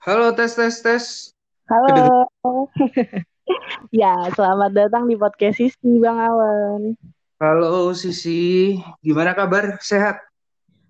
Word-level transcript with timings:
Halo, 0.00 0.32
tes, 0.32 0.56
tes, 0.56 0.80
tes. 0.80 1.04
Halo. 1.68 2.24
ya, 3.92 4.16
selamat 4.32 4.72
datang 4.72 5.04
di 5.04 5.12
podcast 5.12 5.60
Sisi, 5.60 6.00
Bang 6.00 6.16
Awan. 6.16 6.96
Halo, 7.36 7.92
Sisi. 7.92 8.80
Gimana 9.04 9.36
kabar? 9.36 9.76
Sehat? 9.84 10.24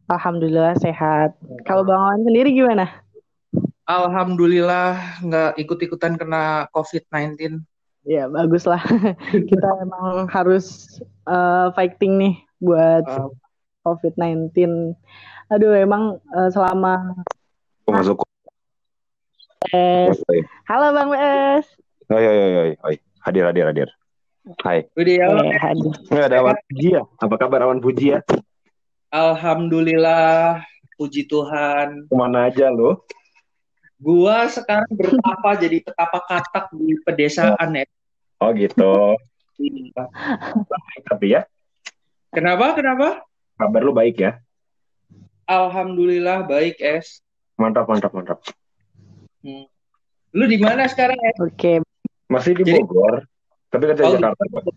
Alhamdulillah 0.07 0.79
sehat. 0.79 1.35
Kalau 1.67 1.83
Bang 1.83 1.99
Awan 1.99 2.23
sendiri 2.23 2.55
gimana? 2.55 2.87
Alhamdulillah 3.91 5.19
nggak 5.27 5.59
ikut-ikutan 5.59 6.15
kena 6.15 6.71
COVID-19. 6.71 7.67
Ya, 8.07 8.31
bagus 8.31 8.63
lah. 8.63 8.79
Kita 9.51 9.69
emang 9.83 10.31
harus 10.31 10.87
uh, 11.27 11.75
fighting 11.75 12.15
nih 12.15 12.35
buat 12.63 13.11
uh, 13.11 13.27
COVID-19. 13.83 14.55
Aduh, 15.51 15.75
emang 15.75 16.23
uh, 16.31 16.47
selama 16.55 17.27
masuk 17.91 18.23
Halo 19.69 20.89
Bang 20.97 21.13
BS. 21.13 21.69
Oi, 22.09 22.25
oi, 22.25 22.39
oi, 22.41 22.73
oi. 22.81 22.97
Hadir, 23.21 23.45
hadir, 23.45 23.65
hadir. 23.69 23.89
Hai. 24.65 24.89
Udah 24.97 25.15
ya, 25.21 25.27
eh, 25.29 25.61
hadir. 25.61 25.93
Ada 26.09 26.41
Awan 26.41 26.57
Puji 26.65 26.89
ya? 26.97 27.05
Apa 27.21 27.35
kabar 27.37 27.69
Awan 27.69 27.85
Puji 27.85 28.17
ya? 28.17 28.25
Alhamdulillah, 29.13 30.65
puji 30.97 31.29
Tuhan. 31.29 32.09
Ke 32.09 32.15
mana 32.17 32.49
aja 32.49 32.73
lo? 32.73 33.05
Gua 34.01 34.49
sekarang 34.49 34.89
bertapa 34.97 35.61
jadi 35.61 35.85
petapa 35.85 36.25
katak 36.25 36.73
di 36.73 36.97
pedesaan 37.05 37.77
ya. 37.77 37.85
Oh 38.41 38.57
gitu. 38.57 39.21
Tapi 41.05 41.37
ya. 41.37 41.45
Kenapa? 42.33 42.73
Kenapa? 42.73 43.29
Kabar 43.61 43.81
lu 43.85 43.93
baik 43.93 44.25
ya? 44.25 44.41
Alhamdulillah 45.45 46.49
baik, 46.49 46.81
Es. 46.81 47.21
Mantap, 47.61 47.85
mantap, 47.93 48.17
mantap. 48.17 48.41
Hmm. 49.41 49.67
Lu 50.37 50.45
di 50.47 50.59
mana 50.61 50.87
sekarang 50.87 51.19
ya? 51.19 51.33
Oke. 51.41 51.49
Okay. 51.57 51.77
Masih 52.31 52.55
di 52.55 52.63
Bogor, 52.63 53.27
tapi 53.75 53.91
kerja 53.91 54.03
oh, 54.07 54.15
di 54.15 54.23
Jakarta. 54.23 54.43
Gitu. 54.47 54.71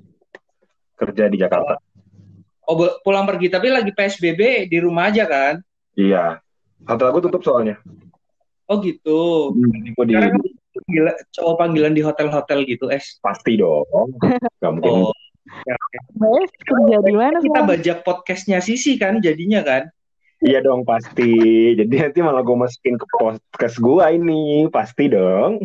Kerja 0.97 1.23
di 1.29 1.37
Jakarta. 1.37 1.73
Oh, 2.63 2.75
pulang 3.05 3.27
pergi 3.29 3.51
tapi 3.51 3.69
lagi 3.69 3.91
PSBB 3.93 4.71
di 4.71 4.77
rumah 4.81 5.13
aja 5.13 5.29
kan? 5.29 5.61
Iya. 5.93 6.41
Hotel 6.89 7.07
aku 7.13 7.19
tutup 7.29 7.45
soalnya. 7.45 7.77
Oh 8.65 8.81
gitu. 8.81 9.53
Hmm, 9.53 9.93
di... 10.07 10.13
Gila, 10.73 11.13
cowok 11.37 11.55
panggilan 11.61 11.93
di 11.93 12.01
hotel-hotel 12.01 12.65
gitu, 12.65 12.89
Es? 12.89 13.21
Pasti 13.21 13.61
dong. 13.61 13.85
Gak 14.57 14.71
mungkin. 14.73 15.13
Oh. 15.13 15.13
Ya, 15.69 15.75
okay. 15.77 16.49
kerja 16.65 16.97
di 17.03 17.13
mana? 17.13 17.37
Kita 17.43 17.61
bajak 17.61 17.97
podcastnya 18.01 18.57
Sisi 18.57 18.97
kan, 18.97 19.21
jadinya 19.21 19.61
kan? 19.61 19.93
Iya 20.43 20.59
dong 20.59 20.83
pasti. 20.83 21.31
Jadi 21.79 21.95
nanti 22.03 22.19
malah 22.19 22.43
gue 22.43 22.57
masukin 22.59 22.99
ke 22.99 23.05
podcast 23.15 23.79
gue 23.79 24.03
ini, 24.11 24.67
pasti 24.67 25.07
dong. 25.07 25.63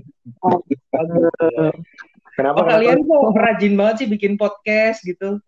Kenapa 2.38 2.62
oh, 2.62 2.66
kalian 2.70 3.02
kok 3.02 3.34
rajin 3.34 3.74
banget 3.74 3.94
sih 3.98 4.08
bikin 4.08 4.38
podcast 4.38 5.02
gitu? 5.02 5.42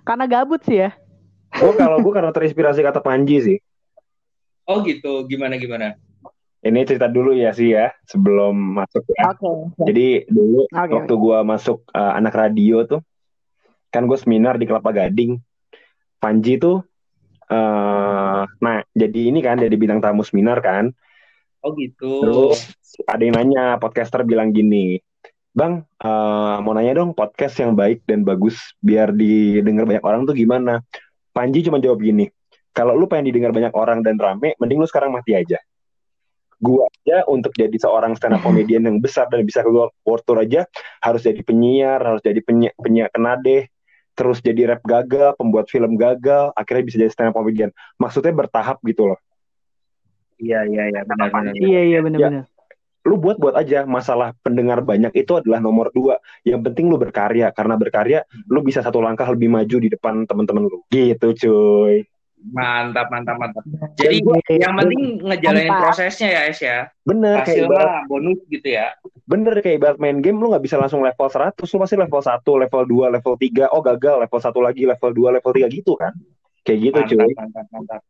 Karena 0.00 0.24
gabut 0.24 0.64
sih 0.64 0.80
ya. 0.88 0.96
Gue 1.60 1.76
kalau 1.76 2.00
gue 2.00 2.12
karena 2.16 2.32
terinspirasi 2.32 2.80
kata 2.80 3.04
Panji 3.04 3.36
sih. 3.44 3.58
Oh 4.64 4.80
gitu, 4.80 5.28
gimana 5.28 5.60
gimana? 5.60 6.00
Ini 6.64 6.88
cerita 6.88 7.12
dulu 7.12 7.36
ya 7.36 7.52
sih 7.52 7.76
ya, 7.76 7.92
sebelum 8.08 8.80
masuk 8.80 9.04
ya. 9.12 9.36
Okay. 9.36 9.92
Jadi 9.92 10.08
dulu 10.32 10.64
okay, 10.72 10.88
waktu 10.88 11.14
okay. 11.14 11.22
gue 11.28 11.38
masuk 11.44 11.78
uh, 11.92 12.16
anak 12.16 12.32
radio 12.32 12.82
tuh, 12.88 13.04
kan 13.92 14.08
gue 14.08 14.16
seminar 14.16 14.56
di 14.56 14.64
Kelapa 14.64 14.90
Gading. 14.90 15.36
Panji 16.16 16.56
tuh 16.56 16.80
uh, 17.50 18.42
nah 18.46 18.76
jadi 18.92 19.20
ini 19.30 19.40
kan 19.42 19.60
jadi 19.60 19.74
bintang 19.74 20.00
tamu 20.02 20.22
seminar 20.22 20.62
kan? 20.62 20.90
Oh 21.62 21.74
gitu. 21.74 22.22
Terus 22.22 22.74
ada 23.04 23.22
yang 23.22 23.36
nanya 23.36 23.76
podcaster 23.82 24.24
bilang 24.24 24.54
gini 24.54 25.02
bang 25.56 25.80
uh, 26.04 26.60
mau 26.60 26.76
nanya 26.76 27.00
dong 27.00 27.16
podcast 27.16 27.56
yang 27.64 27.72
baik 27.72 28.04
dan 28.04 28.28
bagus 28.28 28.76
biar 28.84 29.08
didengar 29.16 29.88
banyak 29.88 30.04
orang 30.04 30.28
tuh 30.28 30.36
gimana? 30.36 30.84
Panji 31.32 31.64
cuma 31.64 31.80
jawab 31.80 32.04
gini 32.04 32.28
kalau 32.76 32.92
lu 32.92 33.08
pengen 33.08 33.32
didengar 33.32 33.56
banyak 33.56 33.72
orang 33.72 34.04
dan 34.04 34.20
rame 34.20 34.52
mending 34.60 34.76
lu 34.76 34.84
sekarang 34.84 35.16
mati 35.16 35.32
aja. 35.32 35.56
Gua 36.60 36.84
aja 36.88 37.24
untuk 37.24 37.56
jadi 37.56 37.72
seorang 37.72 38.20
stand 38.20 38.36
up 38.36 38.44
comedian 38.46 38.84
yang 38.84 39.00
besar 39.00 39.32
dan 39.32 39.48
bisa 39.48 39.64
ke 39.64 39.72
world 39.72 40.22
tour 40.28 40.44
aja 40.44 40.68
harus 41.00 41.24
jadi 41.24 41.40
penyiar 41.40 42.04
harus 42.04 42.20
jadi 42.20 42.44
penyiar, 42.44 42.76
penyiar 42.76 43.08
kenade 43.08 43.72
terus 44.16 44.40
jadi 44.40 44.74
rap 44.74 44.82
gagal, 44.82 45.36
pembuat 45.36 45.68
film 45.68 45.94
gagal, 46.00 46.50
akhirnya 46.56 46.84
bisa 46.88 46.96
jadi 46.96 47.12
stand 47.12 47.30
up 47.30 47.36
comedian. 47.36 47.70
Maksudnya 48.00 48.32
bertahap 48.32 48.80
gitu 48.82 49.12
loh. 49.12 49.20
Iya 50.40 50.64
iya 50.64 50.82
iya 50.88 51.00
benar 51.04 51.28
benar. 51.28 51.52
Iya 51.52 51.80
iya 51.84 51.98
benar 52.00 52.18
benar. 52.18 52.44
Ya, 52.48 52.56
lu 53.06 53.14
buat 53.22 53.38
buat 53.38 53.54
aja 53.54 53.86
masalah 53.86 54.34
pendengar 54.42 54.82
banyak 54.82 55.14
itu 55.14 55.32
adalah 55.38 55.60
nomor 55.62 55.92
dua. 55.94 56.18
Yang 56.42 56.72
penting 56.72 56.90
lu 56.90 56.98
berkarya 56.98 57.52
karena 57.52 57.78
berkarya 57.78 58.24
lu 58.50 58.64
bisa 58.64 58.82
satu 58.82 58.98
langkah 58.98 59.28
lebih 59.30 59.52
maju 59.52 59.76
di 59.78 59.88
depan 59.92 60.24
teman-teman 60.24 60.66
lu. 60.66 60.82
Gitu 60.90 61.28
cuy. 61.36 62.08
Mantap, 62.46 63.10
mantap, 63.10 63.36
mantap. 63.42 63.64
Jadi 63.98 64.22
gue, 64.22 64.38
yang 64.54 64.78
penting 64.78 65.18
ngejalanin 65.18 65.66
mantap. 65.66 65.82
prosesnya 65.82 66.28
ya, 66.30 66.40
Es 66.46 66.60
ya. 66.62 66.86
Bener. 67.02 67.42
Hasil 67.42 67.66
kayak 67.66 68.06
bonus 68.06 68.38
gitu 68.46 68.68
ya. 68.70 68.94
Bener, 69.26 69.58
kayak 69.58 69.82
ibarat 69.82 69.98
main 69.98 70.22
game, 70.22 70.38
lu 70.38 70.54
gak 70.54 70.62
bisa 70.62 70.78
langsung 70.78 71.02
level 71.02 71.26
100, 71.26 71.58
lu 71.58 71.76
pasti 71.82 71.96
level 71.98 72.22
1, 72.22 72.62
level 72.62 72.82
2, 72.86 73.14
level 73.18 73.34
3, 73.34 73.74
oh 73.74 73.82
gagal, 73.82 74.16
level 74.22 74.40
1 74.40 74.66
lagi, 74.70 74.82
level 74.86 75.10
2, 75.10 75.36
level 75.40 75.52
3 75.52 75.66
gitu 75.74 75.92
kan. 75.98 76.12
Kayak 76.62 76.78
gitu 76.78 76.98
mantap, 76.98 77.10
cuy. 77.10 77.32
Mantap, 77.34 77.66
mantap, 77.74 78.02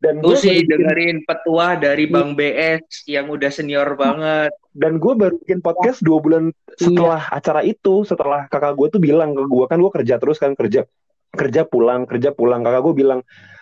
Dan 0.00 0.14
gue 0.24 0.36
sih 0.40 0.56
bikin... 0.64 0.70
dengerin 0.72 1.16
petuah 1.28 1.72
dari 1.76 2.04
Bang 2.08 2.32
BS 2.32 3.04
yang 3.04 3.28
udah 3.28 3.50
senior 3.52 3.98
banget. 4.00 4.52
Dan 4.72 4.96
gue 4.96 5.12
baru 5.12 5.36
bikin 5.44 5.60
podcast 5.60 6.00
dua 6.00 6.22
bulan 6.22 6.54
setelah 6.78 7.20
iya. 7.20 7.36
acara 7.36 7.60
itu, 7.66 8.06
setelah 8.06 8.48
kakak 8.48 8.78
gue 8.78 8.88
tuh 8.96 9.00
bilang 9.02 9.36
ke 9.36 9.42
gue 9.44 9.64
kan 9.68 9.76
gue 9.76 9.92
kerja 9.92 10.14
terus 10.16 10.38
kan 10.38 10.56
kerja 10.56 10.86
kerja 11.30 11.62
pulang 11.62 12.06
kerja 12.10 12.34
pulang 12.34 12.66
kakak 12.66 12.82
gue 12.82 12.94
bilang 13.06 13.20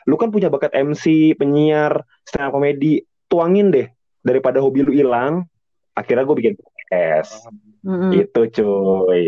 lu 0.08 0.16
kan 0.16 0.32
punya 0.32 0.48
bakat 0.48 0.72
MC 0.72 1.36
penyiar 1.36 2.00
stand 2.24 2.48
up 2.48 2.56
komedi 2.56 3.04
tuangin 3.28 3.68
deh 3.68 3.86
daripada 4.24 4.58
hobi 4.64 4.80
lu 4.80 4.92
hilang 4.92 5.44
akhirnya 5.92 6.24
gue 6.24 6.36
bikin 6.36 6.54
podcast 6.56 7.44
mm-hmm. 7.84 8.10
itu 8.16 8.40
cuy 8.56 9.22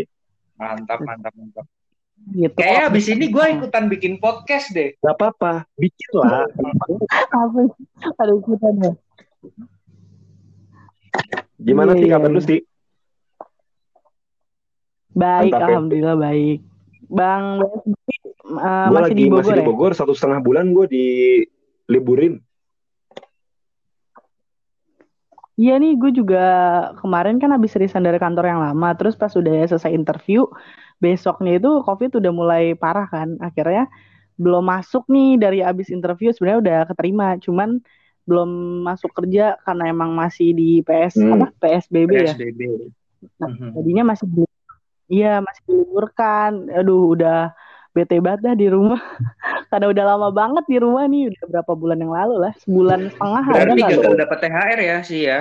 mantap 0.57 0.99
mantap 1.05 1.33
mantap 1.37 1.65
gitu. 2.29 2.53
Kayaknya 2.53 2.83
abis 2.93 3.05
ini 3.09 3.25
gue 3.33 3.45
ikutan 3.57 3.89
bikin 3.89 4.21
podcast 4.21 4.69
deh. 4.77 4.93
Gak 5.01 5.17
apa-apa, 5.17 5.65
bikin 5.73 6.09
lah. 6.21 6.45
Apa? 7.33 7.65
Ada 8.21 8.33
ikutan 8.37 8.73
ya. 8.77 8.91
Gimana 11.57 11.97
sih 11.97 12.05
kabar 12.09 12.29
lu 12.29 12.41
sih? 12.41 12.61
Baik, 15.11 15.51
Mantap, 15.51 15.59
ya? 15.59 15.67
alhamdulillah 15.73 16.15
ya. 16.17 16.23
baik. 16.23 16.59
Bang 17.11 17.59
uh, 17.59 18.87
masih 18.87 19.11
lagi, 19.11 19.15
di 19.19 19.25
Bogor 19.27 19.43
masih 19.43 19.51
ya? 19.51 19.59
di 19.59 19.67
Bogor 19.67 19.91
satu 19.91 20.15
setengah 20.15 20.39
bulan 20.39 20.71
gue 20.71 20.85
di 20.87 21.07
liburin. 21.91 22.39
Iya 25.59 25.77
nih, 25.77 25.93
gue 25.99 26.15
juga 26.15 26.45
kemarin 27.03 27.37
kan 27.37 27.51
habis 27.53 27.75
resign 27.77 28.07
dari 28.07 28.17
kantor 28.17 28.49
yang 28.49 28.63
lama, 28.63 28.95
terus 28.97 29.13
pas 29.13 29.29
udah 29.35 29.67
selesai 29.67 29.93
interview, 29.93 30.47
besoknya 30.97 31.59
itu 31.61 31.83
COVID 31.85 32.17
udah 32.17 32.31
mulai 32.33 32.73
parah 32.73 33.05
kan, 33.05 33.37
akhirnya 33.37 33.85
belum 34.41 34.63
masuk 34.65 35.05
nih 35.11 35.37
dari 35.37 35.59
abis 35.61 35.93
interview 35.93 36.33
sebenarnya 36.33 36.59
udah 36.65 36.79
keterima, 36.89 37.37
cuman 37.37 37.77
belum 38.25 38.49
masuk 38.87 39.11
kerja 39.13 39.59
karena 39.61 39.91
emang 39.91 40.15
masih 40.17 40.55
di 40.55 40.81
PS 40.81 41.19
hmm. 41.19 41.33
apa 41.35 41.47
PSBB, 41.61 42.09
PSBB. 42.09 42.61
ya. 42.65 42.89
Nah, 43.37 43.49
mm 43.51 43.57
-hmm. 43.59 43.69
jadinya 43.77 44.03
masih 44.15 44.25
Iya 45.11 45.43
masih 45.43 45.63
diliburkan. 45.67 46.71
Aduh 46.71 47.11
udah 47.19 47.51
bete 47.91 48.17
banget 48.23 48.39
dah 48.47 48.55
di 48.55 48.67
rumah. 48.71 48.99
Karena 49.71 49.91
udah 49.91 50.05
lama 50.15 50.29
banget 50.31 50.63
di 50.67 50.77
rumah 50.79 51.03
nih, 51.07 51.31
udah 51.31 51.43
berapa 51.51 51.71
bulan 51.75 51.99
yang 51.99 52.11
lalu 52.15 52.35
lah, 52.47 52.53
sebulan 52.63 53.11
setengah 53.11 53.43
Berarti 53.47 53.71
ada 53.71 53.91
gagal 53.95 54.13
dapat 54.19 54.37
THR 54.43 54.79
ya 54.79 54.97
sih 55.03 55.21
ya. 55.27 55.39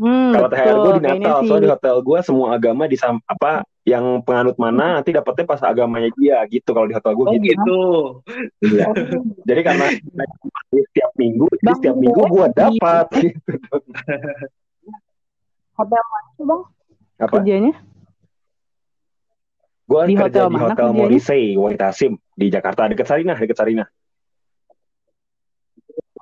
Hmm, 0.00 0.32
Kalau 0.32 0.48
THR 0.48 0.76
gue 0.80 0.92
di 0.96 1.04
Natal, 1.04 1.36
soalnya 1.44 1.64
di 1.64 1.72
hotel 1.76 1.96
gue 2.00 2.18
semua 2.24 2.46
agama 2.56 2.88
di 2.88 2.96
apa 3.04 3.64
yang 3.84 4.24
penganut 4.24 4.56
mana 4.56 4.96
nanti 5.00 5.12
dapetnya 5.12 5.44
pas 5.44 5.60
agamanya 5.60 6.08
dia 6.16 6.40
gitu 6.48 6.72
kalau 6.72 6.88
di 6.88 6.96
hotel 6.96 7.12
gue 7.12 7.24
oh, 7.28 7.32
gitu. 7.36 7.44
gitu. 7.52 7.80
Iya. 8.64 8.88
jadi 9.44 9.60
karena 9.60 9.86
setiap 10.72 11.12
minggu, 11.20 11.44
jadi 11.60 11.72
setiap 11.76 11.96
minggu 12.00 12.20
gue 12.24 12.46
dapat 12.56 13.06
gitu. 13.20 13.76
Hotel 15.76 16.02
mana 16.08 16.28
sih 16.32 16.44
bang? 16.48 16.62
Apa? 17.24 17.40
Kerjanya? 17.40 17.74
Gue 19.84 20.00
di 20.08 20.16
kerja 20.16 20.48
hotel 20.48 20.52
di 20.52 20.58
hotel 20.60 20.88
Morrissey, 20.96 21.42
Wahid 21.60 21.80
di 22.36 22.46
Jakarta, 22.48 22.88
dekat 22.88 23.04
Sarinah, 23.04 23.36
dekat 23.36 23.56
Sarinah. 23.56 23.88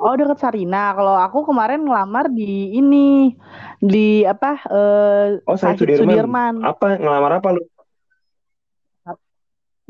Oh 0.02 0.18
dekat 0.18 0.42
Sarina. 0.42 0.90
Kalau 0.98 1.14
aku 1.14 1.46
kemarin 1.46 1.86
ngelamar 1.86 2.26
di 2.26 2.74
ini 2.74 3.38
di 3.78 4.26
apa? 4.26 4.58
Uh, 4.66 5.38
oh 5.46 5.54
saya 5.54 5.78
Sudirman. 5.78 6.10
Sudirman. 6.10 6.54
Apa 6.66 6.98
ngelamar 6.98 7.38
apa 7.38 7.48
lu? 7.54 7.62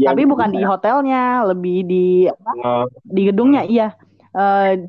Tapi 0.03 0.23
bukan 0.29 0.53
di 0.53 0.61
hotelnya, 0.69 1.49
lebih 1.49 1.79
di 1.89 2.07
apa? 2.29 2.51
Uh, 2.61 2.85
di 3.09 3.23
gedungnya 3.33 3.65
iya. 3.65 3.97
Uh, 4.37 4.85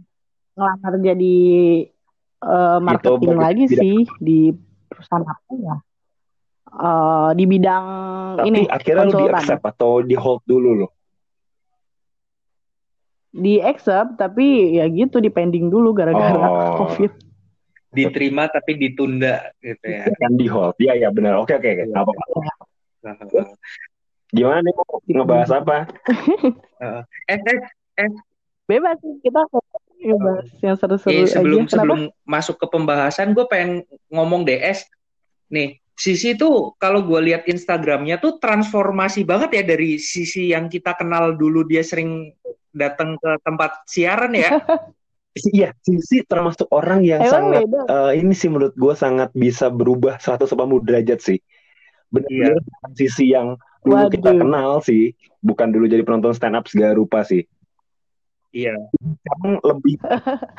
ngelamar 0.59 0.93
jadi 0.99 1.39
uh, 2.43 2.83
marketing 2.83 3.39
lagi 3.39 3.65
sih 3.71 3.97
di 4.19 4.51
perusahaan 4.91 5.23
apa 5.23 5.51
ya? 5.55 5.75
Uh, 6.73 7.29
di 7.37 7.45
bidang 7.45 7.85
Tapi 8.41 8.49
ini 8.49 8.61
akhirnya 8.65 9.05
lu 9.05 9.13
di 9.13 9.29
accept 9.29 9.61
atau 9.61 10.01
di 10.01 10.17
hold 10.17 10.41
dulu 10.49 10.69
lo? 10.81 10.87
Di 13.29 13.61
accept 13.61 14.17
tapi 14.17 14.73
ya 14.81 14.89
gitu 14.89 15.21
di 15.21 15.29
pending 15.29 15.69
dulu 15.69 15.93
gara-gara 15.93 16.33
oh. 16.33 16.73
covid. 16.81 17.13
Diterima 17.93 18.49
tapi 18.49 18.73
ditunda 18.81 19.53
gitu 19.61 19.85
ya. 19.85 20.09
Kan 20.21 20.33
di 20.33 20.49
hold. 20.49 20.73
Iya 20.81 20.97
ya 20.97 21.09
benar. 21.13 21.37
Oke 21.45 21.53
oke 21.61 21.69
oke. 21.77 21.83
Apa 21.93 22.09
apa. 22.09 22.33
Gimana 24.33 24.65
nih 24.65 24.73
ngebahas 25.13 25.51
apa? 25.61 25.85
eh, 27.29 27.37
eh, 27.37 27.59
eh. 28.01 28.09
Bebas 28.65 28.97
sih 28.97 29.21
kita 29.21 29.45
ngebahas 30.01 30.47
yang 30.65 30.73
seru-seru 30.73 31.13
eh, 31.13 31.29
sebelum 31.29 31.69
aja. 31.69 31.77
sebelum 31.77 31.99
masuk 32.25 32.57
ke 32.57 32.65
pembahasan 32.65 33.37
gue 33.37 33.45
pengen 33.45 33.85
ngomong 34.09 34.41
DS 34.41 34.89
nih 35.53 35.82
Sisi 35.93 36.33
tuh 36.33 36.73
kalau 36.81 37.05
gue 37.05 37.21
lihat 37.21 37.45
Instagramnya 37.45 38.17
tuh 38.17 38.41
transformasi 38.41 39.21
banget 39.29 39.61
ya 39.61 39.63
dari 39.63 40.01
sisi 40.01 40.49
yang 40.49 40.65
kita 40.65 40.97
kenal 40.97 41.37
dulu 41.37 41.61
dia 41.69 41.85
sering 41.85 42.33
datang 42.73 43.15
ke 43.21 43.31
tempat 43.45 43.85
siaran 43.85 44.33
ya. 44.33 44.57
Iya, 45.33 45.73
Sisi 45.81 46.21
termasuk 46.29 46.69
orang 46.69 47.01
yang 47.01 47.17
Emang 47.17 47.57
sangat 47.57 47.65
uh, 47.89 48.13
ini 48.13 48.37
sih 48.37 48.53
menurut 48.53 48.77
gue 48.77 48.93
sangat 48.93 49.33
bisa 49.33 49.65
berubah 49.65 50.21
180 50.21 50.45
derajat 50.85 51.19
sih. 51.25 51.41
Benar-benar 52.13 52.61
iya. 52.61 52.93
sisi 52.93 53.33
yang 53.33 53.57
dulu 53.81 53.97
Waduh. 53.97 54.13
kita 54.13 54.29
kenal 54.29 54.85
sih, 54.85 55.17
bukan 55.41 55.73
dulu 55.73 55.89
jadi 55.89 56.05
penonton 56.05 56.37
stand 56.37 56.53
up 56.53 56.69
segala 56.69 56.93
rupa 56.93 57.25
sih. 57.25 57.49
Iya. 58.53 58.77
Sekarang 58.93 59.57
lebih 59.65 59.97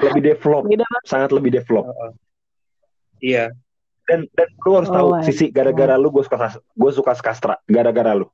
lebih 0.02 0.22
develop, 0.34 0.66
sangat 1.06 1.30
lebih 1.30 1.54
develop. 1.54 1.86
Uh, 1.94 2.10
iya 3.22 3.54
dan 4.04 4.28
dan 4.36 4.48
lu 4.64 4.72
harus 4.76 4.90
oh 4.92 4.94
tahu 4.94 5.08
sisi 5.24 5.48
gara-gara 5.48 5.96
lu 5.96 6.12
gue 6.12 6.24
suka 6.24 6.60
gue 6.60 6.90
suka 6.92 7.12
skastra 7.16 7.54
gara-gara 7.64 8.12
lu. 8.12 8.28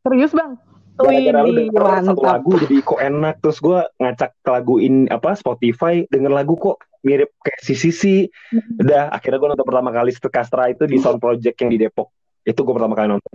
Serius 0.00 0.32
bang? 0.32 0.56
Gara-gara 1.00 1.40
lu 1.42 1.52
denger 1.68 1.82
satu 2.06 2.22
lagu 2.22 2.50
jadi 2.60 2.76
kok 2.82 3.00
enak 3.00 3.34
terus 3.42 3.58
gue 3.58 3.80
ngacak 3.98 4.30
ke 4.40 4.50
lagu 4.50 4.74
in 4.78 5.10
apa 5.10 5.34
Spotify 5.34 6.06
denger 6.06 6.32
lagu 6.32 6.54
kok 6.54 6.82
mirip 7.02 7.34
kayak 7.42 7.60
si 7.62 7.74
Sisi. 7.74 8.16
Hmm. 8.54 8.82
udah 8.82 9.10
akhirnya 9.10 9.38
gue 9.42 9.48
nonton 9.54 9.66
pertama 9.66 9.90
kali 9.90 10.10
Kastra 10.14 10.70
itu 10.70 10.84
di 10.86 10.96
Sound 11.02 11.18
Project 11.18 11.56
yang 11.60 11.70
di 11.70 11.78
Depok. 11.80 12.08
Itu 12.46 12.62
gue 12.62 12.74
pertama 12.74 12.94
kali 12.94 13.10
nonton. 13.16 13.32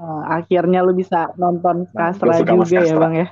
Oh, 0.00 0.24
akhirnya 0.24 0.80
lu 0.80 0.96
bisa 0.96 1.28
nonton 1.36 1.84
Kastra 1.92 2.40
nah, 2.40 2.40
juga 2.40 2.80
ya 2.80 2.96
bang 2.96 3.14
ya 3.20 3.28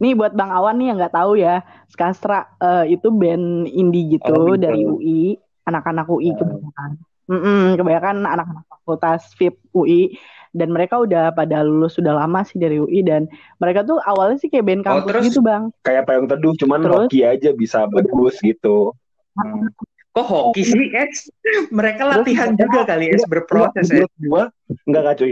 Nih 0.00 0.16
buat 0.16 0.32
Bang 0.32 0.48
Awan 0.48 0.80
nih 0.80 0.86
yang 0.90 0.96
nggak 0.96 1.14
tahu 1.14 1.36
ya, 1.36 1.60
Skastra 1.92 2.48
uh, 2.56 2.88
itu 2.88 3.12
band 3.12 3.68
indie 3.68 4.16
gitu 4.16 4.32
oh, 4.32 4.56
dari 4.56 4.88
UI, 4.88 5.36
anak-anak 5.68 6.08
UI 6.08 6.32
kebanyakan. 6.32 6.90
Mm 7.30 7.38
-mm, 7.38 7.62
kebanyakan 7.78 8.16
anak-anak 8.26 8.64
fakultas 8.66 9.22
FIP 9.36 9.54
UI 9.70 10.18
dan 10.50 10.74
mereka 10.74 10.98
udah 10.98 11.30
pada 11.30 11.62
lulus 11.62 11.94
sudah 11.94 12.16
lama 12.18 12.42
sih 12.42 12.58
dari 12.58 12.82
UI 12.82 13.06
dan 13.06 13.30
mereka 13.62 13.86
tuh 13.86 14.02
awalnya 14.02 14.42
sih 14.42 14.50
kayak 14.50 14.66
band 14.66 14.82
oh, 14.82 14.84
kampus 14.88 15.04
oh, 15.04 15.08
terus 15.14 15.24
gitu 15.30 15.40
bang. 15.46 15.62
kayak 15.86 16.02
payung 16.10 16.26
teduh 16.26 16.54
cuman 16.58 16.80
terus, 16.82 17.06
hoki 17.06 17.20
aja 17.22 17.50
bisa 17.54 17.86
bagus 17.86 18.34
gitu. 18.42 18.90
Hmm. 19.38 19.70
kok 20.10 20.26
hoki 20.26 20.66
sih? 20.66 20.90
Es 21.06 21.30
mereka 21.70 22.02
latihan 22.02 22.58
terus, 22.58 22.66
juga 22.66 22.82
kali 22.82 23.14
es 23.14 23.22
berproses 23.30 23.86
ya. 23.86 24.10
gua 24.26 24.50
nggak 24.90 25.04
kacau 25.14 25.26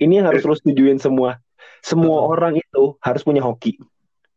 ini 0.00 0.12
yang 0.16 0.26
harus 0.32 0.40
terus 0.40 0.64
tujuin 0.64 0.96
semua. 0.96 1.36
Semua 1.84 2.24
orang 2.24 2.56
itu 2.56 2.96
harus 3.04 3.20
punya 3.20 3.44
hoki 3.44 3.76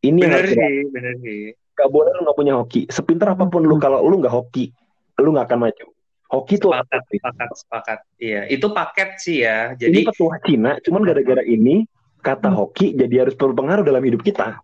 ini 0.05 0.21
bener 0.21 0.45
sih, 0.45 0.57
sih, 0.57 0.77
bener 0.93 1.13
sih. 1.23 1.39
Gak 1.77 1.89
boleh 1.93 2.09
lu 2.17 2.25
gak 2.25 2.37
punya 2.37 2.53
hoki. 2.57 2.89
Sepintar 2.89 3.33
apa 3.33 3.45
pun 3.49 3.61
lu, 3.65 3.77
kalau 3.77 4.01
lu 4.05 4.17
gak 4.21 4.33
hoki, 4.33 4.73
lu 5.21 5.33
gak 5.33 5.49
akan 5.49 5.69
maju. 5.69 5.87
Hoki 6.27 6.59
tuh 6.59 6.75
sepakat, 6.75 7.01
sepakat, 7.07 7.49
sepakat. 7.55 7.99
Iya, 8.19 8.41
itu 8.51 8.67
paket 8.75 9.09
sih 9.21 9.37
ya. 9.47 9.71
Jadi 9.79 10.03
ini 10.03 10.09
petua 10.09 10.35
Cina, 10.43 10.75
cuman 10.83 11.01
gara-gara 11.07 11.39
ini 11.45 11.87
kata 12.19 12.51
hmm. 12.51 12.57
hoki 12.57 12.87
jadi 12.99 13.15
harus 13.23 13.35
berpengaruh 13.39 13.87
dalam 13.87 14.03
hidup 14.03 14.21
kita. 14.25 14.59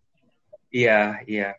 Iya, 0.74 1.24
iya. 1.30 1.56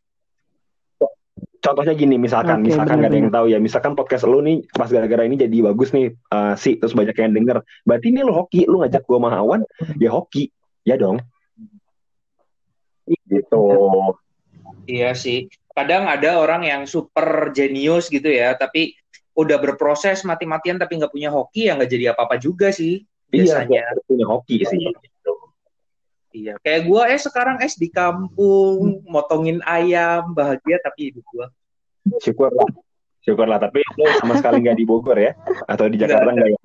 Contohnya 1.65 1.97
gini, 1.97 2.20
misalkan, 2.20 2.61
okay, 2.61 2.77
misalkan 2.77 3.00
bener, 3.00 3.09
gak 3.09 3.12
ada 3.15 3.19
yang 3.25 3.32
tahu 3.32 3.47
ya, 3.49 3.56
misalkan 3.56 3.97
podcast 3.97 4.29
lu 4.29 4.44
nih 4.44 4.61
pas 4.77 4.93
gara-gara 4.93 5.25
ini 5.25 5.41
jadi 5.41 5.73
bagus 5.73 5.97
nih, 5.97 6.12
uh, 6.29 6.53
sih 6.61 6.77
terus 6.77 6.93
banyak 6.93 7.17
yang 7.17 7.32
denger. 7.32 7.65
Berarti 7.88 8.12
ini 8.12 8.20
lu 8.20 8.37
hoki, 8.37 8.69
lu 8.69 8.85
ngajak 8.85 9.09
gua 9.09 9.17
Mahawan, 9.17 9.65
ya 9.97 10.12
hoki, 10.12 10.53
ya 10.85 11.00
dong. 11.00 11.25
Gitu. 13.05 13.65
Iya 14.89 15.12
sih. 15.17 15.49
Kadang 15.75 16.06
ada 16.06 16.39
orang 16.39 16.62
yang 16.62 16.83
super 16.87 17.51
jenius 17.51 18.06
gitu 18.06 18.31
ya, 18.31 18.55
tapi 18.55 18.95
udah 19.35 19.59
berproses 19.59 20.23
mati-matian 20.23 20.79
tapi 20.79 20.95
nggak 20.95 21.11
punya 21.11 21.27
hoki 21.27 21.67
ya 21.67 21.75
nggak 21.75 21.91
jadi 21.91 22.05
apa-apa 22.15 22.39
juga 22.39 22.71
sih 22.71 23.03
iya, 23.35 23.67
biasanya. 23.67 23.83
Iya, 23.83 24.03
punya 24.06 24.27
hoki 24.31 24.56
sih. 24.62 24.79
Gitu. 24.79 25.33
Iya, 26.35 26.55
kayak 26.62 26.87
gue 26.87 27.03
eh 27.15 27.21
sekarang 27.23 27.59
es 27.62 27.75
di 27.75 27.91
kampung, 27.91 29.03
motongin 29.06 29.59
ayam, 29.67 30.35
bahagia 30.35 30.79
tapi 30.83 31.11
hidup 31.11 31.27
gue. 31.31 31.47
Syukurlah, 32.23 32.67
syukurlah. 33.23 33.59
Tapi 33.59 33.83
lo 33.99 34.06
sama 34.23 34.39
sekali 34.39 34.62
nggak 34.62 34.79
di 34.79 34.87
Bogor 34.87 35.19
ya, 35.19 35.35
atau 35.67 35.87
di 35.87 35.99
Jakarta 35.99 36.31
nggak 36.31 36.51
ya? 36.51 36.61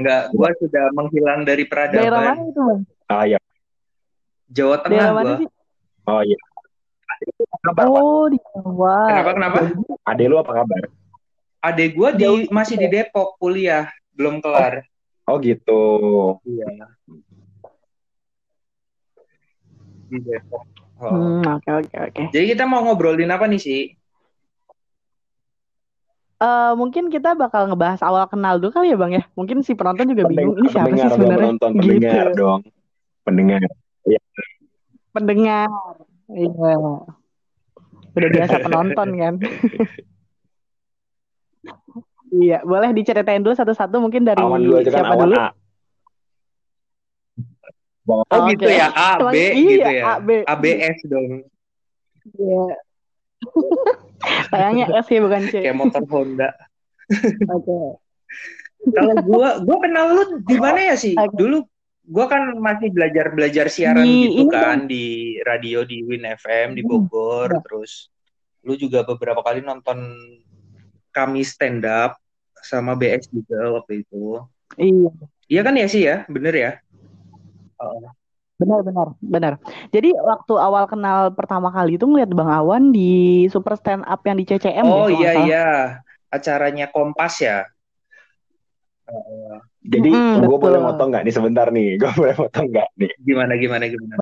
Enggak, 0.00 0.22
gue 0.32 0.50
sudah 0.64 0.84
menghilang 0.96 1.40
dari 1.44 1.64
peradaban. 1.68 2.00
Daerah 2.00 2.20
mana 2.24 2.42
itu 2.44 2.60
bang? 2.60 2.80
Ah 3.08 3.24
ya. 3.28 3.38
Jawa 4.48 4.76
Tengah 4.80 5.06
gue. 5.16 5.48
Oh 6.08 6.22
iya. 6.24 6.38
Kabar, 7.60 7.86
oh 7.92 8.32
di 8.32 8.38
Jawa. 8.40 8.96
Kenapa 9.12 9.30
kenapa? 9.36 9.58
Ade 10.08 10.24
lu 10.24 10.36
apa 10.40 10.52
kabar? 10.64 10.82
Ade 11.60 11.84
gua 11.92 12.16
di 12.16 12.48
masih 12.48 12.80
di 12.80 12.88
Depok 12.88 13.36
kuliah, 13.36 13.92
belum 14.16 14.40
kelar. 14.40 14.88
Oh, 15.28 15.36
oh 15.36 15.44
gitu. 15.44 15.82
Iya. 16.48 16.88
Di 20.08 20.18
Depok. 20.24 20.64
Oh. 21.00 21.12
Hmm, 21.12 21.44
oke 21.60 21.70
oke 21.84 21.96
oke. 21.96 22.22
Jadi 22.32 22.44
kita 22.56 22.64
mau 22.64 22.84
ngobrolin 22.84 23.28
apa 23.28 23.44
nih 23.48 23.60
sih? 23.60 23.82
Uh, 26.40 26.72
mungkin 26.72 27.12
kita 27.12 27.36
bakal 27.36 27.68
ngebahas 27.68 28.00
awal 28.00 28.24
kenal 28.24 28.56
dulu 28.56 28.72
kali 28.72 28.92
ya 28.92 28.96
bang 28.96 29.20
ya. 29.20 29.22
Mungkin 29.36 29.60
si 29.60 29.76
penonton 29.76 30.08
juga 30.08 30.24
bingung 30.24 30.56
ini 30.56 30.72
siapa 30.72 30.96
sih 30.96 31.04
sebenarnya. 31.04 31.52
Penonton, 31.52 31.70
pendengar 31.76 32.26
gitu. 32.32 32.40
dong. 32.40 32.60
Pendengar. 33.28 33.60
Ya 34.08 34.20
pendengar. 35.10 35.70
Iya. 36.30 36.74
Udah 38.10 38.30
biasa 38.30 38.56
penonton 38.62 39.08
kan. 39.22 39.34
iya, 42.30 42.62
boleh 42.62 42.90
diceritain 42.94 43.42
dulu 43.42 43.54
satu-satu 43.54 43.98
mungkin 44.02 44.26
dari 44.26 44.38
awan 44.38 44.62
dulu 44.62 44.82
aja 44.82 44.90
kan, 44.90 44.94
siapa 45.02 45.14
awan 45.14 45.26
dulu? 45.30 45.38
A. 45.38 45.48
Oh, 48.10 48.26
oh 48.26 48.38
gitu 48.50 48.66
okay. 48.66 48.82
ya, 48.82 48.88
A, 48.90 49.10
B 49.22 49.34
iya, 49.38 49.54
gitu 49.54 49.90
ya. 49.94 50.02
A, 50.02 50.12
B. 50.18 50.28
ABS 50.42 50.98
dong. 51.06 51.46
Iya. 52.34 52.64
Sayangnya 54.50 54.86
S 54.98 55.06
ya 55.06 55.20
bukan 55.22 55.42
C. 55.46 55.52
Kayak 55.62 55.78
motor 55.78 56.02
Honda. 56.10 56.50
Oke. 57.54 57.64
Okay. 57.66 57.86
Kalau 58.96 59.14
gua 59.22 59.48
gua 59.62 59.78
kenal 59.84 60.04
lu 60.16 60.22
di 60.42 60.56
mana 60.58 60.80
ya 60.92 60.96
sih? 60.98 61.14
Okay. 61.14 61.36
Dulu 61.38 61.62
gue 62.00 62.24
kan 62.26 62.56
masih 62.58 62.88
belajar 62.90 63.30
belajar 63.30 63.66
siaran 63.68 64.02
di, 64.02 64.40
gitu 64.40 64.50
kan 64.50 64.62
kan 64.62 64.78
di 64.90 65.36
radio 65.44 65.84
di 65.84 66.02
Win 66.02 66.24
FM 66.24 66.74
di 66.74 66.82
Bogor 66.82 67.52
hmm. 67.52 67.62
terus 67.62 68.08
lu 68.64 68.76
juga 68.76 69.04
beberapa 69.04 69.40
kali 69.40 69.64
nonton 69.64 70.16
kami 71.10 71.42
stand 71.42 71.84
up 71.84 72.20
sama 72.60 72.92
BS 72.92 73.32
juga 73.32 73.80
waktu 73.80 74.04
itu. 74.04 74.44
Iya. 74.76 75.10
Iya 75.50 75.60
kan 75.66 75.74
ya 75.74 75.86
sih 75.90 76.02
ya? 76.06 76.16
Bener 76.30 76.54
ya? 76.54 76.72
Oh. 77.80 78.12
benar 78.60 78.84
benar 78.84 79.08
benar. 79.24 79.52
Jadi 79.88 80.12
waktu 80.12 80.52
awal 80.60 80.84
kenal 80.84 81.32
pertama 81.32 81.72
kali 81.72 81.96
itu 81.96 82.04
ngeliat 82.04 82.28
Bang 82.28 82.52
Awan 82.52 82.92
di 82.92 83.48
super 83.48 83.72
stand 83.72 84.04
up 84.04 84.20
yang 84.28 84.36
di 84.36 84.44
CCM 84.44 84.84
oh 84.84 85.08
iya 85.08 85.32
iya. 85.48 85.68
Acaranya 86.28 86.92
Kompas 86.92 87.40
ya 87.40 87.64
jadi 89.80 90.10
mm, 90.12 90.44
gue 90.44 90.58
boleh 90.60 90.80
motong 90.80 91.08
nggak 91.10 91.24
nih 91.24 91.34
sebentar 91.34 91.66
nih? 91.72 91.96
Gue 92.00 92.12
boleh 92.12 92.34
motong 92.36 92.66
nggak 92.68 92.88
nih? 93.00 93.12
Gimana 93.24 93.52
gimana 93.56 93.84
gimana? 93.88 94.20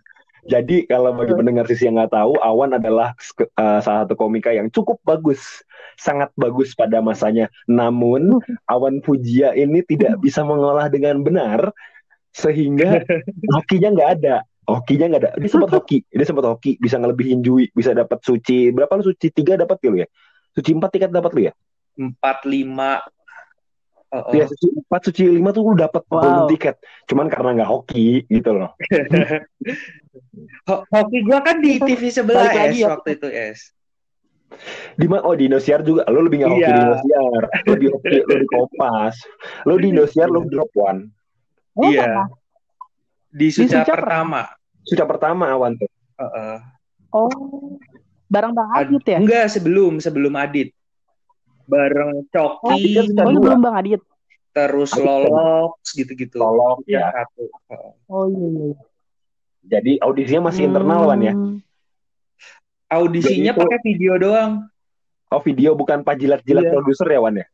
Jadi 0.49 0.89
kalau 0.89 1.13
bagi 1.13 1.37
pendengar 1.37 1.69
sisi 1.69 1.91
yang 1.91 2.01
nggak 2.01 2.15
tahu, 2.15 2.41
Awan 2.41 2.73
adalah 2.73 3.13
uh, 3.13 3.81
salah 3.85 4.09
satu 4.09 4.17
komika 4.17 4.49
yang 4.49 4.73
cukup 4.73 4.97
bagus, 5.05 5.61
sangat 6.01 6.33
bagus 6.39 6.73
pada 6.73 7.05
masanya. 7.05 7.53
Namun 7.69 8.41
Awan 8.73 9.05
Fujia 9.05 9.53
ini 9.53 9.85
tidak 9.85 10.17
bisa 10.25 10.41
mengolah 10.47 10.89
dengan 10.89 11.21
benar, 11.21 11.75
sehingga 12.33 13.05
hokinya 13.53 13.93
nggak 13.93 14.11
ada. 14.23 14.37
Hokinya 14.65 15.13
nggak 15.13 15.23
ada. 15.27 15.33
Dia 15.37 15.51
sempat 15.53 15.73
hoki, 15.73 16.05
dia 16.09 16.25
sempat 16.29 16.45
hoki, 16.45 16.77
bisa 16.81 16.97
ngelebihin 17.01 17.41
Jui, 17.41 17.69
bisa 17.73 17.97
dapat 17.97 18.21
suci 18.21 18.69
berapa 18.69 19.01
lu 19.01 19.05
suci 19.11 19.33
tiga 19.33 19.57
dapat 19.57 19.81
lu 19.85 20.01
ya? 20.01 20.09
Suci 20.57 20.77
empat 20.77 20.91
tiket 20.97 21.11
dapat 21.13 21.33
lu 21.37 21.41
ya? 21.49 21.53
Empat 21.99 22.45
lima 22.45 23.01
Uh, 24.09 24.25
uh. 24.25 24.33
Ya 24.33 24.49
suci 24.49 24.73
empat, 24.73 25.13
suci 25.13 25.29
lima 25.29 25.53
tuh 25.53 25.69
lu 25.69 25.77
dapat 25.77 26.01
wow. 26.09 26.17
golden 26.17 26.45
tiket. 26.57 26.81
Cuman 27.05 27.29
karena 27.29 27.61
nggak 27.61 27.69
hoki 27.69 28.25
gitu 28.33 28.57
loh. 28.57 28.73
hoki 30.97 31.19
gua 31.29 31.45
kan 31.45 31.61
di 31.61 31.77
TV 31.77 32.09
sebelah 32.09 32.49
es 32.49 32.81
ya. 32.81 32.97
waktu 32.97 33.21
itu 33.21 33.29
es. 33.29 33.77
Di 34.97 35.05
mana? 35.05 35.29
Oh 35.29 35.37
di 35.37 35.45
Indosiar 35.45 35.85
juga. 35.85 36.09
Lo 36.09 36.25
lebih 36.25 36.41
nggak 36.41 36.53
hoki 36.57 36.65
iya. 36.65 36.73
di 36.77 36.81
Indosiar. 36.81 37.43
Lo 37.69 37.75
di 37.77 37.87
hoki, 37.93 38.17
lo 38.25 38.35
di 38.41 38.47
Kompas. 38.49 39.15
Lo 39.69 39.75
di 39.77 39.87
Indosiar 39.93 40.29
lo 40.33 40.41
drop 40.49 40.73
one. 40.73 41.01
Oh, 41.77 41.93
iya. 41.93 42.25
Di 43.29 43.53
Suca, 43.53 43.85
pertama. 43.85 44.49
Suca 44.89 45.05
pertama 45.05 45.53
awan 45.53 45.77
tuh. 45.77 45.93
Uh, 46.17 46.25
uh. 46.25 46.57
Oh. 47.13 47.29
Bareng 48.29 48.53
Bang 48.53 48.71
Adit 48.77 49.05
ya? 49.09 49.19
Enggak, 49.21 49.49
sebelum 49.49 50.01
sebelum 50.01 50.37
Adit. 50.37 50.73
Bareng 51.69 52.25
Coki. 52.33 52.97
Oh, 52.97 53.29
oh 53.29 53.33
belum 53.37 53.61
Bang 53.61 53.77
Adit. 53.77 54.01
Terus 54.57 54.91
Adit, 54.97 55.05
Lolok 55.05 55.77
gitu-gitu. 55.93 56.41
Lolok 56.41 56.81
ya. 56.89 57.13
Satu. 57.13 57.45
Oh 58.09 58.25
iya, 58.33 58.49
iya. 58.49 58.77
Jadi 59.69 59.93
audisinya 60.01 60.49
masih 60.49 60.65
hmm. 60.65 60.69
internal 60.73 61.01
Wan 61.05 61.21
ya? 61.21 61.35
Audisinya 62.89 63.53
pakai 63.53 63.79
video 63.85 64.17
doang. 64.17 64.65
Oh 65.29 65.45
video 65.45 65.77
bukan 65.77 66.01
pajilat-jilat 66.01 66.65
yeah. 66.65 66.73
produser 66.73 67.09
ya 67.13 67.21
Wan 67.21 67.37
ya? 67.37 67.47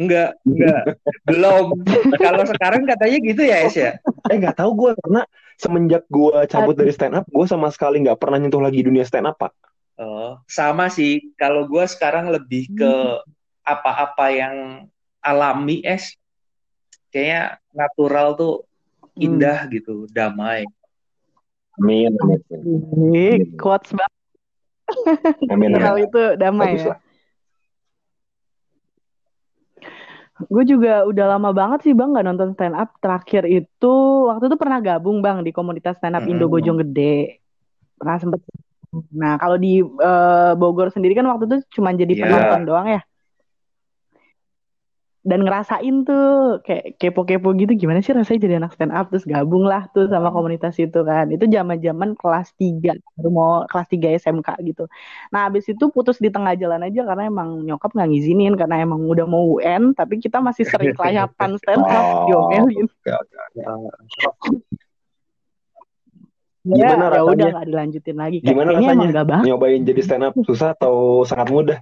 Enggak, 0.00 0.40
enggak. 0.48 0.82
Belum. 1.28 1.76
Kalau 2.16 2.44
sekarang 2.48 2.88
katanya 2.88 3.18
gitu 3.20 3.42
ya, 3.44 3.56
Es 3.68 3.76
ya? 3.76 4.00
Eh 4.32 4.40
nggak 4.40 4.56
tahu 4.56 4.72
gue 4.72 4.90
karena 5.04 5.28
semenjak 5.60 6.08
gue 6.08 6.32
cabut 6.48 6.72
dari 6.72 6.88
stand 6.96 7.20
up, 7.20 7.28
gue 7.28 7.44
sama 7.44 7.68
sekali 7.68 8.00
nggak 8.00 8.16
pernah 8.16 8.40
nyentuh 8.40 8.64
lagi 8.64 8.80
dunia 8.80 9.04
stand 9.04 9.28
up, 9.28 9.36
Pak. 9.36 9.52
Oh, 10.00 10.40
sama 10.48 10.88
sih. 10.88 11.36
Kalau 11.36 11.68
gue 11.68 11.84
sekarang 11.84 12.32
lebih 12.32 12.72
ke 12.72 13.20
apa-apa 13.62 14.26
yang 14.32 14.54
alami, 15.20 15.84
Es. 15.84 16.16
Kayaknya 17.10 17.58
natural 17.74 18.38
tuh 18.38 18.54
indah 19.18 19.66
hmm. 19.66 19.70
gitu, 19.74 19.94
damai. 20.10 20.64
Amin. 21.80 22.12
Ini 22.52 23.56
quotes 23.56 23.90
banget. 23.96 24.14
Amin. 25.48 25.74
Hal 25.78 25.96
itu 26.02 26.36
damai 26.36 26.76
Bagus 26.76 26.86
ya. 26.86 26.96
Gue 30.48 30.64
juga 30.64 31.04
udah 31.04 31.36
lama 31.36 31.52
banget 31.52 31.84
sih 31.84 31.92
bang 31.92 32.16
nggak 32.16 32.26
nonton 32.26 32.50
stand 32.56 32.76
up. 32.76 32.96
Terakhir 33.00 33.44
itu 33.44 33.94
waktu 34.24 34.48
itu 34.48 34.56
pernah 34.56 34.80
gabung 34.80 35.20
bang 35.20 35.44
di 35.44 35.52
komunitas 35.52 36.00
stand 36.00 36.16
up 36.16 36.24
Indo 36.24 36.48
Bojong 36.48 36.80
Gede. 36.80 37.44
Pernah 38.00 38.16
sempet. 38.16 38.40
Nah 39.12 39.36
kalau 39.36 39.60
di 39.60 39.84
uh, 39.84 40.52
Bogor 40.56 40.88
sendiri 40.88 41.12
kan 41.12 41.28
waktu 41.28 41.44
itu 41.44 41.56
cuma 41.76 41.92
jadi 41.92 42.12
yeah. 42.16 42.24
penonton 42.24 42.62
doang 42.64 42.88
ya 42.88 43.00
dan 45.30 45.46
ngerasain 45.46 46.02
tuh 46.02 46.58
kayak 46.66 46.98
kepo-kepo 46.98 47.54
gitu 47.54 47.70
gimana 47.78 48.02
sih 48.02 48.10
rasanya 48.10 48.40
jadi 48.42 48.54
anak 48.58 48.74
stand 48.74 48.90
up? 48.90 49.14
Terus 49.14 49.22
gabung 49.22 49.62
lah 49.62 49.86
tuh 49.94 50.10
sama 50.10 50.34
komunitas 50.34 50.74
itu 50.82 51.06
kan. 51.06 51.30
Itu 51.30 51.46
zaman-zaman 51.46 52.18
kelas 52.18 52.50
3 52.58 52.98
baru 53.14 53.30
mau 53.30 53.50
kelas 53.70 53.86
3 53.86 54.10
SMK 54.18 54.58
gitu. 54.66 54.90
Nah 55.30 55.46
habis 55.46 55.70
itu 55.70 55.86
putus 55.94 56.18
di 56.18 56.34
tengah 56.34 56.58
jalan 56.58 56.82
aja 56.82 57.06
karena 57.06 57.30
emang 57.30 57.62
nyokap 57.62 57.94
nggak 57.94 58.10
ngizinin 58.10 58.58
karena 58.58 58.82
emang 58.82 59.06
udah 59.06 59.26
mau 59.30 59.54
UN 59.54 59.94
tapi 59.94 60.18
kita 60.18 60.42
masih 60.42 60.66
sering 60.66 60.90
kelayapan 60.98 61.54
stand 61.62 61.86
up. 61.86 62.02
Oh, 62.10 62.26
diomelin 62.26 62.88
Gimana 66.60 67.08
ya, 67.08 67.16
ya 67.16 67.22
udah 67.24 67.46
nggak 67.56 67.68
dilanjutin 67.72 68.16
lagi. 68.20 68.38
Gimana 68.44 68.76
Kayaknya 68.76 68.88
rasanya? 68.92 69.08
Emang 69.08 69.14
gak 69.16 69.40
Nyobain 69.48 69.82
jadi 69.86 70.00
stand 70.04 70.24
up? 70.28 70.34
Susah 70.44 70.76
atau 70.76 71.24
sangat 71.24 71.48
mudah? 71.48 71.78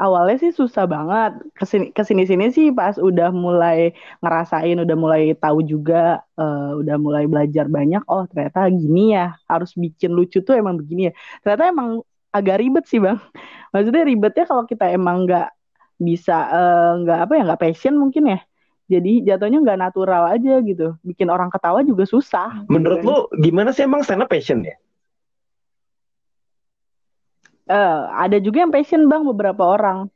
Awalnya 0.00 0.40
sih 0.40 0.52
susah 0.56 0.88
banget. 0.88 1.36
Ke 1.52 1.64
sini 1.68 1.86
ke 1.92 2.02
sini 2.02 2.24
sini 2.24 2.48
sih 2.48 2.72
pas 2.72 2.96
udah 2.96 3.28
mulai 3.28 3.92
ngerasain 4.24 4.80
udah 4.80 4.96
mulai 4.96 5.36
tahu 5.36 5.60
juga 5.60 6.24
uh, 6.40 6.80
udah 6.80 6.96
mulai 6.96 7.28
belajar 7.28 7.68
banyak 7.68 8.00
oh 8.08 8.24
ternyata 8.32 8.72
gini 8.72 9.12
ya 9.12 9.36
harus 9.44 9.76
bikin 9.76 10.16
lucu 10.16 10.40
tuh 10.40 10.56
emang 10.56 10.80
begini 10.80 11.12
ya. 11.12 11.14
Ternyata 11.44 11.64
emang 11.68 11.88
agak 12.32 12.56
ribet 12.64 12.84
sih 12.88 12.98
bang. 12.98 13.20
Maksudnya 13.76 14.02
ribetnya 14.08 14.44
kalau 14.48 14.64
kita 14.64 14.88
emang 14.88 15.28
nggak 15.28 15.52
bisa 16.00 16.36
eh, 16.48 16.92
nggak 17.04 17.18
uh, 17.20 17.24
apa 17.28 17.32
ya 17.36 17.42
nggak 17.52 17.60
passion 17.60 17.94
mungkin 18.00 18.32
ya. 18.32 18.40
Jadi 18.90 19.22
jatuhnya 19.22 19.62
nggak 19.62 19.78
natural 19.78 20.34
aja 20.34 20.58
gitu. 20.64 20.98
Bikin 21.06 21.30
orang 21.30 21.52
ketawa 21.52 21.84
juga 21.86 22.08
susah. 22.08 22.66
Menurut 22.66 23.04
gitu. 23.04 23.06
lo 23.06 23.16
gimana 23.38 23.70
sih 23.70 23.86
emang 23.86 24.02
stand 24.02 24.24
up 24.24 24.32
passion 24.32 24.66
ya 24.66 24.74
uh, 27.70 28.10
ada 28.18 28.36
juga 28.42 28.66
yang 28.66 28.74
passion 28.74 29.06
bang 29.06 29.22
beberapa 29.22 29.62
orang. 29.62 30.10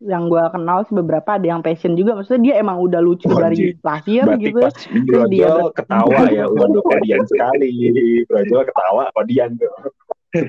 Yang 0.00 0.32
gue 0.32 0.44
kenal 0.56 0.78
sih 0.88 0.96
beberapa 0.96 1.36
ada 1.36 1.44
yang 1.44 1.60
passion 1.60 1.92
juga. 1.92 2.16
Maksudnya 2.16 2.40
dia 2.40 2.54
emang 2.62 2.80
udah 2.80 3.04
lucu 3.04 3.28
oh, 3.28 3.36
dari 3.36 3.76
lahir 3.84 4.24
gitu. 4.40 4.56
pas 4.56 4.72
terus 4.88 5.24
dia 5.28 5.52
ketawa 5.76 6.20
ya. 6.32 6.48
Waduh 6.56 6.80
kodian 6.80 7.20
sekali. 7.28 7.68
Brojol 8.24 8.62
ketawa 8.64 9.12
kodian 9.12 9.60
tuh. 9.60 9.68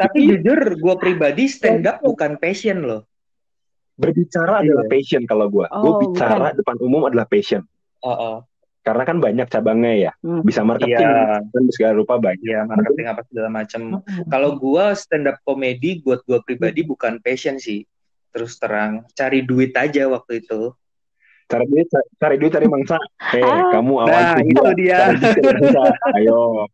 Tapi 0.00 0.18
jujur 0.28 0.78
gue 0.78 0.94
pribadi 1.00 1.50
stand 1.50 1.88
up 1.90 1.98
bukan 2.04 2.38
passion 2.38 2.86
loh. 2.86 3.02
Berbicara 3.98 4.62
adalah 4.62 4.86
iya. 4.86 4.90
passion 4.90 5.22
kalau 5.26 5.46
gue 5.50 5.66
oh, 5.70 5.82
gue 5.82 5.92
bicara 6.10 6.50
bukan. 6.50 6.58
depan 6.58 6.76
umum 6.82 7.02
adalah 7.06 7.26
passion 7.30 7.62
karena 8.84 9.02
kan 9.08 9.16
banyak 9.18 9.48
cabangnya 9.48 9.92
ya. 9.96 10.12
Hmm. 10.20 10.44
bisa 10.44 10.60
marketing 10.60 11.08
yeah. 11.08 11.40
dan 11.40 11.62
segala 11.72 11.92
rupa 11.96 12.20
banyak. 12.20 12.44
Ya 12.44 12.68
marketing 12.68 13.06
apa 13.08 13.24
segala 13.26 13.48
macam 13.48 13.80
hmm. 14.04 14.28
kalau 14.28 14.60
gua 14.60 14.92
stand 14.92 15.26
up 15.26 15.40
comedy 15.42 16.04
buat 16.04 16.20
gua 16.28 16.44
pribadi 16.44 16.84
bukan 16.84 17.18
passion 17.24 17.56
sih. 17.56 17.88
Terus 18.30 18.60
terang 18.60 19.08
cari 19.16 19.40
duit 19.40 19.72
aja 19.72 20.04
waktu 20.12 20.44
itu. 20.44 20.76
Cari 21.44 21.64
duit 21.68 21.88
cari 22.20 22.36
duit 22.36 22.52
cari 22.52 22.66
mangsa. 22.68 23.00
Eh 23.32 23.40
ah. 23.40 23.72
kamu 23.72 23.94
awal 24.04 24.20
nah, 24.20 24.40
itu 24.44 24.64
dia. 24.76 25.16
Ayo. 26.20 26.68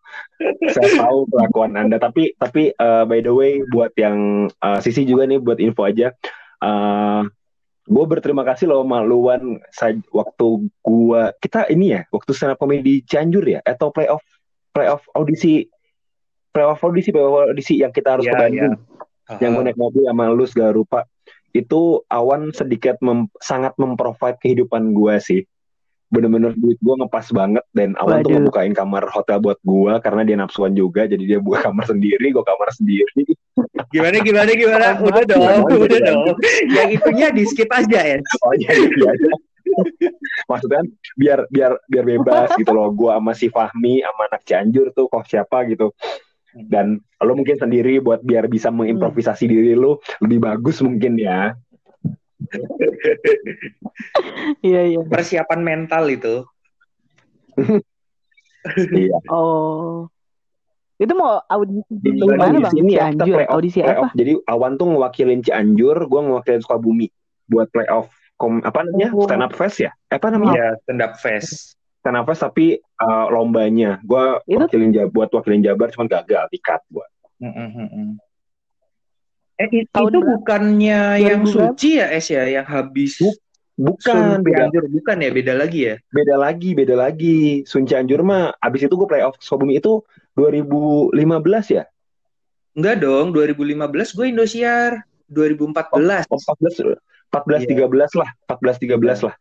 Saya 0.66 0.88
tahu 0.98 1.30
kelakuan 1.30 1.78
anda. 1.78 2.02
Tapi 2.02 2.34
tapi 2.38 2.74
uh, 2.74 3.06
by 3.06 3.22
the 3.22 3.30
way 3.30 3.62
buat 3.70 3.94
yang 3.94 4.50
uh, 4.62 4.78
sisi 4.82 5.06
juga 5.06 5.30
nih 5.30 5.38
buat 5.38 5.62
info 5.62 5.86
aja. 5.86 6.10
Uh, 6.58 7.26
gue 7.90 8.04
berterima 8.06 8.46
kasih 8.46 8.70
loh 8.70 8.86
maluan 8.86 9.58
waktu 10.14 10.46
gue 10.70 11.22
kita 11.42 11.66
ini 11.74 11.98
ya 11.98 12.02
waktu 12.14 12.30
stand 12.30 12.54
up 12.54 12.62
comedy 12.62 13.02
Cianjur 13.02 13.42
ya 13.42 13.58
atau 13.66 13.90
playoff 13.90 14.22
playoff 14.70 15.02
audisi 15.18 15.66
playoff 16.54 16.78
audisi 16.86 17.10
playoff 17.10 17.50
audisi 17.50 17.82
yang 17.82 17.90
kita 17.90 18.14
harus 18.18 18.26
yeah, 18.26 18.38
ke 18.38 18.42
Bandung. 18.46 18.74
yeah. 18.78 19.38
yang 19.42 19.58
gue 19.58 19.64
naik 19.66 19.78
mobil 19.78 20.06
sama 20.06 20.30
lu 20.30 20.46
segala 20.46 20.70
rupa. 20.74 21.00
Itu 21.50 22.06
awan 22.10 22.54
sedikit 22.54 22.98
mem 23.02 23.26
sangat 23.42 23.74
memprovide 23.78 24.38
kehidupan 24.38 24.94
gue 24.94 25.14
sih. 25.22 25.42
Bener-bener 26.10 26.54
duit 26.58 26.78
gue 26.82 26.94
ngepas 26.98 27.30
banget 27.30 27.62
dan 27.70 27.94
awan 27.98 28.22
Waduh. 28.22 28.26
tuh 28.26 28.30
ngebukain 28.38 28.74
kamar 28.74 29.06
hotel 29.06 29.38
buat 29.38 29.58
gue 29.62 29.92
karena 30.02 30.22
dia 30.26 30.36
nafsuan 30.38 30.74
juga 30.74 31.06
jadi 31.06 31.22
dia 31.22 31.38
buka 31.38 31.70
kamar 31.70 31.86
sendiri 31.86 32.34
gue 32.34 32.42
kamar 32.42 32.70
sendiri 32.74 33.22
gimana 33.90 34.16
gimana 34.22 34.50
gimana 34.54 34.86
udah 35.00 35.24
dong 35.26 35.64
udah 35.66 36.00
dong 36.00 36.36
yang 36.70 36.88
itunya 36.90 37.28
di 37.34 37.42
skip 37.46 37.70
aja 37.72 38.16
ya 38.16 38.16
oh 38.46 38.54
iya, 38.56 38.70
iya, 38.74 39.10
iya. 39.16 39.30
maksudnya 40.50 40.82
biar 41.14 41.46
biar 41.48 41.72
biar 41.86 42.04
bebas 42.04 42.48
gitu 42.58 42.72
loh 42.74 42.90
gue 42.90 43.10
sama 43.12 43.32
si 43.32 43.46
Fahmi 43.48 44.02
sama 44.02 44.22
anak 44.30 44.42
Cianjur 44.46 44.90
tuh 44.94 45.06
kok 45.06 45.26
siapa 45.26 45.66
gitu 45.70 45.94
dan 46.50 46.98
lo 47.22 47.32
mungkin 47.38 47.54
sendiri 47.54 48.02
buat 48.02 48.26
biar 48.26 48.50
bisa 48.50 48.74
mengimprovisasi 48.74 49.46
diri 49.46 49.78
lo 49.78 50.02
lebih 50.18 50.42
bagus 50.42 50.82
mungkin 50.82 51.14
ya 51.14 51.54
Iya 54.64 54.80
iya. 54.96 55.00
Persiapan 55.04 55.60
mental 55.60 56.04
itu. 56.10 56.44
iya. 58.96 59.18
Oh. 59.28 60.08
Itu 61.00 61.16
mau 61.16 61.40
audisi 61.48 61.96
di 61.96 62.20
mana 62.20 62.60
bang? 62.60 62.76
Ini 62.76 62.92
ya, 62.92 63.08
Cianjur. 63.08 63.36
Play 63.40 63.48
audisi 63.48 63.78
play 63.80 63.96
apa? 63.96 64.08
Jadi 64.12 64.32
Awan 64.44 64.76
tuh 64.76 64.86
ngewakilin 64.92 65.40
Cianjur, 65.40 65.96
gue 66.04 66.20
ngewakilin 66.20 66.60
Sukabumi 66.60 67.08
buat 67.48 67.72
playoff 67.72 68.12
kom 68.40 68.64
apa 68.64 68.84
namanya 68.88 69.08
oh. 69.12 69.24
stand 69.24 69.44
up 69.44 69.52
fest 69.56 69.80
ya? 69.80 69.92
Eh, 70.12 70.20
apa 70.20 70.28
namanya? 70.28 70.52
Iya 70.52 70.68
stand 70.84 71.00
up 71.00 71.14
fest. 71.16 71.76
Stand 72.04 72.16
up 72.20 72.24
fest 72.28 72.40
tapi 72.44 72.76
uh, 73.00 73.26
lombanya, 73.32 73.96
gue 74.04 74.24
wakilin 74.44 74.92
buat 75.08 75.32
wakilin 75.32 75.64
Jabar 75.64 75.88
cuman 75.88 76.08
gagal 76.08 76.48
cut 76.60 76.84
gue. 76.92 77.06
Mm 77.40 77.52
-hmm. 77.52 78.08
Eh, 79.60 79.68
itu, 79.68 79.88
itu 79.88 80.18
bukannya 80.24 81.20
yang 81.20 81.44
suci 81.44 82.00
ya 82.00 82.08
Es 82.16 82.32
ya 82.32 82.48
yang 82.48 82.64
habis 82.64 83.20
bukan 83.76 84.40
beda 84.40 84.68
Cianjur 84.68 84.84
bukan 84.88 85.16
ya 85.20 85.30
beda 85.32 85.52
lagi 85.56 85.80
ya 85.84 85.94
beda 86.12 86.34
lagi 86.36 86.70
beda 86.72 86.94
lagi 86.96 87.64
Sun 87.68 87.84
Cianjur 87.84 88.24
mah 88.24 88.56
abis 88.60 88.88
itu 88.88 88.94
gue 88.96 89.08
playoff 89.08 89.36
Sukabumi 89.40 89.80
itu 89.80 90.04
2015 90.40 91.76
ya 91.76 91.84
enggak 92.72 92.96
dong 93.04 93.36
2015 93.36 94.16
gue 94.16 94.26
Indosiar 94.32 95.04
2014 95.28 96.32
oh, 96.32 96.40
14 96.40 96.96
14 97.28 97.68
yeah. 97.68 97.84
13 97.84 98.20
lah 98.20 98.30
14 98.48 98.88
13 98.88 98.96
yeah. 98.96 99.18
lah 99.28 99.36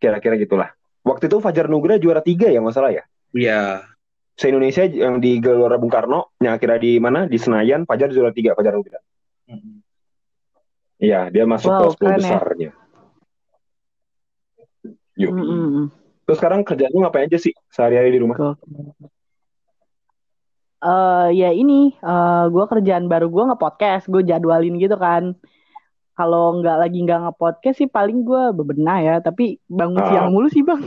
kira-kira 0.00 0.34
gitulah 0.40 0.68
waktu 1.04 1.28
itu 1.28 1.36
Fajar 1.44 1.68
Nugra 1.68 2.00
juara 2.00 2.24
tiga 2.24 2.48
ya 2.48 2.64
nggak 2.64 2.72
salah 2.72 2.92
ya 2.96 3.04
iya 3.36 3.84
se 4.40 4.48
Indonesia 4.48 4.88
yang 4.88 5.20
di 5.20 5.36
Gelora 5.36 5.76
Bung 5.76 5.92
Karno 5.92 6.32
yang 6.40 6.56
akhirnya 6.56 6.80
di 6.80 6.96
mana 6.96 7.28
di 7.28 7.36
Senayan 7.36 7.84
Fajar 7.84 8.08
juara 8.08 8.32
tiga 8.32 8.56
Fajar 8.56 8.72
Nugra. 8.72 8.96
Hmm. 9.44 9.84
Iya, 10.96 11.28
dia 11.28 11.44
masuk 11.44 11.68
Wow, 11.68 11.92
ke 11.92 11.96
10 11.96 12.00
keren 12.00 12.12
ya. 12.12 12.20
besarnya. 12.20 12.70
Yuk. 15.20 15.32
Mm-mm. 15.32 15.86
Terus 16.24 16.36
sekarang 16.40 16.60
kerjaan 16.64 16.92
lu 16.92 17.04
ngapain 17.04 17.28
aja 17.28 17.36
sih 17.40 17.52
sehari-hari 17.68 18.16
di 18.16 18.20
rumah? 18.20 18.36
Gokil. 18.36 19.08
Eh 20.80 21.26
ya 21.36 21.48
ini, 21.52 21.92
eh 21.92 22.44
gue 22.48 22.64
kerjaan 22.72 23.04
baru 23.12 23.26
gue 23.28 23.44
nge-podcast, 23.52 24.08
gue 24.08 24.22
jadwalin 24.24 24.74
gitu 24.80 24.96
kan. 24.96 25.36
Kalau 26.16 26.56
nggak 26.60 26.76
lagi 26.82 26.96
nggak 27.04 27.20
nge-podcast 27.24 27.76
sih 27.80 27.88
paling 27.96 28.24
gue 28.28 28.42
bebenah 28.58 28.98
ya, 29.04 29.14
tapi 29.20 29.60
bangun 29.68 30.00
Ah. 30.00 30.08
siang 30.08 30.28
mulu 30.32 30.48
sih 30.48 30.64
bang. 30.64 30.80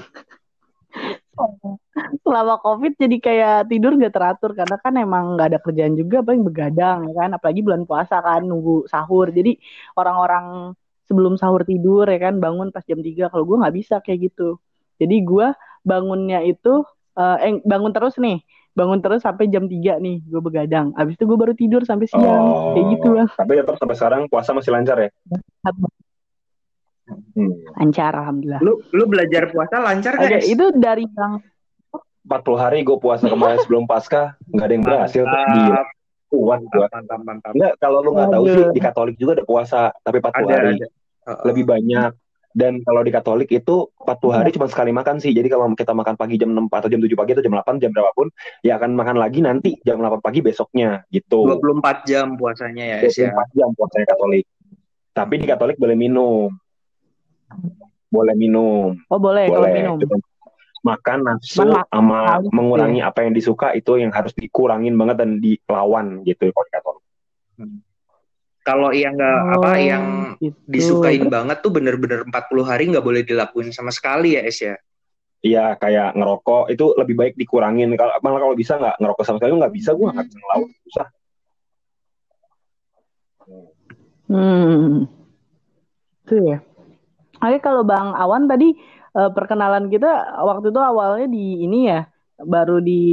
Selama 2.25 2.57
COVID 2.61 2.93
jadi 2.97 3.17
kayak 3.21 3.55
tidur 3.69 3.93
nggak 3.97 4.13
teratur 4.13 4.51
karena 4.57 4.75
kan 4.81 4.93
emang 4.97 5.37
nggak 5.37 5.47
ada 5.53 5.59
kerjaan 5.61 5.93
juga, 5.97 6.21
paling 6.25 6.41
begadang 6.45 7.09
ya 7.09 7.13
kan. 7.25 7.29
Apalagi 7.37 7.61
bulan 7.65 7.83
puasa 7.89 8.17
kan 8.21 8.41
nunggu 8.45 8.89
sahur. 8.89 9.29
Jadi 9.29 9.57
orang-orang 9.97 10.73
sebelum 11.05 11.37
sahur 11.37 11.61
tidur 11.69 12.05
ya 12.09 12.17
kan 12.17 12.41
bangun 12.41 12.73
pas 12.73 12.81
jam 12.85 12.97
3 13.01 13.29
kalau 13.29 13.45
gue 13.45 13.57
nggak 13.61 13.75
bisa 13.77 13.95
kayak 14.01 14.33
gitu. 14.33 14.57
Jadi 15.01 15.15
gue 15.21 15.47
bangunnya 15.85 16.41
itu 16.45 16.81
eh 17.13 17.37
eh, 17.45 17.53
bangun 17.61 17.93
terus 17.93 18.17
nih 18.17 18.41
bangun 18.73 18.99
terus 18.99 19.21
sampai 19.21 19.47
jam 19.47 19.69
3 19.69 20.01
nih 20.01 20.25
gue 20.25 20.41
begadang. 20.41 20.91
Abis 20.97 21.13
itu 21.13 21.23
gue 21.23 21.37
baru 21.37 21.53
tidur 21.53 21.81
sampai 21.85 22.09
siang. 22.09 22.73
Kayak 22.73 22.85
gitu 22.97 23.07
bang 23.13 23.29
Tapi 23.29 23.53
tetap 23.61 23.75
sampai 23.77 23.95
sekarang 23.95 24.21
puasa 24.27 24.49
masih 24.51 24.71
lancar 24.73 24.97
ya? 24.97 25.09
Hmm. 27.03 27.51
lancar 27.77 28.11
alhamdulillah. 28.15 28.61
Lu 28.63 28.79
lu 28.95 29.03
belajar 29.05 29.51
puasa 29.51 29.75
lancar 29.83 30.15
Oke, 30.17 30.39
guys? 30.39 30.47
itu 30.47 30.65
dari 30.79 31.03
bang 31.05 31.35
40 32.23 32.55
hari 32.55 32.87
gue 32.87 32.95
puasa 32.95 33.27
kemarin 33.27 33.59
sebelum 33.59 33.83
pasca 33.83 34.39
nggak 34.47 34.65
ada 34.65 34.73
yang 34.73 34.85
berhasil. 34.85 35.23
Tuh 35.27 35.43
gila. 35.51 35.81
Kuat 36.33 36.61
gue 36.65 36.85
mantap, 36.89 37.19
mantap. 37.21 37.51
Enggak, 37.53 37.73
kalau 37.77 37.99
lu 38.01 38.09
nggak 38.15 38.29
tahu 38.31 38.45
sih 38.49 38.65
di 38.73 38.81
Katolik 38.81 39.15
juga 39.19 39.37
ada 39.37 39.45
puasa 39.45 39.91
tapi 40.01 40.17
40 40.17 40.33
Ada, 40.33 40.53
hari. 40.55 40.71
ada. 40.79 40.87
Heeh. 41.23 41.39
lebih 41.51 41.63
banyak 41.63 42.11
dan 42.53 42.85
kalau 42.85 43.01
di 43.01 43.09
Katolik 43.09 43.49
itu 43.49 43.89
40 43.97 44.29
hari 44.29 44.49
cuma 44.53 44.69
sekali 44.69 44.93
makan 44.93 45.17
sih. 45.17 45.33
Jadi 45.33 45.49
kalau 45.49 45.73
kita 45.73 45.91
makan 45.91 46.13
pagi 46.13 46.37
jam 46.37 46.53
6 46.53 46.69
atau 46.69 46.89
jam 46.89 47.01
7 47.01 47.09
pagi 47.17 47.31
atau 47.33 47.43
jam 47.43 47.53
8 47.57 47.81
jam 47.81 47.89
berapapun 47.89 48.29
ya 48.61 48.77
akan 48.77 48.93
makan 48.93 49.17
lagi 49.17 49.41
nanti 49.41 49.81
jam 49.81 49.97
8 49.97 50.21
pagi 50.21 50.45
besoknya 50.45 51.01
gitu. 51.09 51.49
24 51.49 52.05
jam 52.05 52.37
puasanya 52.37 52.97
ya, 52.97 52.97
Es 53.01 53.17
ya. 53.17 53.33
24 53.33 53.57
jam 53.57 53.69
puasanya 53.73 54.05
Katolik. 54.13 54.45
Tapi 55.13 55.33
di 55.41 55.45
Katolik 55.49 55.77
boleh 55.81 55.97
minum. 55.97 56.49
Boleh 58.13 58.35
minum. 58.37 58.93
Oh 59.09 59.17
boleh, 59.17 59.49
kalau 59.49 59.65
boleh. 59.65 59.73
minum. 59.73 59.97
Cuma 59.97 60.17
makan 60.83 61.19
nafsu 61.23 61.63
sama 61.63 62.43
mengurangi 62.51 62.99
apa 62.99 63.23
yang 63.23 63.31
disuka 63.31 63.71
itu 63.71 63.97
yang 63.97 64.11
harus 64.11 64.35
dikurangin 64.35 64.93
banget 64.99 65.15
dan 65.23 65.39
dilawan 65.39 66.21
gitu 66.27 66.51
kalau 66.51 66.67
di 66.67 66.73
Katolik 66.75 67.03
Kalau 68.63 68.95
yang 68.95 69.19
nggak 69.19 69.39
Oh, 69.43 69.53
apa 69.59 69.71
yang 69.75 70.03
gitu. 70.39 70.55
disukain 70.71 71.27
banget 71.27 71.59
tuh 71.59 71.67
bener-bener 71.67 72.23
40 72.23 72.63
hari 72.63 72.87
nggak 72.87 73.03
boleh 73.03 73.21
dilakuin 73.21 73.75
sama 73.75 73.91
sekali 73.91 74.39
ya, 74.39 74.41
Es 74.47 74.63
ya. 74.63 74.79
Iya 75.43 75.75
kayak 75.75 76.15
ngerokok. 76.15 76.71
Itu 76.71 76.95
lebih 76.95 77.19
baik 77.19 77.33
dikurangin. 77.35 77.91
Kalau 77.99 78.15
malah 78.23 78.39
kalau 78.39 78.55
bisa 78.55 78.79
nggak 78.79 78.95
ngerokok 79.03 79.23
sama 79.27 79.37
sekali 79.43 79.51
nggak 79.59 79.75
bisa. 79.75 79.91
Gue 79.91 80.07
nggak 80.07 80.27
bisa 80.31 80.37
ngelawan 80.39 80.69
susah. 80.87 81.07
Hmm. 84.31 85.05
Itu 86.23 86.35
ya. 86.39 86.57
Oke 87.43 87.57
kalau 87.59 87.83
Bang 87.83 88.15
Awan 88.15 88.47
tadi 88.47 88.71
eh, 89.13 89.29
perkenalan 89.35 89.91
kita 89.91 90.39
waktu 90.47 90.71
itu 90.71 90.79
awalnya 90.79 91.27
di 91.27 91.67
ini 91.67 91.91
ya 91.91 92.07
baru 92.39 92.79
di 92.79 93.03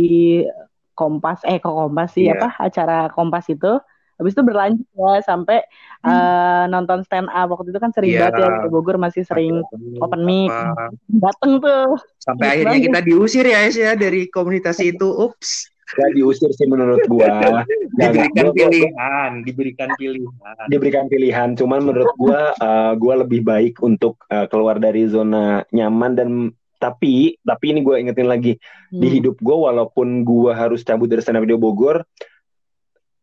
Kompas 0.94 1.42
eh 1.42 1.58
kok 1.58 1.74
Kompas 1.74 2.14
sih 2.14 2.30
Iya. 2.30 2.38
apa 2.38 2.48
acara 2.62 2.98
Kompas 3.10 3.50
itu 3.50 3.82
habis 4.20 4.32
itu 4.32 4.42
berlanjut 4.42 4.84
ya 4.86 5.24
sampai 5.24 5.64
eh, 6.02 6.64
nonton 6.66 7.00
stand 7.02 7.26
up 7.26 7.48
waktu 7.48 7.68
itu 7.68 7.78
kan 7.78 7.90
sering 7.90 8.12
Iya. 8.12 8.28
banget 8.28 8.36
ya 8.38 8.48
di 8.58 8.68
Bogor 8.68 8.96
masih 8.96 9.22
sering 9.22 9.64
open 9.96 10.22
mic 10.22 10.48
Apa. 10.48 10.92
dateng 11.08 11.52
tuh 11.58 11.96
Sampai 12.18 12.46
akhirnya 12.50 12.76
banget. 12.76 12.86
kita 12.86 13.00
diusir 13.02 13.44
ya, 13.44 13.58
Es 13.62 13.74
ya 13.74 13.92
dari 13.94 14.28
komunitas 14.28 14.76
itu. 14.78 15.08
Ups. 15.08 15.72
Gak 15.90 16.14
diusir 16.14 16.46
sih 16.50 16.64
menurut 16.64 17.02
gua. 17.04 17.26
Diberikan 17.90 18.30
Gua- 18.30 18.54
gua- 18.54 18.70
pilihan, 18.70 19.30
diberikan 19.42 19.88
pilihan. 19.94 20.30
diberikan 20.66 21.04
pilihan 21.06 21.48
cuman 21.52 21.80
menurut 21.82 22.12
gua 22.14 22.54
eh, 22.54 22.92
gua 22.94 23.14
lebih 23.18 23.42
baik 23.42 23.80
untuk 23.80 24.20
eh, 24.26 24.46
keluar 24.46 24.76
dari 24.76 25.04
zona 25.04 25.64
nyaman 25.68 26.12
dan 26.14 26.28
tapi 26.76 27.36
tapi 27.40 27.64
ini 27.68 27.80
gua 27.80 27.98
ingetin 27.98 28.24
lagi 28.24 28.56
di 28.88 29.02
Hmm. 29.02 29.14
hidup 29.16 29.36
gue 29.36 29.52
walaupun 29.52 30.22
gue 30.22 30.50
harus 30.50 30.80
cabut 30.80 31.06
dari 31.06 31.20
stand 31.20 31.36
up 31.36 31.44
Indo 31.44 31.54
Bogor 31.56 32.02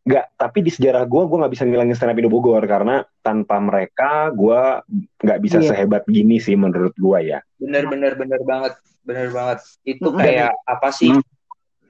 nggak 0.08 0.40
tapi 0.40 0.64
di 0.64 0.72
sejarah 0.72 1.04
gue 1.04 1.22
gue 1.28 1.36
nggak 1.36 1.52
bisa 1.52 1.68
ngilangin 1.68 1.92
stand 1.92 2.16
up 2.16 2.18
Indo 2.18 2.32
Bogor 2.32 2.64
karena 2.64 3.04
tanpa 3.20 3.60
mereka 3.60 4.32
gue 4.32 4.60
nggak 5.20 5.40
bisa 5.44 5.60
Iya. 5.60 5.68
sehebat 5.76 6.08
gini 6.08 6.40
sih 6.40 6.56
menurut 6.56 6.96
gue 6.96 7.18
ya 7.28 7.44
Bener 7.60 7.84
bener 7.92 8.16
bener 8.16 8.40
banget, 8.46 8.80
bener 9.04 9.28
banget. 9.28 9.58
Itu 9.84 10.08
Mm-mm. 10.08 10.22
kayak 10.22 10.56
apa 10.64 10.88
sih? 10.94 11.12
Mm. 11.12 11.22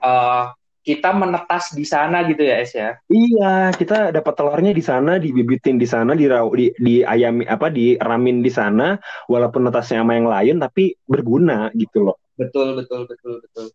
eh, 0.02 0.44
kita 0.88 1.12
menetas 1.12 1.76
di 1.76 1.84
sana 1.84 2.24
gitu 2.24 2.40
ya, 2.40 2.64
Es 2.64 2.72
ya. 2.72 2.96
iya 3.12 3.68
kita 3.76 4.08
dapat 4.08 4.32
telurnya 4.32 4.72
di 4.72 4.80
sana 4.80 5.20
dibibitin 5.20 5.76
di 5.76 5.84
sana 5.84 6.16
di 6.16 6.24
di, 6.56 6.66
di 6.80 6.94
ayam 7.04 7.44
apa 7.44 7.68
diramin 7.68 8.40
di 8.40 8.48
sana 8.48 8.96
walaupun 9.28 9.68
netasnya 9.68 10.00
sama 10.00 10.16
yang 10.16 10.32
lain 10.32 10.56
tapi 10.56 10.96
berguna 11.04 11.68
gitu 11.76 12.08
loh 12.08 12.16
Betul 12.40 12.78
betul 12.78 13.04
betul 13.04 13.42
betul. 13.44 13.66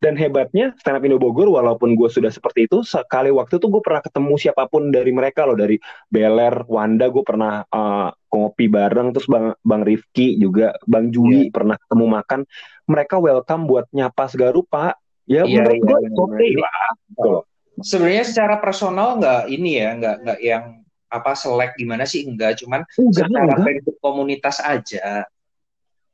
Dan 0.00 0.16
hebatnya 0.16 0.72
stand 0.80 0.96
up 0.96 1.04
Indo 1.04 1.20
Bogor 1.20 1.52
walaupun 1.52 1.92
gue 1.92 2.08
sudah 2.08 2.32
seperti 2.32 2.64
itu 2.64 2.80
sekali 2.80 3.28
waktu 3.28 3.60
tuh 3.60 3.68
gue 3.68 3.84
pernah 3.84 4.00
ketemu 4.00 4.32
siapa 4.40 4.64
pun 4.64 4.88
dari 4.88 5.12
mereka 5.12 5.44
loh. 5.44 5.54
Dari 5.54 5.76
Beler 6.08 6.64
Wanda 6.66 7.12
gue 7.12 7.20
pernah 7.20 7.60
eh, 7.68 8.08
ngopi 8.32 8.66
bareng. 8.72 9.12
Terus 9.12 9.28
bang 9.28 9.52
bang 9.60 9.82
Rifki 9.84 10.40
juga 10.40 10.72
bang 10.88 11.12
Juli 11.12 11.52
pernah 11.52 11.76
ketemu 11.76 12.04
makan. 12.16 12.40
Mereka 12.88 13.20
welcome 13.20 13.68
buat 13.68 13.86
nyapa 13.92 14.24
segala 14.32 14.56
rupa 14.56 14.96
ya 15.28 15.44
Iya, 15.44 15.62
menurut 15.62 15.78
iya, 15.78 15.84
gue 15.84 15.98
benar-benar. 16.00 16.40
oke 16.40 16.48
lah 16.56 16.80
gitu 17.12 17.28
loh. 17.28 17.44
Sebenarnya 17.80 18.24
secara 18.24 18.56
personal 18.60 19.08
nggak 19.20 19.42
ini 19.52 19.70
ya, 19.84 19.88
nggak 20.00 20.16
nggak 20.24 20.40
yang 20.40 20.64
apa 21.12 21.32
selek 21.36 21.76
gimana 21.76 22.08
sih? 22.08 22.24
Enggak, 22.24 22.56
cuman 22.64 22.88
enggak 22.96 23.28
secara 23.28 23.52
enggak. 23.52 23.96
komunitas 24.00 24.56
aja. 24.64 25.28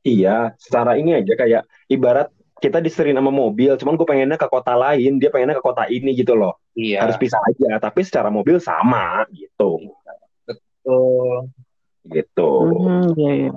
iya 0.07 0.55
secara 0.55 0.95
ini 0.95 1.19
aja 1.19 1.35
kayak 1.35 1.63
ibarat 1.91 2.31
kita 2.57 2.81
diserin 2.81 3.17
sama 3.17 3.29
mobil 3.29 3.77
cuman 3.77 3.95
gue 3.95 4.07
pengennya 4.09 4.41
ke 4.41 4.49
kota 4.49 4.73
lain 4.73 5.21
dia 5.21 5.29
pengennya 5.29 5.61
ke 5.61 5.65
kota 5.65 5.85
ini 5.87 6.17
gitu 6.17 6.33
loh 6.33 6.57
Iya. 6.73 7.05
harus 7.05 7.17
pisah 7.17 7.41
aja 7.45 7.77
tapi 7.77 8.01
secara 8.01 8.33
mobil 8.33 8.57
sama 8.57 9.29
gitu 9.33 9.93
Betul. 10.49 11.53
gitu 12.07 12.51
Mhm, 12.65 13.03
iya, 13.19 13.33
iya. 13.35 13.53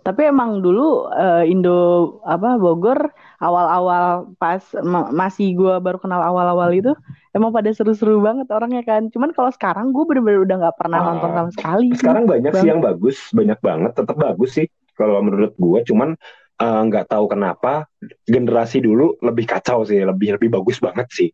Tapi 0.00 0.22
emang 0.22 0.62
dulu 0.62 1.10
eh, 1.10 1.50
Indo 1.50 1.74
apa 2.22 2.54
Bogor 2.62 3.10
awal-awal 3.42 4.30
pas 4.38 4.62
ma- 4.78 5.10
masih 5.10 5.58
gua 5.58 5.82
baru 5.82 5.98
kenal 5.98 6.22
awal-awal 6.22 6.70
itu 6.70 6.94
emang 7.34 7.50
pada 7.50 7.66
seru-seru 7.74 8.22
banget 8.22 8.46
orangnya 8.54 8.86
kan. 8.86 9.10
Cuman 9.10 9.34
kalau 9.34 9.50
sekarang 9.50 9.90
gue 9.90 10.06
bener-bener 10.06 10.46
udah 10.46 10.56
nggak 10.62 10.78
pernah 10.78 10.98
Ah, 11.02 11.06
nonton 11.10 11.30
sama 11.34 11.50
sekali. 11.50 11.90
sih. 11.90 11.98
Sekarang 11.98 12.22
banyak 12.22 12.54
sih 12.54 12.68
yang 12.70 12.78
bagus, 12.78 13.18
banyak 13.34 13.58
banget, 13.58 13.92
tetap 13.98 14.14
bagus 14.14 14.54
sih 14.54 14.70
kalau 14.96 15.20
menurut 15.20 15.52
gua. 15.54 15.84
Cuman 15.84 16.16
eh, 16.56 16.80
nggak 16.88 17.12
tahu 17.12 17.28
kenapa 17.28 17.84
generasi 18.24 18.80
dulu 18.80 19.20
lebih 19.20 19.44
kacau 19.44 19.84
sih, 19.84 20.00
lebih 20.00 20.40
lebih 20.40 20.48
bagus 20.50 20.80
banget 20.80 21.06
sih. 21.12 21.28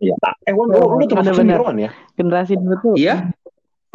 Iya. 0.00 0.16
Eh, 0.44 0.52
Wan, 0.52 0.68
lu, 0.68 1.00
lu 1.00 1.04
termasuk 1.04 1.32
Bener-bener. 1.32 1.56
senior 1.56 1.60
Wan 1.64 1.76
ya? 1.78 1.90
generasi 2.12 2.52
dulu 2.56 2.74
tuh. 2.82 2.94
Iya. 2.96 3.32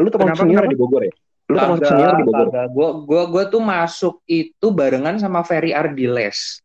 Lu 0.01 0.09
termasuk 0.09 0.41
senior 0.41 0.65
di 0.65 0.73
Bogor 0.73 1.01
ya? 1.05 1.13
Lu 1.45 1.53
termasuk 1.53 1.85
senior 1.85 2.11
di 2.17 2.23
Bogor? 2.25 2.47
Gua, 2.73 2.89
gua, 3.05 3.23
gua 3.29 3.43
tuh 3.45 3.61
masuk 3.61 4.15
itu 4.25 4.67
barengan 4.69 5.21
sama 5.21 5.45
Ferry 5.45 5.69
Ardiles. 5.69 6.61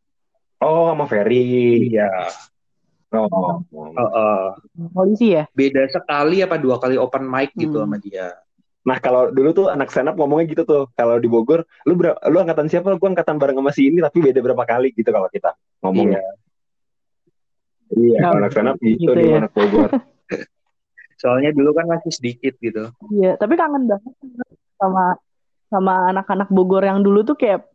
Oh, 0.58 0.88
sama 0.88 1.04
Ferry. 1.04 1.92
Iya. 1.92 2.08
Oh. 3.08 3.64
Heeh. 3.72 4.44
Polisi 4.92 5.32
ya. 5.32 5.44
beda 5.52 5.88
sekali 5.88 6.40
apa 6.40 6.56
dua 6.56 6.76
kali 6.76 6.96
open 6.96 7.24
mic 7.24 7.52
gitu 7.52 7.80
Hmm. 7.80 7.88
sama 7.88 7.96
dia. 8.00 8.32
Nah, 8.88 8.96
kalau 9.04 9.28
dulu 9.28 9.52
tuh 9.52 9.66
anak 9.68 9.92
stand 9.92 10.08
up 10.08 10.16
ngomongnya 10.16 10.48
gitu 10.48 10.64
tuh. 10.64 10.88
Kalau 10.96 11.20
di 11.20 11.28
Bogor, 11.28 11.60
lu 11.84 11.92
ber- 11.92 12.16
lu 12.32 12.40
angkatan 12.40 12.72
siapa? 12.72 12.96
Gua 12.96 13.08
angkatan 13.12 13.36
bareng 13.36 13.60
sama 13.60 13.72
si 13.76 13.92
ini 13.92 14.00
tapi 14.00 14.24
beda 14.24 14.40
berapa 14.40 14.64
kali 14.64 14.96
gitu 14.96 15.12
kalau 15.12 15.28
kita 15.28 15.52
ngomongnya. 15.84 16.24
Iya, 17.92 18.18
kalau 18.32 18.40
anak 18.40 18.50
stand 18.56 18.68
up 18.72 18.76
gitu, 18.80 18.96
Gitu 18.96 19.12
di 19.12 19.28
ya. 19.28 19.44
anak 19.44 19.52
Bogor. 19.52 19.90
Soalnya 21.20 21.50
dulu 21.52 21.76
kan 21.76 21.84
masih 21.84 22.12
sedikit 22.14 22.56
gitu. 22.64 22.88
Iya, 23.12 23.36
tapi 23.36 23.60
kangen 23.60 23.84
banget 23.90 24.14
sama 24.80 25.04
sama 25.68 25.94
anak-anak 26.14 26.48
Bogor 26.48 26.80
yang 26.80 27.04
dulu 27.04 27.28
tuh 27.28 27.36
kayak 27.36 27.68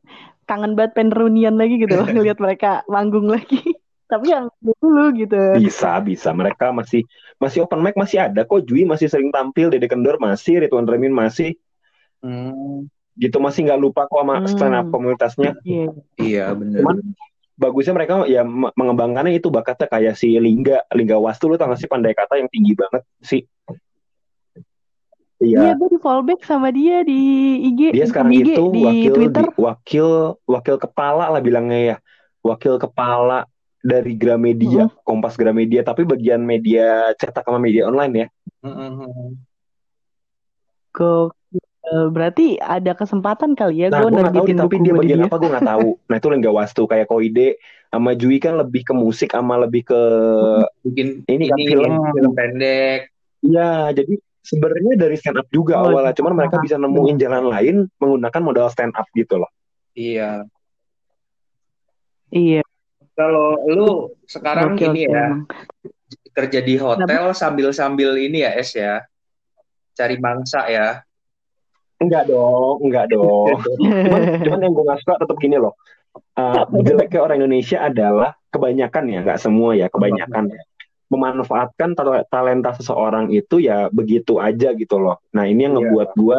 kangen 0.49 0.73
banget 0.73 0.97
pengen 0.97 1.13
reunian 1.13 1.55
lagi 1.61 1.77
gitu 1.77 1.93
loh 1.93 2.07
ngelihat 2.13 2.41
mereka 2.41 2.81
manggung 2.89 3.29
lagi. 3.29 3.61
Tapi 4.13 4.29
yang 4.29 4.45
dulu 4.61 5.09
gitu. 5.17 5.57
Bisa, 5.57 5.97
bisa. 6.05 6.29
Mereka 6.29 6.69
masih 6.69 7.01
masih 7.41 7.65
open 7.65 7.81
mic 7.81 7.97
masih 7.97 8.29
ada 8.29 8.45
kok. 8.45 8.61
Jui 8.61 8.85
masih 8.85 9.09
sering 9.09 9.33
tampil, 9.33 9.73
Dede 9.73 9.89
Kendor 9.89 10.21
masih, 10.21 10.61
Ridwan 10.61 10.85
Remin 10.85 11.09
masih. 11.09 11.57
Hmm, 12.21 12.85
Gitu 13.13 13.37
masih 13.37 13.65
nggak 13.69 13.81
lupa 13.81 14.05
kok 14.05 14.21
sama 14.21 14.41
Hmm. 14.41 14.49
stand 14.49 14.73
up 14.77 14.85
komunitasnya. 14.93 15.57
Iya. 16.17 16.53
bener. 16.53 16.81
Cuman 16.81 16.97
bagusnya 17.53 17.93
mereka 17.93 18.25
ya 18.25 18.41
me- 18.41 18.73
mengembangkannya 18.73 19.37
itu 19.37 19.53
bakatnya 19.53 19.85
kayak 19.85 20.13
si 20.17 20.33
Lingga, 20.37 20.85
Lingga 20.89 21.21
Wastu 21.21 21.49
lu 21.49 21.57
tau 21.57 21.69
gak 21.69 21.77
sih 21.77 21.89
pandai 21.89 22.17
kata 22.17 22.41
yang 22.41 22.49
tinggi 22.49 22.73
banget 22.73 23.01
sih. 23.21 23.41
Iya. 25.37 25.59
Iya, 25.59 25.71
gue 25.75 25.89
di 25.91 25.99
fallback 25.99 26.41
sama 26.47 26.71
dia 26.71 27.03
di 27.03 27.19
IG, 27.69 27.91
Dia 27.91 28.05
sekarang 28.07 28.31
di 28.31 28.41
IG, 28.41 28.49
itu 28.55 28.63
di 28.71 28.81
wakil 28.81 29.11
Twitter. 29.13 29.43
di- 29.43 29.57
wakil 29.59 30.07
wakil 30.47 30.75
kepala 30.79 31.25
lah 31.29 31.41
bilangnya 31.43 31.79
ya. 31.79 31.97
Wakil 32.41 32.79
kepala 32.79 33.45
dari 33.83 34.15
Gramedia, 34.15 34.87
Kompas 35.03 35.35
Gramedia, 35.35 35.83
tapi 35.83 36.07
bagian 36.07 36.39
media 36.39 37.11
cetak 37.19 37.43
sama 37.43 37.59
media 37.59 37.91
online 37.91 38.13
ya. 38.15 38.27
Mm-mm. 38.63 39.35
Go. 40.95 41.35
Eh, 41.83 42.07
berarti 42.07 42.55
ada 42.63 42.95
kesempatan 42.95 43.59
kali 43.59 43.83
ya 43.83 43.91
Nah, 43.91 44.07
gue 44.07 44.15
nggak 44.15 44.31
tahu 44.39 44.47
tapi 44.55 44.75
dia 44.79 44.93
bagian 44.95 45.19
dia. 45.19 45.27
apa 45.27 45.35
gue 45.35 45.49
nggak 45.51 45.67
tahu. 45.67 45.89
Nah 46.07 46.15
itu 46.15 46.25
yang 46.31 46.39
gak 46.47 46.55
wastu 46.55 46.83
kayak 46.87 47.07
Koide 47.11 47.59
sama 47.91 48.15
Jui 48.15 48.39
kan 48.39 48.55
lebih 48.55 48.87
ke 48.87 48.93
musik 48.95 49.35
sama 49.35 49.59
lebih 49.59 49.83
ke 49.91 50.01
bikin 50.87 51.27
Ini 51.27 51.43
kan 51.51 51.57
film. 51.59 51.93
film 52.15 52.31
pendek 52.33 53.11
ya 53.43 53.91
jadi 53.91 54.15
sebenarnya 54.39 54.95
dari 54.95 55.15
stand 55.19 55.43
up 55.43 55.47
juga 55.51 55.83
Oh, 55.83 55.91
awalnya, 55.91 56.15
cuman 56.15 56.33
mereka 56.39 56.55
iya. 56.57 56.63
bisa 56.63 56.75
nemuin 56.79 57.17
jalan 57.19 57.43
lain 57.51 57.75
menggunakan 57.99 58.41
modal 58.41 58.67
stand 58.71 58.95
up 58.95 59.03
gitu 59.11 59.35
loh. 59.43 59.51
iya 59.93 60.47
Iya, 62.33 62.65
kalau 63.13 63.61
lu 63.69 63.89
sekarang 64.25 64.73
oke 64.73 64.85
ini 64.89 65.05
ya 65.05 65.29
emang. 65.29 65.45
kerja 66.33 66.59
di 66.65 66.75
hotel 66.77 67.33
sambil 67.37 67.69
sambil 67.69 68.17
ini 68.17 68.41
ya 68.41 68.51
es 68.57 68.73
ya 68.73 69.05
cari 69.93 70.17
mangsa 70.17 70.65
ya 70.69 71.01
Enggak 72.03 72.27
dong, 72.27 72.83
enggak 72.83 73.07
dong. 73.15 73.55
cuman, 73.79 74.21
cuman 74.43 74.59
yang 74.59 74.73
gue 74.75 74.85
gak 74.91 74.99
suka 75.07 75.13
tetap 75.23 75.37
gini 75.39 75.55
loh. 75.55 75.71
Uh, 76.35 76.67
jeleknya 76.83 77.23
orang 77.23 77.39
Indonesia 77.39 77.79
adalah 77.79 78.35
kebanyakan 78.51 79.03
ya, 79.07 79.19
nggak 79.23 79.39
semua 79.39 79.71
ya, 79.71 79.87
kebanyakan 79.87 80.51
ya. 80.51 80.61
Memanfaatkan 81.07 81.95
tal- 81.95 82.27
talenta 82.27 82.75
seseorang 82.75 83.31
itu 83.31 83.63
ya 83.63 83.87
begitu 83.87 84.35
aja 84.43 84.75
gitu 84.75 84.99
loh. 84.99 85.23
Nah 85.31 85.47
ini 85.47 85.63
yang 85.63 85.79
Iya. 85.79 85.81
ngebuat 85.87 86.09
gue 86.19 86.37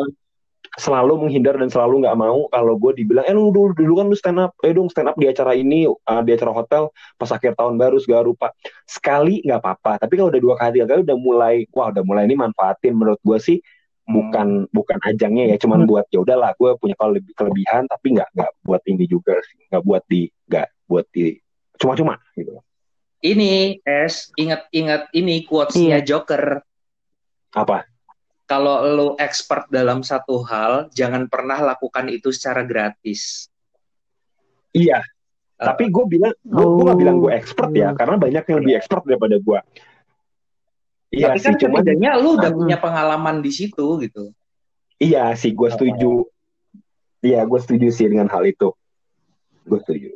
selalu 0.74 1.26
menghindar 1.26 1.54
dan 1.54 1.70
selalu 1.70 2.02
nggak 2.02 2.18
mau 2.18 2.50
kalau 2.50 2.74
gue 2.74 2.98
dibilang, 2.98 3.22
eh 3.26 3.34
lu 3.34 3.54
dulu, 3.54 3.74
dulu 3.78 4.02
kan 4.02 4.06
lu 4.10 4.16
stand 4.18 4.42
up, 4.42 4.52
eh 4.66 4.74
dong 4.74 4.90
stand 4.90 5.06
up 5.06 5.14
di 5.14 5.30
acara 5.30 5.54
ini, 5.54 5.86
uh, 5.86 6.22
di 6.26 6.30
acara 6.34 6.50
hotel 6.50 6.90
pas 7.14 7.30
akhir 7.30 7.54
tahun 7.54 7.78
baru 7.78 8.02
segala 8.02 8.26
rupa. 8.26 8.50
Sekali 8.82 9.38
nggak 9.46 9.60
apa-apa, 9.62 10.02
tapi 10.02 10.18
kalau 10.18 10.34
udah 10.34 10.42
dua 10.42 10.54
kali, 10.58 10.82
tiga 10.82 10.86
kali 10.90 11.00
udah 11.06 11.18
mulai, 11.18 11.54
wah 11.70 11.94
udah 11.94 12.02
mulai 12.02 12.26
ini 12.26 12.34
manfaatin 12.34 12.92
menurut 12.94 13.22
gue 13.22 13.38
sih 13.38 13.58
bukan 14.04 14.68
bukan 14.68 15.00
ajangnya 15.00 15.48
ya 15.48 15.56
cuman 15.56 15.80
Hmm. 15.80 15.88
buat 15.88 16.04
ya 16.12 16.20
udahlah 16.20 16.52
gue 16.60 16.76
punya 16.76 16.92
kelebi- 16.92 17.32
kelebihan 17.32 17.88
tapi 17.88 18.12
nggak 18.12 18.36
nggak 18.36 18.52
buat 18.60 18.84
ini 18.84 19.08
juga 19.08 19.40
sih 19.40 19.64
nggak 19.72 19.80
buat 19.80 20.04
di 20.04 20.28
nggak 20.44 20.68
buat 20.84 21.06
di 21.08 21.40
cuma-cuma 21.80 22.20
gitu 22.36 22.60
ini 23.24 23.80
es 23.80 24.28
ingat-ingat 24.36 25.08
ini 25.16 25.48
quotes-nya 25.48 26.04
Iya. 26.04 26.20
Joker 26.20 26.60
apa 27.56 27.88
kalau 28.44 28.84
lu 28.84 29.08
expert 29.16 29.66
dalam 29.68 30.04
satu 30.04 30.44
hal 30.44 30.92
jangan 30.92 31.26
pernah 31.26 31.60
lakukan 31.64 32.12
itu 32.12 32.28
secara 32.28 32.60
gratis. 32.62 33.48
Iya. 34.70 35.00
Uh, 35.54 35.70
tapi 35.70 35.86
gue 35.86 36.04
bilang 36.10 36.34
gue 36.42 36.66
Oh. 36.66 36.98
bilang 36.98 37.22
gue 37.22 37.30
expert 37.30 37.70
ya 37.70 37.94
karena 37.94 38.18
banyak 38.18 38.42
yang 38.42 38.58
lebih 38.58 38.74
expert 38.74 39.06
daripada 39.06 39.38
gue 39.38 39.60
iya 41.14 41.30
tapi 41.30 41.38
sih 41.38 41.46
kan 41.46 41.54
cuman 41.62 41.78
setidaknya 41.78 42.10
lu 42.18 42.34
udah 42.34 42.50
Hmm. 42.50 42.58
punya 42.58 42.76
pengalaman 42.82 43.36
di 43.38 43.54
situ 43.54 43.86
gitu. 44.02 44.34
Iya 44.98 45.30
sih 45.38 45.54
gue 45.54 45.68
setuju. 45.70 46.26
Iya 47.22 47.46
gue 47.46 47.60
setuju 47.62 47.86
sih 47.94 48.10
dengan 48.10 48.26
hal 48.26 48.42
itu. 48.44 48.74
Gue 49.62 49.78
setuju. 49.78 50.10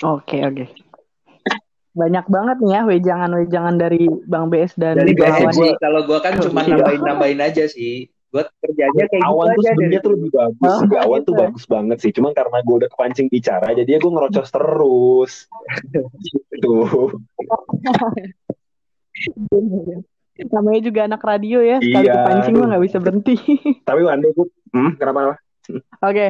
Oke 0.00 0.40
oke. 0.40 0.64
Banyak 1.90 2.26
banget 2.26 2.56
nih 2.62 2.70
ya 2.70 2.80
wejangan-wejangan 2.86 3.74
dari 3.76 4.02
Bang 4.24 4.46
BS 4.46 4.78
dan 4.78 4.94
dari. 4.94 5.10
BSMC 5.12 5.74
kalau 5.78 6.06
gua 6.06 6.18
kan 6.22 6.38
cuma 6.38 6.62
Iya. 6.62 6.78
nambahin-nambahin 6.78 7.40
aja 7.40 7.66
sih 7.66 8.06
gua 8.30 8.46
kerjanya 8.62 9.10
kayak 9.10 9.26
Awan 9.26 9.50
gitu 9.50 9.50
tuh 9.50 9.58
aja 9.58 9.70
sebenarnya 9.74 10.00
tuh 10.00 10.12
lebih 10.14 10.30
bagus 10.30 10.70
Oh, 10.70 10.78
sih. 10.80 10.96
Awan 10.96 11.20
tuh 11.20 11.34
gitu. 11.34 11.42
bagus 11.42 11.64
banget 11.66 11.96
sih. 11.98 12.10
Cuma 12.14 12.28
karena 12.30 12.58
gue 12.62 12.76
udah 12.78 12.88
kepancing 12.88 13.26
bicara, 13.26 13.74
jadi 13.74 13.98
gue 13.98 14.06
ngerocos 14.06 14.50
terus. 14.54 15.32
Gitu. 16.54 16.74
Namanya 20.40 20.80
juga 20.80 21.00
anak 21.04 21.20
radio 21.20 21.58
ya, 21.60 21.82
sekali 21.82 22.06
Iya, 22.06 22.14
kepancing 22.16 22.54
mah 22.56 22.66
nggak 22.70 22.84
bisa 22.86 22.96
berhenti. 22.96 23.34
Tapi 23.82 24.00
day 24.00 24.30
gue, 24.30 24.46
hmm, 24.72 24.90
kenapa? 24.96 25.36
Oke. 26.00 26.26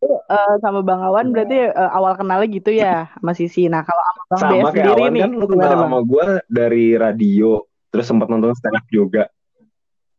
Eh, 0.00 0.54
sama 0.64 0.80
Bang 0.80 1.04
Awan 1.04 1.28
berarti 1.28 1.68
eh, 1.68 1.90
awal 1.92 2.16
kenalnya 2.16 2.48
gitu 2.48 2.72
ya 2.72 3.12
sama 3.20 3.36
Sisi. 3.36 3.68
Nah 3.68 3.84
kalau 3.84 4.00
sama 4.00 4.22
Bang 4.24 4.40
Sama 4.40 4.50
kayak 4.50 4.64
sendiri 4.72 4.90
Awan 4.96 5.10
nih, 5.12 5.20
kan 5.20 5.30
lu 5.36 5.46
kenal 5.50 5.70
sama 5.76 5.98
gue 6.00 6.26
dari 6.48 6.86
radio, 6.96 7.50
terus 7.92 8.06
sempat 8.08 8.32
nonton 8.32 8.56
stand 8.56 8.80
up 8.80 8.86
juga. 8.88 9.28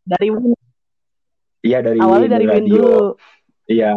Dari 0.06 0.30
Win, 0.30 0.54
Iya 1.62 1.80
dari 1.82 1.98
awalnya 1.98 2.30
dari 2.38 2.46
Win 2.46 2.66
radio. 2.70 2.78
dulu. 2.78 2.98
Iya. 3.72 3.90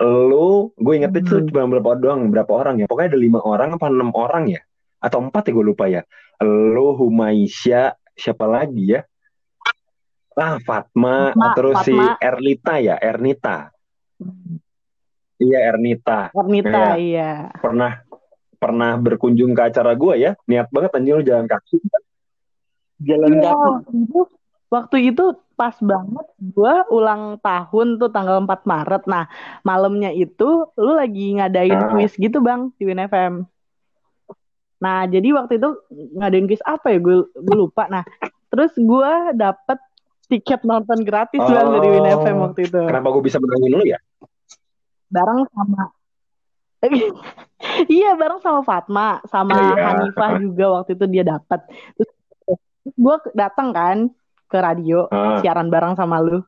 Lu, 0.00 0.72
gue 0.74 0.92
ingetnya 0.96 1.22
tuh 1.24 1.38
Hmm. 1.40 1.48
cuma 1.48 1.60
berapa 1.70 1.88
orang 1.92 2.00
doang, 2.02 2.20
berapa 2.32 2.52
orang 2.52 2.74
ya? 2.82 2.86
Pokoknya 2.88 3.08
ada 3.14 3.20
lima 3.20 3.40
orang 3.40 3.68
apa 3.76 3.86
enam 3.88 4.10
orang 4.12 4.44
ya? 4.50 4.60
Atau 5.00 5.24
empat 5.24 5.48
ya 5.48 5.52
gue 5.56 5.64
lupa 5.64 5.84
ya. 5.88 6.02
Lu, 6.42 6.96
Humaisya, 6.98 7.94
siapa 8.12 8.44
lagi 8.44 8.96
ya? 8.96 9.00
Ah, 10.34 10.56
Fatma, 10.60 11.30
Fatma, 11.32 11.46
terus 11.56 11.76
si 11.84 11.92
Fatma. 11.92 12.16
Ernita 12.18 12.74
ya, 12.80 12.96
Ernita. 13.00 13.70
Iya, 15.40 15.58
Ernita. 15.72 16.28
Ernita, 16.36 17.00
iya. 17.00 17.48
Pernah 17.56 18.04
pernah 18.60 18.92
berkunjung 19.00 19.56
ke 19.56 19.72
acara 19.72 19.96
gue 19.96 20.14
ya. 20.20 20.36
Niat 20.44 20.68
banget 20.68 20.92
anjing 20.92 21.16
lu 21.16 21.24
jalan 21.24 21.48
kaki. 21.48 21.80
jalan 23.00 23.40
Iya, 23.40 23.48
kaki 23.48 23.56
waktu 23.56 23.96
itu, 24.04 24.20
waktu 24.68 24.96
itu 25.08 25.24
pas 25.56 25.72
banget 25.80 26.26
gue 26.36 26.74
ulang 26.92 27.40
tahun 27.40 27.96
tuh 27.96 28.12
tanggal 28.12 28.44
4 28.44 28.68
Maret. 28.68 29.02
Nah, 29.08 29.24
malamnya 29.64 30.12
itu 30.12 30.68
lu 30.76 30.92
lagi 30.92 31.40
ngadain 31.40 31.80
Ah. 31.80 31.88
kuis 31.88 32.12
gitu 32.20 32.44
bang 32.44 32.68
di 32.76 32.84
Win 32.84 33.00
FM. 33.00 33.48
Nah, 34.80 35.08
jadi 35.08 35.28
waktu 35.32 35.56
itu 35.56 35.68
ngadain 36.20 36.44
kuis 36.44 36.60
apa 36.68 36.92
ya? 36.92 37.00
Gue 37.00 37.24
gue 37.32 37.56
lupa. 37.56 37.88
Nah, 37.88 38.04
terus 38.52 38.76
gue 38.76 39.12
dapet 39.32 39.80
tiket 40.28 40.60
nonton 40.68 41.00
gratis 41.00 41.40
bang 41.40 41.68
dari 41.72 41.88
Win 41.88 42.04
Oh. 42.04 42.12
FM 42.20 42.36
waktu 42.44 42.60
itu. 42.68 42.80
Kenapa 42.84 43.08
gue 43.08 43.22
bisa 43.24 43.40
menangin 43.40 43.72
lu 43.80 43.84
ya? 43.88 43.96
Bareng 45.10 45.44
sama 45.52 45.90
Iya 47.92 48.16
bareng 48.16 48.40
sama 48.40 48.60
Fatma, 48.64 49.20
sama 49.28 49.52
Iya. 49.52 49.84
Hanifah 49.92 50.30
juga 50.40 50.64
waktu 50.80 50.96
itu 50.96 51.04
dia 51.12 51.24
dapat. 51.28 51.60
Terus 51.92 52.10
gue 52.96 53.16
datang 53.36 53.68
kan 53.76 54.08
ke 54.48 54.58
radio 54.58 55.04
Ah. 55.12 55.38
siaran 55.44 55.68
bareng 55.68 55.94
sama 55.94 56.24
lu. 56.24 56.40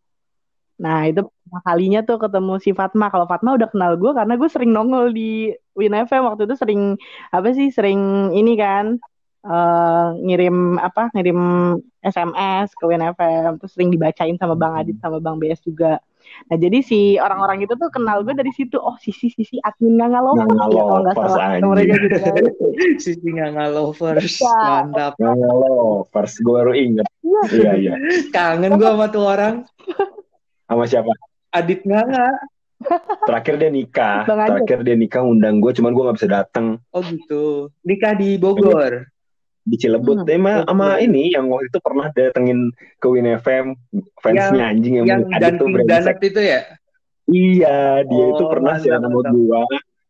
Nah 0.81 1.05
itu 1.07 1.20
pertama 1.22 1.61
kalinya 1.62 2.01
tuh 2.03 2.16
ketemu 2.16 2.55
si 2.59 2.72
Fatma. 2.72 3.12
Kalau 3.12 3.29
Fatma 3.29 3.55
udah 3.55 3.68
kenal 3.68 3.94
gue 4.01 4.11
karena 4.16 4.35
gue 4.40 4.48
sering 4.48 4.72
nongol 4.72 5.12
di 5.12 5.53
Win 5.77 5.92
FM 5.94 6.25
waktu 6.27 6.48
itu 6.48 6.57
sering 6.57 6.96
apa 7.29 7.53
sih 7.53 7.68
sering 7.68 8.33
ini 8.33 8.57
kan 8.57 8.96
eh, 9.44 10.07
ngirim 10.25 10.81
apa 10.81 11.12
ngirim 11.12 11.38
SMS 12.01 12.72
ke 12.72 12.85
Win 12.88 13.05
FM 13.05 13.61
terus 13.61 13.77
sering 13.77 13.92
dibacain 13.92 14.35
sama 14.40 14.57
Bang 14.57 14.75
Adit 14.81 14.96
sama 14.98 15.20
Bang 15.20 15.37
BS 15.37 15.61
juga. 15.61 16.01
Nah 16.50 16.56
jadi 16.58 16.78
si 16.82 17.16
orang-orang 17.16 17.64
itu 17.64 17.74
tuh 17.78 17.88
kenal 17.92 18.22
gue 18.26 18.35
dari 18.35 18.52
situ. 18.52 18.76
Oh 18.80 18.96
sisi 18.98 19.30
sisi 19.30 19.56
admin 19.62 20.00
nggak 20.00 20.11
Nggak 20.11 20.68
ya 20.72 20.82
kalau 20.82 21.00
nggak 21.02 21.16
Ngalovers, 21.16 21.32
salah 21.37 21.70
mereka 21.70 21.94
gitu 22.02 22.18
kan. 22.18 22.44
sisi 23.04 23.26
nggak 23.28 23.50
ngalovers 23.54 24.32
Iya. 24.42 24.58
mantap 24.87 25.14
lo, 25.20 26.06
first 26.11 26.37
gue 26.42 26.52
baru 26.52 26.72
inget. 26.74 27.06
Iya, 27.22 27.72
iya. 27.78 27.94
kangen 28.30 28.76
gua 28.76 28.94
sama 28.94 29.06
tuh 29.08 29.24
orang 29.24 29.54
Sama 30.68 30.85
siapa? 30.88 31.12
Adit 31.52 31.85
Nganga 31.85 32.28
Terakhir 33.22 33.62
dia 33.62 33.70
nikah. 33.70 34.26
Terakhir 34.26 34.82
dia 34.82 34.96
nikah 34.98 35.22
undang 35.22 35.62
gue, 35.62 35.70
cuman 35.70 35.94
gue 35.94 36.02
gak 36.11 36.18
bisa 36.18 36.30
datang 36.30 36.82
oh 36.90 37.00
gitu 37.06 37.70
nikah 37.87 38.12
di 38.18 38.35
Bogor 38.37 39.06
di 39.62 39.77
Cilebut. 39.79 40.27
Hmm, 40.27 40.31
Emang 40.31 40.59
sama 40.66 40.98
ini 40.98 41.31
yang 41.31 41.46
waktu 41.46 41.70
itu 41.70 41.79
pernah 41.79 42.11
datengin 42.11 42.70
ke 42.98 43.07
Win 43.07 43.27
FM 43.38 43.79
fansnya 44.18 44.64
anjing 44.75 44.94
yang, 45.03 45.07
yang 45.07 45.22
tuh 45.57 45.70
Dunkin 45.70 45.87
brengsek. 45.87 46.18
Itu 46.22 46.40
ya 46.42 46.61
Iya, 47.22 48.03
dia 48.03 48.25
Oh, 48.29 48.35
itu 48.35 48.44
pernah 48.51 48.75
sama 48.77 49.07
mantap. 49.07 49.31
gua. 49.31 49.62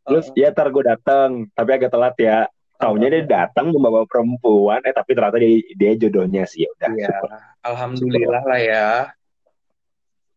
Terus 0.03 0.27
Oh. 0.33 0.35
ya 0.35 0.49
tar 0.51 0.73
gue 0.73 0.81
datang, 0.83 1.47
tapi 1.53 1.71
agak 1.77 1.93
telat 1.93 2.17
ya. 2.17 2.49
Taunya 2.81 3.13
dia 3.13 3.23
datang 3.23 3.71
membawa 3.71 4.03
perempuan, 4.09 4.83
eh 4.83 4.91
tapi 4.91 5.15
ternyata 5.15 5.39
dia, 5.39 5.61
dia 5.77 5.93
jodohnya 5.95 6.43
sih. 6.49 6.67
Ya 6.67 6.69
udah, 6.75 6.89
Iya, 6.91 7.07
syukur. 7.07 7.31
alhamdulillah 7.63 8.43
lah 8.43 8.59
ya. 8.59 8.87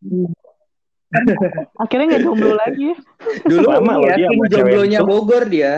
Akhirnya 1.82 2.06
nggak 2.12 2.24
jomblo 2.28 2.54
lagi 2.54 2.92
ya. 2.92 2.98
Dulu 3.50 3.66
Lama 3.66 3.94
loh 3.98 4.06
ya, 4.06 4.16
dia 4.20 4.30
jomblonya 4.52 5.00
itu. 5.02 5.08
Bogor 5.10 5.44
dia. 5.50 5.74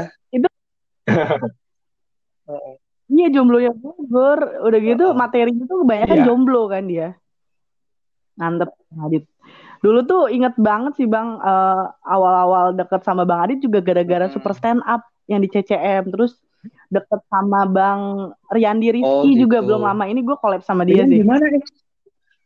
Iya 3.07 3.27
jomblonya 3.31 3.71
Bogor. 3.71 4.39
Udah 4.67 4.79
gitu 4.83 5.05
materinya 5.15 5.63
tuh 5.63 5.77
kebanyakan 5.87 6.17
Iya. 6.19 6.25
jomblo 6.27 6.61
kan 6.67 6.83
dia. 6.85 7.09
Mantep 8.35 8.69
Bang 8.91 9.01
Adit. 9.07 9.23
Dulu 9.81 9.99
tuh 10.03 10.21
inget 10.27 10.53
banget 10.59 10.99
sih 10.99 11.07
Bang 11.07 11.39
eh, 11.39 11.83
awal-awal 12.03 12.75
deket 12.75 13.01
sama 13.07 13.23
Bang 13.23 13.47
Adit 13.47 13.63
juga 13.63 13.79
gara-gara 13.79 14.27
Hmm. 14.27 14.35
super 14.35 14.51
stand 14.53 14.83
up 14.83 15.07
yang 15.25 15.39
di 15.39 15.47
CCM. 15.47 16.11
Terus 16.11 16.35
deket 16.91 17.21
sama 17.31 17.63
Bang 17.63 18.01
Riandi 18.51 18.91
Rizky 18.91 19.07
oh, 19.07 19.23
gitu. 19.23 19.47
juga 19.47 19.63
belum 19.63 19.87
lama 19.87 20.03
ini 20.07 20.19
gue 20.23 20.35
collab 20.35 20.61
sama 20.67 20.83
dia 20.83 21.03
Rian 21.03 21.09
sih. 21.09 21.19
Gimana 21.23 21.45
nih? 21.47 21.63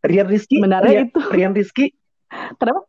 Rian 0.01 0.27
Rizky? 0.29 0.55
Sebenarnya 0.61 0.91
Rian, 0.93 1.07
itu. 1.09 1.19
Rian 1.33 1.53
Rizky? 1.57 1.85
Kenapa? 2.59 2.81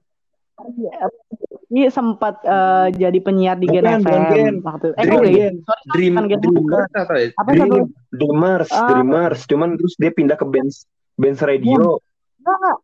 Ini 1.72 1.88
sempat 1.88 2.44
uh, 2.44 2.92
jadi 2.92 3.16
penyiar 3.24 3.56
di 3.56 3.64
Gen 3.64 4.04
FM 4.04 4.60
waktu 4.60 4.92
eh, 4.92 5.08
Dream, 5.08 5.24
Gen. 5.24 5.54
Sorry, 5.64 5.84
Dream, 5.96 6.14
Dream, 6.20 6.40
Dreamers, 6.44 6.92
apa 6.92 7.12
ya? 7.16 7.26
Apa 7.40 7.50
Dream? 7.56 7.84
Dreamers, 8.12 8.68
uh, 8.68 8.88
Dreamers. 8.92 9.40
Cuman 9.48 9.80
terus 9.80 9.96
dia 9.96 10.12
pindah 10.12 10.36
ke 10.36 10.44
Benz 10.44 10.84
Benz 11.16 11.40
Radio. 11.40 11.96
Enggak, 12.44 12.76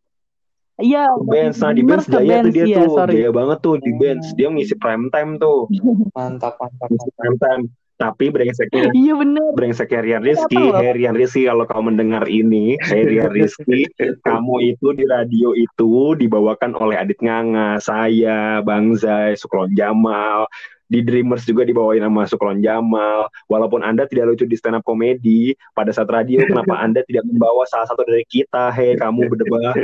Iya, 0.79 1.11
Benz. 1.27 1.59
Nah, 1.59 1.75
di 1.75 1.83
Benz 1.83 2.07
Jaya 2.07 2.47
tuh 2.47 2.55
dia 2.55 2.65
ya, 2.71 2.79
tuh. 2.87 2.95
Sorry. 2.95 3.13
Jaya 3.19 3.31
banget 3.35 3.59
tuh 3.67 3.75
di 3.83 3.93
Benz. 3.99 4.31
Dia 4.39 4.49
ngisi 4.49 4.79
prime 4.79 5.11
time 5.11 5.35
tuh. 5.43 5.67
Mantap, 6.15 6.55
mantap. 6.57 6.87
Ngisi 6.87 7.11
prime 7.19 7.39
time. 7.43 7.63
Tapi 7.99 8.31
brengseknya 8.31 8.95
Iya 9.03 9.19
bener 9.19 9.51
Brengseknya 9.59 10.01
Rian 10.07 10.23
Rizky 10.23 10.71
Hey 10.71 10.95
Rian 10.95 11.19
Rizky 11.19 11.51
Kalau 11.51 11.67
kamu 11.67 11.83
mendengar 11.95 12.25
ini 12.31 12.79
Hey 12.79 13.03
Rian 13.11 13.35
Rizky 13.35 13.91
Kamu 14.27 14.55
itu 14.63 14.95
di 14.95 15.05
radio 15.05 15.51
itu 15.59 16.15
Dibawakan 16.15 16.79
oleh 16.79 16.95
Adit 16.95 17.19
Nganga 17.19 17.83
Saya 17.83 18.63
Bang 18.63 18.95
Zai 18.95 19.35
Suklon 19.35 19.75
Jamal 19.75 20.47
di 20.89 21.05
Dreamers 21.05 21.45
juga 21.45 21.69
dibawain 21.69 22.01
sama 22.01 22.25
Suklon 22.25 22.65
Jamal. 22.65 23.29
Walaupun 23.47 23.85
Anda 23.85 24.09
tidak 24.09 24.33
lucu 24.33 24.49
di 24.49 24.57
stand 24.57 24.81
up 24.81 24.85
comedy, 24.89 25.53
pada 25.77 25.93
saat 25.93 26.09
radio 26.09 26.41
kenapa 26.49 26.81
Anda 26.81 27.05
tidak 27.05 27.29
membawa 27.29 27.69
salah 27.69 27.85
satu 27.93 28.09
dari 28.09 28.25
kita? 28.25 28.73
Hei, 28.73 28.97
kamu 28.97 29.29
berdebat. 29.29 29.77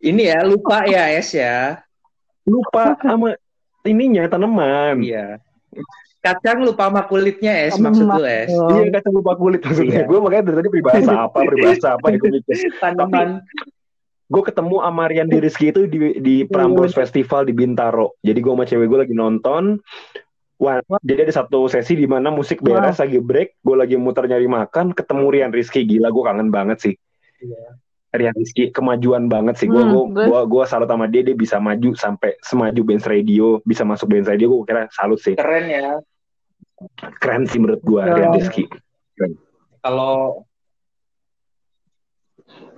Ini 0.00 0.32
ya, 0.32 0.48
lupa 0.48 0.88
ya, 0.88 1.12
Es 1.12 1.36
ya. 1.36 1.84
Lupa 2.48 2.96
sama 3.04 3.36
ininya 3.84 4.24
tanaman. 4.32 5.04
Iya. 5.04 5.44
Kacang 6.18 6.66
lupa 6.66 6.90
sama 6.90 7.06
kulitnya, 7.06 7.70
Es, 7.70 7.78
maksud 7.78 8.10
lu, 8.10 8.26
Es. 8.26 8.50
Iya, 8.50 8.90
kacang 8.98 9.14
lupa 9.14 9.38
kulit 9.38 9.62
maksudnya. 9.62 10.02
Iya. 10.02 10.10
Gue 10.10 10.18
makanya 10.18 10.42
dari 10.50 10.56
tadi 10.58 10.68
peribahasa 10.74 11.12
apa, 11.14 11.38
peribahasa 11.46 11.88
apa 11.94 12.06
gue 12.10 12.30
mikir. 12.42 12.56
Tanaman. 12.82 13.28
Gue 14.28 14.42
ketemu 14.44 14.76
sama 14.82 15.04
Rian 15.08 15.30
Rizky 15.30 15.70
itu 15.70 15.86
di 15.86 16.18
di 16.20 16.34
Prambors 16.44 16.92
iya. 16.92 17.06
Festival 17.06 17.46
di 17.46 17.54
Bintaro. 17.54 18.18
Jadi 18.20 18.38
gue 18.42 18.52
sama 18.52 18.66
cewek 18.66 18.86
gue 18.90 18.98
lagi 19.06 19.14
nonton. 19.14 19.78
Wah, 20.58 20.82
jadi 21.06 21.30
ada 21.30 21.34
satu 21.38 21.70
sesi 21.70 21.94
di 21.94 22.10
mana 22.10 22.34
musik 22.34 22.58
beres 22.58 22.98
Wah. 22.98 23.06
lagi 23.06 23.22
break, 23.22 23.62
gue 23.62 23.76
lagi 23.78 23.94
muter 23.94 24.26
nyari 24.26 24.50
makan, 24.50 24.90
ketemu 24.90 25.26
Rian 25.30 25.52
Rizky 25.54 25.86
gila, 25.86 26.10
gue 26.10 26.24
kangen 26.26 26.50
banget 26.50 26.78
sih. 26.82 26.94
Iya. 27.38 27.78
Rian 28.08 28.32
Rizky 28.32 28.72
kemajuan 28.72 29.28
banget 29.28 29.60
sih, 29.60 29.68
gue 29.68 29.84
hmm, 29.84 30.16
gue 30.16 30.40
gue 30.48 30.64
salut 30.64 30.88
sama 30.88 31.04
dia, 31.12 31.20
dia 31.20 31.36
bisa 31.36 31.60
maju 31.60 31.92
sampai 31.92 32.40
semaju 32.40 32.80
Benz 32.80 33.04
Radio, 33.04 33.60
bisa 33.68 33.84
masuk 33.84 34.08
Benz 34.08 34.24
Radio, 34.24 34.48
gue 34.48 34.64
kira 34.64 34.88
salut 34.96 35.20
sih. 35.20 35.36
Keren 35.36 35.68
ya. 35.68 36.00
Keren 37.20 37.44
sih 37.44 37.60
menurut 37.60 37.84
gue 37.84 38.00
ya. 38.00 38.14
Rian 38.16 38.32
Rizky. 38.32 38.64
Kalau 39.84 40.44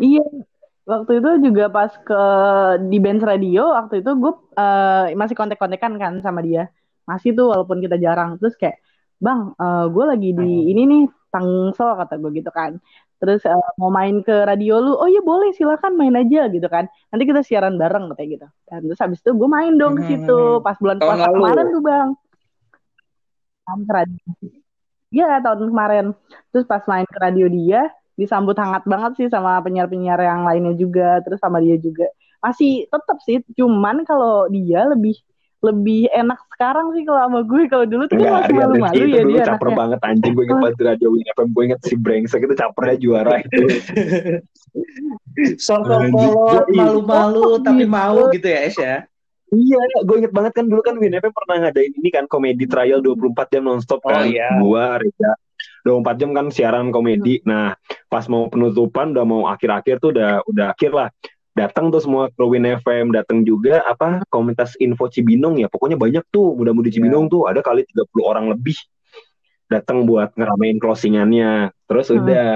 Iya, 0.00 0.24
waktu 0.90 1.22
itu 1.22 1.30
juga 1.46 1.70
pas 1.70 1.94
ke 1.94 2.22
di 2.90 2.98
Benz 2.98 3.22
Radio 3.22 3.70
waktu 3.70 4.02
itu 4.02 4.10
gue 4.18 4.32
uh, 4.58 5.06
masih 5.14 5.38
kontek-kontekan 5.38 5.94
kan 6.02 6.18
sama 6.18 6.42
dia 6.42 6.66
masih 7.06 7.34
tuh 7.34 7.54
walaupun 7.54 7.78
kita 7.78 7.94
jarang 8.02 8.34
terus 8.42 8.58
kayak 8.58 8.82
bang 9.22 9.54
uh, 9.54 9.86
gue 9.86 10.04
lagi 10.06 10.30
di 10.34 10.50
hmm. 10.66 10.70
ini 10.74 10.82
nih 10.90 11.02
tangsel 11.30 11.94
kata 11.94 12.18
gue 12.18 12.30
gitu 12.34 12.50
kan 12.50 12.82
terus 13.20 13.44
uh, 13.44 13.70
mau 13.76 13.92
main 13.92 14.24
ke 14.24 14.32
radio 14.48 14.80
lu 14.80 14.96
oh 14.96 15.04
iya 15.04 15.20
boleh 15.20 15.52
silakan 15.52 15.94
main 15.94 16.16
aja 16.16 16.48
gitu 16.48 16.64
kan. 16.66 16.88
Nanti 17.12 17.24
kita 17.28 17.44
siaran 17.44 17.76
bareng 17.76 18.16
kayak 18.16 18.40
gitu. 18.40 18.46
Dan 18.64 18.88
terus 18.88 18.98
habis 18.98 19.20
itu 19.20 19.36
gue 19.36 19.48
main 19.48 19.76
dong 19.76 20.00
ke 20.00 20.02
situ. 20.08 20.40
Hmm. 20.58 20.64
pas 20.64 20.76
bulan 20.80 20.96
puasa 20.96 21.28
kemarin 21.28 21.66
tuh 21.68 21.82
bang. 21.84 22.08
Kan 23.68 23.78
ke 23.84 23.92
radio. 23.92 24.24
Iya 25.12 25.28
tahun 25.44 25.68
kemarin. 25.68 26.04
Terus 26.50 26.64
pas 26.64 26.82
main 26.88 27.04
ke 27.04 27.18
radio 27.20 27.46
dia 27.46 27.92
disambut 28.16 28.56
hangat 28.56 28.84
banget 28.84 29.12
sih 29.16 29.28
sama 29.32 29.56
penyiar-penyiar 29.64 30.20
yang 30.20 30.44
lainnya 30.44 30.74
juga 30.76 31.20
terus 31.20 31.38
sama 31.38 31.60
dia 31.60 31.76
juga. 31.76 32.08
Masih 32.40 32.88
tetap 32.88 33.20
sih 33.20 33.44
cuman 33.52 34.08
kalau 34.08 34.48
dia 34.48 34.88
lebih 34.88 35.20
lebih 35.60 36.08
enak 36.08 36.40
sekarang 36.56 36.96
sih 36.96 37.04
kalau 37.04 37.20
sama 37.28 37.40
gue 37.44 37.62
kalau 37.68 37.84
dulu 37.84 38.04
tuh 38.08 38.16
kan 38.16 38.32
masih 38.40 38.54
malu-malu 38.56 39.04
ya 39.12 39.22
dia 39.28 39.42
caper 39.44 39.68
anaknya. 39.68 39.76
banget 39.76 40.00
anjing 40.08 40.32
gue 40.32 40.44
inget 40.48 40.58
banget 40.60 40.76
radio 40.80 41.08
FM 41.12 41.48
gue 41.52 41.62
inget 41.68 41.80
si 41.84 41.94
brengsek 42.00 42.40
itu 42.48 42.54
capernya 42.56 42.96
juara 42.96 43.34
itu 43.44 43.64
sosok 45.60 46.00
polot 46.08 46.64
malu-malu 46.72 47.60
tapi 47.60 47.84
gitu. 47.84 47.92
mau 47.92 48.32
gitu 48.32 48.48
ya 48.48 48.60
Es 48.64 48.76
ya 48.80 48.96
Iya, 49.50 50.06
gue 50.06 50.16
inget 50.22 50.30
banget 50.30 50.54
kan 50.54 50.62
dulu 50.70 50.78
kan 50.78 50.94
WinFM 50.94 51.34
pernah 51.34 51.66
ngadain 51.66 51.90
ini 51.90 52.08
kan 52.14 52.30
komedi 52.30 52.70
trial 52.70 53.02
24 53.02 53.50
jam 53.50 53.66
nonstop 53.66 53.98
kan. 54.06 54.22
Oh, 54.22 54.26
iya. 54.30 54.46
Gua, 54.62 54.94
Reza, 55.02 55.34
24 55.82 56.20
jam 56.22 56.30
kan 56.30 56.46
siaran 56.54 56.94
komedi. 56.94 57.42
Nah, 57.42 57.74
pas 58.06 58.22
mau 58.30 58.46
penutupan 58.46 59.10
udah 59.10 59.26
mau 59.26 59.50
akhir-akhir 59.50 59.98
tuh 59.98 60.14
udah 60.14 60.46
udah 60.46 60.66
akhir 60.70 60.94
lah. 60.94 61.10
Datang 61.58 61.90
tuh 61.90 61.98
semua 61.98 62.30
ke 62.30 62.42
Win 62.46 62.62
FM, 62.62 63.10
datang 63.10 63.42
juga 63.42 63.82
apa 63.82 64.22
komunitas 64.30 64.78
info 64.78 65.10
Cibinong 65.10 65.58
ya. 65.58 65.66
Pokoknya 65.66 65.98
banyak 65.98 66.24
tuh 66.30 66.54
muda-mudi 66.54 66.94
Cibinong 66.94 67.26
yeah. 67.26 67.32
tuh 67.32 67.42
ada 67.50 67.60
kali 67.60 67.82
30 67.84 68.06
orang 68.22 68.46
lebih 68.54 68.78
datang 69.70 70.06
buat 70.06 70.34
ngeramein 70.38 70.78
closingannya. 70.78 71.74
Terus 71.90 72.10
hmm. 72.10 72.16
udah 72.22 72.46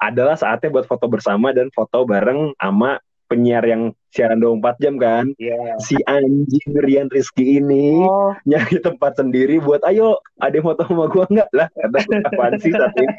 adalah 0.00 0.36
saatnya 0.36 0.72
buat 0.72 0.88
foto 0.88 1.04
bersama 1.12 1.52
dan 1.52 1.68
foto 1.72 2.08
bareng 2.08 2.56
sama 2.56 3.00
penyiar 3.30 3.62
yang 3.62 3.94
siaran 4.10 4.42
24 4.42 4.82
jam 4.82 4.94
kan. 4.98 5.24
Yeah. 5.38 5.78
Si 5.78 5.94
anjing 6.10 6.74
Rian 6.74 7.06
Rizky 7.12 7.62
ini 7.62 8.02
oh. 8.02 8.34
nyari 8.42 8.82
tempat 8.82 9.20
sendiri 9.20 9.62
buat 9.62 9.86
ayo 9.86 10.18
ada 10.42 10.58
yang 10.58 10.66
foto 10.66 10.82
sama 10.88 11.06
gua 11.06 11.24
enggak 11.30 11.50
lah 11.54 11.68
kata 11.70 11.98
apaan 12.26 12.52
sih 12.58 12.74
saat 12.74 12.96
ini. 12.98 13.16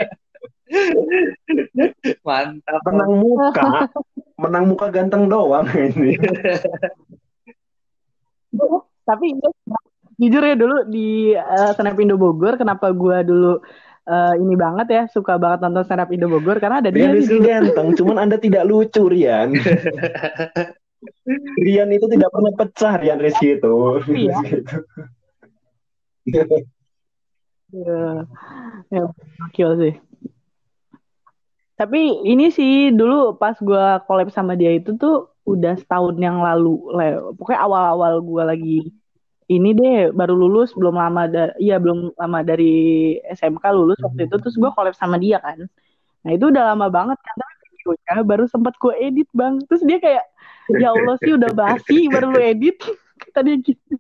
Mantap. 2.28 2.82
Menang 2.88 3.14
muka, 3.20 3.68
menang 4.40 4.66
muka 4.68 4.88
ganteng 4.92 5.28
doang 5.28 5.68
ini. 5.76 6.16
Tapi 9.04 9.26
jujur 10.22 10.44
ya 10.46 10.56
dulu 10.56 10.78
di 10.86 11.34
uh, 11.34 11.74
Indo 11.98 12.16
Bogor 12.16 12.56
kenapa 12.56 12.94
gua 12.94 13.26
dulu 13.26 13.58
uh, 14.06 14.34
ini 14.38 14.54
banget 14.54 14.88
ya 14.94 15.04
suka 15.10 15.42
banget 15.42 15.66
nonton 15.66 15.84
stand 15.84 16.04
up 16.04 16.14
Indo 16.14 16.30
Bogor? 16.30 16.62
Karena 16.62 16.80
ada 16.80 16.94
dia 16.94 17.12
Rizky 17.12 17.42
ganteng 17.42 17.98
cuman 17.98 18.22
anda 18.22 18.38
tidak 18.38 18.64
lucu 18.70 19.10
Rian 19.10 19.58
Rian 21.66 21.90
itu 21.90 22.06
tidak 22.06 22.30
pernah 22.30 22.54
pecah 22.54 22.94
Rian 23.02 23.18
Rizky 23.18 23.58
itu. 23.58 23.76
Iya. 24.06 24.38
ya, 28.92 29.04
ya 29.58 29.68
sih 29.80 29.94
tapi 31.82 32.22
ini 32.30 32.54
sih 32.54 32.94
dulu 32.94 33.42
pas 33.42 33.58
gue 33.58 33.86
collab 34.06 34.30
sama 34.30 34.54
dia 34.54 34.78
itu 34.78 34.94
tuh 35.02 35.34
udah 35.50 35.74
setahun 35.82 36.14
yang 36.22 36.38
lalu 36.38 36.78
pokoknya 37.34 37.58
awal-awal 37.66 38.22
gue 38.22 38.44
lagi 38.46 38.78
ini 39.50 39.74
deh 39.74 40.14
baru 40.14 40.38
lulus 40.38 40.72
belum 40.78 40.96
lama 40.96 41.26
dari 41.26 41.52
iya 41.58 41.82
belum 41.82 42.14
lama 42.16 42.40
dari 42.46 43.18
SMK 43.34 43.66
lulus 43.74 43.98
waktu 44.00 44.30
itu 44.30 44.36
terus 44.40 44.56
gue 44.56 44.70
collab 44.72 44.96
sama 44.96 45.20
dia 45.20 45.44
kan. 45.44 45.68
Nah 46.24 46.32
itu 46.32 46.48
udah 46.48 46.72
lama 46.72 46.88
banget 46.88 47.20
kan 47.20 47.36
tapi 47.36 47.54
videonya 47.76 48.24
baru 48.24 48.46
sempat 48.48 48.80
gue 48.80 48.94
edit 48.96 49.28
bang. 49.36 49.60
Terus 49.68 49.82
dia 49.84 49.98
kayak 50.00 50.24
ya 50.80 50.96
Allah 50.96 51.16
sih 51.20 51.36
udah 51.36 51.52
basi 51.52 52.08
baru 52.08 52.32
lu 52.32 52.40
edit. 52.40 52.80
Kata 53.22 53.44
dia 53.44 53.60
gitu 53.60 54.00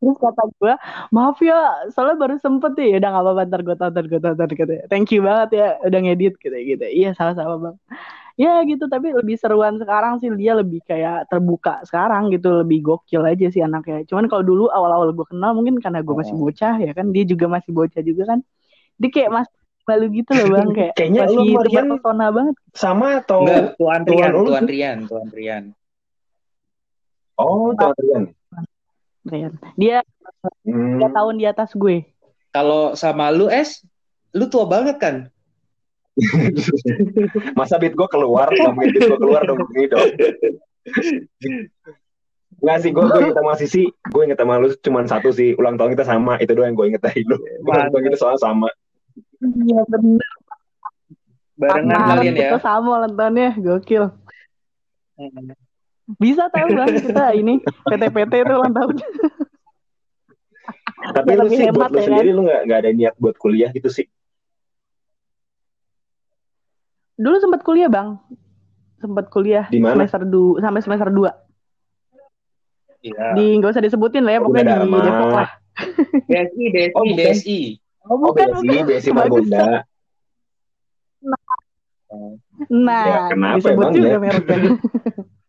terus 0.00 0.16
kata 0.16 0.42
gue 0.56 0.74
maaf 1.12 1.38
ya 1.44 1.90
soalnya 1.92 2.16
baru 2.16 2.34
sempet 2.40 2.72
ya 2.80 2.96
udah 2.98 3.10
gak 3.12 3.24
apa-apa 3.24 3.42
ntar 3.46 3.60
gue 3.62 3.76
tonton 3.76 4.04
gue 4.08 4.20
tonton 4.20 4.48
gitu 4.48 4.74
thank 4.88 5.12
you 5.12 5.20
banget 5.20 5.48
ya 5.54 5.66
udah 5.84 6.00
ngedit 6.00 6.34
gitu 6.40 6.56
gitu. 6.56 6.84
Iya 6.86 7.10
sama-sama 7.14 7.54
bang. 7.58 7.76
Ya 8.40 8.56
gitu 8.64 8.88
tapi 8.88 9.12
lebih 9.12 9.36
seruan 9.36 9.76
sekarang 9.76 10.16
sih 10.16 10.32
dia 10.32 10.56
lebih 10.56 10.80
kayak 10.88 11.28
terbuka 11.28 11.84
sekarang 11.84 12.32
gitu 12.32 12.64
lebih 12.64 12.80
gokil 12.80 13.20
aja 13.28 13.52
sih 13.52 13.60
anaknya. 13.60 14.08
Cuman 14.08 14.32
kalau 14.32 14.40
dulu 14.40 14.64
awal-awal 14.72 15.12
gue 15.12 15.26
kenal 15.28 15.52
mungkin 15.52 15.76
karena 15.76 16.00
gue 16.00 16.14
masih 16.16 16.32
oh. 16.32 16.48
bocah 16.48 16.80
ya 16.80 16.92
kan? 16.96 17.12
Dia 17.12 17.24
juga 17.28 17.46
masih 17.52 17.70
bocah 17.76 18.00
juga 18.00 18.22
kan? 18.32 18.40
Dia 18.96 19.10
kayak 19.12 19.30
masih 19.32 19.56
malu 19.88 20.06
gitu 20.14 20.30
loh 20.38 20.46
bang 20.54 20.68
kayak 20.70 20.92
kayaknya 20.94 21.20
masih 21.26 21.34
lu 21.34 21.42
Marian 21.56 21.86
pesona 21.90 22.26
banget. 22.30 22.54
sama 22.78 23.06
atau 23.18 23.42
Enggak, 23.42 23.74
tuan 23.74 24.02
Rian 24.06 24.30
tuan, 24.30 24.46
tuan 24.46 24.64
Rian 24.70 24.98
tuan 25.08 25.28
Rian 25.34 25.64
oh 27.40 27.74
tuan 27.74 27.94
Rian 27.98 28.24
Rian 29.28 29.52
dia 29.76 30.00
hmm. 30.64 30.96
tiga 30.96 31.08
tahun 31.12 31.34
di 31.36 31.44
atas 31.44 31.76
gue 31.76 32.08
kalau 32.50 32.96
sama 32.96 33.28
lu 33.28 33.52
es 33.52 33.84
lu 34.32 34.48
tua 34.48 34.64
banget 34.64 34.96
kan 34.96 35.16
Masa 37.58 37.80
beat 37.80 37.94
gue 37.96 38.08
keluar, 38.10 38.50
ngomongin 38.50 38.92
beat 38.92 39.08
gue 39.08 39.20
keluar 39.20 39.42
dong 39.46 39.62
gitu. 39.72 39.96
Enggak 42.60 42.78
sih, 42.84 42.90
gue 42.92 43.04
gue 43.04 43.20
inget 43.24 43.36
sama 43.36 43.52
Sisi, 43.56 43.84
gue 43.88 44.22
inget 44.26 44.36
sama 44.36 44.60
lu 44.60 44.68
cuma 44.84 45.00
satu 45.08 45.32
sih, 45.32 45.56
ulang 45.56 45.80
tahun 45.80 45.96
kita 45.96 46.04
sama, 46.04 46.36
itu 46.42 46.52
doang 46.52 46.72
yang 46.72 46.76
gue 46.76 46.86
inget 46.92 47.02
dari 47.02 47.24
lu. 47.24 47.40
Ulang 47.64 47.88
tahun 47.88 48.02
kita 48.10 48.18
soal 48.20 48.36
sama. 48.36 48.68
Iya 49.40 49.80
bener. 49.88 50.32
Barengan 51.56 52.00
kalian 52.16 52.34
ya. 52.36 52.48
Kita 52.52 52.60
sama 52.60 52.90
ulang 53.00 53.14
tahunnya, 53.16 53.48
gokil. 53.60 54.04
Bisa 56.18 56.50
tahu 56.50 56.68
kan 56.74 56.88
kita 57.06 57.24
ini 57.36 57.60
PT-PT 57.62 58.32
itu 58.42 58.54
ulang 58.56 58.74
tahun. 58.74 58.96
Tapi 61.16 61.30
lu 61.32 61.48
sih 61.48 61.70
buat 61.72 61.90
lu 61.92 61.98
ya, 62.00 62.04
sendiri 62.06 62.30
kan? 62.30 62.36
lu 62.36 62.42
nggak 62.44 62.60
nggak 62.66 62.78
ada 62.84 62.90
niat 62.92 63.14
buat 63.16 63.36
kuliah 63.38 63.70
gitu 63.72 63.88
sih? 63.88 64.06
Dulu 67.20 67.36
sempat 67.36 67.60
kuliah 67.60 67.88
bang, 67.92 68.16
sempat 68.96 69.28
kuliah 69.28 69.68
di 69.68 69.80
mana? 69.80 70.08
semester 70.08 70.24
dua 70.24 70.60
sampai 70.60 70.80
semester 70.80 71.08
dua. 71.12 71.30
Iya. 73.00 73.36
Di 73.36 73.44
nggak 73.60 73.72
usah 73.76 73.84
disebutin 73.84 74.24
lah 74.24 74.32
ya, 74.36 74.40
pokoknya 74.44 74.84
di 74.84 74.92
Depok 74.92 75.30
lah. 75.32 75.50
BSI, 76.28 76.64
BSI, 76.68 76.92
oh, 76.96 77.04
BSI. 77.16 77.60
Oh, 78.04 78.16
bukan, 78.20 78.46
oh, 78.52 78.62
BSI, 78.64 78.84
BSI 78.84 79.10
Margonda. 79.16 79.88
Nah, 82.68 83.04
ya, 83.08 83.20
kenapa 83.32 83.56
disebut 83.56 83.84
emang 83.88 83.92
juga 83.96 84.08
ya? 84.08 84.18
mereknya. 84.20 84.58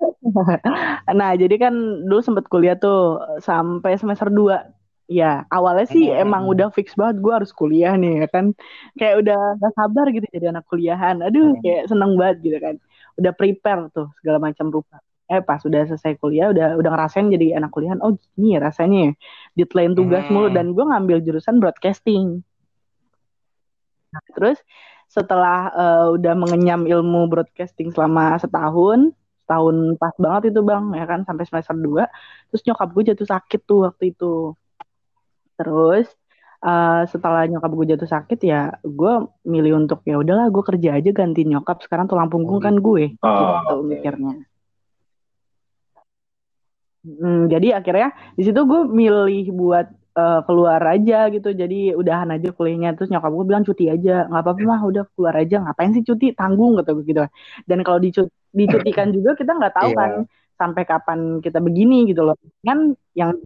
nah, 1.18 1.30
jadi 1.36 1.54
kan 1.60 1.74
dulu 2.06 2.20
sempat 2.24 2.46
kuliah 2.48 2.76
tuh 2.76 3.20
sampai 3.40 3.96
semester 4.00 4.28
2. 4.32 5.10
Ya, 5.10 5.42
awalnya 5.50 5.90
sih 5.90 6.06
hmm. 6.06 6.22
emang 6.22 6.46
udah 6.46 6.70
fix 6.70 6.94
banget 6.94 7.18
gue 7.18 7.32
harus 7.34 7.50
kuliah 7.50 7.98
nih 7.98 8.22
ya 8.22 8.26
kan. 8.30 8.54
Kayak 8.94 9.26
udah 9.26 9.38
gak 9.58 9.72
sabar 9.74 10.06
gitu 10.14 10.26
jadi 10.30 10.54
anak 10.54 10.64
kuliahan. 10.70 11.18
Aduh, 11.26 11.58
hmm. 11.58 11.60
kayak 11.66 11.82
seneng 11.90 12.14
banget 12.14 12.36
gitu 12.46 12.58
kan. 12.62 12.74
Udah 13.18 13.32
prepare 13.34 13.90
tuh 13.90 14.06
segala 14.22 14.38
macam 14.38 14.70
rupa. 14.70 15.02
Eh 15.26 15.42
pas 15.42 15.58
udah 15.62 15.82
selesai 15.86 16.14
kuliah 16.18 16.50
udah 16.54 16.78
udah 16.78 16.90
ngerasain 16.94 17.26
jadi 17.26 17.58
anak 17.58 17.74
kuliahan. 17.74 17.98
Oh, 18.06 18.14
gini 18.38 18.54
ya 18.54 18.62
rasanya. 18.62 19.10
Ya. 19.10 19.12
Deadline 19.58 19.98
tugas 19.98 20.24
hmm. 20.30 20.32
mulu 20.32 20.48
dan 20.54 20.78
gue 20.78 20.84
ngambil 20.86 21.18
jurusan 21.26 21.58
broadcasting. 21.58 22.46
Nah, 24.10 24.22
terus 24.34 24.58
setelah 25.10 25.74
uh, 25.74 26.06
udah 26.14 26.34
mengenyam 26.38 26.86
ilmu 26.86 27.26
broadcasting 27.26 27.90
selama 27.90 28.38
setahun, 28.38 29.10
tahun 29.50 29.98
pas 29.98 30.14
banget 30.14 30.54
itu 30.54 30.60
bang 30.62 30.84
ya 30.94 31.04
kan 31.10 31.20
sampai 31.26 31.44
semester 31.50 31.74
2 31.74 32.06
terus 32.54 32.62
nyokap 32.62 32.88
gue 32.94 33.02
jatuh 33.10 33.28
sakit 33.34 33.60
tuh 33.66 33.78
waktu 33.90 34.04
itu. 34.14 34.54
Terus 35.58 36.06
uh, 36.62 37.02
setelah 37.10 37.42
nyokap 37.50 37.70
gue 37.74 37.86
jatuh 37.92 38.08
sakit 38.08 38.38
ya 38.46 38.78
gue 38.86 39.12
milih 39.42 39.82
untuk 39.82 40.06
ya 40.06 40.22
udahlah 40.22 40.46
gue 40.54 40.62
kerja 40.62 40.96
aja 41.02 41.10
ganti 41.10 41.42
nyokap. 41.42 41.82
Sekarang 41.82 42.06
tulang 42.06 42.30
punggung 42.30 42.62
kan 42.62 42.78
gue 42.78 43.18
oh, 43.18 43.30
gitu 43.34 43.74
okay. 43.82 43.86
mikirnya. 43.90 44.34
Hmm, 47.00 47.48
jadi 47.48 47.80
akhirnya 47.80 48.12
di 48.36 48.42
situ 48.44 48.60
gue 48.60 48.80
milih 48.86 49.56
buat 49.56 49.88
uh, 50.16 50.40
keluar 50.46 50.80
aja 50.82 51.28
gitu. 51.30 51.50
Jadi 51.52 51.94
udahan 51.94 52.30
aja 52.34 52.50
kuliahnya. 52.54 52.96
Terus 52.96 53.10
nyokap 53.12 53.30
gue 53.30 53.46
bilang 53.46 53.64
cuti 53.66 53.90
aja. 53.90 54.26
Nggak 54.26 54.42
apa-apa 54.42 54.62
mah 54.64 54.80
udah 54.86 55.04
keluar 55.14 55.34
aja. 55.38 55.56
Ngapain 55.62 55.92
sih 55.94 56.04
cuti? 56.06 56.32
Tanggung 56.34 56.78
gitu 56.80 56.92
gitu. 57.04 57.22
Dan 57.66 57.78
kalau 57.86 57.98
dicut 58.02 58.28
dicutikan 58.50 59.10
juga 59.16 59.38
kita 59.38 59.52
nggak 59.54 59.74
tahu 59.74 59.90
yeah. 59.94 59.98
kan 59.98 60.10
sampai 60.60 60.82
kapan 60.84 61.18
kita 61.40 61.58
begini 61.62 62.10
gitu 62.10 62.26
loh. 62.26 62.36
Kan 62.62 62.94
yang 63.14 63.38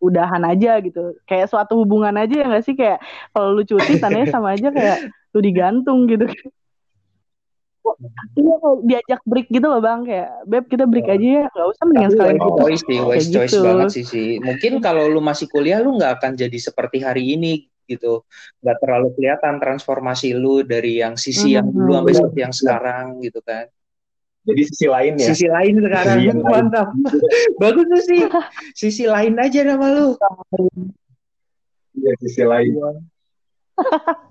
udahan 0.00 0.42
aja 0.48 0.80
gitu. 0.80 1.16
Kayak 1.28 1.52
suatu 1.52 1.76
hubungan 1.84 2.16
aja 2.16 2.34
ya 2.34 2.46
nggak 2.48 2.64
sih? 2.64 2.74
Kayak 2.76 3.04
kalau 3.32 3.56
lu 3.56 3.62
cuti 3.64 4.00
tandanya 4.00 4.28
sama 4.32 4.56
aja 4.56 4.72
kayak 4.72 5.12
lu 5.30 5.40
digantung 5.44 6.10
gitu 6.10 6.26
Iya 8.36 8.56
diajak 8.84 9.20
break 9.24 9.48
gitu 9.48 9.66
loh 9.66 9.80
bang 9.80 10.04
kayak 10.04 10.30
beb 10.44 10.64
kita 10.68 10.84
break 10.84 11.08
aja 11.08 11.26
ya 11.42 11.44
nggak 11.48 11.68
usah 11.72 11.84
mendingan 11.88 12.10
sekalian 12.12 12.38
gitu. 12.38 12.60
Wise 12.60 12.84
sih, 12.84 12.98
wise 13.00 13.28
choice 13.32 13.54
gitu. 13.56 13.64
banget 13.64 13.88
sih 13.92 14.04
sih. 14.04 14.28
Mungkin 14.40 14.72
kalau 14.84 15.08
lu 15.08 15.20
masih 15.24 15.46
kuliah 15.48 15.80
lu 15.80 15.96
nggak 15.96 16.20
akan 16.20 16.32
jadi 16.36 16.58
seperti 16.60 17.00
hari 17.00 17.36
ini 17.36 17.68
gitu, 17.88 18.22
nggak 18.62 18.76
terlalu 18.78 19.08
kelihatan 19.18 19.58
transformasi 19.58 20.36
lu 20.36 20.62
dari 20.62 21.02
yang 21.02 21.18
sisi 21.18 21.52
hmm, 21.52 21.56
yang 21.58 21.66
dulu 21.72 21.90
sampai 21.98 22.14
seperti 22.14 22.40
yang 22.40 22.54
sekarang 22.54 23.04
gitu 23.24 23.40
kan. 23.42 23.66
Jadi 24.40 24.62
sisi 24.72 24.86
lain 24.88 25.12
ya. 25.20 25.28
Sisi 25.34 25.46
lain 25.50 25.74
sekarang. 25.84 26.16
Sisi 26.16 26.40
Mantap. 26.40 26.88
Bagus 27.60 27.84
tuh 27.92 28.02
sih. 28.08 28.22
Sisi 28.72 29.04
lain 29.04 29.36
aja 29.36 29.60
nama 29.68 29.86
lu. 29.92 30.16
Iya, 31.92 32.12
sisi 32.24 32.42
lain. 32.46 32.72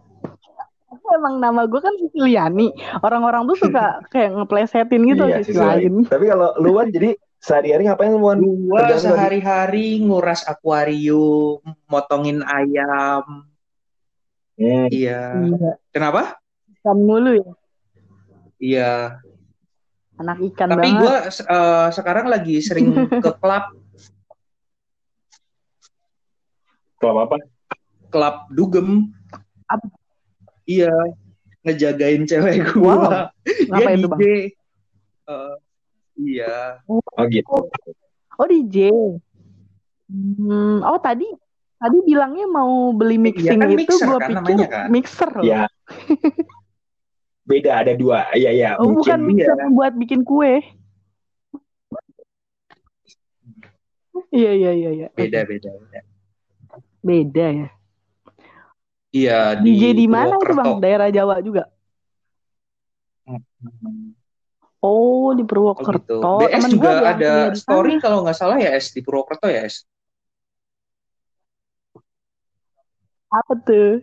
Emang 1.15 1.41
nama 1.41 1.65
gue 1.65 1.81
kan 1.81 1.93
Siciliani. 1.97 2.73
Orang-orang 3.01 3.49
tuh 3.49 3.57
suka 3.67 3.99
kayak 4.13 4.35
ngeplesetin 4.35 5.01
gitu 5.09 5.23
iya, 5.25 5.37
sisi 5.41 5.57
lain. 5.57 6.05
Tapi 6.05 6.25
kalau 6.29 6.53
lu 6.61 6.77
kan 6.77 6.87
jadi 6.93 7.17
sehari-hari 7.39 7.87
ngapain 7.87 8.11
lu 8.11 8.21
Gua 8.67 8.85
sehari-hari 8.99 10.03
nguras 10.03 10.43
akuarium, 10.45 11.63
motongin 11.87 12.43
ayam. 12.43 13.47
Hmm. 14.59 14.87
Iya. 14.91 15.39
iya. 15.47 15.71
Kenapa? 15.89 16.37
Ikan 16.79 16.99
mulu 16.99 17.31
ya. 17.39 17.51
Iya 18.59 18.93
anak 20.19 20.37
ikan 20.51 20.67
tapi 20.75 20.91
banget. 20.91 20.99
gue 20.99 21.15
uh, 21.47 21.87
sekarang 21.95 22.25
lagi 22.27 22.59
sering 22.59 22.91
ke 23.23 23.31
klub 23.39 23.65
klub 26.99 27.17
apa 27.23 27.35
klub 28.11 28.35
dugem 28.51 29.15
apa? 29.71 29.87
Iya 30.69 30.93
ngejagain 31.65 32.29
cewek 32.29 32.61
gue 32.69 32.77
wow. 32.85 33.25
dia 33.41 33.85
DJ 33.97 33.97
itu, 33.97 34.53
Uh, 35.29 35.53
iya 36.17 36.81
oh 36.89 37.25
gitu 37.29 37.69
oh 38.41 38.47
DJ 38.49 38.89
hmm, 40.09 40.81
oh 40.81 40.97
tadi 40.97 41.29
tadi 41.79 41.97
bilangnya 42.03 42.45
mau 42.49 42.91
beli 42.91 43.15
iya 43.15 43.23
mixing 43.55 43.59
kan 43.61 43.69
itu 43.71 43.95
gue 43.95 44.17
kan, 44.19 44.29
pikir 44.43 44.57
kan? 44.67 44.87
mixer 44.91 45.29
loh. 45.31 45.43
Ya. 45.47 45.63
Beda 47.47 47.81
ada 47.81 47.95
dua. 47.95 48.29
Iya 48.35 48.51
iya. 48.53 48.69
Oh, 48.77 48.93
bukan 48.93 49.19
mixer 49.25 49.55
ya. 49.57 49.67
buat 49.71 49.93
bikin 49.95 50.21
kue. 50.27 50.59
Iya 54.29 54.51
iya 54.53 54.71
iya 54.75 54.89
iya. 54.93 55.07
Beda 55.15 55.47
beda 55.47 55.71
beda. 55.73 55.99
Beda 57.01 57.45
ya. 57.49 57.67
Iya 59.09 59.57
di 59.57 59.73
DJ 59.73 59.83
di 59.97 60.05
mana 60.05 60.37
itu 60.37 60.53
Bang? 60.53 60.77
Daerah 60.77 61.09
Jawa 61.09 61.41
juga. 61.41 61.65
Oh 64.79 65.35
di 65.35 65.43
Purwokerto. 65.43 66.23
Oh, 66.23 66.39
gitu. 66.39 66.45
BS 66.45 66.53
Temen 66.55 66.71
juga 66.71 66.91
ada 67.03 67.33
story 67.57 67.99
kalau 67.99 68.23
nggak 68.23 68.37
salah 68.37 68.57
ya 68.61 68.71
S 68.77 68.95
di 68.95 69.01
Purwokerto 69.03 69.49
ya 69.49 69.67
S. 69.67 69.83
Apa 73.29 73.53
tuh? 73.61 74.01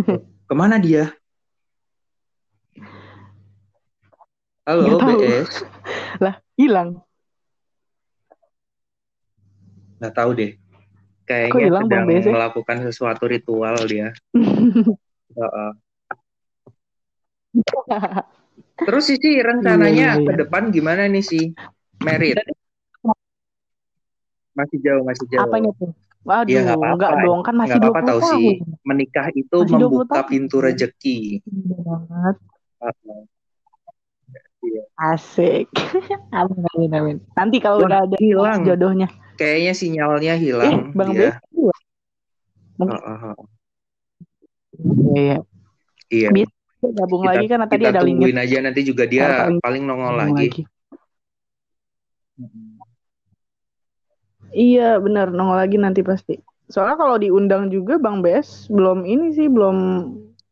Ke 0.48 0.54
mana 0.54 0.78
dia? 0.78 1.14
Halo, 4.64 4.96
BS. 4.96 5.60
lah, 6.24 6.40
hilang. 6.56 7.04
Nggak 10.00 10.14
tahu 10.16 10.30
deh. 10.32 10.56
Kayaknya 11.24 11.64
hilang, 11.64 11.84
sedang 11.88 12.04
BS, 12.04 12.26
melakukan 12.28 12.76
sesuatu 12.84 13.24
ritual 13.24 13.76
dia. 13.88 14.12
uh 14.36 15.44
-uh. 15.44 15.72
Terus 18.86 19.04
sih 19.06 19.38
rencananya 19.40 20.18
iya, 20.18 20.20
iya, 20.20 20.26
ke 20.26 20.32
iya. 20.34 20.40
depan 20.46 20.74
gimana 20.74 21.06
nih 21.06 21.24
sih? 21.24 21.54
Merit. 22.02 22.36
Masih 24.54 24.78
jauh, 24.82 25.02
masih 25.02 25.26
jauh. 25.30 25.46
Apanya 25.46 25.70
tuh? 25.78 25.90
Waduh, 26.24 26.48
ya, 26.48 26.64
gak 26.64 26.80
apa 26.80 26.86
-apa. 26.88 26.94
enggak 26.96 27.12
dong, 27.20 27.40
kan 27.44 27.54
masih 27.54 27.76
gak 27.76 27.84
apa 27.84 27.88
-apa 27.92 28.08
tahu 28.08 28.20
tahun. 28.20 28.32
sih. 28.32 28.48
Menikah 28.84 29.26
itu 29.36 29.56
masih 29.60 29.76
membuka 29.76 30.20
pintu 30.24 30.56
rezeki. 30.60 31.18
Banget. 31.60 32.36
Asik. 34.94 35.68
amin, 36.38 36.62
amin, 36.74 36.90
amin. 36.96 37.16
Nanti 37.36 37.56
kalau 37.60 37.84
udah 37.84 38.08
ada 38.08 38.16
hilang 38.16 38.64
jodohnya. 38.64 39.10
Kayaknya 39.34 39.72
sinyalnya 39.74 40.34
hilang. 40.38 40.72
Eh, 40.72 40.96
Bang 40.96 41.10
dia. 41.14 41.38
Uh. 42.78 43.34
Iya. 45.14 45.38
Iya. 46.10 46.28
Bisa 46.30 46.86
gabung 46.94 47.22
kita, 47.26 47.30
lagi 47.34 47.46
kan 47.50 47.58
tadi 47.66 47.84
ada 47.86 48.02
linknya. 48.02 48.28
Kita 48.30 48.42
aja 48.44 48.58
nanti 48.62 48.80
juga 48.82 49.04
dia 49.06 49.46
paling, 49.46 49.58
paling 49.62 49.82
nongol 49.86 50.14
lagi. 50.14 50.32
lagi. 50.34 50.62
Iya 54.54 54.98
benar 55.02 55.34
nongol 55.34 55.58
lagi 55.58 55.76
nanti 55.78 56.02
pasti. 56.02 56.38
Soalnya 56.70 56.96
kalau 56.98 57.16
diundang 57.18 57.70
juga 57.70 57.98
Bang 57.98 58.22
Bes 58.22 58.66
belum 58.70 59.06
ini 59.06 59.34
sih 59.34 59.50
belum 59.50 59.76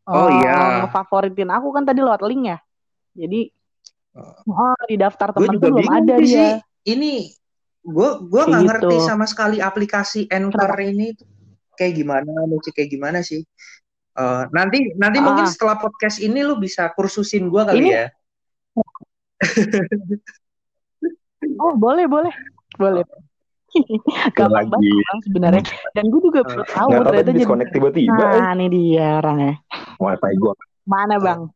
Oh 0.03 0.27
uh, 0.27 0.31
iya. 0.43 0.83
Favoritin 0.91 1.47
aku 1.47 1.71
kan 1.71 1.87
tadi 1.87 2.03
lewat 2.03 2.23
link 2.27 2.51
ya. 2.51 2.59
Jadi 3.15 3.51
Oh, 4.13 4.77
di 4.85 4.93
daftar 4.93 5.33
teman 5.33 5.57
tuh 5.57 5.73
belum 5.73 5.89
ada 5.89 6.21
dia. 6.21 6.61
Sih. 6.61 6.93
Ini 6.93 7.33
gue 7.83 8.09
gue 8.31 8.43
nggak 8.47 8.63
gitu. 8.63 8.69
ngerti 8.71 8.95
sama 9.03 9.25
sekali 9.27 9.59
aplikasi 9.59 10.31
Anchor 10.31 10.71
ini 10.79 11.11
kayak 11.75 11.93
gimana, 11.99 12.47
musik 12.47 12.73
kayak 12.73 12.95
gimana 12.95 13.19
sih. 13.19 13.43
Uh, 14.13 14.45
nanti 14.53 14.93
nanti 14.95 15.17
ah. 15.19 15.23
mungkin 15.25 15.45
setelah 15.49 15.81
podcast 15.81 16.21
ini 16.21 16.45
lu 16.45 16.61
bisa 16.61 16.85
kursusin 16.93 17.49
gue 17.49 17.61
kali 17.65 17.77
ini... 17.81 17.89
ya. 17.91 18.07
oh 21.63 21.73
boleh 21.75 22.07
boleh 22.07 22.33
boleh. 22.79 23.03
Gampang 24.37 24.69
banget 24.69 25.21
sebenarnya. 25.25 25.63
Dan 25.97 26.13
gue 26.13 26.21
juga 26.21 26.45
belum 26.45 26.67
tahu 26.69 26.87
Nggak 26.93 27.05
ternyata 27.09 27.31
jadi. 27.33 27.65
tiba-tiba. 27.73 28.25
Nah, 28.37 28.53
ini 28.53 28.65
dia 28.69 29.07
orangnya. 29.17 29.53
Wifi 29.97 30.33
gue. 30.37 30.53
Mana 30.85 31.17
bang? 31.17 31.49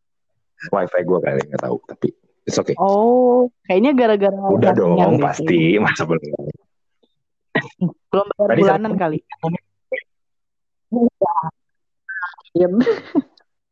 Wifi 0.74 1.02
gue 1.06 1.20
kali 1.22 1.42
nggak 1.46 1.62
tahu 1.62 1.78
tapi 1.86 2.10
It's 2.48 2.56
okay. 2.56 2.74
Oh, 2.80 3.52
kayaknya 3.68 3.92
gara-gara 3.92 4.40
Udah 4.48 4.72
dong, 4.72 5.20
pasti. 5.20 5.76
Masa 5.84 6.08
belum. 6.08 6.24
Belum 8.08 8.26
bayar 8.32 8.48
Tadi 8.48 8.62
bulanan 8.64 8.92
sampai- 8.96 9.02
kali. 9.04 9.20
Iya. 12.56 12.68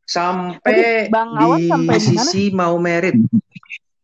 Sampai 0.05 1.09
Bang 1.09 1.33
Awan 1.33 1.57
di 1.57 1.71
sampai 1.71 1.97
di 1.97 2.03
sisi 2.03 2.43
mau 2.51 2.75
merit. 2.77 3.15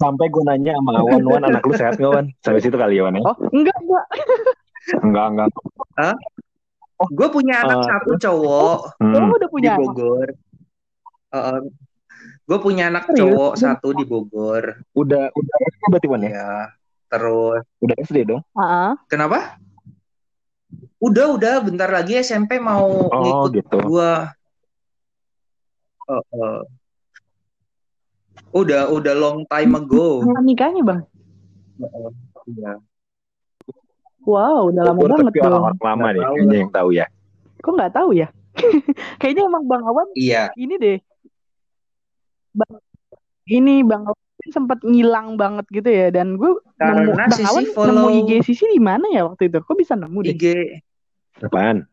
Sampai 0.01 0.33
gue 0.33 0.41
nanya 0.41 0.73
sama 0.81 0.97
Awan, 0.97 1.21
Wan 1.21 1.43
anak 1.45 1.61
lu 1.61 1.77
sehat 1.77 1.99
gak 1.99 2.09
Wan? 2.09 2.25
Sampai 2.41 2.57
situ 2.57 2.73
kali 2.73 2.97
ya 2.97 3.05
Wan 3.05 3.19
ya? 3.19 3.21
Oh, 3.21 3.37
enggak, 3.53 3.77
enggak. 3.77 4.05
Enggak, 5.05 5.25
enggak. 5.29 5.47
Gue 7.11 7.27
punya 7.29 7.61
anak 7.61 7.77
Eh, 7.77 7.85
satu 7.85 8.11
cowok 8.17 8.79
Hmm. 8.97 9.13
Kamu 9.13 9.33
udah 9.35 9.45
di 9.45 9.53
punya 9.53 9.69
anak? 9.75 9.85
Bogor. 9.93 10.29
Gue 12.51 12.59
punya 12.59 12.91
anak 12.91 13.07
Serius? 13.07 13.19
cowok 13.23 13.53
satu 13.55 13.95
di 13.95 14.03
Bogor. 14.03 14.83
Udah, 14.91 15.31
udah 15.31 15.55
SD 15.71 15.83
berarti 15.87 16.07
Wan 16.11 16.21
ya? 16.27 16.31
Ya, 16.35 16.51
terus 17.07 17.63
Udah 17.79 17.95
SD 18.03 18.17
dong? 18.27 18.43
Heeh. 18.59 18.91
kenapa? 19.07 19.55
Udah, 20.99 21.31
udah, 21.31 21.63
bentar 21.63 21.87
lagi 21.87 22.19
SMP 22.19 22.59
mau 22.59 23.07
Oh 23.07 23.19
ngikut 23.23 23.51
gitu. 23.55 23.77
gua. 23.87 24.35
Oh, 26.11 26.19
oh. 26.35 26.59
Udah, 28.51 28.91
udah 28.91 29.13
long 29.15 29.47
time 29.47 29.71
ago. 29.79 30.27
Kapan 30.27 30.43
nikahnya, 30.43 30.83
Bang? 30.83 31.01
Oh, 31.79 32.11
iya. 32.51 32.75
Wow, 34.27 34.75
udah 34.75 34.83
lama 34.91 34.99
Bogor, 34.99 35.11
banget 35.15 35.25
tapi 35.31 35.39
dong. 35.39 35.47
orang-orang 35.47 35.79
lama 35.79 36.07
nih 36.11 36.23
kayaknya 36.27 36.57
yang 36.59 36.73
tahu 36.75 36.89
ya. 36.91 37.05
Kok 37.63 37.73
nggak 37.79 37.93
tahu 37.95 38.09
ya? 38.11 38.27
Kayaknya 39.23 39.43
emang 39.47 39.63
Bang 39.63 39.83
Awan 39.87 40.11
Iya, 40.11 40.51
ini 40.59 40.75
deh. 40.75 40.99
Bang, 42.51 42.73
ini 43.47 43.79
Bang 43.81 44.03
Awan 44.05 44.19
sempat 44.51 44.79
ngilang 44.83 45.37
banget 45.37 45.65
gitu 45.69 45.87
ya 45.87 46.09
dan 46.09 46.35
gue 46.35 46.51
nemu 46.75 47.13
karena 47.13 47.23
Bang 47.29 47.39
Sisi 47.39 47.47
Awan 47.47 47.63
nemu 47.63 47.75
follow 47.77 48.09
IG 48.11 48.31
Sisi 48.43 48.65
di 48.67 48.81
mana 48.81 49.05
ya 49.07 49.23
waktu 49.23 49.47
itu? 49.47 49.57
Kok 49.61 49.77
bisa 49.77 49.93
nemu 49.95 50.19
deh? 50.21 50.35
IG. 50.35 50.45
Apaan? 51.39 51.87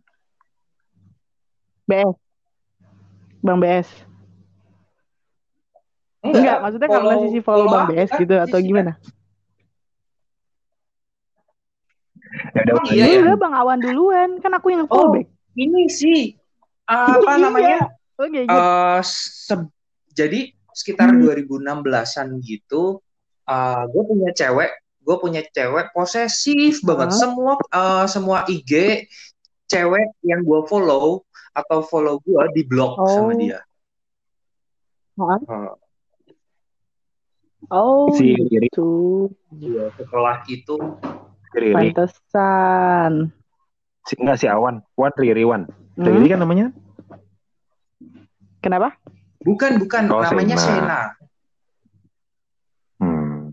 BS. 1.86 2.16
Bang 3.40 3.59
BS. 3.59 3.88
Enggak, 6.18 6.59
maksudnya 6.61 6.88
karena 6.90 7.14
follow- 7.14 7.22
Sisi 7.24 7.38
follow 7.40 7.66
Bang 7.66 7.86
aku 7.86 7.92
BS 7.94 8.11
kan, 8.11 8.20
gitu 8.20 8.34
atau 8.34 8.59
Sisi 8.59 8.68
gimana? 8.68 8.92
Ya 12.52 12.61
udah, 12.61 12.74
Oh, 12.76 12.84
iya, 12.92 13.04
ya. 13.09 13.34
Bang 13.38 13.54
Awan 13.54 13.78
duluan, 13.78 14.30
kan 14.42 14.52
aku 14.52 14.68
yang 14.68 14.84
Oh, 14.84 14.90
follow 14.90 15.14
back. 15.16 15.26
ini 15.54 15.86
sih 15.88 16.34
apa 16.84 16.98
Iya. 17.38 17.38
namanya? 17.40 17.78
Oke, 18.18 18.40
gitu. 18.44 18.50
Eh, 18.50 19.00
se- 19.06 19.70
jadi 20.18 20.50
sekitar 20.74 21.14
Hmm. 21.14 21.22
2016-an 21.22 22.42
gitu, 22.42 22.98
gue 23.86 24.02
punya 24.02 24.30
cewek, 24.34 24.70
gue 24.98 25.16
punya 25.16 25.42
cewek 25.46 25.94
posesif 25.94 26.82
banget. 26.82 27.14
Semua 27.14 27.54
eh, 27.54 28.06
semua 28.10 28.42
IG 28.50 29.06
cewek 29.70 30.18
yang 30.26 30.42
gue 30.42 30.60
follow 30.66 31.22
atau 31.54 31.78
follow 31.82 32.18
gue 32.22 32.42
di 32.52 32.62
sama 32.66 33.30
Oh. 33.30 33.38
dia. 33.38 33.60
Hah? 35.18 35.38
Eh, 35.38 35.74
Oh, 37.68 38.08
si 38.16 38.32
Riri, 38.32 38.70
gitu. 38.72 39.28
iya, 39.60 39.92
setelah 39.98 40.40
itu 40.48 40.78
Riri. 41.52 41.92
Pantesan. 41.92 43.28
Si, 44.08 44.16
enggak 44.16 44.40
si 44.40 44.46
Awan. 44.48 44.80
Wan 44.96 45.12
Riri 45.18 45.44
Wan. 45.44 45.68
Hmm? 45.98 46.06
Riri 46.06 46.32
kan 46.32 46.40
namanya? 46.40 46.72
Kenapa? 48.64 48.96
Bukan 49.43 49.72
bukan 49.78 50.05
Oh, 50.11 50.22
namanya 50.22 50.57
Sena. 50.59 50.74
Sena. 50.78 51.03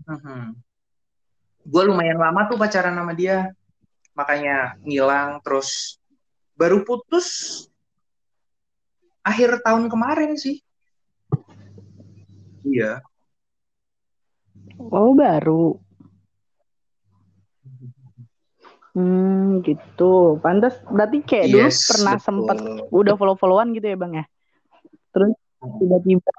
Hmm. 0.06 0.54
Gue 1.66 1.82
lumayan 1.82 2.18
lama 2.18 2.46
tuh 2.46 2.58
pacaran 2.58 2.94
sama 2.94 3.10
dia, 3.10 3.50
makanya 4.14 4.78
ngilang 4.86 5.42
terus 5.42 5.98
baru 6.54 6.86
putus 6.86 7.62
akhir 9.26 9.60
tahun 9.66 9.90
kemarin 9.90 10.38
sih. 10.38 10.62
Iya. 12.62 13.02
Oh, 14.78 15.14
baru. 15.14 15.78
Hmm, 18.96 19.60
gitu. 19.60 20.40
Pantas 20.40 20.80
berarti 20.88 21.20
kayak 21.20 21.52
dulu 21.52 21.68
Yes, 21.68 21.84
pernah 21.84 22.16
betul. 22.16 22.24
sempet 22.24 22.58
udah 22.88 23.14
follow-followan 23.18 23.76
gitu 23.76 23.92
ya, 23.92 23.96
Bang 23.98 24.16
ya. 24.16 24.24
Terus 25.12 25.34
tiba-tiba 25.80 26.32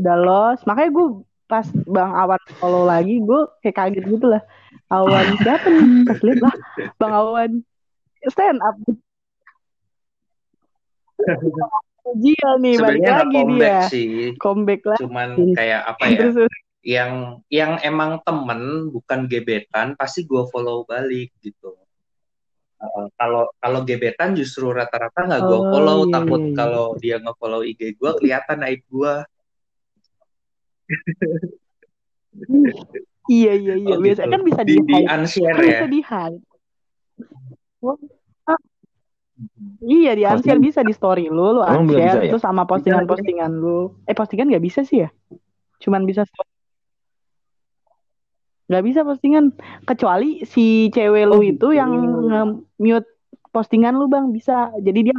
udah 0.00 0.16
lost. 0.18 0.62
Makanya 0.64 0.90
gue 0.92 1.06
pas 1.50 1.66
Bang 1.84 2.12
Awan 2.16 2.40
follow 2.56 2.88
lagi, 2.88 3.20
gue 3.20 3.40
kayak 3.60 3.76
kaget 3.76 4.04
gitu 4.08 4.26
lah. 4.32 4.42
Awan 4.88 5.36
siapa 5.40 5.68
nih? 5.68 5.84
Pas 6.08 6.20
lihat 6.24 6.40
lah, 6.40 6.54
Bang 6.96 7.12
Awan 7.12 7.50
stand 8.28 8.60
up. 8.62 8.76
Dia 12.18 12.48
nih 12.58 12.74
balik 12.82 13.00
Sebenarnya 13.04 13.14
lagi 13.14 13.30
dia. 13.30 13.46
comeback 13.46 13.78
sih, 13.92 14.10
Comeback 14.40 14.82
lah. 14.88 14.98
cuman 14.98 15.28
kayak 15.54 15.80
apa 15.86 16.02
ya? 16.08 16.18
Yang 16.82 17.12
yang 17.46 17.72
emang 17.86 18.18
temen 18.26 18.90
bukan 18.90 19.30
gebetan 19.30 19.94
pasti 19.94 20.26
gue 20.26 20.42
follow 20.50 20.82
balik 20.82 21.30
gitu. 21.38 21.78
Kalau 23.14 23.46
kalau 23.62 23.80
gebetan 23.86 24.34
justru 24.34 24.74
rata-rata 24.74 25.22
nggak 25.22 25.42
gue 25.46 25.58
Oh, 25.58 25.66
follow 25.70 25.98
iya, 26.02 26.12
takut 26.18 26.40
iya, 26.42 26.50
iya. 26.50 26.56
kalau 26.58 26.86
dia 26.98 27.16
nge-follow 27.22 27.60
IG 27.62 27.80
gue 27.94 28.10
kelihatan 28.18 28.58
aib 28.66 28.82
gue. 28.90 29.14
Iya 33.30 33.52
iya 33.54 33.74
iya. 33.78 33.94
Oh, 33.94 34.02
Biasanya 34.02 34.26
gitu. 34.28 34.34
kan 34.34 34.42
bisa 34.42 34.60
di, 34.66 34.74
di 34.74 34.82
di 34.82 34.98
unshare 35.06 35.54
Kan 35.56 35.62
ya. 35.62 35.70
bisa 35.70 35.86
di 35.86 36.00
hide. 36.02 36.38
Oh, 37.82 37.96
ah, 38.50 38.60
Iya 39.82 40.12
di 40.18 40.22
unshare 40.26 40.60
bisa 40.62 40.80
di 40.82 40.92
story 40.94 41.30
lu, 41.30 41.58
lu 41.58 41.62
unshare 41.62 41.86
bisa 41.86 42.18
ya? 42.26 42.30
terus 42.34 42.42
sama 42.42 42.66
postingan-postingan 42.66 43.50
lu. 43.54 43.94
Eh 44.10 44.14
postingan 44.14 44.50
nggak 44.50 44.64
bisa 44.64 44.82
sih 44.82 45.06
ya? 45.06 45.10
Cuman 45.78 46.02
bisa 46.02 46.26
story. 46.26 46.50
Nggak 48.72 48.84
bisa 48.88 49.00
postingan 49.04 49.52
kecuali 49.84 50.40
si 50.48 50.88
cewek 50.88 51.28
lu 51.28 51.36
Oh, 51.36 51.42
itu 51.44 51.52
gitu. 51.52 51.66
yang 51.76 51.92
nge-mute 51.92 53.04
postingan 53.52 54.00
lu 54.00 54.08
bang 54.08 54.32
bisa. 54.32 54.72
Jadi 54.80 55.12
dia. 55.12 55.16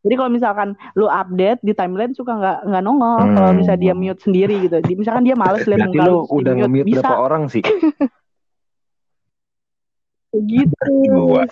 Jadi 0.00 0.14
kalau 0.16 0.32
misalkan 0.32 0.68
lu 0.96 1.04
update 1.04 1.60
di 1.60 1.76
timeline 1.76 2.16
suka 2.16 2.32
nggak 2.32 2.58
nggak 2.64 2.80
nongol. 2.80 3.20
Hmm. 3.20 3.36
Kalau 3.36 3.50
misalnya 3.52 3.80
dia 3.84 3.92
mute 3.92 4.24
sendiri 4.24 4.56
gitu. 4.64 4.80
Di, 4.80 4.96
misalkan 4.96 5.28
dia 5.28 5.36
males 5.36 5.68
lihat 5.68 5.84
Berarti 5.84 5.98
muka 6.00 6.08
lu 6.08 6.16
udah 6.24 6.52
di-mute. 6.56 6.60
nge-mute 6.64 6.86
bisa. 6.88 7.04
berapa 7.04 7.20
orang 7.20 7.42
sih? 7.46 7.60
Gitu. 10.32 10.86
Dua. 11.12 11.44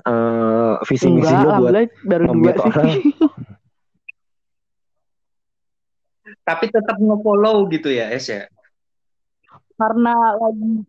Eh, 0.00 0.74
visi 0.88 1.12
misi 1.12 1.34
lu 1.36 1.50
buat 1.60 1.92
baru 2.08 2.24
dua 2.32 2.52
sih. 2.56 2.64
orang. 2.64 2.88
Tapi 6.40 6.64
tetap 6.70 6.96
nge-follow 6.96 7.68
gitu 7.68 7.92
ya, 7.92 8.08
Es 8.08 8.24
ya. 8.24 8.48
Karena 9.80 10.14
lagi. 10.36 10.84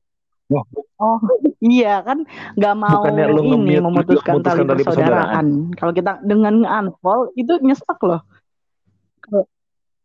Oh 0.99 1.19
iya 1.63 2.03
kan 2.03 2.27
nggak 2.59 2.75
mau 2.75 2.99
Bukannya 2.99 3.25
lu 3.31 3.41
ini 3.55 3.79
memutuskan 3.79 4.43
tali 4.43 4.67
persaudaraan. 4.67 5.71
Kalau 5.79 5.95
kita 5.95 6.19
dengan 6.27 6.67
unfollow 6.67 7.31
itu 7.39 7.55
nyesek 7.63 7.99
loh. 8.03 8.21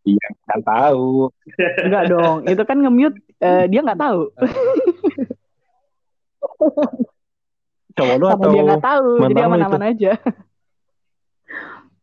Iya, 0.06 0.28
kan 0.46 0.62
tahu. 0.62 1.34
Enggak 1.82 2.04
dong, 2.14 2.46
itu 2.46 2.62
kan 2.62 2.78
nge-mute 2.78 3.18
eh, 3.42 3.66
dia 3.66 3.82
nggak 3.82 3.98
tahu. 3.98 4.30
Cowok 7.98 8.14
lu 8.14 8.26
atau 8.30 8.46
dia 8.54 8.62
nggak 8.70 8.86
tahu, 8.86 9.08
jadi 9.26 9.40
aman-aman 9.50 9.82
aja. 9.90 10.12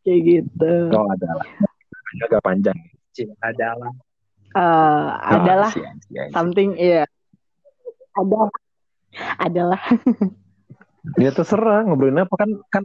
Kayak 0.04 0.20
gitu. 0.28 0.74
Oh, 0.92 1.08
adalah. 1.08 1.48
Agak 2.28 2.42
panjang. 2.44 2.76
Cing, 3.16 3.32
adalah. 3.40 3.94
Eh, 4.54 5.08
adalah 5.34 5.70
Oh, 5.74 5.74
sian. 5.74 6.30
something 6.30 6.78
iya. 6.78 7.10
Ada 8.14 8.42
adalah 9.42 9.82
Ya 11.22 11.34
terserah 11.34 11.84
ngobrolin 11.84 12.22
apa 12.22 12.36
kan 12.38 12.50
kan 12.70 12.84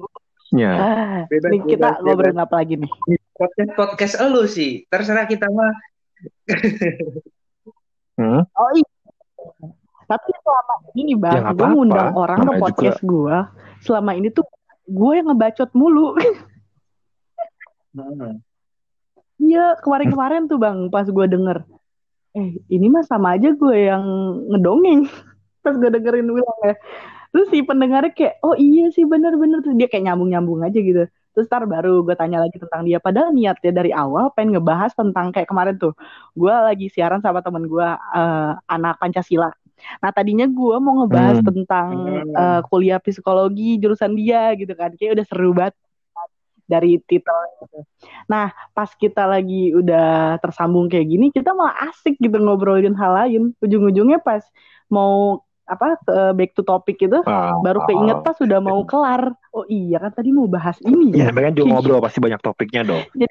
nya. 0.48 0.70
ah, 0.74 1.18
ini 1.28 1.60
kita 1.68 2.00
bebas, 2.00 2.02
ngobrolin 2.02 2.40
apa 2.40 2.54
lagi 2.64 2.74
nih? 2.80 2.90
Podcast 3.36 3.70
podcast 3.76 4.14
elu 4.18 4.42
sih. 4.48 4.88
Terserah 4.88 5.28
kita 5.28 5.46
mah. 5.52 5.72
Hmm? 8.18 8.42
Oh 8.42 8.70
iya. 8.74 8.90
Tapi 10.10 10.30
selama 10.42 10.74
ini 10.98 11.14
Ya, 11.14 11.22
bang, 11.22 11.38
nggak 11.38 11.54
gue 11.54 11.68
ngundang 11.70 12.10
orang 12.18 12.38
ke 12.42 12.44
Namanya 12.50 12.62
podcast 12.66 12.98
gue. 12.98 13.36
Selama 13.78 14.10
ini 14.18 14.28
tuh 14.34 14.42
gue 14.90 15.12
yang 15.14 15.30
ngebacot 15.30 15.70
mulu. 15.76 16.16
Hmm. 17.98 18.38
Iya 19.38 19.78
kemarin-kemarin 19.78 20.50
tuh 20.50 20.58
bang, 20.58 20.90
pas 20.90 21.06
gue 21.06 21.26
denger, 21.30 21.62
eh 22.34 22.58
ini 22.68 22.86
mah 22.90 23.06
sama 23.06 23.38
aja 23.38 23.54
gue 23.54 23.76
yang 23.90 24.04
ngedongeng. 24.50 25.06
Pas 25.62 25.74
gue 25.74 25.90
dengerin 25.90 26.24
bilang 26.30 26.58
ya. 26.64 26.74
Terus 27.34 27.46
si 27.52 27.60
pendengarnya 27.60 28.14
kayak, 28.14 28.40
oh 28.46 28.56
iya 28.56 28.88
sih 28.94 29.04
bener-bener. 29.04 29.60
Terus 29.60 29.76
dia 29.76 29.90
kayak 29.90 30.06
nyambung-nyambung 30.06 30.64
aja 30.64 30.78
gitu. 30.80 31.04
Terus 31.34 31.46
ntar 31.50 31.66
baru 31.68 32.00
gue 32.06 32.14
tanya 32.14 32.40
lagi 32.40 32.56
tentang 32.56 32.86
dia. 32.88 33.02
Padahal 33.02 33.34
niatnya 33.34 33.72
dari 33.74 33.90
awal 33.92 34.32
pengen 34.32 34.56
ngebahas 34.56 34.94
tentang 34.96 35.34
kayak 35.34 35.50
kemarin 35.50 35.76
tuh. 35.76 35.92
Gue 36.32 36.54
lagi 36.54 36.88
siaran 36.88 37.20
sama 37.20 37.44
temen 37.44 37.68
gue, 37.68 37.88
eh, 37.90 38.52
anak 38.70 38.96
Pancasila. 39.02 39.50
Nah 40.02 40.10
tadinya 40.10 40.46
gue 40.46 40.76
mau 40.80 41.04
ngebahas 41.04 41.38
hmm. 41.42 41.46
tentang 41.46 41.88
uh, 42.34 42.60
kuliah 42.66 42.98
psikologi 42.98 43.78
jurusan 43.78 44.10
dia 44.18 44.50
gitu 44.58 44.74
kan, 44.74 44.90
kayak 44.98 45.22
udah 45.22 45.26
seru 45.26 45.50
banget 45.54 45.74
dari 46.68 47.00
titel 47.08 47.34
gitu. 47.64 47.80
Nah 48.28 48.52
pas 48.76 48.92
kita 48.92 49.24
lagi 49.24 49.72
udah 49.72 50.36
tersambung 50.44 50.86
kayak 50.92 51.08
gini, 51.08 51.26
kita 51.32 51.56
malah 51.56 51.88
asik 51.88 52.20
gitu 52.20 52.36
ngobrolin 52.36 52.94
hal 52.94 53.16
lain. 53.16 53.42
Ujung-ujungnya 53.64 54.20
pas 54.20 54.44
mau 54.92 55.42
apa 55.68 56.00
back 56.32 56.56
to 56.56 56.64
topic 56.64 56.96
itu 56.96 57.20
oh, 57.20 57.60
baru 57.60 57.84
keinget 57.88 58.20
pas 58.20 58.36
sudah 58.36 58.60
mau 58.60 58.84
kelar. 58.84 59.32
Oh 59.56 59.64
iya 59.66 59.98
kan 59.98 60.12
tadi 60.12 60.30
mau 60.30 60.46
bahas 60.46 60.76
ini 60.84 61.16
ya. 61.16 61.32
Ya, 61.32 61.50
juga 61.50 61.72
ngobrol 61.72 62.04
pasti 62.04 62.20
banyak 62.20 62.40
topiknya 62.44 62.84
dong. 62.84 63.04
Jadi 63.16 63.26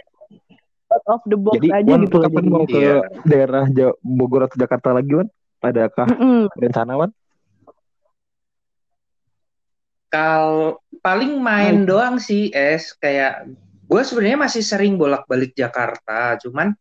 out 0.87 1.05
of 1.07 1.21
the 1.27 1.37
box 1.37 1.55
Jadi, 1.59 1.67
aja 1.71 1.93
gitu. 1.99 2.17
Kapan 2.19 2.45
mau 2.47 2.63
ke 2.65 2.79
iya. 2.79 3.03
daerah 3.27 3.63
Bogor 4.01 4.47
atau 4.47 4.57
Jakarta 4.57 4.95
lagi, 4.95 5.11
Wan? 5.13 5.27
Adakah 5.61 6.07
mm 6.07 6.17
-mm. 6.17 6.41
rencana, 6.57 6.93
Wan? 6.95 7.11
Kalau 10.07 10.79
paling 11.03 11.35
main 11.39 11.83
hmm. 11.83 11.87
doang 11.87 12.15
sih, 12.15 12.47
es 12.55 12.95
kayak 12.95 13.47
gue 13.87 14.01
sebenarnya 14.03 14.39
masih 14.47 14.63
sering 14.63 14.95
bolak-balik 14.95 15.51
Jakarta, 15.51 16.39
cuman 16.39 16.71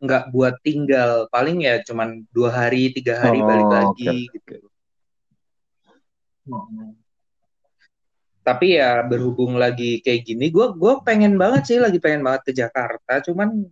nggak 0.00 0.32
buat 0.32 0.56
tinggal. 0.64 1.28
Paling 1.28 1.64
ya 1.64 1.80
cuman 1.84 2.24
dua 2.32 2.52
hari, 2.52 2.92
tiga 2.96 3.20
hari 3.20 3.40
oh, 3.40 3.46
balik 3.48 3.68
lagi 3.68 4.08
okay. 4.08 4.32
gitu. 4.32 4.56
Hmm. 6.48 6.96
Tapi 8.44 8.76
ya 8.76 9.00
berhubung 9.08 9.56
lagi 9.56 10.04
kayak 10.04 10.28
gini, 10.28 10.52
gue 10.52 10.76
gue 10.76 10.94
pengen 11.00 11.40
banget 11.40 11.62
sih, 11.64 11.78
lagi 11.80 11.96
pengen 11.96 12.20
banget 12.20 12.48
ke 12.48 12.52
Jakarta. 12.52 13.24
Cuman 13.24 13.64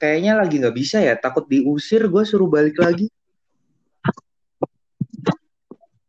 kayaknya 0.00 0.40
lagi 0.40 0.60
nggak 0.60 0.76
bisa 0.76 1.00
ya, 1.00 1.16
takut 1.16 1.44
diusir. 1.48 2.08
Gue 2.08 2.24
suruh 2.24 2.48
balik 2.48 2.76
lagi. 2.80 3.08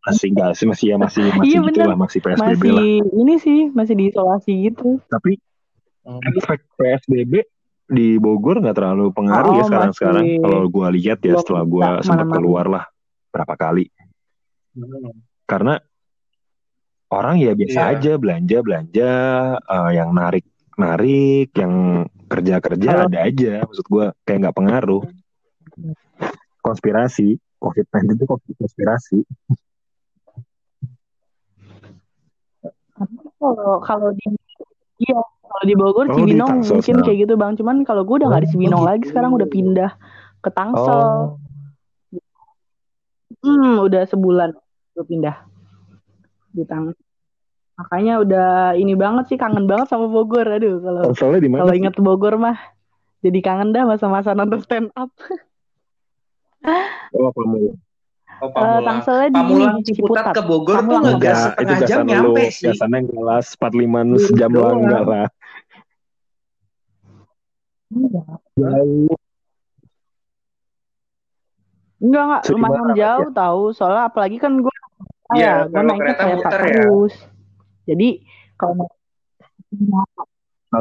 Masih 0.05 0.27
enggak 0.31 0.51
sih, 0.53 0.65
masih 0.69 0.85
ya 0.93 0.97
masih 1.01 1.23
masih 1.39 1.49
iya, 1.49 1.59
gitu 1.65 1.79
lah, 1.81 1.97
masih 1.97 2.19
PSBB 2.21 2.53
masih, 2.53 2.71
lah. 2.71 2.85
Ini 3.09 3.33
sih 3.41 3.59
masih 3.73 3.93
diisolasi 3.97 4.53
gitu. 4.69 4.89
Tapi 5.09 5.31
hmm. 6.05 6.21
efek 6.37 6.59
PSBB 6.77 7.33
di 7.85 8.17
Bogor 8.17 8.61
nggak 8.61 8.77
terlalu 8.77 9.13
pengaruh 9.13 9.51
ya 9.53 9.53
oh, 9.53 9.59
ya 9.61 9.63
sekarang 9.65 9.91
sekarang. 9.93 10.25
Kalau 10.41 10.61
gue 10.69 10.87
lihat 11.01 11.19
ya 11.25 11.33
setelah 11.41 11.63
gue 11.65 11.85
sempat 12.05 12.27
keluar 12.29 12.65
lah 12.69 12.85
berapa 13.33 13.53
kali. 13.57 13.85
Hmm. 14.77 15.13
Karena 15.45 15.77
orang 17.13 17.35
ya 17.37 17.51
biasa 17.53 17.79
yeah. 17.79 17.93
aja 17.95 18.11
belanja 18.17 18.57
belanja 18.65 19.11
uh, 19.61 19.91
yang 19.93 20.09
narik 20.11 20.45
narik 20.75 21.49
yang 21.55 22.05
kerja 22.27 22.59
kerja 22.59 22.89
Halo. 22.91 23.07
ada 23.07 23.19
aja 23.23 23.63
maksud 23.63 23.85
gue 23.87 24.05
kayak 24.27 24.39
nggak 24.43 24.57
pengaruh 24.57 25.03
konspirasi 26.59 27.39
covid 27.61 27.85
19 27.93 28.17
itu 28.19 28.25
konspirasi 28.59 29.17
kalau 33.39 33.77
kalau 33.83 34.09
di 34.15 34.25
iya 35.03 35.19
kalau 35.45 35.63
di 35.65 35.75
Bogor 35.75 36.07
oh, 36.09 36.15
Cibinong 36.15 36.63
di 36.63 36.69
mungkin 36.71 36.95
kayak 37.03 37.17
gitu 37.27 37.33
bang 37.35 37.53
cuman 37.55 37.75
kalau 37.87 38.03
gue 38.03 38.15
udah 38.19 38.27
nggak 38.31 38.41
oh, 38.41 38.45
di 38.45 38.51
Cibinong 38.51 38.83
oh, 38.83 38.87
lagi 38.87 39.05
sekarang 39.07 39.31
udah 39.35 39.47
pindah 39.47 39.91
ke 40.39 40.49
Tangsel 40.51 40.89
oh. 40.89 41.25
hmm 43.43 43.83
udah 43.85 44.01
sebulan 44.07 44.55
gue 44.95 45.05
pindah 45.05 45.35
di 46.55 46.63
Tangsel 46.63 47.05
Makanya 47.75 48.23
udah 48.23 48.49
ini 48.79 48.95
banget 48.95 49.27
sih 49.27 49.35
kangen 49.35 49.67
banget 49.67 49.91
sama 49.91 50.07
Bogor. 50.07 50.47
Aduh 50.47 50.79
kalau 50.79 51.11
kalau 51.11 51.73
inget 51.75 51.95
Bogor 51.99 52.39
mah 52.39 52.55
jadi 53.19 53.39
kangen 53.43 53.75
dah 53.75 53.83
masa-masa 53.83 54.31
nonton 54.31 54.63
stand 54.63 54.89
up. 54.95 55.11
oh. 57.19 57.75
Oh, 58.43 58.51
Pamulang. 58.51 58.75
Uh, 58.75 58.83
Tangselnya 58.83 59.29
di 59.31 59.39
Pamulang 59.39 59.77
Ciputat, 59.85 60.25
ke 60.35 60.41
Bogor 60.43 60.75
Pamulang. 60.81 61.03
tuh 61.03 61.11
enggak 61.15 61.35
setengah 61.39 61.79
jam 61.87 61.99
nyampe 62.03 62.43
lu. 62.43 62.51
sih. 62.51 62.67
Biasanya 62.67 62.99
kelas 63.07 63.47
45 63.55 64.25
sejam 64.27 64.51
lah 64.51 64.71
enggak 64.75 65.03
lah. 65.07 65.27
Enggak 71.95 72.23
enggak 72.27 72.41
lumayan 72.51 72.87
jauh 72.91 73.29
ya? 73.31 73.33
tahu 73.33 73.63
soalnya 73.71 74.03
apalagi 74.11 74.37
kan 74.37 74.59
gue 74.59 74.73
ya, 75.33 75.65
gue 75.65 75.81
naiknya 75.81 76.13
kayak 76.19 76.39
terus. 76.51 77.15
Ya. 77.15 77.95
Jadi 77.95 78.07
kalau 78.59 78.73
mau 78.83 78.89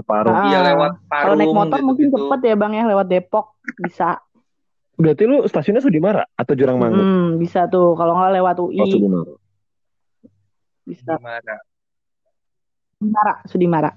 Parung. 0.02 0.36
Iya 0.50 0.59
lewat 0.74 0.92
Parung. 1.07 1.22
Kalau 1.22 1.34
naik 1.38 1.55
motor 1.55 1.78
gitu, 1.78 1.86
mungkin 1.86 2.07
gitu. 2.11 2.16
cepet 2.18 2.40
ya 2.50 2.55
bang 2.59 2.72
ya 2.74 2.84
lewat 2.90 3.07
Depok 3.07 3.46
bisa. 3.78 4.24
Berarti 4.95 5.22
lu 5.26 5.42
stasiunnya 5.51 5.82
Sudimara 5.82 6.22
atau 6.38 6.55
Jurang 6.55 6.78
Mangu? 6.78 7.03
Hmm, 7.03 7.28
bisa 7.42 7.66
tuh. 7.66 7.99
Kalau 7.99 8.14
nggak 8.14 8.32
lewat 8.38 8.57
UI. 8.62 8.78
Oh, 8.78 8.86
Sudimara. 8.86 9.34
Bisa. 10.86 11.12
Sudimara. 11.18 11.57
Sudimara, 12.99 13.34
Sudimara. 13.51 13.90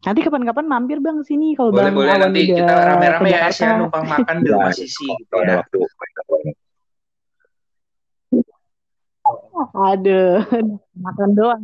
Nanti 0.00 0.20
kapan-kapan 0.24 0.64
mampir 0.64 0.96
bang 1.04 1.20
sini 1.20 1.52
kalau 1.52 1.76
boleh, 1.76 1.92
bang 1.92 1.96
boleh 2.00 2.14
nanti 2.16 2.40
kita 2.48 2.72
rame-rame 2.72 3.28
ya 3.36 3.52
ya 3.52 3.76
numpang 3.76 4.08
makan 4.08 4.36
di 4.40 4.48
rumah 4.48 4.72
Sisi 4.72 5.04
gitu 5.04 5.34
ya. 5.36 5.44
Ada 5.44 5.54
waktu. 5.60 5.78
Aduh, 9.76 10.40
makan 10.96 11.28
doang. 11.36 11.62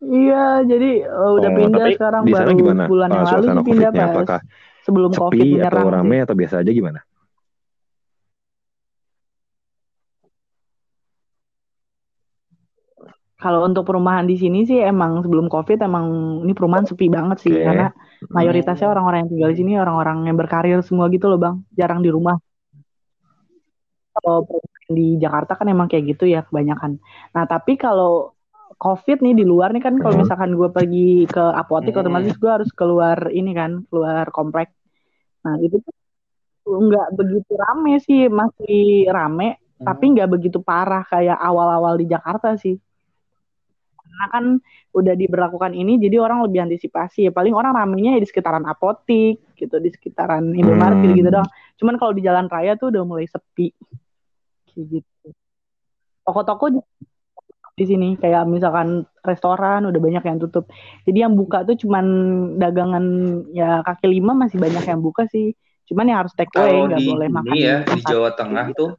iya, 0.00 0.64
jadi 0.64 1.04
uh, 1.04 1.36
udah 1.36 1.50
oh, 1.52 1.56
pindah 1.60 1.86
sekarang 1.92 2.22
baru 2.24 2.50
gimana? 2.56 2.84
bulan 2.88 3.08
yang 3.12 3.24
lalu 3.28 3.44
sih 3.44 3.64
pindah 3.68 3.90
pas 3.92 4.08
apakah 4.08 4.40
sebelum 4.90 5.10
sepi 5.14 5.22
covid 5.22 5.46
menyerang. 5.46 5.86
Atau 5.86 5.94
rame 5.94 6.16
atau 6.18 6.34
biasa 6.34 6.54
aja 6.66 6.70
gimana? 6.74 7.00
Kalau 13.40 13.64
untuk 13.64 13.88
perumahan 13.88 14.28
di 14.28 14.36
sini 14.36 14.68
sih 14.68 14.84
emang 14.84 15.24
sebelum 15.24 15.48
covid 15.48 15.80
emang 15.80 16.04
ini 16.44 16.52
perumahan 16.52 16.84
sepi 16.84 17.08
banget 17.08 17.40
sih 17.40 17.54
okay. 17.56 17.64
karena 17.64 17.88
mayoritasnya 18.28 18.92
orang-orang 18.92 19.24
yang 19.24 19.30
tinggal 19.32 19.50
di 19.56 19.58
sini 19.64 19.72
orang-orang 19.80 20.28
yang 20.28 20.36
berkarir 20.36 20.84
semua 20.84 21.08
gitu 21.08 21.32
loh 21.32 21.40
bang, 21.40 21.56
jarang 21.72 22.04
di 22.04 22.12
rumah. 22.12 22.36
Kalau 24.12 24.44
di 24.92 25.16
Jakarta 25.16 25.56
kan 25.56 25.72
emang 25.72 25.88
kayak 25.88 26.18
gitu 26.18 26.28
ya 26.28 26.44
kebanyakan. 26.44 27.00
Nah 27.32 27.48
tapi 27.48 27.80
kalau 27.80 28.36
COVID 28.80 29.20
nih 29.20 29.34
di 29.36 29.44
luar 29.44 29.76
nih 29.76 29.84
kan 29.84 30.00
kalau 30.00 30.16
misalkan 30.16 30.56
gue 30.56 30.68
pergi 30.72 31.28
ke 31.28 31.44
apotek 31.52 32.00
otomatis 32.00 32.32
gue 32.40 32.48
harus 32.48 32.72
keluar 32.72 33.28
ini 33.28 33.52
kan 33.52 33.84
keluar 33.92 34.28
komplek. 34.32 34.72
Nah 35.44 35.54
itu 35.60 35.76
tuh 35.80 35.94
nggak 36.70 37.08
begitu 37.16 37.52
rame 37.56 37.98
sih 38.04 38.28
masih 38.28 39.08
rame 39.10 39.58
hmm. 39.58 39.86
tapi 39.88 40.04
nggak 40.12 40.28
begitu 40.30 40.58
parah 40.60 41.02
kayak 41.08 41.36
awal-awal 41.36 41.96
di 41.96 42.06
Jakarta 42.08 42.54
sih. 42.60 42.76
Karena 43.96 44.26
kan 44.28 44.44
udah 44.90 45.14
diberlakukan 45.14 45.72
ini 45.72 45.96
jadi 46.02 46.18
orang 46.18 46.44
lebih 46.44 46.66
antisipasi 46.66 47.30
ya 47.30 47.32
paling 47.32 47.54
orang 47.54 47.72
ramenya 47.72 48.18
ya 48.18 48.20
di 48.20 48.28
sekitaran 48.28 48.66
apotik 48.66 49.38
gitu 49.54 49.76
di 49.78 49.90
sekitaran 49.90 50.52
Indomaret 50.52 51.00
hmm. 51.00 51.16
gitu 51.16 51.30
dong. 51.30 51.48
Cuman 51.80 51.94
kalau 51.96 52.12
di 52.12 52.22
jalan 52.26 52.46
raya 52.50 52.76
tuh 52.76 52.92
udah 52.92 53.02
mulai 53.06 53.26
sepi 53.30 53.70
gitu. 54.76 55.28
Toko-toko 56.24 56.84
di 57.80 57.88
sini 57.88 58.08
kayak 58.20 58.44
misalkan 58.44 59.08
restoran 59.24 59.88
udah 59.88 59.96
banyak 59.96 60.20
yang 60.20 60.36
tutup. 60.36 60.68
Jadi 61.08 61.24
yang 61.24 61.32
buka 61.32 61.64
tuh 61.64 61.80
cuman 61.80 62.04
dagangan 62.60 63.04
ya 63.56 63.80
kaki 63.80 64.20
lima 64.20 64.36
masih 64.36 64.60
banyak 64.60 64.84
yang 64.84 65.00
buka 65.00 65.24
sih. 65.32 65.56
Cuman 65.88 66.12
yang 66.12 66.20
harus 66.20 66.36
take 66.36 66.52
away 66.60 66.76
nggak 66.76 67.00
boleh 67.08 67.28
makan. 67.32 67.54
Iya 67.56 67.76
di 67.88 68.00
Jawa 68.04 68.36
Tengah 68.36 68.66
gitu. 68.68 68.76
tuh 68.76 68.90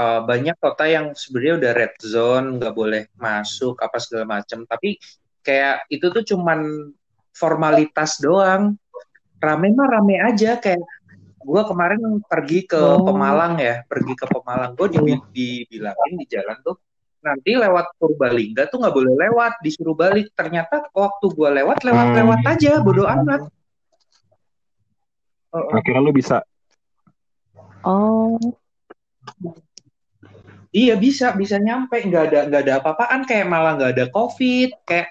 uh, 0.00 0.24
banyak 0.24 0.56
kota 0.56 0.88
yang 0.88 1.12
sebenarnya 1.12 1.54
udah 1.60 1.72
red 1.76 1.94
zone 2.00 2.46
nggak 2.56 2.72
boleh 2.72 3.02
masuk 3.20 3.76
apa 3.84 4.00
segala 4.00 4.40
macam. 4.40 4.64
Tapi 4.64 4.96
kayak 5.44 5.84
itu 5.92 6.08
tuh 6.08 6.24
cuman 6.24 6.88
formalitas 7.36 8.16
doang. 8.16 8.80
Rame 9.44 9.76
mah 9.76 9.88
rame 9.92 10.24
aja 10.24 10.56
kayak 10.56 10.80
gue 11.44 11.62
kemarin 11.68 12.00
pergi 12.24 12.64
ke 12.64 12.80
oh. 12.80 13.04
Pemalang 13.04 13.60
ya, 13.60 13.84
pergi 13.84 14.16
ke 14.16 14.24
Pemalang. 14.24 14.72
Gue 14.72 14.88
di, 14.88 15.12
dibilangin 15.36 16.16
di 16.16 16.24
jalan 16.32 16.56
tuh 16.64 16.80
nanti 17.24 17.56
lewat 17.56 17.96
Purbalingga 17.96 18.68
tuh 18.68 18.84
nggak 18.84 18.94
boleh 18.94 19.14
lewat, 19.16 19.52
disuruh 19.64 19.96
balik. 19.96 20.28
Ternyata 20.36 20.92
waktu 20.92 21.26
gue 21.32 21.50
lewat 21.64 21.80
lewat-lewat 21.80 22.40
hmm. 22.44 22.52
aja, 22.52 22.72
bodoh 22.84 23.08
amat. 23.08 23.48
Oh, 25.56 25.72
Akhirnya 25.72 26.04
lu 26.04 26.12
bisa. 26.12 26.44
Oh. 27.80 28.36
Iya 30.74 30.98
bisa, 31.00 31.32
bisa 31.32 31.56
nyampe. 31.56 32.04
Nggak 32.04 32.24
ada 32.28 32.40
nggak 32.50 32.62
ada 32.68 32.74
apa-apaan, 32.84 33.24
kayak 33.24 33.46
malah 33.48 33.78
nggak 33.80 33.92
ada 33.96 34.04
COVID, 34.12 34.84
kayak 34.84 35.08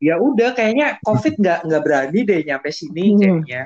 ya 0.00 0.16
udah 0.16 0.56
kayaknya 0.56 0.96
COVID 1.04 1.36
nggak 1.38 1.58
nggak 1.68 1.82
berani 1.84 2.20
deh 2.24 2.40
nyampe 2.42 2.74
sini 2.74 3.14
hmm. 3.14 3.18
kayaknya. 3.20 3.62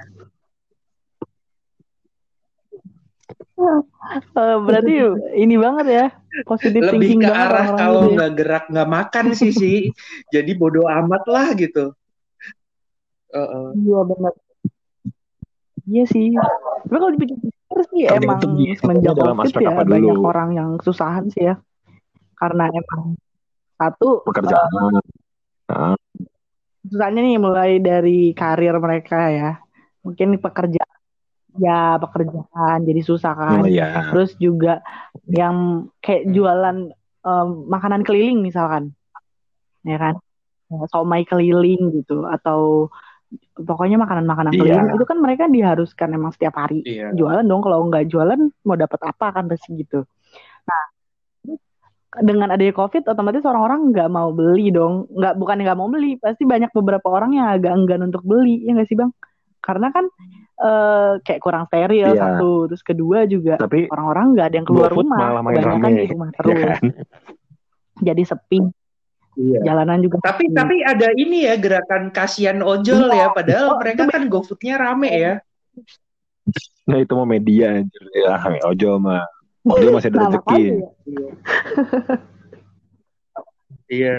Uh, 3.54 4.58
berarti 4.66 4.98
ini 5.38 5.54
banget 5.54 5.86
ya 5.86 6.06
positif 6.42 6.82
lebih 6.90 7.22
ke 7.22 7.30
arah 7.30 7.78
kalau 7.78 8.10
nggak 8.10 8.32
gerak 8.34 8.64
nggak 8.66 8.90
makan 8.90 9.26
sih 9.30 9.54
sih 9.54 9.94
jadi 10.34 10.58
bodoh 10.58 10.90
amat 10.90 11.22
lah 11.30 11.54
gitu 11.54 11.94
uh, 13.30 13.38
uh. 13.38 13.70
iya 13.78 14.00
benar 14.02 14.34
iya 15.86 16.04
sih 16.10 16.34
tapi 16.84 16.96
kalau 16.98 17.12
dipikir 17.14 17.38
sih 17.90 18.06
emang 18.06 18.38
semenjak 18.78 19.14
COVID 19.18 19.54
ya 19.58 19.82
banyak 19.82 20.18
orang 20.20 20.48
yang 20.54 20.70
kesusahan 20.78 21.26
sih 21.32 21.50
ya. 21.50 21.58
Karena 22.38 22.70
emang 22.70 23.18
satu 23.74 24.22
pekerjaan. 24.22 24.70
Uh, 24.70 25.00
nah. 25.70 25.96
Susahnya 26.84 27.24
nih 27.24 27.40
mulai 27.40 27.80
dari 27.80 28.36
karir 28.36 28.76
mereka 28.78 29.32
ya. 29.32 29.50
Mungkin 30.04 30.36
pekerjaan 30.38 30.93
ya 31.58 31.98
pekerjaan 32.02 32.78
jadi 32.82 33.00
susah 33.04 33.32
kan. 33.34 33.60
Oh, 33.62 33.68
iya. 33.68 34.10
Terus 34.10 34.34
juga 34.38 34.82
yang 35.30 35.88
kayak 36.02 36.30
jualan 36.34 36.90
um, 37.22 37.48
makanan 37.70 38.02
keliling 38.02 38.42
misalkan. 38.42 38.94
Ya 39.86 40.00
kan? 40.00 40.14
Somai 40.90 41.22
keliling 41.28 41.94
gitu 41.94 42.26
atau 42.26 42.90
pokoknya 43.54 43.98
makanan-makanan 43.98 44.52
iya. 44.54 44.60
keliling 44.60 44.88
itu 44.94 45.04
kan 45.06 45.18
mereka 45.18 45.44
diharuskan 45.50 46.08
emang 46.14 46.30
setiap 46.34 46.54
hari 46.58 46.82
iya. 46.86 47.10
jualan 47.14 47.42
dong 47.46 47.62
kalau 47.62 47.86
nggak 47.86 48.06
jualan 48.10 48.40
mau 48.66 48.76
dapat 48.78 49.00
apa 49.06 49.26
kan 49.34 49.44
pasti 49.50 49.74
gitu 49.78 50.06
nah 50.66 50.82
dengan 52.22 52.54
adanya 52.54 52.74
covid 52.74 53.02
otomatis 53.10 53.42
orang-orang 53.42 53.90
nggak 53.90 54.10
mau 54.10 54.30
beli 54.30 54.70
dong 54.70 55.10
nggak 55.10 55.34
bukan 55.38 55.56
nggak 55.66 55.78
mau 55.78 55.90
beli 55.90 56.14
pasti 56.18 56.46
banyak 56.46 56.70
beberapa 56.70 57.10
orang 57.10 57.34
yang 57.34 57.46
agak 57.50 57.74
enggan 57.74 58.06
untuk 58.06 58.22
beli 58.22 58.62
ya 58.62 58.74
nggak 58.74 58.88
sih 58.90 58.98
bang 58.98 59.10
karena 59.62 59.90
kan 59.90 60.06
uh, 60.60 61.18
kayak 61.22 61.40
kurang 61.42 61.64
steril 61.66 62.14
iya. 62.14 62.20
satu 62.20 62.70
terus 62.70 62.82
kedua 62.84 63.26
juga 63.26 63.58
Tapi, 63.58 63.90
orang-orang 63.90 64.26
nggak 64.36 64.46
ada 64.46 64.56
yang 64.56 64.66
keluar 64.68 64.90
rumah 64.92 65.18
kebanyakan 65.42 65.90
di 65.90 66.06
rumah 66.10 66.28
iya 66.30 66.36
terus 66.38 66.54
ya 66.54 66.66
kan? 66.68 66.84
jadi 68.02 68.22
sepi 68.26 68.60
Iya. 69.34 69.66
Jalanan 69.66 69.98
juga. 69.98 70.22
Tapi 70.22 70.46
sepi. 70.46 70.54
tapi 70.54 70.76
ada 70.86 71.10
ini 71.18 71.42
ya 71.50 71.58
gerakan 71.58 72.14
kasihan 72.14 72.62
ojol 72.62 73.10
iya. 73.10 73.26
ya 73.26 73.34
padahal 73.34 73.66
oh, 73.74 73.78
mereka 73.82 74.06
kan 74.06 74.30
GoFoodnya 74.30 74.78
rame 74.78 75.10
ya. 75.10 75.34
Nah 76.86 77.02
itu 77.02 77.12
mau 77.18 77.26
media 77.26 77.82
ya 78.14 78.34
ojol 78.62 79.02
mah. 79.02 79.26
Ojol 79.66 79.90
masih 79.98 80.14
ada 80.14 80.30
rezeki. 80.30 80.62
Ya. 80.62 80.74
iya. 83.90 84.16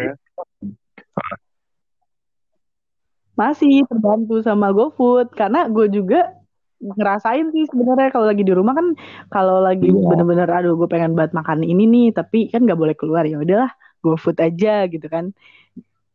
Masih 3.36 3.84
terbantu 3.88 4.40
sama 4.42 4.72
GoFood. 4.72 5.32
Karena 5.36 5.68
gue 5.68 5.88
juga 5.92 6.36
ngerasain 6.80 7.52
sih 7.56 7.68
sebenarnya 7.72 8.12
kalau 8.12 8.28
lagi 8.28 8.44
di 8.44 8.52
rumah 8.52 8.76
kan 8.76 8.94
kalau 9.32 9.64
lagi 9.64 9.90
iya. 9.90 9.96
bener-bener 9.96 10.46
aduh 10.52 10.76
gue 10.76 10.90
pengen 10.92 11.16
buat 11.16 11.32
makan 11.32 11.64
ini 11.64 11.88
nih 11.88 12.08
tapi 12.12 12.52
kan 12.52 12.64
nggak 12.64 12.80
boleh 12.80 12.96
keluar. 12.96 13.24
Ya 13.28 13.40
udahlah 13.40 13.72
GoFood 14.02 14.40
aja 14.40 14.88
gitu 14.88 15.08
kan. 15.08 15.36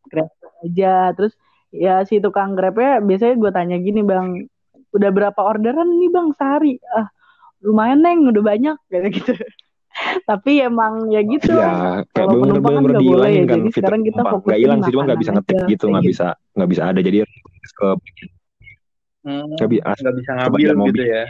Grab 0.09 0.29
aja. 0.65 1.13
Terus 1.13 1.33
ya 1.71 2.03
si 2.03 2.19
tukang 2.19 2.57
Grabnya 2.57 2.99
biasanya 2.99 3.35
gue 3.39 3.51
tanya 3.53 3.77
gini 3.79 4.01
bang 4.03 4.45
udah 4.91 5.09
berapa 5.15 5.39
orderan 5.39 5.87
nih 5.87 6.09
bang 6.11 6.27
sehari? 6.35 6.75
Ah 6.91 7.07
lumayan 7.61 8.01
neng 8.01 8.25
udah 8.25 8.43
banyak 8.43 8.75
kayak 8.89 9.13
gitu 9.13 9.37
tapi 10.25 10.63
emang 10.63 11.11
ya 11.11 11.21
gitu 11.23 11.51
ya 11.51 12.01
kayak 12.15 12.27
bener 12.31 12.59
bener 12.63 12.91
kan 12.95 13.03
boleh 13.03 13.31
ya. 13.31 13.43
kan 13.43 13.57
jadi 13.59 13.69
sekarang 13.75 14.01
kita 14.07 14.21
fokus 14.23 14.47
nggak 14.49 14.61
hilang 14.61 14.79
sih 14.81 14.91
cuma 14.91 15.03
nggak 15.07 15.21
bisa 15.21 15.31
ngetik 15.35 15.57
gitu 15.67 15.85
nggak 15.91 16.05
bisa 16.07 16.27
nggak 16.55 16.69
bisa 16.69 16.81
ada 16.87 16.99
jadi 16.99 17.17
ke 17.71 17.89
hmm, 19.27 19.45
nggak 19.57 19.67
hmm, 19.67 20.17
bisa 20.19 20.31
ngambil 20.37 20.69
gitu 20.89 21.03
ya 21.03 21.23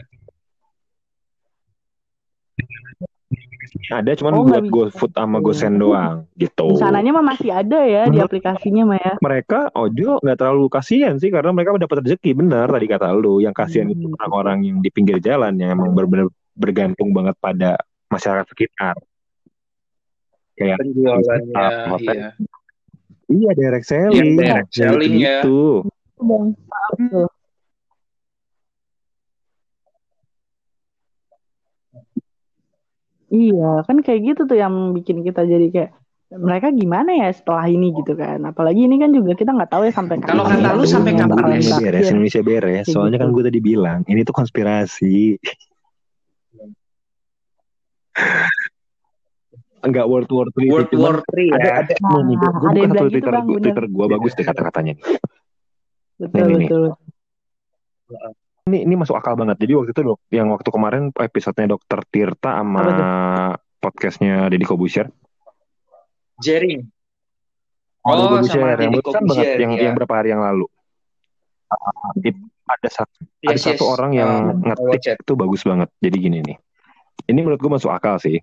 ada 3.92 4.12
cuman 4.16 4.34
oh, 4.36 4.44
buat 4.48 4.66
GoFood 4.68 5.12
sama 5.16 5.38
GoSend 5.40 5.80
doang 5.80 6.28
gitu. 6.36 6.76
Sananya 6.80 7.12
mah 7.16 7.36
masih 7.36 7.52
ada 7.52 7.80
ya 7.84 8.08
di 8.08 8.20
aplikasinya 8.20 8.84
mah 8.88 9.00
ya. 9.00 9.14
Mereka 9.20 9.76
Ojo 9.76 10.20
nggak 10.20 10.38
terlalu 10.40 10.68
kasihan 10.72 11.16
sih 11.20 11.32
karena 11.32 11.56
mereka 11.56 11.76
dapat 11.76 12.04
rezeki 12.04 12.32
benar 12.36 12.68
tadi 12.72 12.88
kata 12.88 13.16
lu. 13.16 13.40
Yang 13.44 13.56
kasihan 13.56 13.88
hmm. 13.92 13.96
itu 13.96 14.08
orang-orang 14.20 14.58
yang 14.68 14.78
di 14.80 14.90
pinggir 14.92 15.18
jalan 15.24 15.56
yang 15.60 15.76
emang 15.76 15.92
benar-benar 15.96 16.28
bergantung 16.56 17.16
banget 17.16 17.36
pada 17.40 17.80
masyarakat 18.12 18.48
sekitar. 18.52 18.96
Kayak 20.60 20.78
penjualannya 20.84 21.66
hotel. 21.90 22.16
Iya. 22.20 22.30
Iya 23.32 23.52
direct 23.56 23.88
selling. 23.88 24.36
Iya, 24.36 24.36
direct 24.36 24.72
selling 24.76 25.16
ya. 25.18 25.40
Bang, 26.22 26.54
Iya, 33.32 33.88
kan 33.88 34.04
kayak 34.04 34.20
gitu 34.28 34.42
tuh 34.44 34.60
yang 34.60 34.92
bikin 34.92 35.24
kita 35.24 35.48
jadi 35.48 35.72
kayak 35.72 35.92
mereka 36.36 36.68
gimana 36.76 37.16
ya 37.16 37.32
setelah 37.32 37.64
ini 37.72 37.96
gitu 37.96 38.16
kan. 38.20 38.44
Apalagi 38.44 38.88
ini 38.88 39.00
kan 39.00 39.16
juga 39.16 39.40
kita 39.40 39.56
nggak 39.56 39.72
tahu 39.72 39.88
ya 39.88 39.94
sampai 39.96 40.20
kapan. 40.20 40.32
Kalau 40.36 40.44
kata 40.48 40.70
lu 40.76 40.84
sampai 40.84 41.14
kapan 41.16 41.40
Indonesia 41.40 41.80
beres, 41.80 42.08
Indonesia 42.12 42.42
beres. 42.44 42.86
Soalnya 42.92 43.18
kan 43.24 43.32
gitu. 43.32 43.36
gue 43.40 43.44
tadi 43.48 43.60
bilang 43.64 44.00
ini 44.12 44.28
tuh 44.28 44.36
konspirasi. 44.36 45.40
Enggak 49.82 50.06
World 50.06 50.30
War 50.30 50.48
Three. 50.54 50.70
World 50.70 50.94
War 50.94 51.18
Three 51.26 51.50
ya. 51.50 51.58
Ada 51.58 51.70
ada 51.82 51.94
nah, 52.06 52.22
nih, 52.22 52.36
gue 52.38 52.52
buka 52.54 52.70
gitu, 52.70 53.06
Twitter, 53.10 53.34
bang, 53.34 53.46
Twitter 53.66 53.86
gue 53.90 54.06
bagus 54.06 54.32
deh 54.38 54.46
kata-katanya. 54.46 54.94
Betul 56.22 56.46
nih, 56.54 56.70
betul. 56.70 56.84
Nih 56.86 58.42
ini 58.72 58.78
ini 58.86 58.94
masuk 58.94 59.18
akal 59.18 59.34
banget. 59.34 59.58
Jadi 59.58 59.74
waktu 59.74 59.92
itu 59.92 60.02
dok, 60.06 60.20
yang 60.30 60.48
waktu 60.54 60.70
kemarin 60.70 61.04
episodenya 61.12 61.76
Dokter 61.76 62.00
Tirta 62.08 62.62
sama 62.62 62.86
podcastnya 63.82 64.48
Deddy 64.48 64.66
Kobusier. 64.70 65.10
Jering. 66.40 66.86
Oh, 68.06 68.14
oh 68.14 68.28
Kobusier 68.38 68.78
yang 68.78 68.94
kan 69.02 69.24
banget 69.26 69.60
yang 69.60 69.72
ya. 69.76 69.82
yang 69.90 69.94
berapa 69.98 70.14
hari 70.14 70.30
yang 70.32 70.42
lalu. 70.46 70.70
Uh, 71.72 72.12
ada 72.72 72.90
satu 72.92 73.20
yes, 73.44 73.52
ada 73.52 73.60
yes. 73.60 73.66
satu 73.76 73.84
orang 73.92 74.12
yang 74.16 74.32
uh, 74.64 74.76
ngetik 74.76 75.20
itu 75.20 75.34
bagus 75.36 75.62
banget. 75.66 75.90
Jadi 76.00 76.18
gini 76.22 76.38
nih. 76.46 76.58
Ini 77.28 77.40
menurut 77.42 77.60
gue 77.62 77.72
masuk 77.72 77.92
akal 77.92 78.20
sih. 78.20 78.42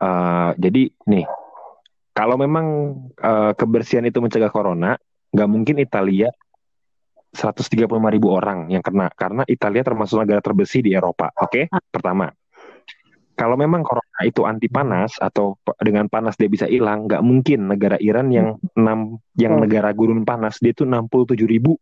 Uh, 0.00 0.56
jadi 0.56 0.88
nih, 1.08 1.26
kalau 2.16 2.36
memang 2.40 2.66
uh, 3.20 3.52
kebersihan 3.56 4.04
itu 4.06 4.20
mencegah 4.20 4.52
corona, 4.52 4.96
nggak 5.30 5.48
mungkin 5.50 5.76
Italia 5.78 6.28
135 7.30 7.86
ribu 7.86 8.34
orang 8.34 8.66
yang 8.74 8.82
kena 8.82 9.06
karena 9.14 9.46
Italia 9.46 9.86
termasuk 9.86 10.18
negara 10.26 10.42
terbersih 10.42 10.82
di 10.82 10.90
Eropa. 10.92 11.30
Oke, 11.38 11.70
okay? 11.70 11.74
Ah. 11.74 11.78
pertama. 11.78 12.26
Kalau 13.38 13.56
memang 13.56 13.80
corona 13.80 14.20
itu 14.28 14.44
anti 14.44 14.68
panas 14.68 15.16
atau 15.16 15.56
dengan 15.80 16.12
panas 16.12 16.36
dia 16.36 16.50
bisa 16.52 16.68
hilang, 16.68 17.08
nggak 17.08 17.24
mungkin 17.24 17.72
negara 17.72 17.96
Iran 17.96 18.28
yang 18.28 18.60
hmm. 18.60 18.76
enam 18.76 19.16
yang 19.38 19.56
hmm. 19.56 19.62
negara 19.64 19.88
gurun 19.96 20.28
panas 20.28 20.60
dia 20.60 20.76
itu 20.76 20.84
67 20.84 21.40
ribu 21.48 21.80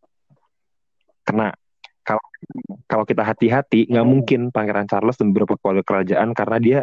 kena. 1.26 1.50
Kalau 2.08 2.24
kalau 2.88 3.04
kita 3.04 3.20
hati-hati, 3.20 3.84
nggak 3.92 4.06
hmm. 4.06 4.12
mungkin 4.16 4.40
Pangeran 4.48 4.88
Charles 4.88 5.20
dan 5.20 5.36
beberapa 5.36 5.60
keluarga 5.60 5.84
kerajaan 5.84 6.32
karena 6.32 6.56
dia 6.56 6.78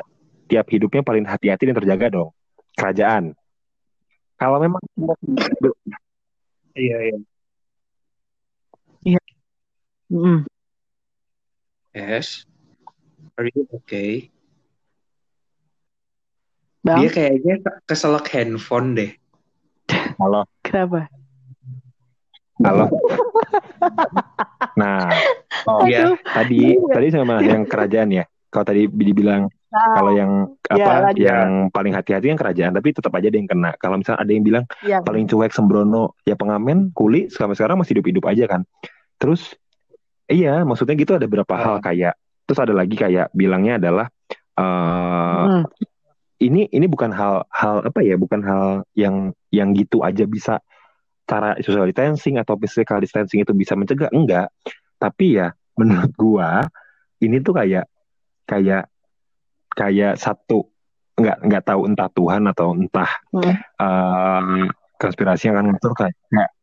tiap 0.45 0.69
hidupnya 0.69 1.01
paling 1.01 1.25
hati-hati 1.25 1.65
dan 1.65 1.75
terjaga 1.81 2.13
dong 2.13 2.29
kerajaan. 2.77 3.33
Kalau 4.37 4.61
memang 4.61 4.83
iya 6.77 6.97
iya 7.09 7.17
Iya. 9.05 9.21
Mm. 10.09 10.49
Yes. 11.93 12.49
Are 13.37 13.45
you 13.45 13.69
okay? 13.69 14.33
Bang? 16.81 17.05
Dia 17.05 17.09
kayaknya 17.13 17.61
keselak 17.85 18.25
handphone 18.33 18.97
deh. 18.97 19.11
Halo. 20.21 20.49
Kenapa? 20.65 21.05
Halo. 22.63 22.87
nah, 24.79 25.11
oh 25.67 25.83
ya 25.83 26.15
tadi 26.23 26.79
tadi 26.87 27.07
sama 27.11 27.43
yang 27.43 27.67
kerajaan 27.67 28.15
ya. 28.15 28.23
Kalau 28.47 28.63
tadi 28.63 28.87
dibilang 28.87 29.51
nah, 29.67 29.91
kalau 29.99 30.15
yang 30.15 30.31
apa 30.71 31.11
ya, 31.19 31.35
yang 31.35 31.67
paling 31.67 31.91
hati-hati 31.91 32.31
yang 32.31 32.39
kerajaan 32.39 32.71
tapi 32.71 32.95
tetap 32.95 33.11
aja 33.11 33.27
ada 33.27 33.35
yang 33.35 33.49
kena. 33.51 33.71
Kalau 33.75 33.99
misalnya 33.99 34.23
ada 34.23 34.31
yang 34.31 34.45
bilang 34.47 34.63
ya. 34.87 35.03
paling 35.03 35.27
cuek 35.27 35.51
sembrono 35.51 36.15
ya 36.23 36.39
pengamen 36.39 36.95
kuli 36.95 37.27
sampai 37.27 37.59
sekarang 37.59 37.83
masih 37.83 37.99
hidup-hidup 37.99 38.23
aja 38.31 38.47
kan. 38.47 38.61
Terus 39.19 39.59
iya, 40.31 40.63
maksudnya 40.63 40.95
gitu 40.95 41.19
ada 41.19 41.27
beberapa 41.27 41.59
hal 41.59 41.83
kayak 41.83 42.15
terus 42.47 42.59
ada 42.63 42.71
lagi 42.71 42.95
kayak 42.95 43.35
bilangnya 43.35 43.83
adalah 43.83 44.07
uh, 44.55 45.59
hmm. 45.59 45.63
ini 46.39 46.71
ini 46.71 46.85
bukan 46.87 47.11
hal 47.11 47.43
hal 47.51 47.83
apa 47.83 47.99
ya, 47.99 48.15
bukan 48.15 48.39
hal 48.47 48.87
yang 48.95 49.35
yang 49.51 49.75
gitu 49.75 50.07
aja 50.07 50.23
bisa 50.23 50.63
cara 51.25 51.57
social 51.61 51.89
distancing 51.89 52.37
atau 52.37 52.55
physical 52.57 53.01
distancing 53.01 53.41
itu 53.41 53.51
bisa 53.51 53.73
mencegah 53.73 54.09
enggak. 54.13 54.49
Tapi 54.97 55.41
ya 55.41 55.51
menurut 55.75 56.13
gua 56.15 56.65
ini 57.21 57.41
tuh 57.41 57.57
kayak 57.57 57.85
kayak 58.45 58.87
kayak 59.75 60.15
satu 60.15 60.69
nggak 61.15 61.37
nggak 61.47 61.63
tahu 61.63 61.81
entah 61.87 62.09
Tuhan 62.11 62.43
atau 62.51 62.75
entah 62.75 63.11
hmm. 63.31 63.55
uh, 63.79 64.67
konspirasi 64.99 65.47
yang 65.47 65.55
akan 65.59 65.75
ngatur 65.75 65.93
kayak 65.95 66.15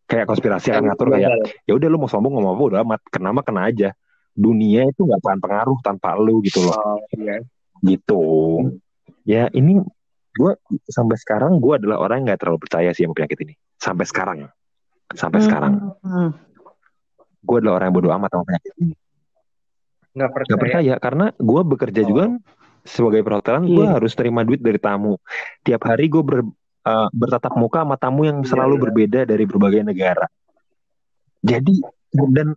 kayak 0.05 0.27
konspirasi 0.29 0.77
yang 0.77 0.85
ngatur 0.89 1.09
kayak 1.09 1.33
ya 1.65 1.73
udah 1.73 1.89
lu 1.89 1.97
mau 1.97 2.09
sombong 2.09 2.37
ngomong 2.37 2.53
apa 2.53 2.63
udah 2.69 2.79
amat 2.85 3.01
kena 3.09 3.33
mah 3.33 3.45
kena 3.45 3.63
aja 3.73 3.89
dunia 4.37 4.89
itu 4.89 5.09
nggak 5.09 5.21
akan 5.25 5.41
pengaruh 5.41 5.79
tanpa 5.81 6.17
lu 6.21 6.45
gitu 6.45 6.65
loh 6.69 6.77
oh, 6.77 7.01
iya. 7.17 7.41
gitu 7.81 8.25
ya 9.25 9.49
ini 9.57 9.81
gue 10.33 10.53
sampai 10.89 11.16
sekarang 11.20 11.61
gue 11.61 11.74
adalah 11.76 12.01
orang 12.01 12.22
yang 12.22 12.26
nggak 12.33 12.41
terlalu 12.41 12.59
percaya 12.64 12.91
sih 12.97 13.05
sama 13.05 13.14
penyakit 13.16 13.39
ini 13.45 13.55
sampai 13.76 14.05
sekarang 14.09 14.39
sampai 15.12 15.39
hmm. 15.41 15.47
sekarang 15.47 15.72
hmm. 16.01 16.30
gue 17.45 17.57
adalah 17.61 17.74
orang 17.80 17.87
yang 17.93 17.97
bodoh 18.01 18.12
amat 18.16 18.30
sama 18.33 18.45
penyakit 18.49 18.72
ini 18.80 18.95
nggak 20.12 20.30
percaya. 20.33 20.53
Gak 20.53 20.62
percaya 20.62 20.95
karena 21.01 21.26
gue 21.33 21.61
bekerja 21.64 22.01
Oh. 22.05 22.09
juga 22.09 22.24
sebagai 22.83 23.22
perhotelan 23.24 23.64
gue 23.64 23.85
Iya. 23.85 23.95
harus 23.97 24.12
terima 24.12 24.43
duit 24.43 24.61
dari 24.61 24.76
tamu. 24.76 25.16
Tiap 25.62 25.83
hari 25.87 26.11
gue 26.11 26.22
ber, 26.22 26.45
uh, 26.85 27.09
bertatap 27.14 27.55
muka 27.57 27.87
sama 27.87 27.97
tamu 27.97 28.26
yang 28.26 28.43
Iya, 28.43 28.49
selalu 28.53 28.74
iya. 28.76 28.83
berbeda 28.83 29.20
dari 29.24 29.45
berbagai 29.47 29.83
negara. 29.87 30.26
Jadi 31.43 31.80
dan 32.33 32.55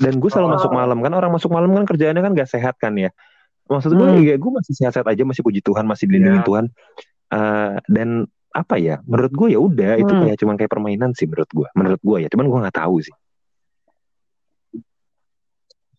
dan 0.00 0.14
gue 0.16 0.30
selalu 0.32 0.48
Oh. 0.50 0.54
masuk 0.58 0.72
malam 0.72 0.98
kan 1.04 1.12
orang 1.14 1.30
masuk 1.30 1.50
malam 1.52 1.70
kan 1.76 1.84
kerjaannya 1.86 2.22
kan 2.24 2.32
gak 2.34 2.50
sehat 2.50 2.74
kan 2.80 2.96
ya. 2.98 3.10
Maksud 3.70 3.90
gue 3.92 4.02
Hmm. 4.04 4.20
ya 4.20 4.34
gue 4.34 4.50
masih 4.50 4.72
sehat-sehat 4.74 5.06
aja 5.06 5.22
masih 5.22 5.40
puji 5.40 5.62
Tuhan 5.62 5.86
masih 5.86 6.04
dilindungi 6.04 6.42
Iya. 6.42 6.46
Tuhan. 6.46 6.64
Uh, 7.30 7.78
dan 7.86 8.08
apa 8.50 8.74
ya 8.74 8.98
menurut 9.04 9.30
gue 9.30 9.48
ya 9.48 9.60
udah 9.60 9.92
itu 9.96 10.10
Hmm. 10.10 10.26
kayak 10.26 10.36
cuman 10.36 10.54
kayak 10.56 10.66
permainan 10.68 11.10
sih 11.14 11.24
menurut 11.24 11.46
gue 11.48 11.68
menurut 11.72 12.00
gue 12.00 12.16
ya 12.18 12.28
cuman 12.28 12.44
gue 12.44 12.58
nggak 12.60 12.76
tahu 12.76 12.96
sih 12.98 13.14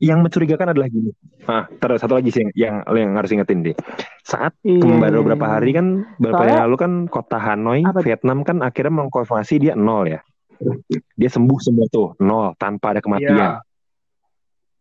yang 0.02 0.20
mencurigakan 0.20 0.74
adalah 0.74 0.90
gini 0.90 1.14
ah 1.46 1.70
terus 1.72 2.02
satu 2.02 2.18
lagi 2.18 2.28
sih 2.28 2.42
yang 2.42 2.52
yang, 2.84 3.08
yang 3.08 3.12
harus 3.14 3.30
ingetin 3.30 3.62
deh 3.62 3.76
saat 4.22 4.52
Iya, 4.60 4.82
kemarin 4.82 5.08
iya, 5.08 5.20
beberapa 5.22 5.46
iya. 5.46 5.52
hari 5.54 5.72
kan 5.72 5.86
beberapa 6.18 6.36
Soalnya- 6.36 6.52
yang 6.52 6.64
lalu 6.66 6.76
kan 6.76 6.92
kota 7.08 7.38
Hanoi 7.40 7.82
Apa? 7.82 8.00
Vietnam 8.02 8.38
kan 8.42 8.58
akhirnya 8.60 8.94
mengkonfirmasi 8.98 9.54
dia 9.58 9.74
nol 9.74 10.10
ya 10.10 10.20
dia 11.14 11.30
sembuh 11.30 11.58
semua 11.58 11.86
tuh 11.88 12.18
nol 12.18 12.52
tanpa 12.56 12.92
ada 12.92 13.00
kematian 13.00 13.32
Iya. 13.32 13.50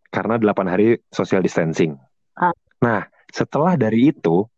karena 0.09 0.35
8 0.37 0.67
hari 0.67 0.87
social 1.07 1.39
distancing. 1.39 1.95
Ah. 2.35 2.51
Nah, 2.81 3.05
setelah 3.29 3.77
dari 3.77 4.11
itu, 4.11 4.49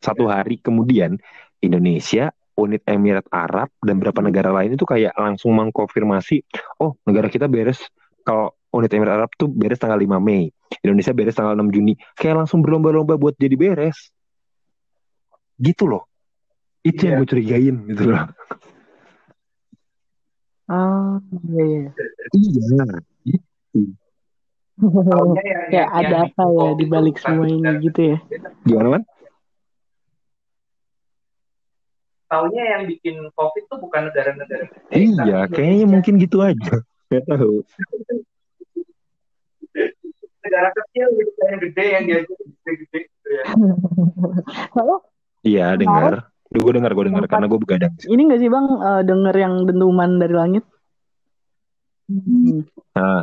satu 0.00 0.28
hari 0.28 0.60
kemudian 0.60 1.16
Indonesia, 1.60 2.32
unit 2.56 2.84
Emirat 2.84 3.24
Arab 3.32 3.72
dan 3.80 3.96
beberapa 4.00 4.20
negara 4.20 4.52
lain 4.52 4.76
itu 4.76 4.84
kayak 4.84 5.16
langsung 5.16 5.56
mengkonfirmasi, 5.56 6.44
oh 6.84 6.96
negara 7.08 7.32
kita 7.32 7.48
beres 7.48 7.80
kalau 8.20 8.52
unit 8.76 8.92
Emirat 8.92 9.24
Arab 9.24 9.30
tuh 9.36 9.48
beres 9.48 9.80
tanggal 9.80 9.96
5 9.96 10.20
Mei, 10.20 10.52
Indonesia 10.84 11.16
beres 11.16 11.36
tanggal 11.36 11.56
6 11.56 11.72
Juni, 11.72 11.96
kayak 12.16 12.44
langsung 12.44 12.60
berlomba-lomba 12.60 13.16
buat 13.16 13.34
jadi 13.40 13.56
beres. 13.56 14.12
Gitu 15.56 15.88
loh. 15.88 16.04
Itu 16.80 17.08
yang 17.08 17.20
Iya. 17.20 17.20
gue 17.20 17.28
curigain 17.28 17.76
gitu 17.92 18.02
loh. 18.08 18.24
Oh, 20.70 21.18
iya, 21.50 21.64
iya. 21.66 21.90
Iya. 23.74 23.99
Taunya 24.80 25.42
yang, 25.44 25.62
Kayak 25.68 25.76
yang- 25.76 25.92
ada 25.92 26.08
yang 26.10 26.24
apa 26.26 26.44
ya 26.48 26.68
di 26.74 26.84
balik 26.86 27.16
semua 27.16 27.46
ini 27.46 27.70
gitu 27.82 28.00
ya. 28.06 28.18
Gimana 28.64 28.88
man? 28.90 29.02
Taunya 32.26 32.62
yang 32.68 32.82
bikin 32.86 33.16
COVID 33.28 33.64
tuh 33.66 33.78
bukan 33.78 34.00
negara-negara 34.06 34.64
Iya, 34.88 35.50
kayaknya 35.50 35.82
Indonesia. 35.82 35.90
mungkin 35.90 36.14
gitu 36.16 36.36
aja. 36.40 36.74
Gak 37.08 37.24
tahu. 37.26 37.54
negara 40.40 40.72
kecil 40.72 41.06
gitu 41.12 41.40
yang 41.44 41.58
gede 41.60 41.84
yang 41.86 42.04
diajarin 42.06 42.48
gede-gede 42.56 42.98
gitu 43.04 43.28
ya. 43.30 43.44
Lalu 44.78 44.96
Iya, 45.42 45.66
dengar. 45.74 46.12
Gue 46.50 46.72
dengar, 46.72 46.90
gue 46.90 47.04
dengar 47.06 47.24
karena 47.26 47.46
gue 47.46 47.60
begadang. 47.60 47.92
ini 48.04 48.20
gak 48.26 48.40
sih 48.40 48.48
bang 48.48 48.66
eh, 48.66 49.02
denger 49.04 49.34
yang 49.36 49.54
dentuman 49.64 50.10
dari 50.16 50.34
langit? 50.34 50.64
Hmm. 52.06 52.66
Nah, 52.90 53.22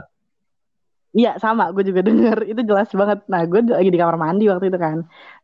Iya 1.18 1.30
sama, 1.44 1.64
gue 1.74 1.84
juga 1.90 2.02
denger 2.08 2.38
itu 2.52 2.62
jelas 2.70 2.90
banget. 3.00 3.20
Nah 3.32 3.42
gue 3.50 3.60
lagi 3.78 3.90
di 3.94 4.00
kamar 4.02 4.18
mandi 4.24 4.44
waktu 4.52 4.66
itu 4.72 4.80
kan, 4.86 4.98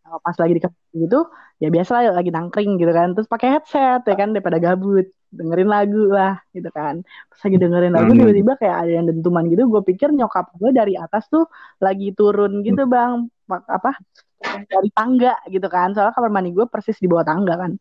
Nah, 0.03 0.19
pas 0.25 0.35
lagi 0.41 0.53
di 0.57 0.61
kamar 0.63 0.77
mandi 0.77 0.97
gitu, 1.09 1.19
ya 1.63 1.67
biasa 1.75 1.91
lah 1.95 2.01
lagi 2.19 2.29
nangkring 2.35 2.71
gitu 2.81 2.91
kan, 2.99 3.07
terus 3.15 3.27
pakai 3.33 3.47
headset 3.57 4.01
ya 4.09 4.15
kan 4.21 4.29
daripada 4.35 4.57
gabut, 4.65 5.05
dengerin 5.37 5.69
lagu 5.75 6.01
lah 6.17 6.33
gitu 6.55 6.69
kan. 6.77 6.95
Pas 7.29 7.39
lagi 7.45 7.57
dengerin 7.63 7.91
lagu 7.97 8.09
Hmm. 8.13 8.19
tiba-tiba 8.21 8.53
kayak 8.61 8.77
ada 8.85 8.91
yang 8.97 9.05
dentuman 9.09 9.43
gitu, 9.49 9.61
gue 9.73 9.81
pikir 9.89 10.09
nyokap 10.13 10.45
gue 10.61 10.69
dari 10.79 10.93
atas 11.03 11.23
tuh 11.33 11.43
lagi 11.81 12.05
turun 12.17 12.61
gitu 12.67 12.81
bang, 12.93 13.25
Mak- 13.49 13.67
apa 13.77 13.89
dari 14.73 14.89
tangga 14.93 15.33
gitu 15.49 15.67
kan, 15.75 15.87
soalnya 15.95 16.13
kamar 16.15 16.31
mandi 16.35 16.49
gue 16.57 16.65
persis 16.69 16.97
di 17.03 17.07
bawah 17.11 17.25
tangga 17.25 17.53
kan. 17.57 17.71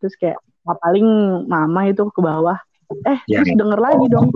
Terus 0.00 0.14
kayak 0.20 0.38
ah, 0.68 0.76
paling 0.84 1.06
mama 1.48 1.80
itu 1.90 2.02
ke 2.16 2.20
bawah, 2.24 2.58
eh 3.10 3.18
Ya. 3.28 3.42
terus 3.42 3.50
denger 3.60 3.80
lagi 3.80 4.06
dong, 4.14 4.28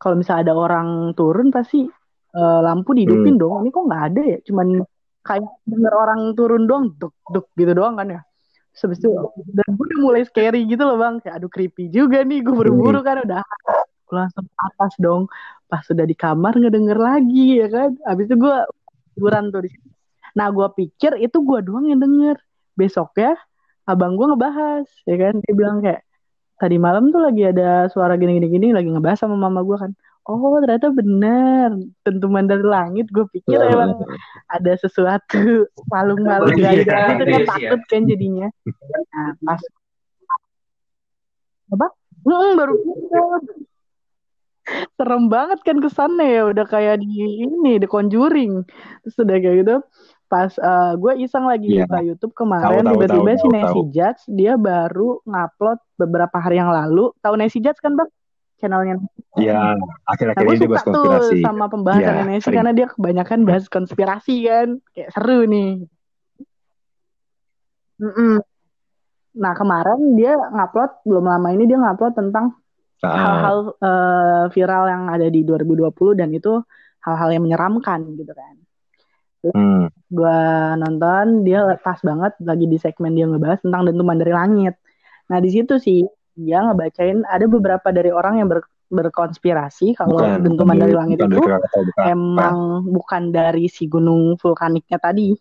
kalau 0.00 0.14
misalnya 0.20 0.50
ada 0.50 0.54
orang 0.58 0.88
turun 1.18 1.48
pasti 1.54 1.88
eh, 2.34 2.60
lampu 2.66 2.90
dihidupin 2.98 3.38
dong. 3.38 3.62
Ini 3.64 3.70
kok 3.70 3.84
nggak 3.86 4.02
ada 4.12 4.22
ya? 4.22 4.38
Cuman 4.44 4.66
kayak 5.24 5.48
denger 5.64 5.92
orang 5.94 6.20
turun 6.36 6.68
doang, 6.68 6.92
duk 7.00 7.14
duk 7.32 7.46
gitu 7.56 7.72
doang 7.72 7.96
kan 7.96 8.10
ya. 8.10 8.20
Itu, 8.74 9.06
dan 9.54 9.68
gue 9.70 9.86
udah 9.86 10.00
mulai 10.02 10.26
scary 10.26 10.66
gitu 10.66 10.82
loh 10.82 10.98
bang. 10.98 11.22
Kayak 11.22 11.34
aduh 11.38 11.50
creepy 11.50 11.94
juga 11.94 12.26
nih. 12.26 12.42
Gue 12.42 12.58
buru-buru 12.58 13.06
kan 13.06 13.22
udah. 13.22 13.38
Gue 14.04 14.16
langsung 14.18 14.44
atas 14.58 14.92
dong. 14.98 15.30
Pas 15.70 15.86
sudah 15.86 16.02
di 16.02 16.18
kamar 16.18 16.58
ngedenger 16.58 16.98
lagi 16.98 17.62
ya 17.62 17.70
kan. 17.70 17.94
Habis 18.02 18.26
itu 18.26 18.36
gue 18.42 18.56
tiduran 19.14 19.54
tuh 19.54 19.62
di. 19.62 19.70
Nah 20.34 20.50
gue 20.50 20.66
pikir 20.74 21.22
itu 21.22 21.38
gue 21.38 21.58
doang 21.62 21.86
yang 21.86 22.02
denger. 22.02 22.34
Besoknya 22.74 23.38
abang 23.86 24.18
gue 24.18 24.26
ngebahas 24.26 24.90
ya 25.06 25.16
kan. 25.22 25.38
Dia 25.38 25.54
bilang 25.54 25.78
kayak 25.78 26.02
tadi 26.58 26.74
malam 26.74 27.14
tuh 27.14 27.22
lagi 27.22 27.46
ada 27.46 27.86
suara 27.86 28.18
gini-gini-gini 28.18 28.74
lagi 28.74 28.90
ngebahas 28.90 29.22
sama 29.22 29.38
mama 29.38 29.62
gue 29.62 29.78
kan. 29.78 29.94
Oh 30.24 30.56
ternyata 30.56 30.88
bener 30.88 31.68
dentuman 32.00 32.48
dari 32.48 32.64
langit. 32.64 33.12
Gue 33.12 33.28
pikir 33.28 33.60
emang 33.60 34.00
ada 34.48 34.72
sesuatu 34.80 35.68
palung-palung 35.92 36.56
Iya, 36.56 36.64
gaib 36.64 36.78
gitu 36.80 36.92
kan 36.92 37.14
iya 37.20 37.38
sih, 37.38 37.44
takut 37.44 37.80
kan 37.92 38.02
jadinya. 38.08 38.48
Nah 39.12 39.28
pas 39.44 39.60
apa? 41.68 41.86
Mm, 42.24 42.52
baru 42.56 42.72
serem 44.96 45.28
banget 45.28 45.60
kan 45.60 45.76
kesannya 45.76 46.24
ya 46.24 46.42
udah 46.48 46.64
kayak 46.64 47.04
di 47.04 47.44
ini 47.44 47.76
di 47.76 47.84
Conjuring 47.84 48.64
terus 49.04 49.16
udah 49.20 49.36
kayak 49.36 49.56
gitu 49.60 49.76
pas 50.24 50.48
gue 50.96 51.12
iseng 51.20 51.44
lagi 51.44 51.68
Iya. 51.68 51.84
buka 51.84 51.98
YouTube 52.00 52.32
kemarin 52.32 52.80
tiba-tiba 52.80 53.36
si 53.36 53.46
Nancy. 53.52 53.80
Judge 53.92 54.24
dia 54.32 54.56
baru 54.56 55.20
ngupload 55.28 55.78
beberapa 56.00 56.36
hari 56.40 56.56
yang 56.56 56.72
lalu 56.72 57.12
tahu 57.20 57.36
Nancy 57.36 57.60
Judge 57.60 57.76
kan 57.76 57.92
bang 57.92 58.08
channelnya 58.64 58.96
ya 59.36 59.52
Nah, 59.52 59.76
akhir-akhir 60.08 60.44
gue 60.48 60.54
ini 60.56 60.64
suka 60.64 60.72
bahas 60.72 60.84
konspirasi. 60.88 61.36
tuh 61.36 61.44
sama 61.44 61.66
pembahasan 61.68 62.14
Iya, 62.16 62.24
Nancy 62.24 62.48
karena 62.48 62.72
dia 62.72 62.86
kebanyakan 62.88 63.40
bahas 63.44 63.64
konspirasi 63.68 64.34
kan, 64.48 64.68
kayak 64.96 65.10
seru 65.12 65.44
nih. 65.44 65.84
Mm-mm. 68.00 68.40
Nah 69.34 69.52
kemarin 69.54 70.14
dia 70.14 70.34
ngupload 70.38 70.90
belum 71.04 71.24
lama 71.26 71.48
ini 71.52 71.66
dia 71.66 71.78
ngupload 71.78 72.14
tentang 72.14 72.54
Ah, 73.04 73.12
hal-hal 73.20 73.56
eh, 73.84 74.44
viral 74.48 74.84
yang 74.88 75.02
ada 75.12 75.26
di 75.28 75.44
2020 75.44 76.16
dan 76.16 76.32
itu 76.32 76.56
hal-hal 77.04 77.36
yang 77.36 77.44
menyeramkan 77.44 78.00
gitu 78.16 78.32
kan. 78.32 78.54
hmm. 79.44 79.92
Gue 80.08 80.40
nonton 80.80 81.44
dia 81.44 81.76
pas 81.84 82.00
banget 82.00 82.32
lagi 82.40 82.64
di 82.64 82.80
segmen 82.80 83.12
dia 83.12 83.28
ngebahas 83.28 83.60
tentang 83.60 83.84
dentuman 83.92 84.16
dari 84.16 84.32
langit. 84.32 84.74
Nah 85.28 85.36
di 85.36 85.50
situ 85.52 85.76
sih 85.76 86.00
dia 86.34 86.58
ngebacain. 86.66 87.22
Ada 87.26 87.46
beberapa 87.46 87.88
dari 87.90 88.10
orang 88.10 88.42
yang 88.42 88.48
ber- 88.50 88.70
berkonspirasi 88.90 89.96
kalau 89.96 90.18
Bukan, 90.20 90.44
dentuman 90.44 90.76
dari 90.76 90.94
langit 90.94 91.18
bukan 91.18 91.30
itu 91.32 91.40
dari 91.42 91.84
bukan. 91.88 92.04
emang 92.10 92.56
bukan 92.86 93.22
dari 93.32 93.66
si 93.66 93.88
gunung 93.88 94.36
vulkaniknya 94.38 94.98
tadi 95.00 95.34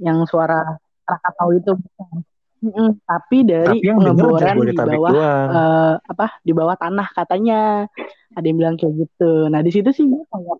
yang 0.00 0.24
suara 0.26 0.76
Krakatau 1.06 1.48
itu. 1.54 1.72
Bukan. 1.76 2.16
Tapi 3.08 3.38
dari 3.48 3.80
Tapi 3.80 3.88
pengeboran 3.88 4.56
di 4.60 4.76
bawah 4.76 5.12
eh, 5.48 5.94
apa 5.96 6.26
di 6.44 6.52
bawah 6.52 6.76
tanah 6.76 7.08
katanya. 7.16 7.88
Ada 8.30 8.46
yang 8.46 8.58
bilang 8.60 8.76
kayak 8.76 8.94
gitu. 8.94 9.48
Nah 9.48 9.60
di 9.64 9.70
situ 9.74 9.90
sih 9.90 10.04
gue 10.06 10.22
kayak 10.28 10.58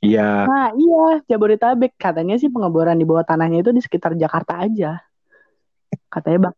Iya, 0.00 0.48
nah 0.48 0.72
iya 0.72 1.20
Jabodetabek. 1.28 1.92
Katanya 2.00 2.40
sih 2.40 2.48
pengeboran 2.48 2.96
di 2.96 3.04
bawah 3.04 3.20
tanahnya 3.20 3.60
itu 3.60 3.68
di 3.68 3.84
sekitar 3.84 4.16
Jakarta 4.16 4.64
aja. 4.64 4.96
Katanya 6.08 6.48
bang 6.48 6.56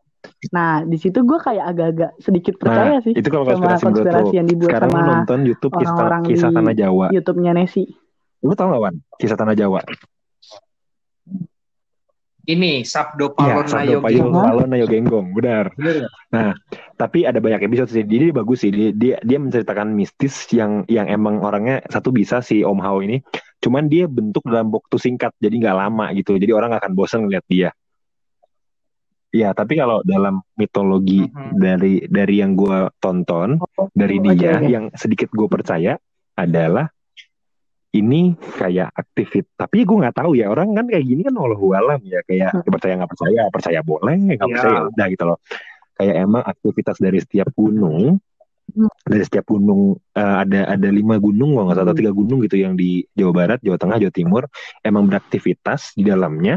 nah 0.55 0.83
di 0.87 0.99
situ 0.99 1.23
gue 1.23 1.39
kayak 1.39 1.65
agak-agak 1.75 2.11
sedikit 2.23 2.55
percaya 2.59 2.99
nah 2.99 3.03
sih 3.03 3.13
itu 3.15 3.29
kalau 3.31 3.47
sama 3.47 3.75
konspirasi 3.75 3.85
konspirasi 3.87 4.35
yang 4.39 4.47
dibuat 4.47 4.71
Sekarang 4.71 4.91
sama 4.91 5.11
nonton 5.11 5.41
YouTube 5.47 5.73
kisah, 5.75 5.91
orang-orang 5.91 6.23
kisah 6.31 6.51
di 6.51 6.57
Tanah 6.57 6.75
Jawa. 6.79 7.07
YouTube-nya 7.11 7.53
Nesi 7.55 7.85
Lu 8.43 8.55
tau 8.59 8.75
gak 8.75 8.83
Wan? 8.83 8.95
Kisah 9.23 9.39
Tanah 9.39 9.55
Jawa. 9.55 9.81
Ini 12.43 12.83
Sabdo 12.83 13.39
Iya, 13.39 13.63
Palon 13.63 13.67
Sabdo 13.71 13.87
Nayo 13.87 13.99
Genggong. 14.03 14.43
Palon 14.43 14.69
Nayo 14.75 14.87
Genggong, 14.91 15.27
benar. 15.31 15.65
Bener 15.79 15.95
nggak? 16.03 16.55
Tapi 16.99 17.19
ada 17.23 17.39
banyak 17.39 17.63
episode 17.71 17.95
sih. 17.95 18.03
Jadi 18.03 18.35
dia 18.35 18.35
bagus 18.35 18.67
sih. 18.67 18.75
Dia, 18.75 18.91
dia 18.91 19.15
dia 19.23 19.39
menceritakan 19.39 19.95
mistis 19.95 20.51
yang 20.51 20.83
yang 20.91 21.07
emang 21.07 21.39
orangnya 21.39 21.87
satu 21.87 22.11
bisa 22.11 22.43
si 22.43 22.67
Om 22.67 22.83
Hao 22.83 22.99
ini. 22.99 23.23
Cuman 23.63 23.87
dia 23.87 24.11
bentuk 24.11 24.43
dalam 24.43 24.75
waktu 24.75 24.99
singkat, 24.99 25.31
jadi 25.39 25.55
nggak 25.55 25.77
lama 25.87 26.11
gitu. 26.19 26.35
Jadi 26.35 26.51
orang 26.51 26.75
nggak 26.75 26.83
akan 26.83 26.95
bosan 26.99 27.31
ngeliat 27.31 27.47
dia. 27.47 27.71
Iya, 29.33 29.57
tapi 29.57 29.81
kalau 29.81 30.05
dalam 30.05 30.45
mitologi 30.61 31.25
Mhm. 31.25 31.57
dari 31.57 32.05
dari 32.05 32.35
yang 32.45 32.53
gue 32.53 32.93
tonton 33.01 33.57
dari 33.97 34.21
Oke, 34.21 34.37
dia 34.37 34.61
yang 34.61 34.93
sedikit 34.93 35.33
gue 35.33 35.49
percaya 35.49 35.97
adalah 36.37 36.93
ini 37.93 38.37
kayak 38.37 38.93
aktivit 38.93 39.49
tapi 39.57 39.85
gue 39.85 39.97
nggak 40.01 40.17
tahu 40.17 40.33
ya 40.37 40.49
orang 40.49 40.73
kan 40.73 40.89
kayak 40.89 41.05
gini 41.05 41.21
kan 41.25 41.37
walau 41.37 41.73
alam 41.77 42.01
ya 42.05 42.21
kayak 42.25 42.57
Hmm. 42.57 42.65
percaya 42.73 42.93
nggak 42.97 43.11
percaya 43.13 43.43
percaya 43.53 43.81
boleh 43.85 44.17
nggak 44.17 44.37
Iya. 44.37 44.45
percaya 44.49 44.73
ya 44.73 44.83
udah 44.89 45.07
gitu 45.13 45.25
loh 45.29 45.39
kayak 46.01 46.17
emang 46.25 46.43
aktivitas 46.45 46.97
dari 47.01 47.19
setiap 47.21 47.49
gunung 47.57 48.21
Hmm. 48.73 48.89
Dari 49.05 49.21
setiap 49.27 49.53
gunung 49.53 50.01
uh, 50.17 50.37
ada 50.47 50.65
ada 50.65 50.89
lima 50.89 51.21
gunung 51.21 51.61
nggak 51.61 51.83
atau 51.83 51.93
hmm. 51.93 51.99
tiga 51.99 52.13
gunung 52.15 52.39
gitu 52.47 52.57
yang 52.57 52.73
di 52.73 53.05
Jawa 53.13 53.33
Barat, 53.35 53.59
Jawa 53.61 53.77
Tengah, 53.77 53.99
Jawa 54.01 54.15
Timur 54.15 54.43
emang 54.81 55.05
beraktivitas 55.11 55.93
di 55.93 56.09
dalamnya 56.09 56.57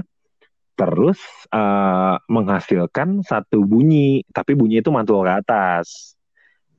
terus 0.76 1.20
uh, 1.56 2.20
menghasilkan 2.28 3.24
satu 3.24 3.64
bunyi, 3.64 4.28
tapi 4.30 4.54
bunyi 4.54 4.84
itu 4.84 4.92
mantul 4.92 5.24
ke 5.24 5.32
atas. 5.32 6.16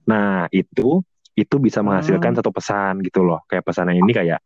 Nah 0.05 0.47
itu 0.53 1.01
itu 1.37 1.57
bisa 1.61 1.81
menghasilkan 1.81 2.33
hmm. 2.37 2.39
satu 2.41 2.51
pesan 2.53 3.01
gitu 3.05 3.25
loh, 3.25 3.45
kayak 3.49 3.65
pesannya 3.65 3.97
ini 3.97 4.13
kayak 4.13 4.41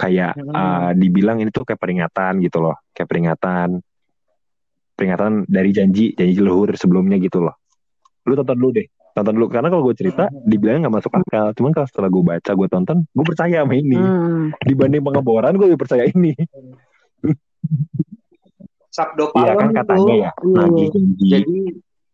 kayak 0.00 0.32
hmm. 0.36 0.52
uh, 0.52 0.90
dibilang 0.96 1.40
ini 1.40 1.52
tuh 1.52 1.64
kayak 1.64 1.80
peringatan 1.80 2.40
gitu 2.44 2.60
loh, 2.60 2.76
kayak 2.92 3.08
peringatan 3.08 3.68
peringatan 4.96 5.48
dari 5.48 5.72
janji 5.72 6.12
janji 6.12 6.36
leluhur 6.36 6.76
sebelumnya 6.76 7.16
gitu 7.16 7.40
loh. 7.40 7.56
Lu 8.28 8.36
tonton 8.36 8.56
dulu 8.60 8.76
deh, 8.76 8.86
tonton 9.16 9.32
dulu 9.36 9.48
karena 9.48 9.72
kalau 9.72 9.82
gue 9.88 9.96
cerita 9.96 10.28
hmm. 10.28 10.44
dibilangnya 10.44 10.88
nggak 10.88 10.96
masuk 11.00 11.12
akal. 11.16 11.46
Cuman 11.56 11.72
kalau 11.72 11.86
setelah 11.88 12.08
gue 12.12 12.22
baca, 12.24 12.50
gue 12.52 12.68
tonton, 12.68 12.98
gue 13.08 13.24
percaya 13.24 13.64
sama 13.64 13.74
ini. 13.76 13.96
Hmm. 13.96 14.52
Dibanding 14.64 15.00
pengeboran, 15.00 15.56
gue 15.56 15.66
lebih 15.72 15.80
percaya 15.80 16.04
ini. 16.04 16.36
Sabdo 18.90 19.30
Palem 19.30 19.46
iya 19.46 19.52
kan 19.54 19.70
katanya 19.70 20.14
ya, 20.18 20.30
nagih 20.42 20.88
janji. 20.90 21.26
Jadi 21.30 21.58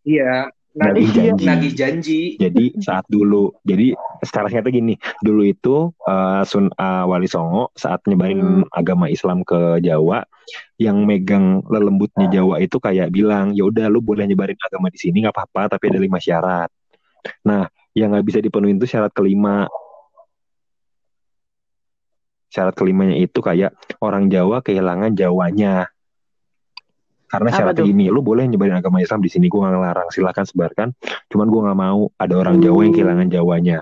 iya, 0.04 0.32
nagih 0.76 1.08
janji. 1.08 1.44
Nagih 1.48 1.72
janji. 1.72 2.20
Jadi 2.36 2.64
saat 2.84 3.08
dulu, 3.08 3.56
jadi 3.64 3.96
secara 4.20 4.52
singkatnya 4.52 4.76
gini, 4.76 4.94
dulu 5.24 5.42
itu 5.48 5.88
uh, 6.04 6.44
Sun 6.44 6.68
uh, 6.76 7.04
Wali 7.08 7.24
Songo 7.32 7.72
saat 7.72 8.04
nyebarin 8.04 8.68
hmm. 8.68 8.76
agama 8.76 9.08
Islam 9.08 9.40
ke 9.40 9.80
Jawa, 9.80 10.28
yang 10.76 11.08
megang 11.08 11.64
lelembutnya 11.64 12.28
Jawa 12.28 12.60
itu 12.60 12.76
kayak 12.76 13.08
bilang, 13.08 13.56
ya 13.56 13.64
udah 13.64 13.88
lu 13.88 14.04
boleh 14.04 14.28
nyebarin 14.28 14.60
agama 14.60 14.92
di 14.92 15.00
sini 15.00 15.24
nggak 15.24 15.32
apa-apa, 15.32 15.80
tapi 15.80 15.88
ada 15.88 15.96
lima 15.96 16.20
syarat. 16.20 16.68
Nah, 17.48 17.72
yang 17.96 18.12
nggak 18.12 18.26
bisa 18.28 18.38
dipenuhi 18.44 18.76
itu 18.76 18.84
syarat 18.84 19.16
kelima. 19.16 19.64
Syarat 22.52 22.76
kelimanya 22.76 23.16
itu 23.16 23.40
kayak 23.40 23.72
orang 24.04 24.28
Jawa 24.28 24.60
kehilangan 24.60 25.16
Jawanya 25.16 25.88
karena 27.26 27.50
syaratnya 27.50 27.86
ini 27.86 28.06
lu 28.06 28.22
boleh 28.22 28.46
nyebarin 28.46 28.78
agama 28.78 29.02
Islam 29.02 29.18
di 29.18 29.30
sini 29.30 29.50
gue 29.50 29.58
gak 29.58 29.74
ngelarang 29.74 30.08
silahkan 30.14 30.46
sebarkan. 30.46 30.88
Cuman 31.26 31.46
gue 31.50 31.60
nggak 31.66 31.78
mau 31.78 32.00
ada 32.14 32.34
orang 32.38 32.62
Jawa 32.62 32.80
yang 32.86 32.94
kehilangan 32.94 33.28
Jawanya. 33.28 33.78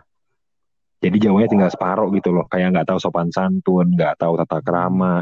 Jadi 1.04 1.16
Jawanya 1.20 1.48
tinggal 1.52 1.70
separoh 1.70 2.08
gitu 2.16 2.32
loh 2.32 2.48
kayak 2.48 2.72
nggak 2.72 2.86
tahu 2.88 2.98
sopan 2.98 3.28
santun 3.28 3.92
nggak 3.92 4.16
tahu 4.16 4.40
tata 4.40 4.64
kerama 4.64 5.20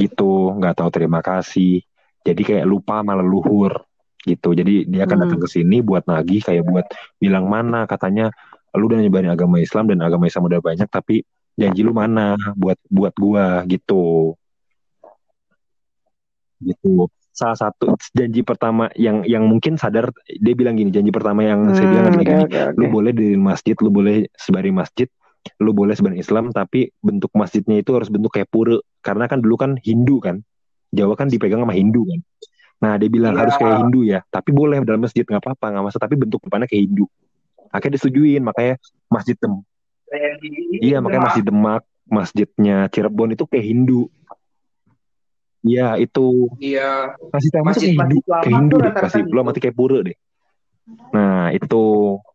gitu 0.00 0.56
nggak 0.56 0.74
tahu 0.80 0.88
terima 0.88 1.20
kasih. 1.20 1.84
Jadi 2.24 2.42
kayak 2.44 2.64
lupa 2.64 3.04
malah 3.04 3.24
luhur 3.24 3.84
gitu. 4.24 4.56
Jadi 4.56 4.88
dia 4.88 5.04
akan 5.04 5.16
hmm. 5.20 5.24
datang 5.28 5.40
ke 5.44 5.48
sini 5.52 5.84
buat 5.84 6.08
nagih 6.08 6.40
kayak 6.40 6.64
buat 6.64 6.86
bilang 7.20 7.44
mana 7.44 7.84
katanya 7.84 8.32
lu 8.72 8.88
udah 8.88 9.04
nyebarin 9.04 9.32
agama 9.32 9.60
Islam 9.60 9.88
dan 9.92 10.00
agama 10.00 10.24
Islam 10.28 10.48
udah 10.48 10.60
banyak 10.60 10.88
tapi 10.88 11.24
janji 11.58 11.80
lu 11.82 11.92
mana 11.92 12.36
buat 12.54 12.78
buat 12.88 13.12
gua 13.16 13.64
gitu 13.66 14.36
gitu. 16.62 17.10
Salah 17.32 17.54
satu 17.54 17.94
janji 18.18 18.42
pertama 18.42 18.90
yang 18.98 19.22
yang 19.22 19.46
mungkin 19.46 19.78
sadar 19.78 20.10
dia 20.26 20.54
bilang 20.58 20.74
gini 20.74 20.90
janji 20.90 21.14
pertama 21.14 21.46
yang 21.46 21.70
hmm, 21.70 21.74
saya 21.78 21.86
bilang 21.86 22.04
okay, 22.10 22.18
gini 22.18 22.34
okay, 22.50 22.62
okay. 22.66 22.74
lu 22.74 22.86
boleh 22.90 23.12
di 23.14 23.28
masjid 23.38 23.76
lu 23.78 23.90
boleh 23.94 24.26
sebari 24.34 24.74
masjid 24.74 25.06
lu 25.62 25.70
boleh 25.70 25.94
sebarin 25.94 26.18
Islam 26.18 26.50
tapi 26.50 26.90
bentuk 26.98 27.30
masjidnya 27.38 27.78
itu 27.78 27.94
harus 27.94 28.10
bentuk 28.10 28.34
kayak 28.34 28.50
pura. 28.50 28.82
Karena 29.00 29.30
kan 29.30 29.38
dulu 29.38 29.54
kan 29.54 29.78
Hindu 29.78 30.18
kan 30.18 30.42
Jawa 30.90 31.14
kan 31.14 31.30
dipegang 31.30 31.62
sama 31.62 31.76
Hindu 31.78 32.02
kan. 32.10 32.20
Nah 32.82 32.92
dia 32.98 33.06
bilang 33.06 33.38
ya. 33.38 33.46
harus 33.46 33.54
kayak 33.54 33.86
Hindu 33.86 34.00
ya 34.02 34.20
tapi 34.34 34.50
boleh 34.50 34.82
dalam 34.82 35.06
masjid 35.06 35.22
nggak 35.22 35.38
apa-apa 35.38 35.66
nggak 35.78 35.84
masalah 35.86 36.04
tapi 36.10 36.14
bentuk 36.18 36.42
depannya 36.42 36.66
kayak 36.66 36.90
Hindu. 36.90 37.06
Akhirnya 37.70 38.00
disetujuin 38.00 38.42
makanya 38.42 38.74
masjid 39.06 39.38
Dem 39.38 39.62
iya 40.80 40.98
makanya 41.04 41.32
masjid 41.32 41.44
Demak 41.44 41.82
masjidnya 42.08 42.88
Cirebon 42.88 43.36
itu 43.36 43.44
kayak 43.44 43.64
Hindu 43.68 44.08
Iya 45.66 45.98
itu. 45.98 46.52
Iya. 46.62 47.18
Masih 47.34 47.50
tamat 47.50 47.74
masih 47.74 47.80
kayak 47.82 47.96
Hindu, 47.98 48.16
kayak 48.26 48.46
Hindu 48.46 48.76
deh. 48.78 48.92
Masih 48.94 49.22
belum 49.26 49.44
mati 49.46 49.58
kayak 49.58 49.76
pura 49.76 49.98
deh. 50.06 50.16
Nah 51.12 51.52
itu 51.52 51.82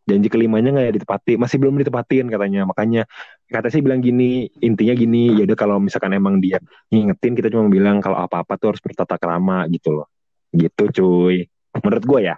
janji 0.03 0.27
kelimanya 0.27 0.69
nggak 0.75 1.01
ditepati, 1.01 1.39
masih 1.39 1.57
belum 1.57 1.79
ditepatin 1.79 2.27
katanya. 2.27 2.67
Makanya 2.67 3.07
kata 3.47 3.71
saya 3.71 3.81
bilang 3.81 4.03
gini, 4.03 4.51
intinya 4.61 4.93
gini, 4.93 5.33
ya 5.39 5.47
udah 5.47 5.57
kalau 5.57 5.77
misalkan 5.79 6.13
emang 6.13 6.37
dia 6.43 6.59
ngingetin, 6.91 7.33
kita 7.33 7.47
cuma 7.49 7.71
bilang 7.71 8.03
kalau 8.03 8.19
apa-apa 8.19 8.59
tuh 8.59 8.75
harus 8.75 8.81
bertata 8.83 9.15
krama 9.17 9.65
gitu 9.71 10.03
loh. 10.03 10.07
Gitu 10.53 10.83
cuy. 10.91 11.47
Menurut 11.73 12.03
gue 12.05 12.19
ya. 12.29 12.35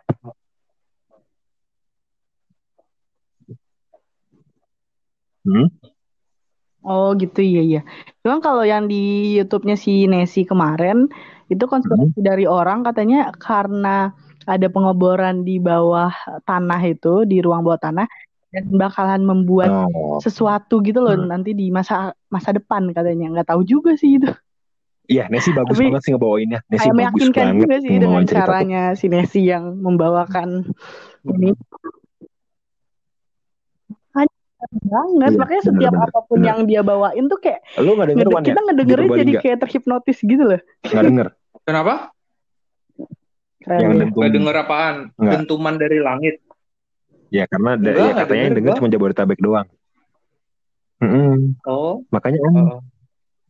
Hmm? 5.46 5.68
Oh 6.86 7.18
gitu 7.18 7.42
iya 7.42 7.62
iya. 7.66 7.82
Cuman 8.22 8.40
kalau 8.46 8.62
yang 8.62 8.86
di 8.86 9.34
YouTube-nya 9.42 9.74
si 9.74 10.06
Nesi 10.06 10.46
kemarin 10.46 11.10
itu 11.50 11.66
konspirasi 11.66 12.22
hmm. 12.22 12.26
dari 12.26 12.46
orang 12.46 12.86
katanya 12.86 13.34
karena 13.42 14.14
ada 14.46 14.68
pengeboran 14.70 15.42
di 15.42 15.58
bawah 15.58 16.14
tanah 16.46 16.82
itu 16.86 17.26
di 17.26 17.42
ruang 17.42 17.66
bawah 17.66 17.82
tanah 17.82 18.06
dan 18.54 18.66
bakalan 18.78 19.26
membuat 19.26 19.90
oh. 19.90 20.22
sesuatu 20.22 20.80
gitu 20.86 21.02
loh 21.02 21.18
hmm. 21.18 21.28
nanti 21.28 21.58
di 21.58 21.74
masa 21.74 22.14
masa 22.30 22.54
depan 22.54 22.94
katanya 22.94 23.34
nggak 23.34 23.50
tahu 23.50 23.66
juga 23.66 23.98
sih 23.98 24.22
itu. 24.22 24.30
Iya, 25.06 25.30
Nesi 25.30 25.54
bagus 25.54 25.78
Tapi, 25.78 25.86
banget 25.94 26.02
sih 26.02 26.12
ngebawainnya. 26.18 26.60
Nesi 26.66 26.90
bagus 26.90 26.98
meyakinkan 26.98 27.46
banget 27.46 27.62
juga 27.62 27.78
sih 27.78 27.96
dengan 28.02 28.24
caranya 28.26 28.84
si 28.98 29.06
Nesi 29.06 29.42
yang 29.46 29.78
membawakan 29.82 30.66
ini 31.30 31.54
banget 34.72 35.32
iya, 35.32 35.40
makanya 35.40 35.64
setiap 35.64 35.94
bener, 35.94 36.08
apa 36.10 36.20
pun 36.26 36.38
bener. 36.40 36.48
yang 36.50 36.60
dia 36.66 36.82
bawain 36.82 37.26
tuh 37.28 37.40
kayak 37.42 37.60
lu 37.82 37.92
gak 37.96 38.08
denger 38.12 38.26
ngede- 38.28 38.46
kita 38.46 38.60
ya? 38.60 38.66
ngedengerin 38.66 39.10
jadi 39.10 39.32
gak? 39.32 39.42
kayak 39.44 39.58
terhipnotis 39.66 40.18
gitu 40.22 40.44
loh 40.44 40.62
nggak 40.86 41.04
denger 41.06 41.28
kenapa 41.68 41.94
Keren 43.66 43.82
yang 43.82 43.94
dentum. 43.98 44.22
Gak 44.22 44.34
denger 44.38 44.56
apaan 44.62 44.96
Nggak. 45.18 45.34
dentuman 45.34 45.74
dari 45.82 45.98
langit 45.98 46.36
ya 47.34 47.44
karena 47.50 47.72
ya, 47.82 48.14
katanya 48.14 48.44
yang 48.48 48.56
denger 48.62 48.74
cuma 48.78 48.90
Jabodetabek 48.94 49.40
doang 49.42 49.68
mm 51.02 51.10
-hmm. 51.10 51.36
oh 51.68 52.06
makanya 52.14 52.40
oh. 52.46 52.80
oh. 52.80 52.82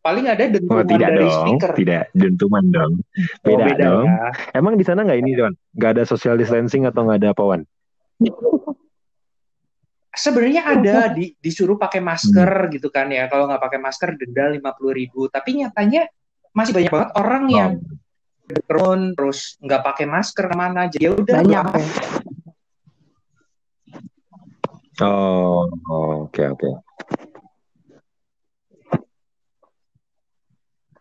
paling 0.00 0.26
ada 0.26 0.42
dentuman 0.48 0.82
oh, 0.82 0.88
tidak 0.88 1.08
dari 1.12 1.26
dong, 1.28 1.38
speaker 1.44 1.70
tidak 1.76 2.02
dentuman 2.16 2.64
dong 2.72 2.92
oh, 2.98 3.46
beda, 3.46 3.62
oh, 3.62 3.66
beda 3.68 3.84
dong 3.84 4.06
ya. 4.08 4.28
emang 4.56 4.74
di 4.80 4.84
sana 4.86 5.04
nggak 5.04 5.18
ini 5.20 5.30
Don 5.36 5.52
nggak 5.76 5.90
ada 5.98 6.02
social 6.08 6.34
distancing 6.40 6.88
atau 6.88 7.04
nggak 7.06 7.18
ada 7.22 7.30
apaan 7.36 7.62
sebenarnya 10.16 10.62
ada 10.64 11.12
di, 11.12 11.36
disuruh 11.36 11.76
pakai 11.76 12.00
masker 12.00 12.66
hmm. 12.66 12.72
gitu 12.80 12.88
kan 12.88 13.06
ya. 13.12 13.28
Kalau 13.28 13.46
nggak 13.46 13.62
pakai 13.62 13.78
masker 13.78 14.16
denda 14.16 14.50
lima 14.50 14.72
puluh 14.72 14.96
ribu. 14.96 15.28
Tapi 15.28 15.62
nyatanya 15.62 16.08
masih 16.56 16.72
banyak 16.72 16.90
banget 16.90 17.10
orang 17.20 17.44
oh. 17.44 17.52
yang 17.52 17.72
turun 18.66 19.00
terus 19.12 19.60
nggak 19.60 19.82
pakai 19.84 20.06
masker 20.08 20.44
ke 20.48 20.56
mana. 20.56 20.88
Jadi 20.88 21.04
ya 21.04 21.10
udah. 21.12 21.36
Banyak 21.44 21.66
ya. 21.76 21.88
oh 25.04 25.68
oke 26.24 26.42
oke. 26.56 26.70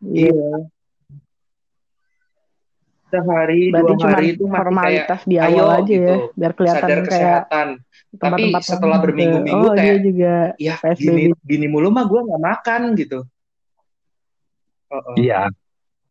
Iya 0.05 0.69
sehari 3.23 3.61
Berarti 3.71 3.93
dua 3.95 4.09
hari 4.11 4.27
itu 4.35 4.43
formalitas 4.49 5.19
kayak, 5.23 5.29
di 5.29 5.35
awal 5.39 5.67
aja 5.71 5.93
ya 5.93 5.95
gitu, 5.95 6.15
biar 6.35 6.51
kelihatan 6.57 6.81
sadar 6.81 6.89
kayak 6.89 7.07
kesehatan. 7.07 7.67
tapi 8.15 8.43
setelah 8.63 8.97
berminggu-minggu 9.03 9.67
oh, 9.67 9.75
kayak 9.75 9.99
juga. 10.07 10.35
Ya 10.55 10.75
gini 10.95 11.35
gini 11.43 11.65
mulu 11.67 11.91
mah 11.91 12.05
gue 12.07 12.19
nggak 12.19 12.43
makan 12.43 12.81
gitu. 12.95 13.19
Oh, 14.89 14.97
oh. 14.99 15.15
iya. 15.19 15.51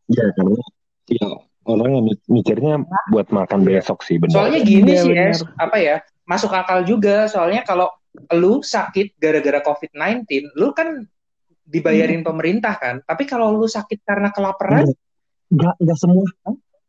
Iya 0.05 0.25
karena 0.37 0.61
ya 1.09 1.29
orang 1.65 1.89
yang 1.97 2.05
mikirnya 2.29 2.75
buat 3.09 3.29
makan 3.33 3.61
besok 3.65 4.05
sih 4.05 4.21
benar. 4.21 4.37
Soalnya 4.37 4.61
gini 4.61 4.93
ya, 4.93 5.03
sih 5.03 5.15
es 5.17 5.41
apa 5.57 5.77
ya 5.81 5.97
masuk 6.29 6.53
akal 6.53 6.85
juga. 6.85 7.25
Soalnya 7.29 7.65
kalau 7.65 7.89
lu 8.37 8.61
sakit 8.61 9.17
gara-gara 9.17 9.65
covid-19 9.65 10.55
lu 10.61 10.71
kan 10.77 11.09
dibayarin 11.65 12.21
hmm. 12.21 12.29
pemerintah 12.29 12.75
kan. 12.77 13.01
Tapi 13.01 13.25
kalau 13.25 13.57
lu 13.57 13.65
sakit 13.65 14.05
karena 14.05 14.29
kelaparan 14.29 14.85
nggak 15.55 15.75
nggak 15.81 15.99
semua 15.99 16.25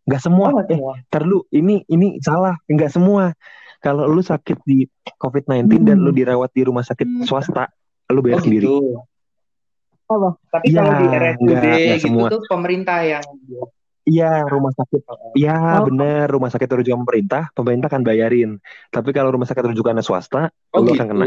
Enggak 0.06 0.22
semua. 0.22 0.48
Oh, 0.54 0.62
eh, 0.62 0.80
terlalu 1.10 1.40
ini 1.50 1.82
ini 1.90 2.22
salah. 2.22 2.56
Enggak 2.70 2.94
semua. 2.94 3.34
Kalau 3.82 4.10
lu 4.10 4.22
sakit 4.22 4.66
di 4.66 4.86
COVID-19 5.18 5.66
hmm. 5.70 5.86
dan 5.86 5.98
lu 6.02 6.10
dirawat 6.14 6.50
di 6.54 6.66
rumah 6.66 6.82
sakit 6.82 7.06
hmm. 7.06 7.26
swasta, 7.26 7.70
lu 8.10 8.22
bayar 8.22 8.42
oh, 8.42 8.46
sendiri. 8.46 8.66
Gitu. 8.66 8.98
Oh, 10.06 10.38
Tapi 10.54 10.70
ya, 10.70 10.86
kalau 10.86 10.94
di 11.02 11.08
RSUD 11.10 11.66
gitu 11.66 11.98
semua. 12.06 12.28
tuh 12.30 12.42
pemerintah 12.46 13.02
yang 13.02 13.26
Iya, 14.06 14.46
rumah 14.46 14.70
sakit. 14.78 15.02
Iya, 15.34 15.82
oh. 15.82 15.90
bener. 15.90 16.30
Rumah 16.30 16.54
sakit 16.54 16.70
rujukan 16.70 17.02
pemerintah, 17.02 17.50
pemerintah 17.58 17.90
kan 17.90 18.06
bayarin. 18.06 18.62
Tapi 18.94 19.10
kalau 19.10 19.34
rumah 19.34 19.50
sakit 19.50 19.66
rujukan 19.74 19.98
swasta, 20.06 20.54
oh, 20.78 20.86
lu 20.86 20.94
gitu. 20.94 21.02
akan 21.02 21.08
kena. 21.10 21.26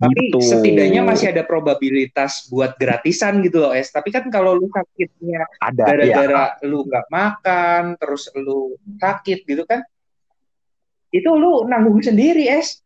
Tapi 0.00 0.32
gitu. 0.32 0.40
setidaknya 0.40 1.04
masih 1.04 1.28
ada 1.28 1.44
probabilitas 1.44 2.48
buat 2.48 2.72
gratisan 2.80 3.44
gitu 3.44 3.68
loh, 3.68 3.76
Es. 3.76 3.92
Tapi 3.92 4.08
kan 4.08 4.32
kalau 4.32 4.56
lu 4.56 4.64
sakitnya 4.72 5.44
gara-gara 5.76 6.56
ya. 6.56 6.64
lu 6.64 6.88
nggak 6.88 7.06
makan, 7.12 8.00
terus 8.00 8.32
lu 8.32 8.80
sakit 8.96 9.44
gitu 9.44 9.68
kan, 9.68 9.84
itu 11.10 11.30
lu 11.34 11.66
nanggung 11.66 11.98
sendiri 11.98 12.46
es 12.46 12.82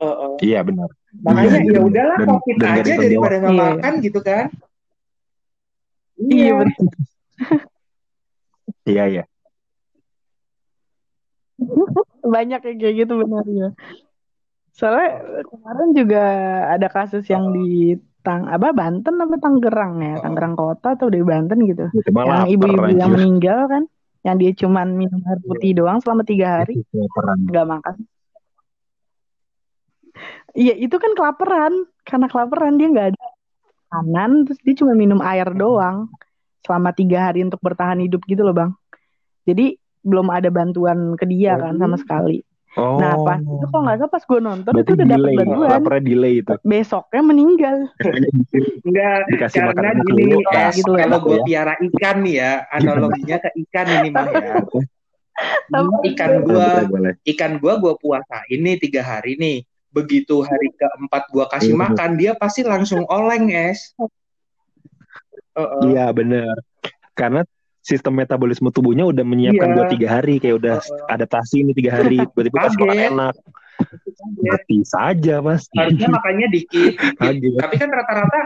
uh, 0.00 0.04
uh. 0.04 0.36
iya 0.44 0.60
benar 0.60 0.92
makanya 1.24 1.64
iya, 1.64 1.72
ya 1.72 1.80
udahlah 1.80 2.18
covid 2.28 2.56
dan 2.60 2.72
aja 2.80 2.92
daripada 3.00 3.36
nggak 3.40 3.56
iya. 3.56 3.64
makan 3.72 3.92
gitu 4.04 4.20
kan 4.20 4.44
iya, 6.20 6.36
iya 6.36 6.52
betul 6.60 6.86
iya 8.84 9.04
iya 9.08 9.24
banyak 12.34 12.60
yang 12.60 12.78
kayak 12.80 12.94
gitu 13.04 13.12
benar 13.20 13.44
ya 13.48 13.68
soalnya 14.74 15.22
kemarin 15.46 15.88
juga 15.94 16.24
ada 16.74 16.90
kasus 16.90 17.22
yang 17.30 17.54
di 17.54 17.94
Tang 18.24 18.50
apa 18.50 18.74
Banten 18.74 19.14
apa 19.20 19.36
Tangerang 19.38 20.02
ya? 20.02 20.14
Tangerang 20.18 20.58
kota 20.58 20.98
atau 20.98 21.06
di 21.12 21.22
Banten 21.22 21.62
gitu. 21.62 21.86
Yang 22.10 22.58
ibu-ibu 22.58 22.90
yang 22.90 23.12
meninggal 23.14 23.70
kan 23.70 23.82
yang 24.24 24.40
dia 24.40 24.50
cuman 24.56 24.96
minum 24.96 25.20
air 25.28 25.38
putih 25.44 25.76
doang 25.76 26.00
selama 26.00 26.24
tiga 26.24 26.64
hari 26.64 26.80
nggak 27.52 27.66
makan. 27.68 27.94
Iya 30.56 30.74
itu 30.74 30.96
kan 30.98 31.12
kelaparan. 31.14 31.86
Karena 32.04 32.26
kelaparan 32.32 32.74
dia 32.80 32.88
nggak 32.90 33.08
ada 33.14 33.24
makanan 33.92 34.30
terus 34.48 34.60
dia 34.64 34.74
cuma 34.80 34.92
minum 34.96 35.20
air 35.22 35.46
doang 35.54 36.08
selama 36.64 36.90
tiga 36.96 37.30
hari 37.30 37.44
untuk 37.44 37.60
bertahan 37.60 38.00
hidup 38.00 38.24
gitu 38.24 38.40
loh 38.42 38.56
bang. 38.56 38.72
Jadi 39.44 39.76
belum 40.00 40.32
ada 40.32 40.48
bantuan 40.48 41.14
ke 41.20 41.28
dia 41.28 41.60
kan 41.60 41.76
sama 41.76 42.00
sekali 42.00 42.40
Oh. 42.74 42.98
Nah 42.98 43.14
pas 43.22 43.38
itu 43.38 43.66
kok 43.70 43.80
nggak 43.86 43.96
salah 44.02 44.10
pas 44.10 44.24
gue 44.26 44.40
nonton 44.42 44.72
Berarti 44.74 44.90
itu 44.90 44.92
udah 44.98 45.06
dapat 45.06 45.30
bantuan. 45.38 45.68
Laparnya 45.70 46.02
delay 46.02 46.34
itu. 46.42 46.54
Besoknya 46.66 47.22
meninggal. 47.22 47.76
Enggak. 48.82 49.18
Dikasih 49.30 49.60
karena 49.62 49.90
makan 49.94 49.96
gini 50.10 50.22
eh, 50.42 50.68
gitu 50.74 50.92
kalau 50.98 51.18
gue 51.22 51.38
piara 51.46 51.74
ikan 51.78 52.16
nih 52.26 52.34
ya 52.42 52.52
analoginya 52.74 53.36
ke 53.38 53.50
ikan 53.66 53.86
ini 54.02 54.08
mah 54.10 54.26
ya. 54.26 54.54
ikan 56.14 56.32
gue 56.46 56.68
ikan 57.34 57.52
gue 57.62 57.72
gue 57.78 57.94
puasa 58.02 58.42
ini 58.50 58.74
tiga 58.82 59.06
hari 59.06 59.38
nih. 59.38 59.62
Begitu 59.94 60.42
hari 60.42 60.74
keempat 60.74 61.30
gue 61.30 61.46
kasih 61.46 61.78
makan 61.78 62.18
dia 62.18 62.34
pasti 62.34 62.66
langsung 62.66 63.06
oleng 63.06 63.54
es. 63.54 63.94
Iya 65.54 65.62
uh 65.62 66.10
-uh. 66.10 66.10
bener. 66.10 66.54
Karena 67.14 67.46
sistem 67.84 68.16
metabolisme 68.16 68.72
tubuhnya 68.72 69.04
udah 69.04 69.20
menyiapkan 69.20 69.68
yeah. 69.68 69.76
buat 69.76 69.88
tiga 69.92 70.08
hari 70.08 70.40
kayak 70.40 70.56
udah 70.56 70.76
uh, 70.80 71.12
adaptasi 71.12 71.60
ini 71.60 71.76
tiga 71.76 72.00
hari 72.00 72.16
berarti 72.32 72.50
pas 72.50 72.72
makan 72.72 72.98
enak. 73.12 73.34
Mati 74.40 74.78
saja 74.88 75.44
pasti 75.44 75.76
harusnya 75.76 76.08
makannya 76.08 76.48
dikit, 76.48 76.94
dikit. 77.20 77.60
tapi 77.60 77.74
kan 77.76 77.90
rata-rata 77.92 78.40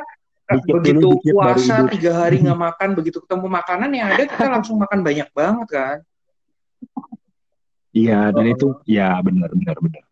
begitu 0.49 0.97
dulu, 0.97 1.11
dikit, 1.21 1.35
puasa 1.37 1.75
tiga 1.93 2.13
hari 2.25 2.37
nggak 2.43 2.59
makan 2.59 2.89
begitu 2.99 3.23
ketemu 3.23 3.47
makanan 3.47 3.91
yang 3.95 4.09
ada 4.11 4.25
kita 4.27 4.47
langsung 4.51 4.77
makan 4.83 5.07
banyak 5.07 5.29
banget 5.31 5.69
kan? 5.71 5.99
Iya 7.95 8.35
dan 8.35 8.45
itu 8.51 8.75
ya 8.91 9.23
benar 9.23 9.55
benar 9.55 9.77
benar. 9.79 10.05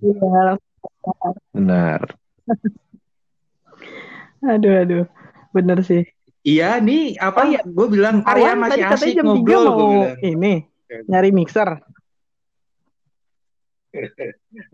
Iya. 0.00 0.44
Benar. 1.52 2.00
Aduh 4.44 4.74
aduh 4.80 5.04
bener 5.54 5.78
sih. 5.86 6.02
Iya 6.44 6.76
nih 6.82 7.16
apa 7.16 7.48
ya 7.48 7.60
gue 7.64 7.86
bilang 7.88 8.20
Arya 8.28 8.52
masih 8.52 8.84
asik 8.84 9.16
jam 9.16 9.24
ngobrol 9.24 9.64
mau 9.64 10.12
ini 10.20 10.68
nyari 11.08 11.32
mixer. 11.32 11.80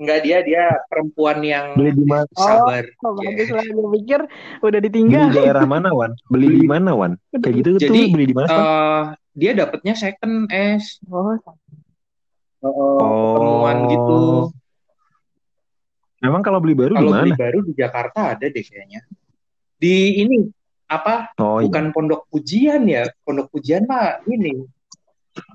Enggak 0.01 0.18
dia 0.24 0.41
dia 0.41 0.64
perempuan 0.89 1.45
yang 1.45 1.76
beli 1.76 1.93
di 1.93 2.07
mana? 2.09 2.26
Sabar. 2.35 2.89
Oh, 3.05 3.12
oh 3.12 3.20
bagus 3.20 3.53
lah 3.53 3.62
gue 3.62 3.89
pikir 4.01 4.20
udah 4.64 4.81
ditinggal. 4.81 5.28
Beli 5.28 5.37
di 5.37 5.41
daerah 5.45 5.64
mana 5.68 5.89
Wan? 5.93 6.16
Beli 6.26 6.49
di 6.64 6.66
mana 6.66 6.91
Wan? 6.97 7.12
Kayak 7.37 7.55
gitu 7.61 7.68
Jadi, 7.76 7.87
tuh 7.87 8.07
beli 8.16 8.24
di 8.33 8.35
mana? 8.35 8.49
Uh, 8.49 9.03
dia 9.37 9.53
dapatnya 9.53 9.95
second 9.95 10.49
es. 10.49 10.99
Oh. 11.07 11.37
Oh, 12.61 13.37
temuan 13.37 13.76
gitu. 13.89 14.18
Memang 16.20 16.45
kalau 16.45 16.61
beli 16.61 16.76
baru 16.76 16.93
di 16.97 17.07
mana? 17.09 17.24
Kalau 17.24 17.24
beli 17.24 17.37
baru 17.41 17.59
di 17.64 17.72
Jakarta 17.72 18.20
ada 18.37 18.47
deh 18.49 18.64
kayaknya. 18.64 19.01
Di 19.81 20.20
ini 20.20 20.45
apa 20.91 21.30
oh, 21.38 21.62
iya. 21.62 21.70
bukan 21.70 21.84
iya. 21.86 21.93
pondok 21.95 22.22
pujian 22.34 22.82
ya 22.91 23.07
pondok 23.22 23.47
pujian 23.55 23.86
mah 23.86 24.18
ini. 24.26 24.66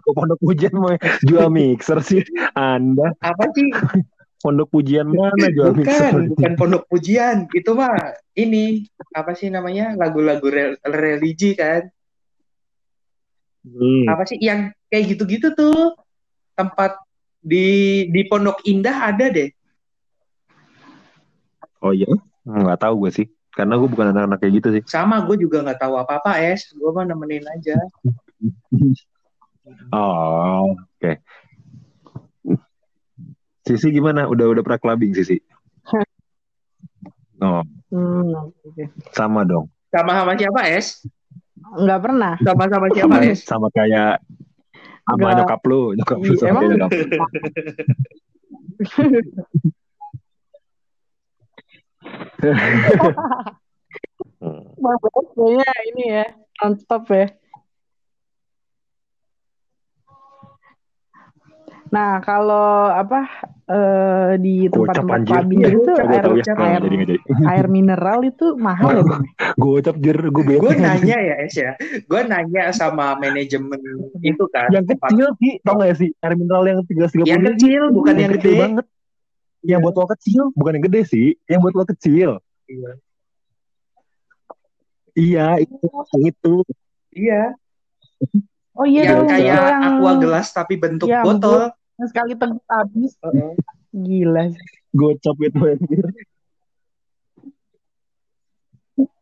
Oh, 0.08 0.16
pondok 0.16 0.40
pujian 0.40 0.72
mau 0.72 0.96
jual 1.28 1.52
mixer 1.52 2.00
sih 2.00 2.24
anda. 2.56 3.12
Apa 3.20 3.52
sih? 3.52 3.68
Pondok 4.40 4.72
pujian 4.72 5.12
mana 5.12 5.52
jual 5.52 5.76
bukan, 5.76 5.84
mixer? 5.84 6.12
bukan 6.32 6.52
pondok 6.56 6.84
pujian. 6.88 7.52
Itu 7.52 7.76
mah 7.76 8.16
ini 8.40 8.88
apa 9.12 9.36
sih 9.36 9.52
namanya 9.52 10.00
lagu-lagu 10.00 10.48
re 10.48 10.80
religi 10.88 11.54
kan. 11.60 11.92
Hmm. 13.66 14.06
apa 14.06 14.30
sih 14.30 14.38
yang 14.38 14.70
kayak 14.94 15.18
gitu-gitu 15.18 15.58
tuh 15.58 15.98
tempat 16.54 17.02
di 17.42 18.06
di 18.14 18.22
pondok 18.30 18.62
indah 18.64 19.10
ada 19.10 19.26
deh. 19.28 19.50
Oh 21.82 21.92
iya? 21.92 22.08
Nggak 22.46 22.80
tahu 22.86 23.10
gue 23.10 23.12
sih 23.12 23.28
karena 23.56 23.80
gue 23.80 23.88
bukan 23.88 24.12
anak-anak 24.12 24.38
kayak 24.44 24.54
gitu 24.60 24.68
sih. 24.76 24.84
Sama, 24.84 25.24
gue 25.24 25.40
juga 25.40 25.64
nggak 25.64 25.80
tahu 25.80 25.96
apa-apa, 25.96 26.44
Es. 26.44 26.76
Gue 26.76 26.92
mah 26.92 27.08
nemenin 27.08 27.48
aja. 27.48 27.80
oh, 29.96 30.76
oke. 30.76 31.00
Okay. 31.00 31.16
Sisi 33.66 33.90
gimana? 33.96 34.28
Udah 34.28 34.52
udah 34.52 34.62
pernah 34.62 34.80
clubbing 34.84 35.16
Sisi? 35.16 35.40
Oh. 37.40 37.64
Hmm, 37.96 38.52
okay. 38.68 38.92
Sama 39.16 39.48
dong. 39.48 39.72
Sama 39.90 40.12
sama 40.20 40.36
siapa, 40.36 40.62
Es? 40.68 41.00
Nggak 41.80 42.00
pernah. 42.04 42.36
Sama 42.44 42.64
sama 42.68 42.88
siapa, 42.92 43.16
Es? 43.24 43.40
Sama 43.48 43.68
kayak 43.72 44.20
sama 45.06 45.38
nyokap 45.38 45.62
lu, 45.70 45.94
nyokap 45.96 46.20
lu 46.20 46.34
sama 46.36 46.50
Emang? 46.50 46.64
nyokap 46.76 46.92
Mabuk 54.84 55.34
kayaknya 55.34 55.72
ini 55.94 56.04
ya, 56.22 56.26
nonstop 56.62 57.10
ya. 57.10 57.28
Nah, 61.96 62.20
kalau 62.20 62.92
apa 62.92 63.24
uh, 63.72 64.36
di 64.36 64.68
tempat-tempat 64.68 65.20
clubbing 65.32 65.64
itu 65.64 65.92
air, 65.96 66.28
ya. 66.28 66.54
air, 66.60 66.82
jadi, 66.84 66.98
jadi. 67.08 67.16
air 67.46 67.66
mineral 67.72 68.20
itu 68.28 68.58
mahal 68.60 69.00
ya, 69.00 69.04
Bang? 69.06 69.24
gue 69.56 69.72
ucap 69.80 69.96
jer, 70.04 70.18
gue 70.18 70.44
Gue 70.60 70.74
nanya 70.76 71.18
ya, 71.24 71.36
Es 71.40 71.56
ya. 71.56 71.72
Gue 72.10 72.22
nanya 72.28 72.74
sama 72.76 73.16
manajemen 73.16 73.80
itu 74.20 74.44
kan. 74.52 74.68
Yang 74.76 74.98
kecil 74.98 75.28
sih, 75.40 75.52
tau 75.64 75.80
gak 75.80 75.96
sih? 75.96 76.10
Air 76.20 76.36
mineral 76.36 76.64
yang 76.68 76.80
tiga 76.84 77.06
tiga 77.08 77.24
Yang 77.32 77.44
kecil, 77.56 77.82
bukan 77.96 78.14
yang, 78.18 78.32
gede. 78.36 78.54
banget. 78.60 78.86
Yang 79.66 79.80
buat 79.82 79.96
lo 79.98 80.06
kecil, 80.14 80.42
bukan 80.54 80.78
yang 80.78 80.86
gede 80.86 81.02
sih. 81.10 81.28
Yang 81.50 81.60
buat 81.66 81.74
lo 81.74 81.84
kecil. 81.90 82.30
Iya. 82.70 82.92
Iya, 85.16 85.48
itu 85.66 85.88
itu. 86.22 86.56
Iya. 87.16 87.56
Oh 88.76 88.84
iya 88.84 89.08
yang 89.08 89.24
kayak 89.24 89.48
yang... 89.48 89.84
aqua 89.96 90.12
gelas 90.20 90.52
tapi 90.52 90.76
bentuk 90.76 91.08
ya, 91.08 91.24
botol. 91.24 91.72
Yang 91.96 92.08
sekali 92.12 92.34
teguk 92.36 92.66
habis. 92.68 93.16
Uh 93.24 93.32
-uh. 93.32 93.52
Gila. 93.96 94.52
Gocap 94.92 95.38
itu 95.40 95.62
anjir. 95.64 96.06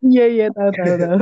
Iya 0.02 0.26
iya 0.30 0.48
tahu 0.50 0.70
tahu 0.74 0.96
tahu. 0.98 1.20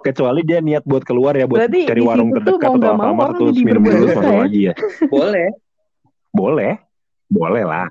Kecuali 0.00 0.40
dia 0.42 0.58
niat 0.58 0.82
buat 0.82 1.06
keluar 1.06 1.38
ya 1.38 1.46
buat 1.46 1.62
Berarti 1.62 1.86
cari 1.86 2.02
warung 2.02 2.34
terdekat 2.34 2.66
atau 2.66 2.90
Alfamart 2.98 3.32
terus 3.38 3.56
minum 3.62 3.82
dulu 3.84 4.06
masuk 4.10 4.34
lagi 4.42 4.60
ya. 4.72 4.74
Boleh. 5.06 5.48
Boleh. 6.34 6.72
Boleh 7.30 7.62
lah. 7.62 7.86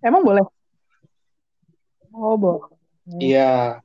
Emang 0.00 0.22
boleh? 0.24 0.44
Oh, 2.16 2.34
boleh. 2.36 2.72
Iya. 3.20 3.80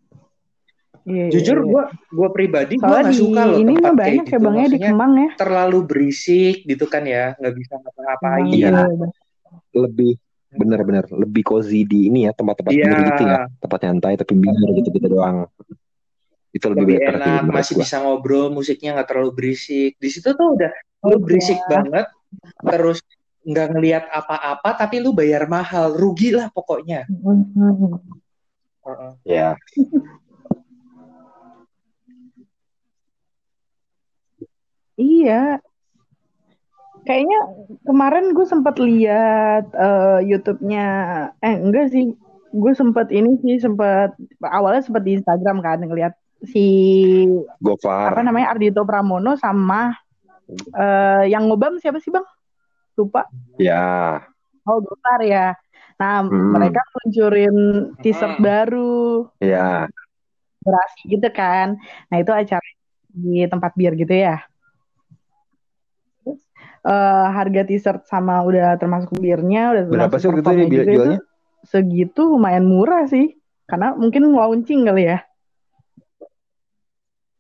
Iya, 1.06 1.30
Jujur 1.30 1.62
gue 1.70 1.84
iya. 1.86 2.18
gue 2.18 2.30
pribadi 2.34 2.74
gue 2.82 2.90
gak 2.90 3.14
suka 3.14 3.42
loh 3.46 3.62
ini 3.62 3.78
tempat 3.78 3.94
banyak 3.94 4.26
kayak 4.26 4.42
gitu. 4.42 4.42
Bangnya 4.42 4.68
di 4.74 4.80
Kemang 4.82 5.14
ya. 5.14 5.30
Terlalu 5.38 5.80
berisik 5.86 6.66
gitu 6.66 6.86
kan 6.90 7.06
ya, 7.06 7.38
nggak 7.38 7.54
bisa 7.54 7.74
ngapa-ngapain. 7.78 8.46
Iya. 8.50 8.70
iya. 8.74 9.08
Lebih 9.78 10.18
benar-benar 10.56 11.06
lebih 11.14 11.46
cozy 11.46 11.86
di 11.86 12.10
ini 12.10 12.26
ya 12.26 12.34
tempat-tempat 12.34 12.74
iya. 12.74 12.90
gitu 12.90 13.24
ya, 13.28 13.40
tempat 13.62 13.80
nyantai 13.86 14.14
tapi 14.18 14.34
biar 14.34 14.70
gitu-gitu 14.82 15.08
doang. 15.14 15.46
Itu 16.50 16.74
lebih, 16.74 16.98
lebih 16.98 17.22
enak, 17.22 17.54
masih 17.54 17.78
bisa 17.78 18.02
ngobrol, 18.02 18.50
musiknya 18.50 18.98
nggak 18.98 19.08
terlalu 19.14 19.32
berisik. 19.38 20.02
Di 20.02 20.10
situ 20.10 20.34
tuh 20.34 20.58
udah 20.58 20.72
oh, 21.06 21.14
lu 21.14 21.22
berisik 21.22 21.62
ya. 21.70 21.86
banget, 21.86 22.08
terus 22.66 23.06
nggak 23.46 23.68
ngelihat 23.78 24.04
apa-apa 24.10 24.70
tapi 24.76 25.00
lu 25.00 25.14
bayar 25.14 25.46
mahal. 25.46 25.94
Rugi 25.94 26.34
lah 26.34 26.50
pokoknya. 26.50 27.06
Uh-uh. 28.86 29.14
ya. 29.26 29.56
Iya. 34.96 35.60
Kayaknya 37.04 37.40
kemarin 37.84 38.32
gue 38.32 38.48
sempat 38.48 38.80
lihat 38.80 39.70
uh, 39.76 40.24
YouTube-nya. 40.24 40.88
Eh 41.44 41.56
enggak 41.60 41.92
sih. 41.92 42.16
Gue 42.56 42.72
sempat 42.72 43.12
ini 43.12 43.36
sih 43.44 43.60
sempat 43.60 44.16
awalnya 44.40 44.88
sempat 44.88 45.04
di 45.04 45.20
Instagram 45.20 45.60
kan 45.60 45.84
ngeliat 45.84 46.16
si 46.48 46.66
Gofar. 47.60 48.16
apa 48.16 48.22
namanya 48.24 48.56
Ardito 48.56 48.88
Pramono 48.88 49.36
sama 49.36 49.92
uh, 50.72 51.24
yang 51.28 51.52
ngobam 51.52 51.76
siapa 51.84 52.00
sih 52.00 52.14
bang? 52.16 52.24
Lupa. 52.96 53.28
Ya. 53.60 54.24
Oh 54.66 54.82
Gofar 54.82 55.22
ya. 55.24 55.54
Nah 56.00 56.26
hmm. 56.26 56.52
mereka 56.56 56.82
luncurin 57.00 57.58
teaser 58.02 58.36
hmm. 58.36 58.44
baru. 58.44 59.28
Ya. 59.40 59.88
Berasi 60.64 61.02
gitu 61.12 61.30
kan. 61.32 61.78
Nah 62.12 62.18
itu 62.20 62.32
acara 62.32 62.68
di 63.16 63.46
tempat 63.48 63.72
bir 63.78 63.96
gitu 63.96 64.12
ya. 64.12 64.44
uh, 66.86 67.26
harga 67.34 67.62
t-shirt 67.66 68.06
sama 68.06 68.46
udah 68.46 68.78
termasuk 68.78 69.18
birnya 69.18 69.74
udah 69.74 69.84
berapa 69.90 70.16
sih 70.22 70.30
gitu 70.30 70.50
ya 70.54 70.86
jualnya? 70.86 71.20
segitu 71.66 72.22
lumayan 72.30 72.66
murah 72.70 73.10
sih 73.10 73.34
karena 73.66 73.98
mungkin 73.98 74.30
launching 74.30 74.86
kali 74.86 75.10
ya 75.10 75.26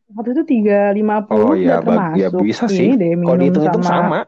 waktu 0.09 0.33
itu 0.33 0.43
tiga 0.49 0.89
lima 0.95 1.21
puluh 1.21 1.53
oh, 1.53 1.55
iya, 1.57 1.77
termasuk 1.83 2.17
ya 2.17 2.27
bisa 2.41 2.65
sih 2.65 2.97
deh, 2.97 3.13
kalau 3.21 3.37
dihitung 3.37 3.63
itu 3.69 3.79
sama 3.85 4.25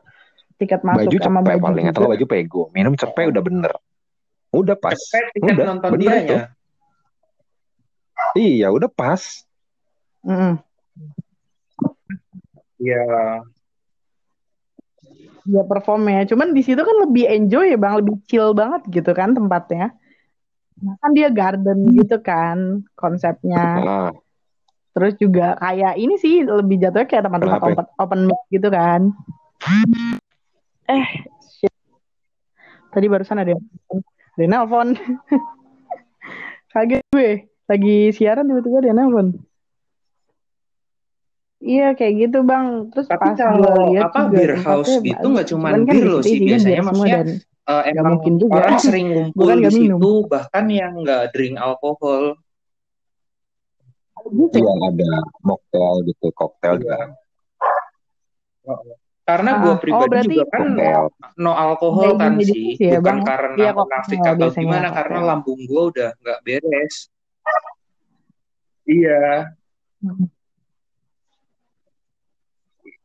tiket 0.57 0.81
masuk 0.81 1.09
baju 1.09 1.17
sama 1.21 1.39
baju 1.45 1.61
paling 1.61 1.87
atau 1.89 2.09
baju 2.09 2.25
pego 2.25 2.61
minum 2.73 2.93
cepet 2.97 3.29
udah 3.29 3.43
bener 3.45 3.71
udah 4.51 4.75
pas 4.77 4.97
cepet 4.97 5.25
tiket 5.37 5.53
udah 5.53 5.65
nonton 5.73 5.89
bener 5.95 6.01
dia 6.01 6.15
ya 6.21 6.41
iya 8.35 8.67
udah 8.73 8.89
pas 8.89 9.21
mm 10.25 10.35
-mm. 10.35 10.53
ya 12.81 13.05
dia 15.47 15.63
perform 15.63 16.03
ya. 16.11 16.27
Cuman 16.27 16.51
di 16.51 16.61
situ 16.61 16.83
kan 16.83 17.07
lebih 17.07 17.25
enjoy 17.31 17.71
ya 17.71 17.79
bang, 17.79 18.03
lebih 18.03 18.19
chill 18.27 18.51
banget 18.51 18.83
gitu 18.91 19.15
kan 19.15 19.31
tempatnya. 19.31 19.95
Nah, 20.77 20.93
kan 21.01 21.11
dia 21.15 21.31
garden 21.31 21.89
gitu 21.95 22.19
kan 22.21 22.83
konsepnya. 22.93 23.63
Nah. 23.81 24.11
Terus 24.93 25.13
juga 25.17 25.55
kayak 25.57 25.95
ini 25.97 26.15
sih 26.19 26.43
lebih 26.43 26.81
jatuhnya 26.81 27.07
kayak 27.07 27.23
teman-teman 27.25 27.61
open, 27.63 27.85
open 27.97 28.21
mic 28.27 28.41
gitu 28.51 28.67
kan. 28.67 29.13
Eh, 30.87 31.07
shit. 31.43 31.73
Tadi 32.95 33.05
barusan 33.11 33.43
ada 33.43 33.53
ada 34.37 34.45
nelpon. 34.47 34.95
Kaget 36.71 37.03
gue. 37.11 37.31
Lagi 37.67 37.97
siaran 38.15 38.47
tiba-tiba 38.47 38.79
dia 38.79 38.95
nelpon. 38.95 39.35
Iya 41.57 41.97
kayak 41.97 42.13
gitu 42.21 42.45
bang. 42.45 42.87
Terus 42.93 43.07
Tapi 43.09 43.33
pas 43.33 43.35
kalau 43.35 43.91
lihat 43.91 44.13
apa 44.13 44.21
beer 44.29 44.55
house 44.61 44.93
gitu 45.01 45.25
nggak 45.25 45.47
cuma 45.49 45.73
kan 45.73 45.89
bir 45.89 46.05
loh 46.05 46.21
sih 46.21 46.37
biasanya 46.37 46.81
maksudnya 46.85 47.17
dan 47.17 47.29
uh, 47.65 47.83
emang 47.89 48.21
mungkin 48.21 48.33
juga. 48.37 48.61
orang 48.61 48.77
sering 48.77 49.07
ngumpul 49.15 49.47
di 49.57 49.71
situ 49.73 50.11
bahkan 50.29 50.65
yang 50.69 50.93
nggak 51.01 51.33
drink 51.33 51.57
alkohol. 51.57 52.37
Gitu. 54.27 54.59
Iya 54.59 54.73
ada 54.91 55.11
mocktail 55.45 55.95
gitu, 56.03 56.27
koktail 56.35 56.83
juga. 56.83 57.15
Karena 59.27 59.59
gue 59.59 59.73
ah, 59.75 59.79
pribadi 59.83 60.15
oh, 60.15 60.23
juga 60.23 60.45
kan 60.47 60.63
cocktail. 60.71 61.03
no 61.35 61.51
alkohol 61.51 62.15
kan 62.15 62.39
sih, 62.39 62.79
ya, 62.79 63.03
bukan 63.03 63.19
bang. 63.19 63.19
karena 63.27 63.59
ya, 63.59 63.71
munafik 63.75 64.19
atau 64.23 64.47
gimana, 64.55 64.87
karena 64.95 65.19
lambung 65.19 65.59
gue 65.67 65.81
udah 65.91 66.09
nggak 66.23 66.39
beres. 66.47 67.11
Iya. 68.87 69.51
Hmm. 69.99 70.31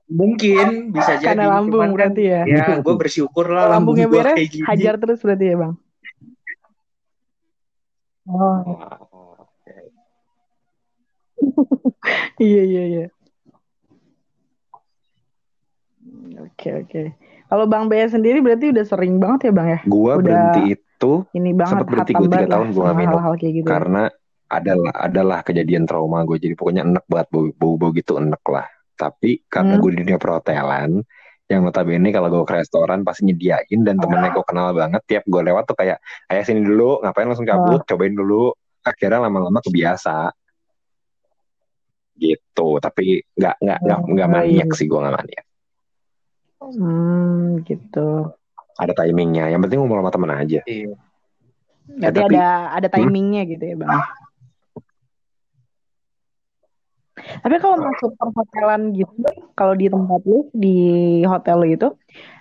Mungkin 0.07 0.95
bisa 0.95 1.19
jadi. 1.19 1.35
Karena 1.35 1.59
lambung 1.59 1.83
Cuman 1.83 1.91
kan 1.91 1.97
berarti 1.99 2.23
ya. 2.23 2.41
Ya, 2.47 2.79
gue 2.79 2.95
bersyukur 2.95 3.51
lah 3.51 3.67
lambungnya 3.75 4.07
lambung 4.07 4.23
beres, 4.23 4.37
kayak 4.39 4.63
hajar 4.71 4.95
terus 5.03 5.19
berarti 5.27 5.45
ya 5.51 5.57
bang. 5.59 5.75
Oh. 8.31 8.63
iya 12.47 12.63
iya 12.63 12.83
iya. 12.87 13.07
Oke 16.41 16.69
oke. 16.73 17.03
Kalau 17.53 17.69
Bang 17.69 17.93
Bea 17.93 18.09
sendiri 18.09 18.41
berarti 18.41 18.73
udah 18.73 18.85
sering 18.89 19.21
banget 19.21 19.51
ya 19.51 19.53
Bang 19.53 19.69
ya? 19.69 19.81
Gua 19.85 20.17
udah 20.17 20.25
berhenti 20.25 20.63
itu 20.79 21.15
ini 21.35 21.51
banget 21.53 21.83
sempat 21.83 21.89
berhenti 21.91 22.13
gue 22.15 22.29
tiga 22.31 22.47
tahun 22.47 22.69
gue 22.71 22.85
minum 22.95 23.19
hal 23.19 23.23
-hal 23.27 23.35
kayak 23.35 23.53
gitu. 23.59 23.67
karena 23.67 24.03
adalah 24.53 24.95
adalah 24.95 25.39
kejadian 25.43 25.85
trauma 25.89 26.23
gue 26.29 26.37
jadi 26.39 26.55
pokoknya 26.55 26.83
enek 26.85 27.05
banget 27.09 27.29
bau 27.33 27.75
bau 27.81 27.91
gitu 27.91 28.21
enek 28.21 28.45
lah 28.47 28.69
tapi 28.95 29.43
karena 29.49 29.75
hmm. 29.77 29.83
gue 29.83 29.91
di 29.91 29.99
dunia 30.05 30.19
perhotelan, 30.21 30.91
yang 31.51 31.61
notabene 31.67 32.09
kalau 32.15 32.29
gue 32.31 32.45
ke 32.47 32.55
restoran 32.55 33.03
pasti 33.03 33.27
nyediain 33.27 33.81
dan 33.83 33.99
temennya 33.99 34.31
gue 34.31 34.45
kenal 34.47 34.71
banget 34.77 35.03
tiap 35.09 35.25
gue 35.27 35.43
lewat 35.43 35.65
tuh 35.67 35.75
kayak 35.75 35.99
ayah 36.31 36.45
sini 36.47 36.63
dulu 36.63 37.03
ngapain 37.03 37.27
langsung 37.27 37.49
cabut 37.49 37.83
oh. 37.83 37.87
cobain 37.89 38.15
dulu 38.15 38.55
akhirnya 38.87 39.27
lama-lama 39.27 39.59
kebiasa 39.59 40.31
gitu 42.15 42.79
tapi 42.79 43.25
nggak 43.35 43.57
nggak 43.59 43.79
nggak 43.83 43.99
oh, 43.99 44.09
nggak 44.15 44.29
maniak 44.31 44.71
sih 44.77 44.87
gue 44.87 45.01
nggak 45.01 45.17
maniak 45.19 45.45
hmm 46.71 47.67
gitu 47.67 48.31
ada 48.79 48.93
timingnya 48.97 49.51
yang 49.51 49.61
penting 49.61 49.83
ngomong 49.83 50.05
sama 50.05 50.11
temen 50.13 50.33
aja 50.33 50.61
iya. 50.67 50.95
Berarti 51.83 52.19
ya, 52.19 52.25
tapi, 52.25 52.35
ada 52.39 52.49
ada 52.79 52.89
hmm? 52.89 52.97
timingnya 52.97 53.43
hmm? 53.43 53.51
gitu 53.53 53.65
ya 53.67 53.77
bang 53.83 53.91
Tapi 57.23 57.57
kalau 57.63 57.77
masuk 57.79 58.11
perhotelan 58.19 58.93
gitu, 58.95 59.27
kalau 59.55 59.75
di 59.79 59.87
tempat 59.87 60.21
lu 60.27 60.47
di 60.53 60.77
hotel 61.23 61.63
lu 61.63 61.67
itu, 61.71 61.89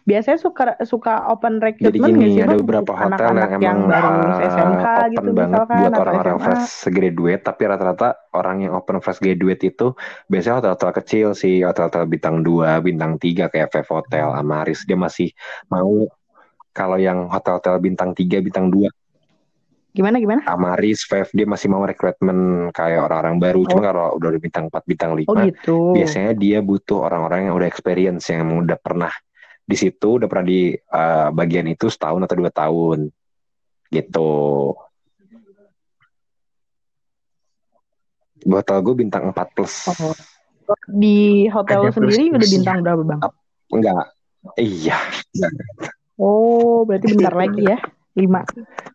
biasanya 0.10 0.40
suka 0.42 0.64
suka 0.82 1.30
open 1.30 1.62
recruitment 1.62 2.18
Jadi 2.18 2.18
gini, 2.18 2.36
sih, 2.38 2.44
ada 2.44 2.58
beberapa 2.58 2.94
hotel 2.98 3.28
anak 3.38 3.50
-anak 3.54 3.62
yang 3.62 3.62
emang 3.62 3.62
yang 3.62 3.80
baru 3.88 4.32
SMK 4.42 4.86
open 4.86 5.12
gitu 5.14 5.30
banget 5.32 5.50
misalkan, 5.52 5.78
buat 5.78 5.94
orang-orang 6.02 6.38
fresh 6.42 6.74
graduate, 6.90 7.42
tapi 7.46 7.62
rata-rata 7.70 8.10
orang 8.34 8.58
yang 8.66 8.74
open 8.74 8.98
fresh 9.00 9.22
graduate 9.22 9.62
itu 9.62 9.88
biasanya 10.28 10.56
hotel-hotel 10.60 10.92
kecil 11.02 11.28
sih, 11.38 11.62
hotel-hotel 11.62 12.04
bintang 12.10 12.42
2, 12.42 12.82
bintang 12.82 13.12
3 13.22 13.54
kayak 13.54 13.70
Five 13.70 13.90
Hotel, 13.90 14.28
Amaris, 14.34 14.84
dia 14.90 14.98
masih 14.98 15.30
mau 15.70 16.10
kalau 16.72 16.98
yang 16.98 17.28
hotel-hotel 17.30 17.78
bintang 17.84 18.16
3, 18.16 18.42
bintang 18.42 18.72
2 18.74 18.90
Gimana 19.92 20.24
gimana? 20.24 20.42
Amaris, 20.48 21.04
Five 21.04 21.28
dia 21.36 21.44
masih 21.44 21.68
mau 21.68 21.84
rekrutmen 21.84 22.72
kayak 22.72 23.12
orang-orang 23.12 23.36
baru. 23.44 23.60
Oh. 23.64 23.68
Cuma 23.68 23.82
kalau 23.92 24.08
udah 24.16 24.30
bintang 24.40 24.66
4, 24.72 24.88
bintang 24.88 25.12
5, 25.20 25.28
oh, 25.28 25.36
gitu. 25.44 25.78
biasanya 25.92 26.32
dia 26.32 26.64
butuh 26.64 27.04
orang-orang 27.04 27.52
yang 27.52 27.56
udah 27.60 27.68
experience 27.68 28.32
yang 28.32 28.48
udah 28.64 28.80
pernah 28.80 29.12
di 29.68 29.76
situ, 29.76 30.16
udah 30.16 30.28
pernah 30.32 30.48
di 30.48 30.72
uh, 30.72 31.30
bagian 31.36 31.68
itu 31.68 31.92
setahun 31.92 32.24
atau 32.24 32.36
dua 32.40 32.52
tahun. 32.52 33.12
Gitu. 33.92 34.32
Buat 38.48 38.64
tau 38.64 38.80
gue 38.80 38.96
bintang 38.96 39.28
4 39.28 39.56
plus. 39.56 39.92
Oh. 40.00 40.16
Di 40.88 41.52
hotel 41.52 41.92
Ada 41.92 42.00
sendiri 42.00 42.32
udah 42.32 42.50
bintang 42.50 42.78
berapa 42.80 43.04
bang? 43.04 43.22
Enggak. 43.76 44.06
Iya. 44.56 44.98
Oh, 46.16 46.88
berarti 46.88 47.12
bentar 47.12 47.36
lagi 47.36 47.62
ya. 47.68 47.78
5. 48.16 48.91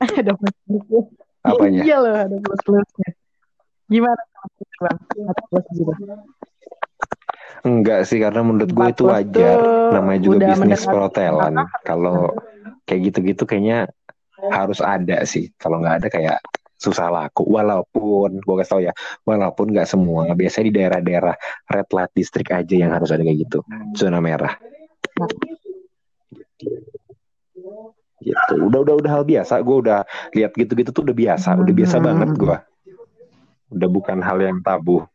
ada 0.20 0.32
plus 0.36 0.56
plusnya. 0.64 1.02
Apanya? 1.44 1.80
Iya 1.84 1.96
loh 2.00 2.14
ada 2.16 2.36
plus 2.40 2.60
plusnya. 2.64 3.10
Gimana 3.90 4.22
bang? 4.80 4.98
Ada 5.28 5.42
plus 5.50 5.66
juga. 5.76 5.94
Enggak 7.60 8.08
sih 8.08 8.16
karena 8.16 8.40
menurut 8.40 8.70
gue 8.72 8.86
itu 8.88 9.04
wajar. 9.04 9.58
Namanya 9.92 10.20
juga 10.24 10.38
bisnis 10.48 10.84
perhotelan. 10.88 11.54
Kalau 11.84 12.32
kayak 12.88 13.12
gitu-gitu 13.12 13.44
kayaknya 13.44 13.90
harus 14.48 14.80
ada 14.80 15.20
sih. 15.28 15.52
Kalau 15.60 15.84
nggak 15.84 15.96
ada 16.00 16.08
kayak 16.08 16.38
susah 16.80 17.12
laku. 17.12 17.44
Walaupun 17.44 18.40
gue 18.40 18.54
kasih 18.64 18.72
tau 18.72 18.80
ya, 18.80 18.92
walaupun 19.28 19.76
nggak 19.76 19.84
semua. 19.84 20.32
Biasanya 20.32 20.64
di 20.72 20.74
daerah-daerah 20.80 21.34
red 21.68 21.88
light 21.92 22.12
district 22.16 22.48
aja 22.48 22.74
yang 22.74 22.96
harus 22.96 23.12
ada 23.12 23.20
kayak 23.20 23.44
gitu. 23.44 23.60
Zona 23.92 24.24
merah. 24.24 24.56
Gitu 28.20 28.54
udah 28.60 28.80
udah 28.84 28.94
udah 29.00 29.10
hal 29.16 29.24
biasa 29.24 29.64
gue 29.64 29.76
udah 29.88 30.00
lihat 30.36 30.52
gitu 30.52 30.72
gitu 30.76 30.90
tuh 30.92 31.02
udah 31.08 31.16
biasa 31.16 31.56
udah 31.56 31.74
biasa 31.74 31.96
hmm. 31.96 32.04
banget 32.04 32.30
gue 32.36 32.56
udah 33.70 33.88
bukan 33.88 34.18
hal 34.20 34.38
yang 34.44 34.60
tabu 34.60 35.08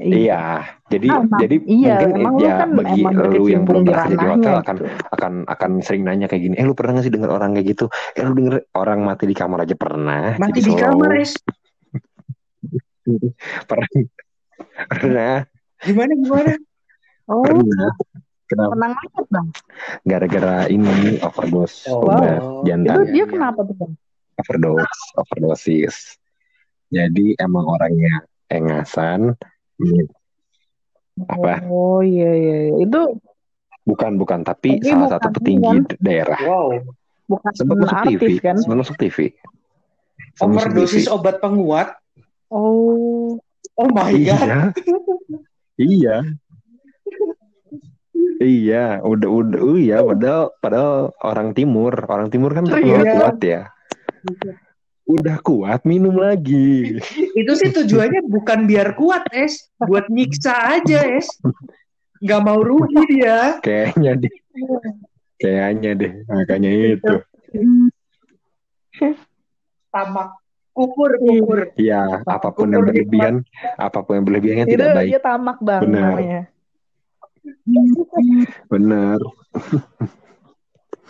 Iya, 0.00 0.66
jadi 0.90 1.06
nah, 1.06 1.38
jadi 1.38 1.56
iya, 1.68 2.02
mungkin 2.10 2.42
ya 2.42 2.64
kan 2.64 2.70
bagi 2.74 3.00
lu 3.06 3.46
yang 3.46 3.62
belum 3.68 3.86
pernah 3.86 4.08
kerja 4.08 4.16
di 4.18 4.26
hotel 4.26 4.54
akan 4.64 4.76
gitu. 4.80 4.86
akan 5.14 5.32
akan 5.46 5.70
sering 5.84 6.02
nanya 6.08 6.26
kayak 6.26 6.42
gini. 6.42 6.54
Eh 6.58 6.66
lu 6.66 6.74
pernah 6.74 6.98
gak 6.98 7.06
sih 7.06 7.14
dengar 7.14 7.30
orang 7.30 7.54
kayak 7.54 7.76
gitu? 7.76 7.86
Eh 8.16 8.24
lu 8.24 8.32
denger 8.34 8.66
orang 8.74 9.04
mati 9.06 9.30
di 9.30 9.36
kamar 9.36 9.62
aja 9.62 9.76
pernah. 9.78 10.34
Mati 10.40 10.58
di 10.64 10.72
kamar 10.74 11.10
es. 11.20 11.36
pernah. 13.68 13.88
Pernah. 14.90 15.44
Gimana 15.84 16.12
gimana? 16.16 16.52
Oh. 17.28 17.44
Pernah. 17.44 17.92
Kenapa? 18.50 18.74
Tenang 18.74 18.92
banget 18.98 19.26
bang. 19.30 19.48
Gara-gara 20.02 20.56
ini 20.66 21.22
overdose 21.22 21.86
oh, 21.86 22.02
obat 22.02 22.42
wow. 22.42 22.66
jantan. 22.66 22.94
Itu 22.98 23.02
dia 23.14 23.24
kenapa 23.30 23.60
tuh 23.62 23.74
bang? 23.78 23.92
Overdose, 24.42 25.02
overdosis. 25.14 25.96
Jadi 26.90 27.38
emang 27.38 27.70
orangnya 27.70 28.26
engasan. 28.50 29.38
Apa? 31.30 31.62
Oh 31.70 32.02
iya 32.02 32.30
iya, 32.34 32.56
iya. 32.74 32.76
itu 32.82 33.00
bukan 33.86 34.18
bukan 34.18 34.42
tapi, 34.42 34.82
tapi 34.82 34.86
salah 34.90 35.06
bukan, 35.06 35.14
satu 35.14 35.28
petinggi 35.38 35.76
kan? 35.78 35.82
daerah. 36.02 36.40
Wow. 36.42 36.68
bukan 37.30 37.52
Sempat 37.54 37.76
masuk 37.78 37.96
artis 38.02 38.18
TV. 38.18 38.30
kan? 38.42 38.56
Sempat 38.58 38.76
masuk 38.82 38.96
TV. 38.98 39.18
Sempat 40.34 40.66
Overdosis 40.66 41.06
TV. 41.06 41.14
obat 41.14 41.36
penguat. 41.38 41.88
Oh, 42.50 43.38
Oh 43.80 43.88
my 43.96 44.12
god. 44.26 44.76
Iya. 45.80 45.80
iya. 45.80 46.16
Iya, 48.40 49.04
udah 49.04 49.28
udah 49.28 49.60
oh 49.60 49.76
iya 49.76 50.00
padahal 50.00 50.48
padahal 50.58 51.12
orang 51.20 51.52
timur, 51.52 51.92
orang 52.08 52.32
timur 52.32 52.56
kan 52.56 52.64
terkenal 52.64 53.04
Iya. 53.04 53.12
kuat 53.14 53.38
ya. 53.44 53.60
Udah 55.04 55.36
kuat 55.42 55.80
minum 55.84 56.16
lagi. 56.16 56.96
Itu 57.36 57.52
sih 57.58 57.68
tujuannya 57.68 58.24
bukan 58.30 58.64
biar 58.64 58.94
kuat, 58.94 59.28
Es. 59.34 59.68
Buat 59.76 60.08
nyiksa 60.08 60.80
aja, 60.80 61.02
Es. 61.04 61.28
Nggak 62.22 62.40
mau 62.40 62.60
rugi 62.62 63.00
dia. 63.10 63.58
Kayaknya 63.60 64.12
deh. 64.16 64.32
Kayaknya 65.36 65.90
deh, 65.98 66.12
makanya 66.24 66.70
itu. 66.70 67.14
Tamak. 69.90 70.28
Kukur, 70.70 71.18
kukur. 71.18 71.60
Iya, 71.74 72.22
apa 72.22 72.48
pun 72.54 72.70
yang 72.70 72.86
Ukur 72.86 72.94
berlebihan, 72.94 73.34
apa 73.76 73.98
pun 74.06 74.12
yang 74.16 74.24
berlebihannya 74.24 74.64
itu 74.70 74.72
tidak 74.78 74.94
baik. 74.94 75.10
dia 75.10 75.20
tamak 75.20 75.58
bang 75.60 75.82
Benar. 75.82 76.02
namanya. 76.14 76.42
Benar. 78.72 79.20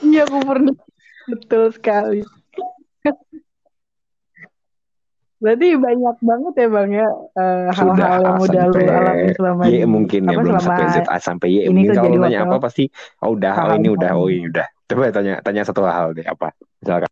Iya 0.01 0.25
kupur 0.29 0.59
betul 1.29 1.63
sekali. 1.73 2.25
Berarti 5.41 5.73
banyak 5.73 6.17
banget 6.21 6.53
ya 6.53 6.69
bang 6.69 6.91
ya 6.93 7.09
Sudah 7.73 8.09
hal-hal 8.13 8.21
yang 8.21 8.37
A 8.37 8.45
udah 8.45 8.65
lu 8.69 8.81
alami 8.85 9.29
selama 9.33 9.63
ini. 9.73 9.89
mungkin 9.89 10.21
ya 10.29 10.37
belum 10.37 10.61
sampai 10.61 10.85
Z 10.93 10.99
A 11.09 11.17
sampai 11.17 11.49
Y. 11.49 11.57
ini 11.65 11.89
Mungkin 11.89 11.97
kalau 11.97 12.13
hotel. 12.29 12.45
apa 12.45 12.57
pasti 12.61 12.85
oh 13.25 13.31
udah, 13.33 13.53
oh 13.57 13.57
Hal 13.57 13.69
ini 13.81 13.89
yang 13.89 13.97
udah, 13.97 14.11
oh 14.21 14.29
ini 14.29 14.45
udah. 14.53 14.67
Coba 14.85 15.09
tanya 15.09 15.35
tanya 15.41 15.63
satu 15.65 15.81
hal 15.89 16.13
deh 16.13 16.29
apa? 16.29 16.53
Misalkan. 16.85 17.09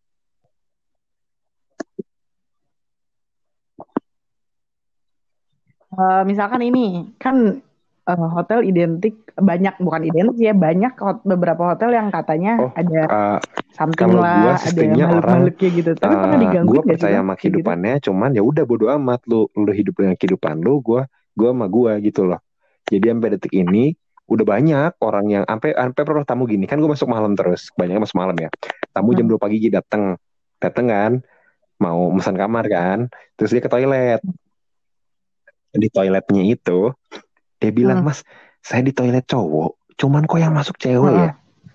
Eh, 5.89 6.23
misalkan 6.29 6.61
ini 6.69 7.17
kan 7.17 7.65
eh, 8.09 8.29
hotel 8.37 8.61
identik 8.65 9.15
banyak 9.39 9.75
bukan 9.85 10.03
identik 10.09 10.39
ya 10.41 10.55
banyak 10.57 10.93
hot- 10.99 11.25
beberapa 11.25 11.63
hotel 11.75 11.91
yang 11.95 12.09
katanya 12.09 12.53
Oh, 12.59 12.71
ada 12.75 13.01
eh, 13.07 13.39
something 13.77 14.11
kalau 14.11 14.23
gua 14.25 14.53
lah, 14.53 14.57
ada 14.59 14.81
makhluk-makhluknya 14.83 15.69
gitu. 15.79 15.91
Tapi 15.95 16.15
pernah 16.19 16.39
eh, 16.39 16.43
digangguin 16.43 16.75
gue 16.75 16.83
percaya 16.89 17.17
sama 17.21 17.33
gitu? 17.35 17.41
kehidupannya, 17.41 17.95
cuman 18.03 18.31
ya 18.35 18.43
udah 18.43 18.65
bodo 18.67 18.87
amat 18.99 19.21
lu 19.31 19.47
lu 19.55 19.71
hidup 19.71 19.95
dengan 20.01 20.15
kehidupan 20.19 20.57
lu, 20.65 20.81
gua 20.83 21.07
gua 21.39 21.51
sama 21.55 21.67
gua 21.71 21.93
gitu 22.03 22.27
loh. 22.27 22.41
Jadi 22.89 23.05
sampai 23.13 23.29
detik 23.37 23.53
ini 23.55 23.93
udah 24.29 24.45
banyak 24.45 24.93
orang 25.01 25.27
yang 25.33 25.45
sampai 25.49 25.73
sampai 25.73 26.03
pernah 26.05 26.25
tamu 26.29 26.45
gini 26.45 26.69
kan 26.69 26.77
gue 26.77 26.91
masuk 26.93 27.09
malam 27.09 27.33
terus 27.33 27.73
banyak 27.73 27.97
masuk 27.97 28.13
malam 28.21 28.37
ya 28.37 28.53
tamu 28.93 29.17
jam 29.17 29.25
Hmm. 29.25 29.33
2 29.33 29.41
pagi 29.41 29.57
datang 29.73 30.21
datang 30.61 30.87
kan 30.93 31.13
mau 31.81 32.13
pesan 32.13 32.37
kamar 32.37 32.65
kan 32.69 32.99
terus 33.41 33.57
dia 33.57 33.65
ke 33.65 33.71
toilet 33.73 34.21
di 35.73 35.89
toiletnya 35.93 36.43
itu 36.45 36.93
dia 37.59 37.69
bilang 37.69 38.01
Hmm. 38.01 38.07
mas 38.07 38.23
saya 38.61 38.81
di 38.81 38.91
toilet 38.91 39.25
cowok 39.25 39.77
cuman 39.95 40.25
kok 40.25 40.37
yang 40.37 40.53
masuk 40.53 40.77
cewek 40.77 41.13
ya? 41.13 41.29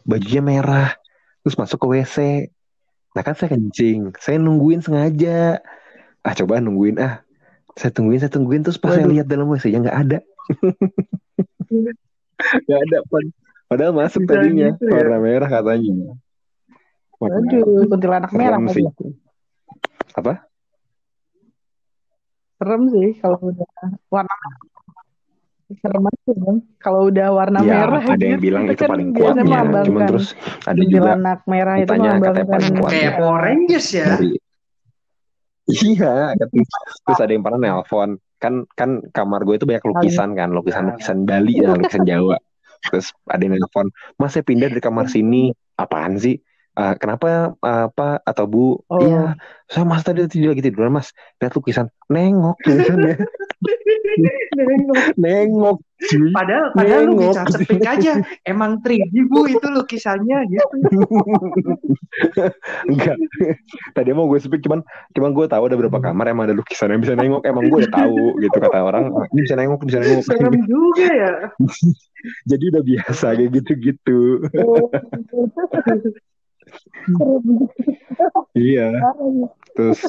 Bajunya 0.04 0.42
merah 0.42 0.90
terus 1.40 1.54
masuk 1.54 1.78
ke 1.78 1.86
WC 1.90 2.16
nah 3.12 3.22
kan 3.22 3.34
saya 3.34 3.52
kencing 3.52 4.10
saya 4.18 4.38
nungguin 4.38 4.80
sengaja. 4.80 5.60
Ah 6.22 6.34
coba 6.34 6.58
nungguin 6.58 6.98
ah. 6.98 7.20
Saya 7.74 7.90
tungguin 7.90 8.18
saya 8.18 8.30
tungguin. 8.30 8.62
Terus 8.62 8.76
pas 8.76 8.92
saya 8.92 9.04
Waduh. 9.04 9.12
lihat 9.14 9.26
dalam 9.28 9.46
WC 9.46 9.70
nya 9.70 9.80
nggak 9.82 9.98
ada. 10.00 10.18
Nggak 12.64 12.80
ada 12.82 12.98
Pad- 13.06 13.34
padahal 13.66 13.92
masuk 13.94 14.20
Bisa 14.24 14.32
tadinya 14.36 14.68
gitu 14.72 14.84
ya? 14.86 14.92
warna 14.94 15.18
merah 15.18 15.48
katanya. 15.48 15.94
Waduh, 17.16 17.88
kuntilanak 17.88 18.30
merah 18.32 18.58
sih. 18.70 18.84
tadi. 18.84 19.08
apa? 20.14 20.34
Serem 22.56 22.82
sih 22.88 23.10
kalau 23.18 23.38
udah 23.42 23.68
warna 24.08 24.32
serem 25.72 26.04
aja 26.06 26.32
bang. 26.36 26.58
Kalau 26.80 27.02
udah 27.10 27.28
warna 27.32 27.60
ya 27.64 27.88
merah 27.88 28.04
ada 28.04 28.26
yang 28.26 28.42
bilang 28.42 28.64
itu 28.68 28.84
kan 28.84 28.90
paling 28.92 29.10
biasa 29.16 29.24
kuatnya 29.24 29.44
melambangkan 29.48 29.88
cuman 29.88 30.02
terus 30.12 30.28
ada 30.68 30.82
juga 30.84 31.00
kuntilanak 31.00 31.40
merah 31.48 31.76
itu 31.76 31.84
ditanya 31.84 32.10
katanya 32.20 32.48
paling 32.52 32.74
kuat. 32.78 32.92
Kayak 32.92 33.12
Power 33.18 33.42
Rangers 33.42 33.88
ya. 33.90 34.06
dari 34.16 34.32
iya 35.64 36.14
terus, 36.36 36.70
terus 37.08 37.20
ada 37.24 37.32
yang 37.32 37.44
pernah 37.44 37.60
nelpon. 37.60 38.10
Kan 38.44 38.54
kan 38.76 38.90
kamar 39.16 39.40
gue 39.48 39.56
itu 39.56 39.66
banyak 39.66 39.86
lukisan 39.88 40.30
kan 40.36 40.50
lukisan 40.52 40.84
lukisan 40.92 41.18
Bali 41.24 41.54
dan 41.64 41.80
lukisan 41.80 42.04
Jawa. 42.04 42.38
Terus 42.84 43.16
ada 43.32 43.42
yang 43.42 43.56
nelpon 43.56 43.88
mas 44.20 44.36
saya 44.36 44.44
pindah 44.44 44.68
dari 44.68 44.84
kamar 44.84 45.08
sini. 45.08 45.56
Apaan 45.74 46.22
sih? 46.22 46.38
Eh, 46.74 46.96
kenapa 46.98 47.54
eh, 47.54 47.86
apa 47.90 48.22
atau 48.26 48.46
bu? 48.50 48.82
Oh. 48.90 48.98
iya 49.02 49.38
saya 49.70 49.86
mas 49.86 50.02
tadi 50.02 50.26
tidur 50.28 50.54
lagi 50.54 50.66
tiduran 50.66 50.94
mas. 50.94 51.16
Lihat 51.40 51.54
lukisan. 51.56 51.88
Nengok 52.12 52.60
tulisannya 52.62 53.18
nengok 55.24 55.78
cuy. 56.04 56.30
Padahal, 56.36 56.66
padahal 56.76 57.02
lu 57.08 57.12
Nengok. 57.16 57.32
bisa 57.32 57.42
speak 57.56 57.84
aja. 57.84 58.14
Emang 58.44 58.84
3D 58.84 59.16
bu 59.32 59.48
itu 59.48 59.68
lukisannya 59.72 60.38
gitu. 60.52 60.76
enggak. 62.92 63.16
Tadi 63.96 64.10
mau 64.12 64.28
gue 64.28 64.40
speak 64.44 64.62
cuman 64.68 64.84
cuman 65.16 65.32
gue 65.32 65.46
tahu 65.48 65.64
ada 65.72 65.76
beberapa 65.80 66.00
kamar 66.04 66.26
emang 66.30 66.52
ada 66.52 66.56
lukisan 66.56 66.92
yang 66.92 67.02
bisa 67.02 67.16
nengok. 67.16 67.48
Emang 67.48 67.72
gue 67.72 67.80
udah 67.88 67.94
tahu 67.94 68.36
gitu 68.44 68.58
kata 68.60 68.80
orang. 68.84 69.04
"Ah, 69.16 69.26
ini 69.32 69.40
bisa 69.48 69.56
nengok 69.56 69.82
bisa 69.88 70.00
nengok. 70.04 70.24
Serem 70.28 70.56
juga 70.68 71.08
ya. 71.08 71.32
jadi 72.52 72.64
udah 72.76 72.84
biasa 72.84 73.28
kayak 73.36 73.52
gitu-gitu. 73.64 74.20
Iya. 78.56 78.88
Terus 79.76 80.00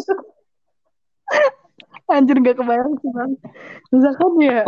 Anjir 2.05 2.37
gak 2.39 2.57
kebayang 2.57 2.95
sih 3.01 3.11
bang. 3.11 3.31
Misalkan 3.89 4.33
ya 4.39 4.61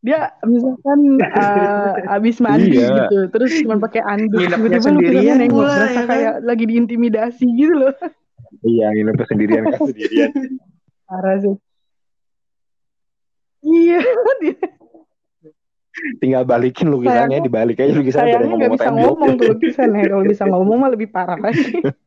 dia 0.00 0.18
misalkan 0.44 1.18
eh, 1.18 2.14
abis 2.14 2.38
mandi 2.38 2.78
Iya. 2.78 3.10
gitu, 3.10 3.18
terus 3.32 3.50
cuma 3.58 3.80
pakai 3.80 4.04
anduk, 4.04 4.38
Nginepnya 4.38 4.78
tiba-tiba 4.78 4.86
sendirian 4.86 5.36
pula, 5.50 5.66
berasa 5.66 5.82
ya 5.82 5.94
kan? 5.96 6.06
kayak 6.06 6.34
lagi 6.44 6.64
diintimidasi 6.64 7.46
gitu 7.50 7.74
loh. 7.74 7.94
iya 8.62 8.86
nginep 8.88 9.18
sendirian 9.26 9.64
kan 9.66 9.80
sendirian 9.82 10.30
Parah 11.06 11.36
sih. 11.38 11.54
Iya, 13.62 13.98
dia- 14.38 14.74
tinggal 16.20 16.44
balikin 16.44 16.86
lukisannya 16.86 17.40
dibalik 17.40 17.80
aja 17.80 17.90
lukisannya 17.90 18.36
sayangnya 18.36 18.54
nggak 18.60 18.72
bisa 18.76 18.90
ngomong 18.92 19.30
tuh 19.34 19.46
lukisannya. 19.48 20.02
Kalau 20.06 20.24
bisa 20.24 20.44
ngomong 20.44 20.76
mah 20.76 20.90
lebih 20.92 21.08
parah 21.08 21.40
lagi. 21.40 21.82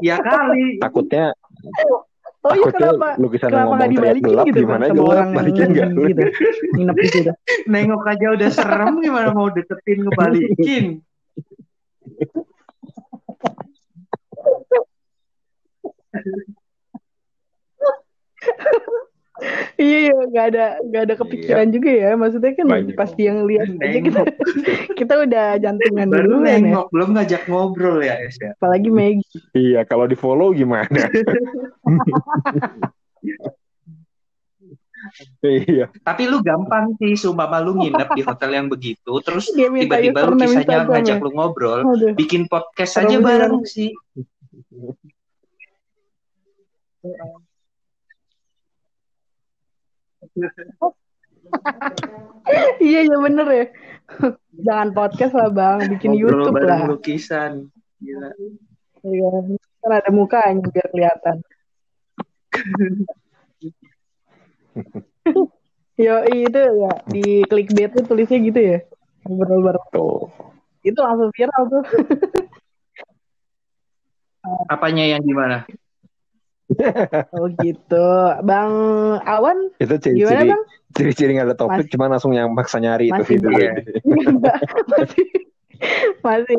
Ya 0.00 0.16
kali. 0.22 0.78
takutnya 0.78 1.34
Oh 2.40 2.56
iya 2.56 2.72
kenapa? 2.72 3.20
lukisan 3.20 3.52
Kenapa 3.52 3.68
ngomong 3.68 3.92
dibalikin 3.92 4.24
gelap 4.24 4.44
gitu 4.48 4.64
gimana 4.64 4.88
sama 4.88 4.96
gelap 4.96 5.12
orang 5.12 5.28
balikin 5.36 5.60
yang 5.76 5.92
nggak 5.92 6.08
gitu, 6.08 6.24
nginep 6.72 6.96
di 6.96 7.08
situ. 7.12 7.32
Nengok 7.68 8.08
aja 8.08 8.26
udah 8.32 8.48
serem 8.48 8.94
gimana 9.04 9.28
mau 9.36 9.52
deketin 9.52 9.98
ngebalikin. 10.08 11.04
Iya, 19.80 19.98
iya, 20.06 20.14
nggak 20.28 20.46
ada 20.52 20.64
nggak 20.84 21.02
ada 21.08 21.14
kepikiran 21.16 21.66
juga 21.72 21.90
ya. 21.90 22.10
Maksudnya 22.14 22.52
kan 22.52 22.66
Banyak. 22.68 22.96
pasti 22.96 23.22
yang 23.24 23.48
lihat 23.48 23.68
aja 23.80 23.98
kita 23.98 24.20
kita 25.00 25.14
udah 25.24 25.46
jantungan 25.56 26.06
Baru 26.12 26.24
dulu 26.28 26.36
kan 26.44 26.48
ya. 26.48 26.58
nengok, 26.60 26.86
belum 26.92 27.08
ngajak 27.16 27.42
ngobrol 27.48 27.98
ya 28.04 28.14
Es 28.20 28.36
ya. 28.36 28.52
Apalagi 28.54 28.90
Maggie. 28.92 29.40
iya 29.56 29.80
kalau 29.84 30.04
di 30.04 30.16
follow 30.16 30.52
gimana 30.52 30.86
iya 35.40 35.88
Tapi 36.04 36.22
lu 36.28 36.44
gampang 36.44 36.92
sih, 37.00 37.16
sumpah 37.16 37.48
lu 37.64 37.72
nginep 37.80 38.08
di 38.12 38.22
hotel 38.22 38.50
yang 38.52 38.68
begitu, 38.68 39.16
terus 39.24 39.48
minta 39.56 39.96
tiba-tiba 39.96 40.20
lu 40.28 40.36
kisahnya 40.36 40.84
ngajak 40.84 41.16
ya. 41.16 41.24
lu 41.24 41.30
ngobrol, 41.32 41.80
Aduh. 41.88 42.12
bikin 42.12 42.44
podcast 42.46 43.00
Serem 43.00 43.08
aja 43.08 43.18
bareng 43.24 43.64
sih. 43.64 43.90
Iya 52.80 53.00
iya 53.06 53.16
bener 53.20 53.46
ya. 53.46 53.66
Jangan 54.60 54.92
podcast 54.96 55.34
lah 55.36 55.50
bang, 55.52 55.78
bikin 55.92 56.18
Ngobrol 56.18 56.50
YouTube 56.50 56.66
lah. 56.66 56.88
lukisan. 56.88 57.70
Gila. 58.02 58.32
Iya, 59.06 59.28
kan 59.80 59.92
ada 59.92 60.10
mukanya 60.10 60.66
biar 60.68 60.88
kelihatan. 60.90 61.36
Yo 66.00 66.16
itu 66.32 66.58
ya 66.58 66.92
di 67.12 67.44
clickbait 67.44 67.92
tuh 67.92 68.04
tulisnya 68.08 68.40
gitu 68.40 68.60
ya. 68.60 68.78
Ngobrol 69.28 69.62
bareng. 69.62 69.86
tuh 69.92 70.32
Itu 70.80 70.96
langsung 71.04 71.28
viral 71.36 71.62
tuh. 71.68 71.84
Apanya 74.72 75.04
yang 75.04 75.20
gimana? 75.20 75.68
Oh 77.34 77.48
gitu. 77.62 78.06
Bang 78.46 78.72
Awan 79.26 79.74
itu 79.82 79.94
ciri-ciri 79.98 80.54
ciri-ciri 80.94 81.30
nggak 81.38 81.48
ada 81.50 81.56
topik 81.58 81.86
Mas... 81.86 81.90
cuma 81.90 82.06
langsung 82.10 82.32
yang 82.34 82.50
maksa 82.50 82.82
nyari 82.82 83.10
masih, 83.10 83.38
itu 83.38 83.48
ya. 83.58 83.72
masih 84.90 85.26
masih 86.22 86.56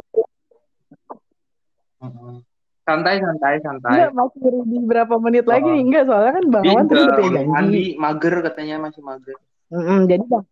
santai 2.81 3.15
santai 3.21 3.55
santai. 3.61 3.91
Enggak 3.91 4.11
masih 4.17 4.39
di 4.67 4.77
berapa 4.83 5.15
menit 5.21 5.45
lagi 5.47 5.69
oh. 5.69 5.75
enggak? 5.77 6.03
Soalnya 6.07 6.31
kan 6.35 6.45
bang 6.49 6.63
Awan 6.67 6.85
tadi 6.87 7.01
udah 7.03 7.23
janji. 7.29 7.51
Andi 7.55 7.83
mager 7.95 8.33
katanya 8.43 8.75
masih 8.81 9.01
mager. 9.03 9.37
Mm 9.71 9.81
-hmm, 9.83 9.99
jadi 10.09 10.23
bang 10.27 10.45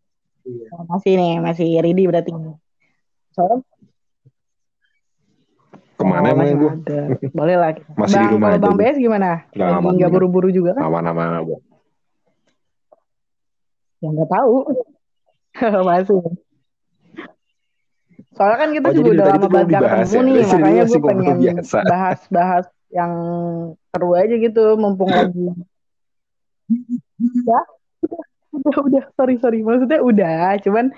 iya. 0.47 0.67
masih 0.87 1.13
nih 1.19 1.33
masih 1.43 1.69
ready 1.83 2.03
berarti. 2.07 2.31
Soalnya 3.35 3.59
Ke 5.99 6.07
mana 6.07 6.31
oh, 6.31 6.33
emang 6.39 6.47
gue? 6.55 6.71
Boleh 7.35 7.55
lah. 7.59 7.71
Masih 7.99 8.15
bang, 8.15 8.23
di 8.23 8.27
rumah 8.31 8.49
Kalau 8.55 8.63
Bang 8.63 8.75
BS 8.79 8.97
gimana? 9.03 9.43
Lagi 9.51 9.95
nggak 9.99 10.11
buru-buru 10.15 10.47
juga 10.47 10.79
kan? 10.79 10.87
Aman-aman. 10.87 11.43
Ya 13.99 14.07
nggak 14.07 14.29
tahu. 14.31 14.55
Masih. 15.91 16.19
Soalnya 18.31 18.57
kan 18.63 18.69
kita 18.71 18.87
oh, 18.87 18.95
juga 18.95 19.09
udah 19.11 19.27
lama 19.35 19.47
banget 19.51 19.67
gak 19.67 19.81
ketemu 19.83 20.15
ya? 20.15 20.23
nih, 20.23 20.43
makanya 20.47 20.83
gue 20.87 21.01
pengen 21.03 21.37
bahas-bahas 21.91 22.65
yang 22.87 23.13
seru 23.91 24.09
aja 24.15 24.35
gitu, 24.39 24.63
mumpung 24.79 25.11
lagi. 25.11 25.51
ya, 27.43 27.61
udah, 28.55 28.75
udah, 28.87 29.03
sorry, 29.19 29.35
sorry. 29.43 29.59
Maksudnya 29.59 29.99
udah, 29.99 30.55
cuman 30.63 30.95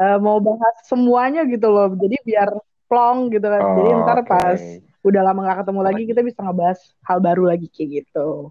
uh, 0.00 0.16
mau 0.16 0.40
bahas 0.40 0.76
semuanya 0.88 1.44
gitu 1.44 1.68
loh. 1.68 1.92
Jadi 1.92 2.16
biar 2.24 2.48
plong 2.88 3.30
gitu 3.30 3.46
kan. 3.46 3.60
Oh, 3.62 3.74
Jadi 3.78 3.90
ntar 4.02 4.18
okay. 4.24 4.28
pas 4.28 4.60
udah 5.04 5.22
lama 5.22 5.40
gak 5.46 5.58
ketemu 5.64 5.80
lagi, 5.84 6.02
kita 6.08 6.20
bisa 6.26 6.38
ngebahas 6.42 6.80
hal 7.06 7.18
baru 7.22 7.44
lagi 7.54 7.66
kayak 7.70 7.88
gitu. 8.02 8.50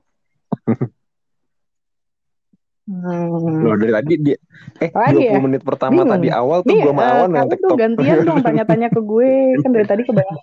Hmm. 2.87 3.67
Loh 3.67 3.75
dari 3.75 3.91
tadi 3.91 4.13
dia 4.15 4.39
eh 4.79 4.87
Lagi 4.95 5.27
20 5.27 5.27
ya? 5.27 5.39
menit 5.43 5.59
pertama 5.59 6.07
Bingung. 6.07 6.11
tadi 6.15 6.27
awal 6.31 6.63
tuh 6.63 6.71
gue 6.71 6.93
mau 6.95 7.03
uh, 7.03 7.27
yang 7.27 7.51
tuh 7.51 7.75
gantian 7.75 8.23
dong 8.23 8.39
tanya-tanya 8.39 8.87
ke 8.87 9.01
gue 9.03 9.59
kan 9.59 9.69
dari 9.75 9.83
tadi 9.83 10.01
kebayang. 10.07 10.39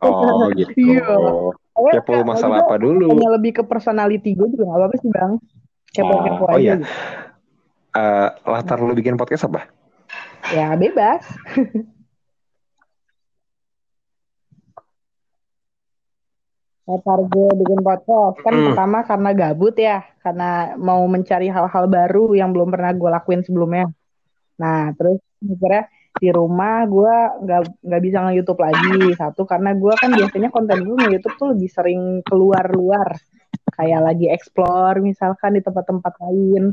oh 0.00 0.48
gitu. 0.56 0.72
Iya. 1.76 2.00
Kepo 2.00 2.24
masalah 2.24 2.64
apa 2.64 2.80
dulu? 2.80 3.12
Hanya 3.12 3.36
lebih 3.36 3.60
ke 3.60 3.62
personality 3.68 4.32
gue 4.32 4.48
juga 4.48 4.72
gak 4.72 4.78
apa-apa 4.80 4.96
sih 4.96 5.10
bang. 5.12 5.32
Kepo-kepo 5.92 6.44
oh, 6.44 6.48
oh, 6.48 6.56
aja. 6.56 6.60
iya. 6.64 6.74
Gitu. 6.80 6.88
Uh, 7.96 8.28
latar 8.44 8.76
lu 8.76 8.92
bikin 8.92 9.16
podcast 9.16 9.48
apa? 9.48 9.72
Ya 10.52 10.76
bebas. 10.76 11.24
Latar 16.84 17.18
gue 17.24 17.50
bikin 17.56 17.80
podcast 17.80 18.36
kan 18.44 18.52
mm. 18.52 18.64
pertama 18.68 18.98
karena 19.00 19.30
gabut 19.32 19.74
ya, 19.80 20.04
karena 20.20 20.76
mau 20.76 21.08
mencari 21.08 21.48
hal-hal 21.48 21.88
baru 21.88 22.36
yang 22.36 22.52
belum 22.52 22.68
pernah 22.68 22.92
gue 22.92 23.08
lakuin 23.08 23.40
sebelumnya. 23.40 23.88
Nah 24.60 24.92
terus 24.92 25.16
mikirnya 25.40 25.88
di 26.20 26.28
rumah 26.32 26.84
gue 26.84 27.16
nggak 27.48 27.60
nggak 27.80 28.02
bisa 28.04 28.16
nge 28.24 28.32
YouTube 28.40 28.60
lagi 28.60 29.12
satu 29.16 29.44
karena 29.44 29.76
gue 29.76 29.92
kan 30.00 30.10
biasanya 30.16 30.48
konten 30.48 30.80
gue 30.84 30.96
nge 30.96 31.12
YouTube 31.12 31.36
tuh 31.36 31.48
lebih 31.52 31.68
sering 31.68 32.00
keluar 32.24 32.64
luar 32.72 33.20
kayak 33.76 34.00
lagi 34.00 34.32
explore 34.32 34.96
misalkan 35.04 35.60
di 35.60 35.62
tempat-tempat 35.64 36.12
lain 36.24 36.72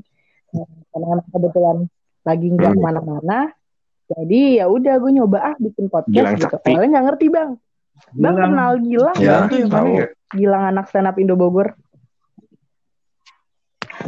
karena 0.93 1.23
kebetulan 1.33 1.77
lagi 2.23 2.47
nggak 2.53 2.71
hmm. 2.71 2.79
ke 2.79 2.85
mana-mana 2.85 3.39
jadi 4.07 4.41
ya 4.61 4.65
udah 4.69 4.93
gue 4.99 5.11
nyoba 5.15 5.39
ah 5.53 5.55
bikin 5.57 5.89
podcast 5.89 6.13
Gilang 6.13 6.35
gitu 6.37 6.55
soalnya 6.61 6.89
nggak 6.93 7.05
ngerti 7.09 7.27
bang 7.33 7.51
Bang 8.13 8.35
Gilang. 8.37 8.51
kenal 8.53 8.71
Gilang? 8.81 9.17
Ya, 9.17 9.33
itu 9.45 9.55
yang 9.65 9.71
tahu. 9.71 9.93
Gilang 10.33 10.63
anak 10.73 10.85
stand 10.89 11.09
up 11.09 11.17
Indo 11.17 11.35
Bogor. 11.37 11.77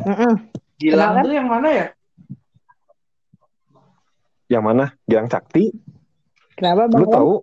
Mm 0.06 0.16
-mm. 0.16 0.34
Gilang 0.82 1.12
kan? 1.16 1.24
tuh 1.24 1.34
yang 1.34 1.48
mana 1.48 1.68
ya? 1.72 1.88
Yang 4.52 4.64
mana? 4.66 4.86
Gilang 5.10 5.30
Sakti. 5.30 5.74
Kenapa 6.58 6.90
bang? 6.90 7.02
Lu 7.02 7.08
tahu? 7.10 7.34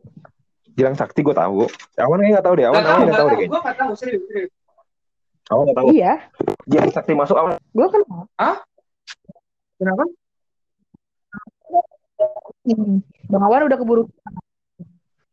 Gilang 0.74 0.96
Sakti 0.98 1.20
gue 1.22 1.34
tahu. 1.34 1.66
Awan 1.98 2.18
kayaknya 2.20 2.32
nggak 2.38 2.46
tahu 2.46 2.54
deh. 2.54 2.66
Awan 2.68 2.78
nggak 2.82 3.18
tahu, 3.18 3.28
deh 3.30 3.48
Gue 3.48 3.60
nggak 3.62 3.78
tahu 3.78 3.92
serius. 3.98 4.22
Awan 5.50 5.62
nggak 5.66 5.78
tahu. 5.78 5.88
Iya. 5.94 6.14
Gilang 6.68 6.92
Sakti 6.94 7.12
masuk 7.14 7.36
awan. 7.38 7.58
Gue 7.74 7.86
kenal. 7.90 8.22
Ah? 8.38 8.58
Kenapa? 9.82 10.04
Bang 13.26 13.42
Awan 13.42 13.66
udah 13.66 13.78
keburu 13.82 14.06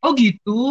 Oh 0.02 0.12
gitu. 0.18 0.62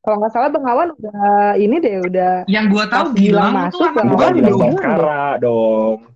Kalau 0.00 0.16
nggak 0.16 0.32
salah 0.32 0.48
Bang 0.48 0.64
Awan 0.64 0.96
udah 0.96 1.60
ini 1.60 1.76
deh 1.76 2.00
udah. 2.00 2.48
Yang 2.48 2.64
gua 2.72 2.84
tahu 2.88 3.12
bilang 3.12 3.52
masuk 3.52 3.92
Bang 3.92 4.16
Awan 4.16 4.32
udah 4.40 5.36
dong. 5.44 6.08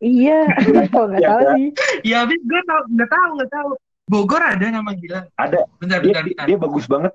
Iya, 0.00 0.48
kalau 0.92 1.12
nggak 1.12 1.20
salah 1.20 1.52
sih. 1.56 1.68
Ya 2.00 2.24
habis 2.24 2.40
gue 2.40 2.60
tau 2.64 2.80
nggak 2.88 3.10
tahu 3.12 3.28
nggak 3.36 3.50
tahu. 3.52 3.70
Bogor 4.06 4.40
ada 4.40 4.66
nama 4.72 4.90
Gilang. 4.96 5.26
Ada. 5.36 5.68
Bentar, 5.76 5.98
dia, 6.00 6.16
bentar, 6.16 6.24
bentar. 6.24 6.44
dia 6.48 6.56
bagus 6.56 6.84
banget. 6.88 7.12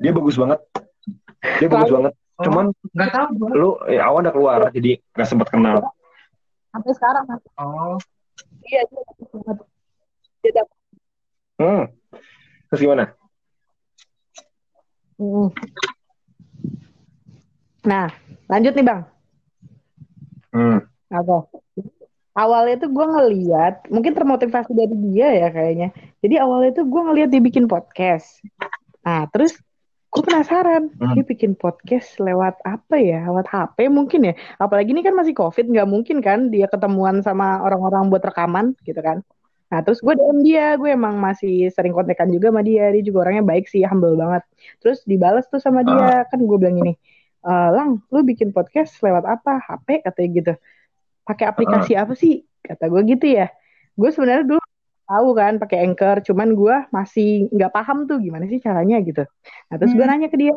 Dia 0.00 0.12
bagus 0.16 0.36
banget. 0.40 0.60
Dia 1.60 1.68
bagus 1.68 1.90
banget. 1.92 2.12
Oh, 2.38 2.44
Cuman 2.48 2.64
nggak 2.96 3.10
tahu 3.12 3.26
gue. 3.36 3.50
Lu 3.52 3.70
ya, 3.90 4.00
awan 4.08 4.24
udah 4.24 4.32
keluar 4.32 4.60
jadi 4.72 4.96
nggak 5.12 5.28
sempat 5.28 5.48
kenal. 5.52 5.82
Sampai 6.72 6.92
sekarang. 6.96 7.24
Oh. 7.58 7.96
Iya, 8.64 8.80
dia 8.86 9.00
bagus 9.02 9.28
banget. 9.32 9.56
Dia 10.44 10.62
Hmm. 11.58 11.84
Terus 12.70 12.80
gimana? 12.86 13.04
Hmm. 15.18 15.50
Nah, 17.82 18.06
lanjut 18.46 18.72
nih 18.78 18.86
bang. 18.86 19.02
Hmm. 20.54 20.78
Apa? 21.10 21.50
Awalnya 22.38 22.86
tuh 22.86 22.90
gue 22.94 23.06
ngeliat, 23.10 23.90
mungkin 23.90 24.14
termotivasi 24.14 24.70
dari 24.70 24.94
dia 25.10 25.34
ya 25.34 25.48
kayaknya. 25.50 25.90
Jadi 26.22 26.34
awalnya 26.38 26.70
tuh 26.78 26.86
gue 26.86 27.02
ngeliat 27.02 27.28
dia 27.34 27.42
bikin 27.42 27.66
podcast. 27.66 28.38
Nah, 29.02 29.26
terus 29.34 29.58
gue 30.18 30.26
penasaran, 30.26 30.90
hmm. 30.98 31.14
dia 31.14 31.22
bikin 31.22 31.54
podcast 31.54 32.18
lewat 32.18 32.58
apa 32.66 32.98
ya? 32.98 33.22
Lewat 33.30 33.46
HP 33.46 33.86
mungkin 33.86 34.26
ya? 34.26 34.34
Apalagi 34.58 34.90
ini 34.90 35.06
kan 35.06 35.14
masih 35.14 35.30
COVID, 35.30 35.70
nggak 35.70 35.86
mungkin 35.86 36.18
kan 36.18 36.50
dia 36.50 36.66
ketemuan 36.66 37.22
sama 37.22 37.62
orang-orang 37.62 38.10
buat 38.10 38.26
rekaman 38.26 38.74
gitu 38.82 38.98
kan? 38.98 39.22
Nah 39.70 39.78
terus 39.86 40.02
gue 40.02 40.10
DM 40.18 40.42
dia, 40.42 40.74
gue 40.74 40.90
emang 40.90 41.22
masih 41.22 41.70
sering 41.70 41.94
kontekan 41.94 42.26
juga 42.34 42.50
sama 42.50 42.66
dia, 42.66 42.90
dia 42.90 43.02
juga 43.06 43.30
orangnya 43.30 43.46
baik 43.46 43.70
sih, 43.70 43.86
humble 43.86 44.18
banget. 44.18 44.42
Terus 44.82 45.06
dibales 45.06 45.46
tuh 45.46 45.62
sama 45.62 45.86
dia, 45.86 46.26
uh. 46.26 46.26
kan 46.26 46.40
gue 46.42 46.56
bilang 46.58 46.74
gini, 46.82 46.98
e, 47.44 47.52
Lang, 47.52 48.02
lu 48.10 48.20
bikin 48.26 48.50
podcast 48.50 48.98
lewat 48.98 49.22
apa? 49.22 49.62
HP 49.62 50.02
katanya 50.02 50.28
gitu. 50.34 50.52
Pakai 51.22 51.46
aplikasi 51.46 51.94
uh. 51.94 52.02
apa 52.02 52.18
sih? 52.18 52.42
Kata 52.64 52.90
gue 52.90 53.02
gitu 53.06 53.26
ya. 53.28 53.52
Gue 53.94 54.10
sebenarnya 54.10 54.50
dulu 54.50 54.62
tahu 55.08 55.28
kan 55.32 55.56
pakai 55.56 55.88
Anchor, 55.88 56.20
cuman 56.20 56.52
gue 56.52 56.76
masih 56.92 57.48
nggak 57.48 57.72
paham 57.72 58.04
tuh 58.04 58.20
gimana 58.20 58.44
sih 58.46 58.60
caranya 58.60 59.00
gitu. 59.00 59.24
Nah 59.72 59.76
terus 59.80 59.96
hmm. 59.96 59.98
gue 59.98 60.06
nanya 60.06 60.28
ke 60.28 60.36
dia, 60.36 60.54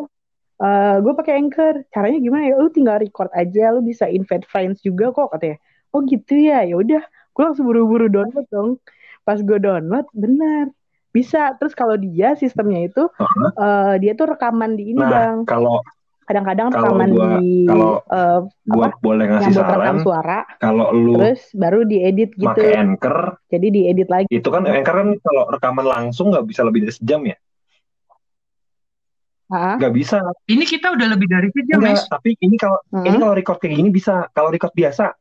e, 0.59 0.69
gue 0.99 1.13
pakai 1.15 1.39
Anchor, 1.39 1.87
caranya 1.87 2.19
gimana 2.19 2.51
ya? 2.51 2.55
Lu 2.59 2.67
tinggal 2.67 2.99
record 2.99 3.31
aja, 3.31 3.71
lu 3.71 3.79
bisa 3.79 4.11
invite 4.11 4.43
friends 4.43 4.83
juga 4.83 5.15
kok 5.15 5.31
katanya. 5.31 5.57
Oh 5.95 6.03
gitu 6.03 6.35
ya, 6.35 6.67
ya 6.67 6.75
udah, 6.75 7.03
gue 7.31 7.43
langsung 7.43 7.65
buru-buru 7.67 8.11
download 8.11 8.47
dong 8.51 8.77
pas 9.21 9.37
gue 9.39 9.57
download 9.61 10.07
benar 10.11 10.73
bisa 11.11 11.55
terus 11.59 11.75
kalau 11.75 11.99
dia 11.99 12.33
sistemnya 12.39 12.87
itu 12.87 13.03
uh-huh. 13.03 13.51
uh, 13.59 13.95
dia 13.99 14.15
tuh 14.15 14.31
rekaman 14.31 14.79
di 14.79 14.95
ini 14.95 15.01
nah, 15.03 15.11
bang 15.11 15.37
kalau 15.43 15.83
kadang-kadang 16.31 16.67
rekaman 16.71 17.09
gua, 17.11 17.27
di 17.43 17.67
kalau 17.67 17.91
uh, 18.07 18.39
gua 18.71 18.87
apa, 18.87 18.97
boleh 19.03 19.25
ngasih 19.27 19.53
saran 19.59 19.97
suara 19.99 20.39
kalau 20.63 20.87
lu 20.95 21.19
terus 21.19 21.43
baru 21.51 21.83
diedit 21.83 22.31
gitu 22.39 22.47
pakai 22.47 22.79
anchor 22.79 23.35
jadi 23.51 23.67
diedit 23.67 24.07
lagi 24.07 24.31
itu 24.31 24.47
kan 24.47 24.63
anchor 24.63 24.95
kan 24.95 25.09
kalau 25.19 25.43
rekaman 25.51 25.83
langsung 25.83 26.31
nggak 26.31 26.47
bisa 26.47 26.63
lebih 26.63 26.87
dari 26.87 26.95
sejam 26.95 27.21
ya 27.27 27.35
Gak 29.51 29.91
bisa. 29.91 30.23
Ini 30.47 30.63
kita 30.63 30.95
udah 30.95 31.11
lebih 31.11 31.27
dari 31.27 31.51
sejam, 31.51 31.83
Enggak, 31.83 32.07
Tapi 32.07 32.39
ini 32.39 32.55
kalau 32.55 32.79
uh 32.87 33.03
-huh. 33.03 33.03
ini 33.03 33.19
kalau 33.19 33.35
record 33.35 33.59
kayak 33.59 33.83
gini 33.83 33.91
bisa. 33.91 34.31
Kalau 34.31 34.47
record 34.47 34.71
biasa 34.71 35.11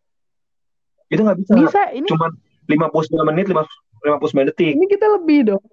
itu 1.11 1.19
nggak 1.27 1.39
bisa. 1.43 1.53
Bisa. 1.59 1.83
Ini 1.91 2.07
cuma 2.07 2.31
59 2.71 3.27
menit, 3.27 3.51
59 3.51 4.49
detik. 4.55 4.79
Ini 4.79 4.87
kita 4.87 5.07
lebih 5.19 5.39
dong. 5.51 5.65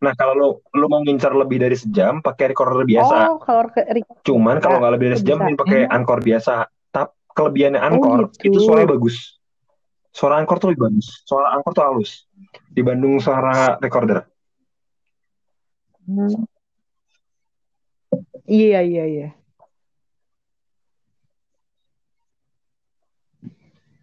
Nah, 0.00 0.12
kalau 0.16 0.32
lo 0.32 0.48
lo 0.72 0.86
mau 0.88 1.04
ngincar 1.04 1.36
lebih 1.36 1.60
dari 1.60 1.76
sejam 1.76 2.24
pakai 2.24 2.56
recorder 2.56 2.88
biasa. 2.88 3.36
Oh, 3.36 3.36
kalau 3.36 3.68
recorder. 3.68 4.24
Cuman 4.24 4.56
kalau 4.64 4.80
nggak 4.80 4.92
lebih 4.96 5.06
dari 5.12 5.18
sejam 5.20 5.38
pakai 5.60 5.84
hmm. 5.84 5.92
Anchor 5.92 6.20
biasa. 6.24 6.54
Tapi 6.88 7.12
kelebihannya 7.36 7.80
Anchor 7.80 8.18
oh, 8.26 8.28
gitu. 8.32 8.48
itu 8.48 8.58
suaranya 8.64 8.88
bagus. 8.96 9.16
Suara 10.10 10.34
Anchor 10.40 10.56
tuh 10.56 10.68
lebih 10.72 10.82
bagus. 10.88 11.06
Suara 11.28 11.52
Anchor 11.52 11.72
tuh 11.76 11.84
halus 11.84 12.10
dibanding 12.72 13.20
suara 13.20 13.76
recorder. 13.76 14.24
Hmm. 16.08 16.48
Iya, 18.50 18.82
iya, 18.82 19.04
iya. 19.06 19.28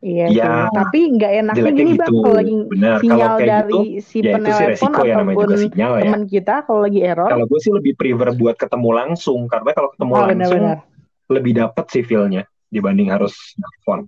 Iya, 0.07 0.25
ya, 0.31 0.51
tapi 0.71 0.99
nggak 1.19 1.31
enaknya 1.43 1.71
gini 1.75 1.91
gitu. 1.91 1.99
bang 1.99 2.13
kalau 2.15 2.35
lagi 2.39 2.55
Bener. 2.71 2.97
sinyal 3.03 3.19
kalau 3.19 3.39
dari 3.43 3.81
gitu, 3.83 4.07
si 4.07 4.17
ya 4.23 4.33
penelepon 4.39 4.91
ya, 5.03 5.15
ataupun 5.19 5.49
ya. 5.75 5.87
teman 5.99 6.23
kita 6.23 6.53
kalau 6.63 6.81
lagi 6.87 6.99
error. 7.03 7.27
Kalau 7.27 7.45
gue 7.51 7.59
sih 7.59 7.73
lebih 7.75 7.93
prefer 7.99 8.29
buat 8.39 8.55
ketemu 8.55 8.89
langsung 8.95 9.39
karena 9.51 9.71
kalau 9.75 9.89
ketemu 9.91 10.11
oh, 10.15 10.19
langsung 10.23 10.35
bener, 10.39 10.77
bener. 10.79 10.79
lebih 11.27 11.51
dapet 11.59 11.85
sih 11.91 12.03
feelnya 12.07 12.43
dibanding 12.71 13.11
harus 13.11 13.35
telepon. 13.59 14.07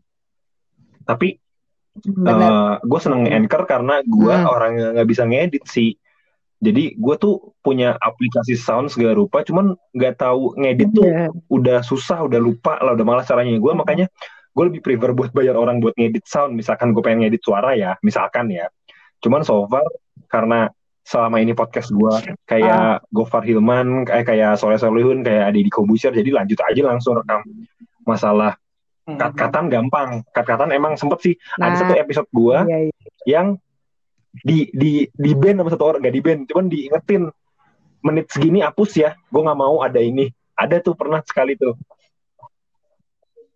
Tapi 1.03 1.27
uh, 2.07 2.31
eh, 2.31 2.73
gue 2.79 2.99
seneng 3.03 3.27
anchor 3.27 3.61
karena 3.67 3.99
gue 4.07 4.35
hmm. 4.35 4.47
orang 4.47 4.71
yang 4.79 4.89
nggak 4.95 5.09
bisa 5.09 5.23
ngedit 5.27 5.65
sih. 5.67 5.91
Jadi 6.59 6.95
gue 6.95 7.15
tuh 7.15 7.55
punya 7.63 7.95
aplikasi 7.99 8.55
sound 8.55 8.91
segala 8.91 9.15
rupa, 9.15 9.43
cuman 9.47 9.75
nggak 9.95 10.15
tahu 10.19 10.55
ngedit 10.59 10.91
tuh 10.91 11.07
yeah. 11.07 11.31
udah 11.47 11.79
susah, 11.83 12.27
udah 12.27 12.39
lupa 12.39 12.79
lah, 12.83 12.95
udah 12.95 13.05
malas 13.07 13.27
caranya. 13.27 13.55
Gue 13.59 13.75
hmm. 13.75 13.79
makanya 13.83 14.07
gue 14.59 14.75
lebih 14.75 14.83
prefer 14.83 15.15
buat 15.15 15.31
bayar 15.31 15.55
orang 15.55 15.79
buat 15.79 15.95
ngedit 15.95 16.27
sound. 16.27 16.59
Misalkan 16.59 16.91
gue 16.91 16.99
pengen 16.99 17.23
ngedit 17.23 17.39
suara 17.39 17.79
ya 17.79 17.95
misalkan 18.03 18.51
ya. 18.51 18.67
Cuman 19.23 19.47
so 19.47 19.63
far 19.71 19.87
karena 20.27 20.67
selama 21.07 21.39
ini 21.39 21.55
podcast 21.55 21.95
gue 21.95 22.35
kayak 22.43 22.99
ah. 22.99 23.07
Gofar 23.07 23.47
Hilman 23.47 24.03
kayak 24.03 24.35
kayak 24.35 24.59
Soleh 24.59 24.75
Solihun 24.75 25.23
kayak 25.23 25.55
Adi 25.55 25.63
di 25.63 25.71
Kobusier 25.71 26.11
jadi 26.11 26.43
lanjut 26.43 26.59
aja 26.59 26.81
langsung 26.83 27.15
rekam 27.15 27.39
masalah. 28.03 28.59
Hmm. 29.07 29.15
kat-katan 29.15 29.71
gampang. 29.71 30.09
Kat-katan 30.35 30.75
emang 30.75 30.99
sempet 30.99 31.23
sih. 31.23 31.35
Nah, 31.55 31.71
ada 31.71 31.75
satu 31.79 31.95
episode 31.95 32.29
gue 32.29 32.57
iya, 32.67 32.77
iya. 32.91 32.93
yang 33.25 33.47
di 34.43 34.69
di 34.75 35.07
di 35.07 35.31
band 35.33 35.63
sama 35.63 35.71
satu 35.71 35.85
orang. 35.87 36.03
Gak 36.03 36.15
di 36.19 36.21
band 36.21 36.41
cuman 36.51 36.65
diingetin. 36.67 37.23
Menit 38.03 38.27
segini 38.27 38.59
hapus 38.59 38.91
ya. 38.99 39.15
Gue 39.31 39.41
nggak 39.41 39.59
mau 39.59 39.81
ada 39.81 40.03
ini. 40.03 40.29
Ada 40.59 40.83
tuh 40.83 40.93
pernah 40.93 41.23
sekali 41.23 41.55
tuh 41.55 41.79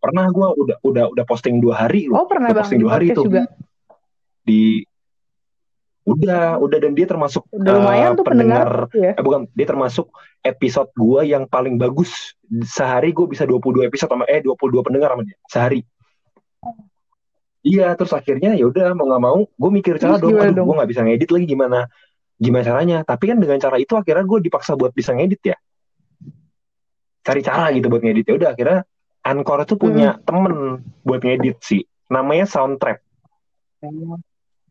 pernah 0.04 0.28
gue 0.28 0.48
udah 0.68 0.78
udah 0.84 1.06
udah 1.16 1.24
posting 1.24 1.64
dua 1.64 1.88
hari 1.88 2.12
loh. 2.12 2.20
Oh 2.20 2.28
pernah 2.28 2.52
udah 2.52 2.60
posting 2.60 2.84
dua 2.84 3.00
hari 3.00 3.16
itu 3.16 3.24
di 4.44 4.84
udah 6.04 6.60
udah. 6.60 6.78
Dan 6.84 6.92
dia 6.92 7.08
termasuk 7.08 7.48
udah 7.56 7.72
lumayan 7.80 8.12
uh, 8.12 8.16
tuh 8.20 8.26
pendengar, 8.28 8.68
pendengar 8.92 9.00
ya? 9.00 9.12
eh 9.16 9.24
bukan 9.24 9.48
dia 9.56 9.64
termasuk 9.72 10.12
episode 10.44 10.92
gue 10.92 11.32
yang 11.32 11.48
paling 11.48 11.80
bagus. 11.80 12.36
Sehari 12.68 13.16
gue 13.16 13.32
bisa 13.32 13.48
22 13.48 13.88
episode 13.88 14.12
sama 14.12 14.28
eh 14.28 14.44
22 14.44 14.84
pendengar 14.84 15.16
sama 15.16 15.24
dia 15.24 15.40
sehari. 15.48 15.80
Iya 17.64 17.96
terus 17.96 18.12
akhirnya 18.12 18.60
ya 18.60 18.68
udah 18.68 18.92
mau 18.92 19.08
nggak 19.08 19.24
mau 19.24 19.40
gue 19.48 19.72
mikir 19.72 19.96
cara 19.96 20.20
dong 20.20 20.36
aduh 20.36 20.68
gue 20.68 20.76
nggak 20.84 20.92
bisa 20.92 21.02
ngedit 21.08 21.32
lagi 21.32 21.48
gimana 21.48 21.88
gimana 22.36 22.64
caranya? 22.68 22.98
Tapi 23.08 23.24
kan 23.32 23.40
dengan 23.40 23.56
cara 23.64 23.80
itu 23.80 23.96
akhirnya 23.96 24.28
gue 24.28 24.40
dipaksa 24.44 24.76
buat 24.76 24.92
bisa 24.92 25.16
ngedit 25.16 25.56
ya. 25.56 25.58
Cari 27.24 27.40
cara 27.40 27.72
gitu 27.72 27.88
buat 27.88 28.04
ngedit. 28.04 28.28
Ya 28.28 28.36
udah 28.36 28.50
akhirnya 28.52 28.84
Anchor 29.24 29.64
itu 29.64 29.76
punya 29.80 30.20
hmm. 30.20 30.24
temen 30.28 30.54
buat 31.08 31.24
ngedit 31.24 31.58
sih. 31.64 31.82
Namanya 32.12 32.44
Soundtrap. 32.44 33.00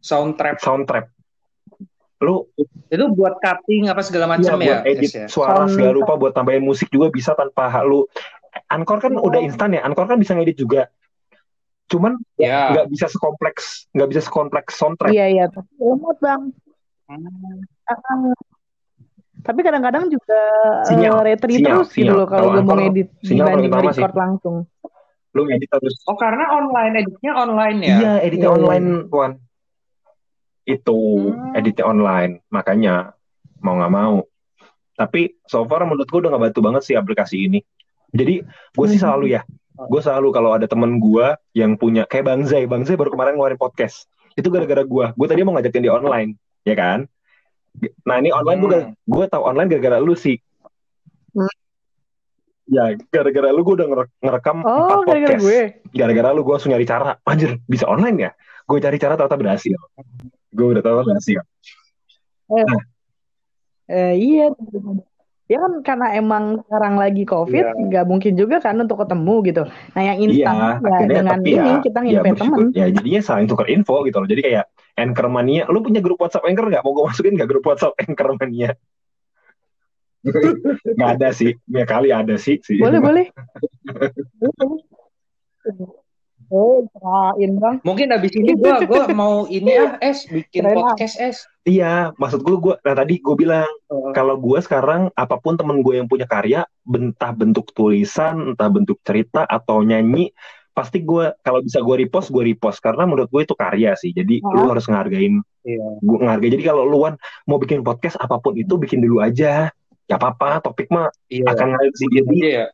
Soundtrap. 0.05 0.57
Soundtrap. 0.61 1.07
Lu 2.23 2.47
itu 2.93 3.05
buat 3.17 3.41
cutting 3.43 3.91
apa 3.91 4.05
segala 4.05 4.31
macam 4.31 4.61
ya? 4.63 4.85
Buat 4.85 4.87
edit 4.87 5.11
ya? 5.11 5.27
suara 5.27 5.67
Sound 5.67 5.75
segala 5.75 5.93
lupa 5.97 6.15
buat 6.15 6.37
tambahin 6.37 6.63
musik 6.63 6.93
juga 6.93 7.11
bisa 7.11 7.35
tanpa 7.35 7.73
lu. 7.83 8.07
Anchor 8.69 9.01
kan 9.01 9.17
oh. 9.17 9.27
udah 9.27 9.41
instan 9.41 9.75
ya. 9.75 9.83
Anchor 9.83 10.07
kan 10.07 10.21
bisa 10.21 10.37
ngedit 10.37 10.61
juga. 10.61 10.93
Cuman 11.91 12.21
ya. 12.39 12.73
nggak 12.77 12.87
yeah. 12.87 12.93
bisa 12.93 13.07
sekompleks, 13.11 13.91
nggak 13.97 14.09
bisa 14.13 14.23
sekompleks 14.23 14.73
soundtrack. 14.77 15.13
Iya 15.13 15.27
iya, 15.29 15.45
tapi 15.51 15.73
lemot 15.81 16.17
bang. 16.21 16.53
Hmm. 17.09 18.37
Tapi 19.43 19.61
kadang-kadang 19.67 20.07
juga 20.07 20.41
sinyal, 20.87 21.17
uh, 21.19 21.23
retri 21.27 21.59
sinyal, 21.59 21.83
terus 21.83 21.91
gitu 21.91 21.95
sinyal. 21.99 22.07
gitu 22.07 22.15
loh 22.15 22.27
kalau 22.31 22.47
gue 22.55 22.63
mau 22.63 22.77
ngedit 22.79 23.09
dibanding 23.27 23.73
record 23.75 24.15
langsung. 24.15 24.57
Lu 25.35 25.43
ngedit 25.49 25.69
terus. 25.69 25.95
Oh 26.07 26.15
karena 26.15 26.45
online 26.55 26.93
editnya 27.03 27.33
online 27.35 27.79
ya? 27.83 27.97
Iya 27.99 28.13
editnya 28.23 28.51
yeah. 28.51 28.59
online 28.59 28.87
Wan. 29.11 29.33
Itu 30.63 30.99
hmm. 31.35 31.59
editnya 31.59 31.85
online 31.91 32.33
makanya 32.55 32.95
mau 33.59 33.75
nggak 33.79 33.93
mau. 33.93 34.17
Tapi 34.95 35.43
so 35.51 35.67
far 35.67 35.83
menurut 35.83 36.07
gue 36.07 36.21
udah 36.23 36.31
nggak 36.31 36.45
bantu 36.51 36.61
banget 36.63 36.83
sih 36.87 36.95
aplikasi 36.95 37.51
ini. 37.51 37.61
Jadi 38.15 38.45
gue 38.47 38.87
sih 38.87 39.01
hmm. 39.01 39.05
selalu 39.09 39.27
ya, 39.35 39.41
gue 39.75 40.01
selalu 40.05 40.29
kalau 40.31 40.53
ada 40.53 40.69
temen 40.69 41.01
gue 41.01 41.27
yang 41.57 41.75
punya 41.81 42.05
kayak 42.05 42.29
Bang 42.29 42.45
Zai, 42.45 42.69
Bang 42.69 42.85
Zai 42.85 42.95
baru 42.95 43.11
kemarin 43.11 43.35
ngeluarin 43.35 43.59
podcast. 43.59 44.07
Itu 44.37 44.53
gara-gara 44.53 44.85
gue. 44.85 45.07
Gue 45.17 45.27
tadi 45.27 45.41
mau 45.43 45.57
ngajakin 45.57 45.83
dia 45.83 45.93
online, 45.97 46.37
ya 46.63 46.77
kan? 46.77 47.09
Nah 48.07 48.17
ini 48.21 48.31
online 48.31 48.61
hmm. 48.61 48.67
gue 48.69 48.79
gue 49.09 49.25
tahu 49.29 49.43
online 49.43 49.69
gara-gara 49.73 49.99
lu 49.99 50.15
sih. 50.15 50.37
Hmm. 51.33 51.53
Ya 52.69 52.95
gara-gara 53.11 53.49
lu 53.51 53.63
gue 53.65 53.75
udah 53.83 53.89
ngerekam 54.23 54.65
oh, 54.65 55.03
gara 55.05 55.19
-gara 55.19 55.39
Gue. 55.41 55.61
Gara-gara 55.93 56.29
lu 56.37 56.45
gue 56.45 56.55
langsung 56.55 56.73
nyari 56.73 56.87
cara. 56.87 57.19
Anjir 57.31 57.59
bisa 57.67 57.89
online 57.89 58.19
ya? 58.19 58.31
Gue 58.69 58.79
cari 58.79 58.97
cara 59.01 59.19
ternyata 59.19 59.39
berhasil. 59.41 59.77
Gue 60.53 60.67
udah 60.77 60.83
tahu 60.85 61.03
berhasil. 61.03 61.41
Eh, 62.53 62.65
nah. 62.69 62.81
eh, 63.89 64.15
iya 64.21 64.47
ya 65.53 65.59
kan 65.61 65.73
karena 65.85 66.07
emang 66.17 66.45
sekarang 66.65 66.95
lagi 66.97 67.23
covid 67.29 67.67
iya. 67.67 67.77
nggak 67.77 68.05
yeah. 68.07 68.11
mungkin 68.11 68.33
juga 68.41 68.57
kan 68.65 68.81
untuk 68.81 69.05
ketemu 69.05 69.35
gitu 69.53 69.63
nah 69.93 70.03
yang 70.03 70.19
instan 70.25 70.55
yeah, 70.57 70.75
ya 70.81 70.99
dengan 71.05 71.39
ini 71.45 71.71
ya, 71.77 71.85
kita 71.85 71.99
nginvite 72.01 72.33
ya, 72.33 72.41
teman 72.41 72.59
ya 72.73 72.87
jadinya 72.89 73.21
saling 73.21 73.47
tukar 73.51 73.69
info 73.69 74.01
gitu 74.09 74.17
loh 74.17 74.29
jadi 74.29 74.41
kayak 74.41 74.65
Anchormania 74.97 75.69
lu 75.73 75.81
punya 75.81 76.05
grup 76.05 76.21
WhatsApp 76.21 76.45
Anchor 76.45 76.69
nggak? 76.69 76.83
Mau 76.85 76.93
gue 76.93 77.05
masukin 77.09 77.35
nggak 77.37 77.51
grup 77.51 77.65
WhatsApp 77.65 77.97
Anchormania 77.97 78.77
nggak 80.97 81.11
ada 81.19 81.29
sih. 81.35 81.59
Ya 81.67 81.85
kali 81.85 82.15
ada 82.15 82.39
sih 82.39 82.63
sih. 82.63 82.79
Boleh 82.79 83.01
boleh. 83.07 83.27
Oh, 86.53 86.85
kirain 86.85 87.57
bang. 87.57 87.77
Mungkin 87.81 88.13
abis 88.13 88.37
ini 88.37 88.53
gue 88.53 88.75
gua 88.85 89.09
mau 89.17 89.49
ini 89.49 89.73
ah 89.73 89.97
es 90.05 90.29
bikin 90.29 90.69
Keren 90.69 90.85
podcast 90.85 91.17
es. 91.17 91.37
Iya, 91.65 92.13
maksud 92.21 92.45
gue 92.45 92.57
gue 92.61 92.75
nah 92.85 92.93
tadi 92.93 93.25
gue 93.25 93.35
bilang 93.39 93.71
uh. 93.89 94.13
kalau 94.13 94.37
gue 94.37 94.61
sekarang 94.61 95.09
apa 95.17 95.41
pun 95.41 95.57
temen 95.57 95.81
gue 95.81 95.97
yang 95.97 96.13
punya 96.13 96.29
karya, 96.29 96.69
entah 96.85 97.33
bentuk 97.33 97.73
tulisan, 97.73 98.53
entah 98.53 98.69
bentuk 98.69 99.01
cerita 99.01 99.49
atau 99.49 99.81
nyanyi, 99.81 100.29
pasti 100.73 101.05
gue 101.05 101.37
kalau 101.45 101.61
bisa 101.61 101.85
gue 101.85 101.97
repost 102.01 102.33
gue 102.33 102.43
repost 102.49 102.81
karena 102.81 103.05
menurut 103.05 103.29
gue 103.29 103.43
itu 103.45 103.55
karya 103.57 103.93
sih. 103.95 104.11
Jadi 104.17 104.41
uh. 104.41 104.53
lu 104.57 104.73
harus 104.73 104.89
ngehargain. 104.89 105.41
Iya. 105.63 105.87
Gue 106.01 106.19
ngehargai. 106.19 106.51
Jadi 106.59 106.65
kalau 106.65 106.85
luan 106.89 107.15
mau 107.45 107.61
bikin 107.61 107.85
podcast 107.85 108.17
apa 108.19 108.41
pun 108.41 108.57
itu 108.57 108.75
bikin 108.81 109.05
dulu 109.05 109.21
aja. 109.21 109.71
Ya 110.11 110.15
apa-apa, 110.19 110.59
topik 110.65 110.91
mah 110.91 111.13
iya. 111.31 111.47
akan 111.47 111.67
ngalir 111.77 111.95
sendiri. 111.95 112.37
Iya. 112.41 112.67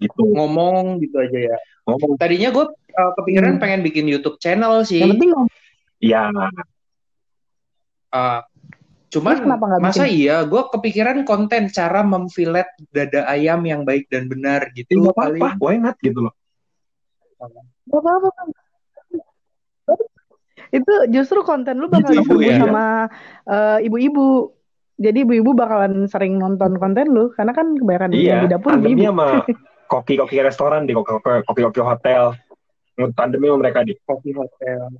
Gitu. 0.00 0.22
Ngomong 0.34 0.98
gitu 0.98 1.16
aja 1.20 1.38
ya. 1.54 1.56
Ngomong. 1.86 2.18
Tadinya 2.18 2.50
gue 2.50 2.66
uh, 2.72 3.12
kepikiran 3.20 3.56
hmm. 3.56 3.62
pengen 3.62 3.80
bikin 3.84 4.08
YouTube 4.08 4.40
channel 4.42 4.82
sih. 4.82 5.04
Yang 5.04 5.20
penting 5.20 5.30
Iya. 6.02 6.22
Uh, 8.12 8.40
cuman 9.12 9.44
masa 9.80 10.08
bikin? 10.08 10.24
iya 10.24 10.42
gue 10.44 10.62
kepikiran 10.72 11.22
konten 11.28 11.68
cara 11.68 12.00
memfilet 12.00 12.66
dada 12.90 13.28
ayam 13.28 13.60
yang 13.62 13.84
baik 13.84 14.08
dan 14.08 14.26
benar 14.26 14.72
gitu. 14.74 15.04
Gak 15.04 15.14
apa-apa, 15.14 15.60
why 15.62 15.76
not 15.78 16.00
gitu 16.02 16.26
loh. 16.26 16.34
Gak 17.88 18.00
apa-apa. 18.00 18.30
Itu 20.72 20.94
justru 21.12 21.44
konten 21.44 21.82
lu 21.82 21.90
bakal 21.92 22.16
gitu, 22.16 22.40
ya? 22.40 22.62
sama 22.62 23.10
uh, 23.48 23.78
ibu-ibu. 23.82 24.54
Jadi 25.02 25.26
ibu-ibu 25.26 25.50
bakalan 25.56 26.06
sering 26.06 26.38
nonton 26.38 26.78
konten 26.78 27.10
lu 27.10 27.34
karena 27.34 27.52
kan 27.56 27.74
kebanyakan 27.74 28.10
iya, 28.14 28.44
di 28.44 28.48
dapur 28.52 28.78
ibu. 28.78 29.02
sama 29.02 29.42
koki-koki 29.90 30.38
restoran 30.40 30.86
di 30.86 30.94
koki-koki 30.94 31.80
hotel 31.82 32.38
tandemnya 33.16 33.56
mereka 33.58 33.82
di 33.82 33.98
koki 34.06 34.30
hotel 34.36 34.92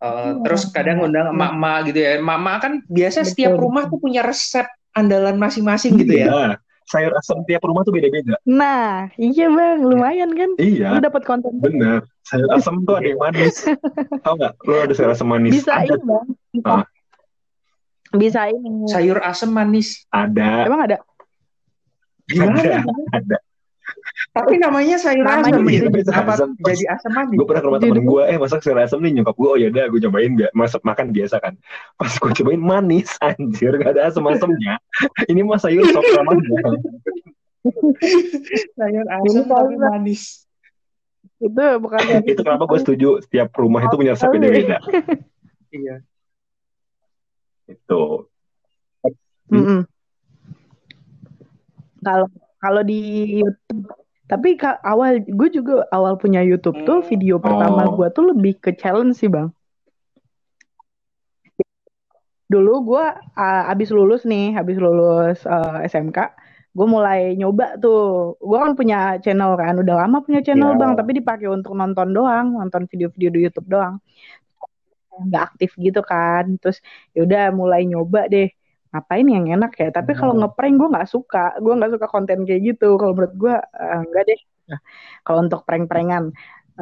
Uh, 0.00 0.40
terus 0.48 0.64
kadang 0.72 1.04
undang 1.04 1.28
emak-emak 1.36 1.92
gitu 1.92 1.98
ya. 2.00 2.10
Emak-emak 2.16 2.56
kan 2.56 2.72
biasa 2.88 3.20
setiap 3.20 3.52
rumah 3.60 3.84
tuh 3.84 4.00
punya 4.00 4.24
resep 4.24 4.64
andalan 4.96 5.36
masing-masing 5.36 6.00
gitu 6.00 6.24
ya. 6.24 6.56
Iya. 6.90 7.06
Sayur 7.06 7.12
asam 7.14 7.38
tiap 7.46 7.62
rumah 7.62 7.86
tuh 7.86 7.94
beda-beda. 7.94 8.34
Nah, 8.42 9.06
iya 9.14 9.46
bang, 9.46 9.78
lumayan 9.78 10.34
kan? 10.34 10.50
Iya. 10.58 10.98
Lu 10.98 10.98
dapat 10.98 11.22
konten. 11.22 11.62
Bener. 11.62 12.02
Sayur 12.26 12.50
asam 12.50 12.82
tuh 12.82 12.98
ada 12.98 13.06
yang 13.06 13.20
manis. 13.22 13.62
Tahu 14.26 14.34
nggak? 14.34 14.52
Lu 14.66 14.74
ada 14.74 14.92
sayur 14.98 15.10
asam 15.14 15.28
manis. 15.30 15.62
Bisa 15.62 15.72
ada. 15.78 15.94
ini 15.94 16.02
bang. 16.02 16.26
Bisa. 16.50 16.66
Ah. 16.74 16.84
Bisa 18.10 18.40
ini. 18.50 18.70
Sayur 18.90 19.18
asam 19.22 19.54
manis. 19.54 20.02
Ada. 20.10 20.66
Emang 20.66 20.82
ada? 20.82 20.98
Gimana? 22.26 22.58
Ada. 22.58 22.82
ada. 23.14 23.36
Tapi 24.30 24.62
namanya 24.62 24.94
sayur 24.94 25.26
namanya 25.26 25.58
asam 25.58 25.66
gitu. 25.66 25.90
Jadi, 25.90 26.14
apa, 26.14 26.32
asam. 26.38 26.50
jadi 26.62 26.84
asam 26.94 27.12
manis. 27.18 27.34
Gue 27.34 27.46
pernah 27.50 27.62
ke 27.62 27.66
rumah 27.66 27.80
temen 27.82 28.06
gue, 28.06 28.22
eh 28.30 28.38
masak 28.38 28.62
sayur 28.62 28.78
asam 28.78 29.02
nih 29.02 29.12
nyokap 29.18 29.34
gue, 29.34 29.48
oh 29.50 29.58
yaudah 29.58 29.84
gue 29.90 30.00
cobain 30.06 30.30
gak, 30.38 30.52
masak 30.54 30.82
makan 30.86 31.10
biasa 31.10 31.36
kan. 31.42 31.58
Pas 31.98 32.14
gue 32.14 32.30
cobain 32.38 32.62
manis, 32.62 33.10
anjir 33.26 33.74
gak 33.74 33.98
ada 33.98 34.06
asam-asamnya. 34.06 34.78
Ini 35.26 35.42
mah 35.42 35.58
sayur 35.58 35.82
sop 35.90 36.06
namanya. 36.14 36.46
sayur 38.78 39.06
asam 39.10 39.44
tapi 39.50 39.74
manis. 39.74 40.46
Itu 41.42 41.64
bukan 41.82 42.00
itu 42.22 42.40
kenapa 42.46 42.70
gue 42.70 42.78
setuju 42.86 43.08
setiap 43.26 43.50
rumah 43.58 43.82
itu 43.82 43.94
punya 43.98 44.14
resep 44.14 44.30
beda-beda. 44.30 44.78
Iya. 45.74 46.02
Itu. 47.66 48.30
Mm 49.50 49.62
-mm. 49.62 49.80
Kalau 52.06 52.28
kalau 52.62 52.82
di 52.86 53.00
YouTube 53.42 53.99
Tapi 54.30 54.54
awal 54.86 55.26
gue 55.26 55.48
juga 55.50 55.82
awal 55.90 56.14
punya 56.14 56.38
YouTube 56.46 56.86
tuh 56.86 57.02
video 57.02 57.42
pertama 57.42 57.90
oh. 57.90 57.98
gue 57.98 58.06
tuh 58.14 58.30
lebih 58.30 58.62
ke 58.62 58.70
challenge 58.78 59.18
sih 59.18 59.26
bang. 59.26 59.50
Dulu 62.46 62.72
gue 62.94 63.04
uh, 63.34 63.64
abis 63.74 63.90
lulus 63.90 64.22
nih, 64.22 64.54
abis 64.54 64.78
lulus 64.78 65.42
uh, 65.46 65.82
SMK, 65.82 66.18
gue 66.74 66.86
mulai 66.86 67.34
nyoba 67.34 67.74
tuh. 67.82 68.34
Gue 68.38 68.58
kan 68.58 68.78
punya 68.78 69.18
channel 69.18 69.58
kan, 69.58 69.74
udah 69.82 69.94
lama 70.06 70.22
punya 70.22 70.42
channel 70.46 70.74
yeah. 70.74 70.78
bang, 70.78 70.92
tapi 70.94 71.10
dipakai 71.18 71.50
untuk 71.50 71.74
nonton 71.74 72.14
doang, 72.14 72.54
nonton 72.54 72.86
video-video 72.86 73.28
di 73.34 73.40
YouTube 73.50 73.66
doang 73.66 73.98
nggak 75.20 75.42
aktif 75.52 75.70
gitu 75.76 76.00
kan 76.00 76.56
terus 76.60 76.80
yaudah 77.12 77.52
mulai 77.52 77.84
nyoba 77.84 78.24
deh 78.32 78.48
ngapain 78.90 79.26
yang 79.26 79.46
enak 79.46 79.72
ya 79.78 79.88
tapi 79.94 80.18
kalau 80.18 80.34
hmm. 80.34 80.50
ngeprank 80.50 80.74
gue 80.74 80.88
nggak 80.90 81.08
suka 81.08 81.54
gue 81.62 81.74
nggak 81.78 81.92
suka 81.94 82.06
konten 82.10 82.42
kayak 82.42 82.74
gitu 82.74 82.98
kalau 82.98 83.14
menurut 83.14 83.34
gue 83.38 83.54
uh, 83.54 84.02
enggak 84.02 84.24
deh 84.26 84.40
nah, 84.66 84.80
kalau 85.22 85.46
untuk 85.46 85.62
prank-prankan 85.62 86.34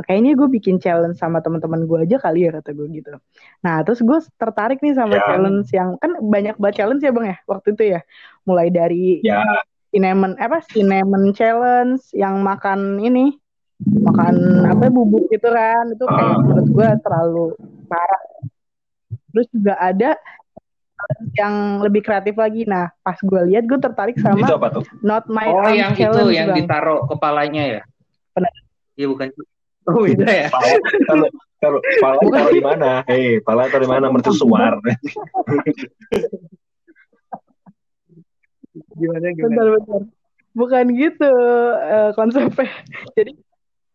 kayaknya 0.06 0.38
gue 0.38 0.48
bikin 0.48 0.78
challenge 0.78 1.18
sama 1.18 1.42
teman-teman 1.42 1.82
gue 1.84 1.98
aja 2.06 2.16
kali 2.22 2.46
ya 2.46 2.54
kata 2.54 2.70
gue 2.70 2.86
gitu 2.96 3.18
nah 3.60 3.82
terus 3.82 4.00
gue 4.00 4.18
tertarik 4.38 4.78
nih 4.78 4.94
sama 4.94 5.18
ya. 5.18 5.24
challenge 5.26 5.68
yang 5.74 5.98
kan 5.98 6.16
banyak 6.22 6.54
banget 6.56 6.84
challenge 6.84 7.02
ya 7.02 7.10
bang 7.10 7.26
ya 7.34 7.38
waktu 7.50 7.68
itu 7.74 7.84
ya 7.98 8.00
mulai 8.46 8.68
dari 8.70 9.20
ya. 9.26 9.42
cinnamon 9.90 10.38
apa 10.38 10.62
cinnamon 10.70 11.34
challenge 11.34 12.08
yang 12.14 12.40
makan 12.40 13.02
ini 13.02 13.34
makan 13.78 14.66
apa 14.66 14.90
bubuk 14.90 15.30
gitu 15.30 15.48
kan 15.50 15.92
itu 15.94 16.04
kayak 16.04 16.34
uh. 16.34 16.38
menurut 16.42 16.68
gue 16.72 16.88
terlalu 17.02 17.46
parah 17.86 18.22
terus 19.34 19.48
juga 19.54 19.74
ada 19.78 20.18
yang 21.38 21.78
lebih 21.82 22.02
kreatif 22.02 22.34
lagi. 22.34 22.66
Nah, 22.66 22.90
pas 23.00 23.18
gue 23.18 23.40
lihat 23.54 23.64
gue 23.64 23.78
tertarik 23.78 24.16
sama 24.18 24.42
itu 24.42 24.54
apa 24.54 24.68
tuh? 24.74 24.84
Not 25.00 25.30
My 25.30 25.48
Oh, 25.48 25.70
yang 25.70 25.94
itu 25.94 26.22
yang 26.34 26.52
bang. 26.52 26.58
ditaruh 26.64 27.06
kepalanya 27.06 27.62
ya? 27.78 27.82
Benar. 28.34 28.52
Iya 28.98 29.06
bukan. 29.10 29.26
Oh, 29.88 30.04
beda 30.04 30.28
ya. 30.28 30.48
Kalau 31.08 31.26
kalau 31.58 31.78
pala 31.98 32.22
taruh 32.22 32.52
di 32.54 32.62
mana? 32.62 32.90
Hei, 33.10 33.42
pala 33.42 33.66
taruh 33.66 33.84
di 33.86 33.90
mana? 33.90 34.06
Mercusuar. 34.14 34.78
gimana 38.98 39.26
gimana? 39.34 39.50
Bentar, 39.50 39.66
bentar. 39.74 40.02
Bukan 40.54 40.84
gitu 40.94 41.30
uh, 41.78 42.10
konsepnya. 42.14 42.70
Jadi 43.18 43.32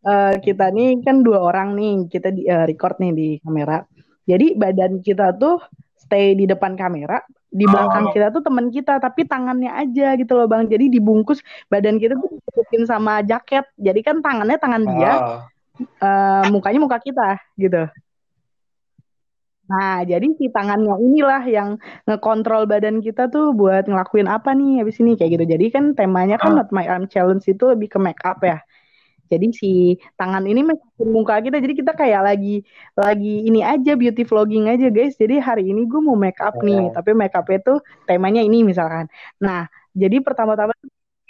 uh, 0.07 0.35
kita 0.43 0.71
nih 0.75 0.99
kan 1.03 1.23
dua 1.23 1.39
orang 1.39 1.75
nih, 1.75 2.07
kita 2.11 2.35
di, 2.35 2.47
uh, 2.47 2.67
record 2.67 2.99
nih 2.99 3.11
di 3.15 3.30
kamera. 3.39 3.84
Jadi 4.23 4.55
badan 4.55 5.03
kita 5.03 5.35
tuh 5.35 5.59
stay 6.03 6.35
di 6.35 6.43
depan 6.43 6.75
kamera 6.75 7.23
di 7.53 7.69
belakang 7.69 8.09
oh. 8.09 8.11
kita 8.11 8.27
tuh 8.34 8.41
teman 8.41 8.73
kita 8.73 8.97
tapi 8.97 9.30
tangannya 9.30 9.69
aja 9.69 10.17
gitu 10.17 10.34
loh 10.34 10.49
bang 10.49 10.65
jadi 10.65 10.89
dibungkus 10.89 11.39
badan 11.69 12.01
kita 12.01 12.17
tuh 12.17 12.34
ditutupin 12.34 12.84
sama 12.89 13.21
jaket 13.21 13.63
jadi 13.77 13.99
kan 14.01 14.25
tangannya 14.25 14.57
tangan 14.57 14.84
dia 14.89 15.13
oh. 15.21 15.39
uh, 16.01 16.43
mukanya 16.49 16.81
muka 16.81 16.97
kita 16.97 17.38
gitu 17.55 17.85
nah 19.63 20.03
jadi 20.03 20.27
si 20.35 20.51
tangannya 20.51 20.97
inilah 20.99 21.43
yang 21.47 21.69
ngekontrol 22.09 22.67
badan 22.67 22.99
kita 22.99 23.31
tuh 23.31 23.55
buat 23.55 23.88
ngelakuin 23.88 24.27
apa 24.27 24.51
nih 24.51 24.84
habis 24.84 24.99
ini 24.99 25.15
kayak 25.15 25.39
gitu 25.39 25.45
jadi 25.55 25.65
kan 25.71 25.93
temanya 25.95 26.41
kan 26.41 26.57
oh. 26.57 26.65
not 26.65 26.69
my 26.73 26.84
arm 26.89 27.05
challenge 27.07 27.45
itu 27.45 27.63
lebih 27.69 27.88
ke 27.88 28.01
make 28.01 28.19
up 28.25 28.41
ya 28.43 28.59
jadi 29.34 29.47
si 29.49 29.97
tangan 30.14 30.45
ini 30.45 30.61
masih 30.61 31.05
muka 31.10 31.41
kita. 31.41 31.57
Jadi 31.57 31.73
kita 31.73 31.97
kayak 31.97 32.22
lagi 32.22 32.61
lagi 32.93 33.49
ini 33.49 33.65
aja 33.65 33.97
beauty 33.97 34.22
vlogging 34.22 34.69
aja 34.69 34.93
guys. 34.93 35.18
Jadi 35.18 35.41
hari 35.41 35.73
ini 35.73 35.89
gue 35.89 35.97
mau 35.97 36.14
make 36.14 36.38
up 36.38 36.53
nih, 36.61 36.89
oh. 36.89 36.93
tapi 36.93 37.18
make 37.18 37.34
up 37.34 37.49
itu 37.49 37.81
temanya 38.05 38.45
ini 38.45 38.61
misalkan. 38.61 39.10
Nah, 39.41 39.65
jadi 39.97 40.22
pertama-tama 40.22 40.77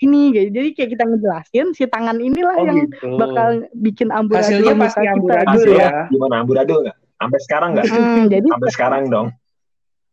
ini 0.03 0.35
guys. 0.35 0.51
Jadi 0.51 0.69
kayak 0.75 0.89
kita 0.99 1.03
ngejelasin 1.07 1.67
si 1.71 1.87
tangan 1.87 2.19
inilah 2.19 2.55
oh, 2.59 2.65
yang 2.67 2.77
gitu. 2.91 3.15
bakal 3.15 3.63
bikin 3.71 4.11
amburadul 4.11 4.59
Hasilnya 4.59 4.75
pasti 4.75 5.05
amburadul 5.07 5.63
ya. 5.71 5.87
ya. 5.87 5.89
Gimana 6.11 6.35
amburadul 6.43 6.77
nggak? 6.83 6.97
Sampai 7.23 7.39
sekarang 7.39 7.69
nggak? 7.79 7.85
Hmm, 7.87 8.23
jadi 8.27 8.47
sampai 8.51 8.71
sekarang 8.75 9.03
dong. 9.07 9.27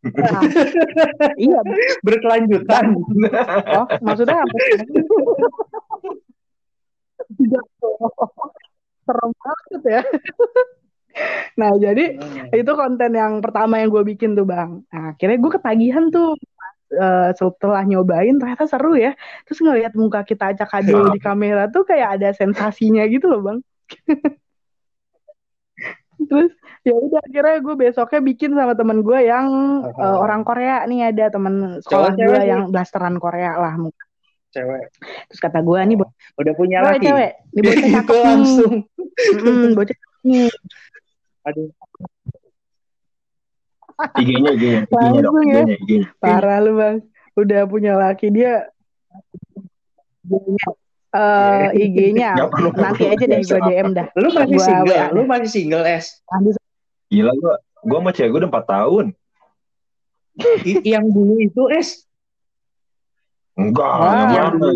Nah, 0.01 0.41
iya 1.45 1.61
berkelanjutan. 2.01 2.97
Oh, 3.77 3.87
maksudnya 4.01 4.47
apa? 4.47 4.57
serem 9.07 9.31
banget 9.35 9.83
ya. 9.89 10.03
Nah 11.59 11.75
jadi 11.75 12.17
hmm. 12.17 12.55
itu 12.55 12.73
konten 12.79 13.11
yang 13.19 13.43
pertama 13.43 13.83
yang 13.83 13.91
gue 13.91 14.15
bikin 14.15 14.39
tuh 14.39 14.47
bang. 14.47 14.87
Nah 14.95 15.13
akhirnya 15.13 15.43
gue 15.43 15.53
ketagihan 15.59 16.05
tuh 16.09 16.39
uh, 16.95 17.35
setelah 17.35 17.83
nyobain 17.83 18.39
ternyata 18.39 18.71
seru 18.71 18.95
ya. 18.95 19.19
Terus 19.45 19.59
ngeliat 19.59 19.93
muka 19.99 20.23
kita 20.23 20.55
acak 20.55 20.71
adul 20.71 21.11
di 21.11 21.19
kamera 21.19 21.67
tuh 21.67 21.83
kayak 21.83 22.23
ada 22.23 22.31
sensasinya 22.31 23.03
gitu 23.11 23.27
loh 23.27 23.43
bang. 23.43 23.59
Terus 26.31 26.55
ya 26.87 26.95
udah 26.95 27.21
akhirnya 27.27 27.57
gue 27.59 27.75
besoknya 27.75 28.21
bikin 28.23 28.55
sama 28.55 28.79
temen 28.79 29.03
gue 29.03 29.19
yang 29.27 29.47
uh, 29.91 30.17
orang 30.23 30.47
Korea. 30.47 30.87
Nih 30.87 31.11
ada 31.11 31.27
temen 31.27 31.83
sekolah 31.83 32.15
gue 32.15 32.39
yang 32.47 32.71
blasteran 32.71 33.19
Korea 33.19 33.59
lah 33.59 33.75
muka 33.75 34.10
cewek. 34.51 34.87
Terus 35.31 35.41
kata 35.41 35.59
gue 35.63 35.79
nih 35.79 35.97
oh, 35.99 36.11
udah 36.39 36.53
punya 36.55 36.79
laki. 36.83 37.07
cewek. 37.07 37.33
Nih 37.55 37.63
bocah 37.63 37.89
cakep 37.99 38.17
langsung. 38.23 38.75
Mm, 39.41 39.69
bocah 39.79 39.99
nih. 40.27 40.51
Aduh. 41.47 41.69
IG-nya 44.21 44.51
IG-nya 44.57 44.81
IG-nya 44.89 45.21
dong 45.21 45.37
ya. 45.45 45.63
IG-nya, 45.67 46.09
parah 46.19 46.59
lu 46.63 46.73
bang. 46.77 46.97
Udah 47.37 47.63
punya 47.69 47.95
laki 47.97 48.33
dia 48.33 48.69
uh, 51.15 51.69
IG-nya 51.75 52.37
nanti 52.75 53.05
aja 53.07 53.25
deh 53.25 53.41
gue 53.43 53.61
DM 53.71 53.89
dah. 53.95 54.07
Lu 54.19 54.29
masih 54.35 54.57
gua 54.57 54.67
single 54.67 54.87
WA 54.91 55.07
lu 55.15 55.23
masih 55.27 55.49
single 55.51 55.85
es 55.87 56.21
gila 57.11 57.33
gue 57.35 57.55
gue 57.81 57.99
sama 57.99 58.11
cewek 58.15 58.31
gue 58.31 58.41
udah 58.47 58.53
4 58.53 58.75
tahun. 58.75 59.07
Yang 60.87 61.07
dulu 61.13 61.35
itu 61.43 61.63
es 61.75 62.07
Enggak, 63.61 63.93
ah, 63.93 64.29
yang 64.33 64.57
mana? 64.57 64.69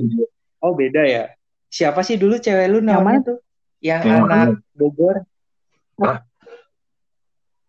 Oh 0.60 0.76
beda 0.76 1.02
ya. 1.08 1.32
Siapa 1.72 2.04
sih 2.04 2.20
dulu 2.20 2.36
cewek 2.36 2.68
lu 2.68 2.84
namanya 2.84 3.34
tuh? 3.34 3.38
Yang 3.80 4.00
yang 4.04 4.24
anak 4.28 4.28
mana? 4.28 4.76
Bogor. 4.76 5.16
Hah? 6.00 6.18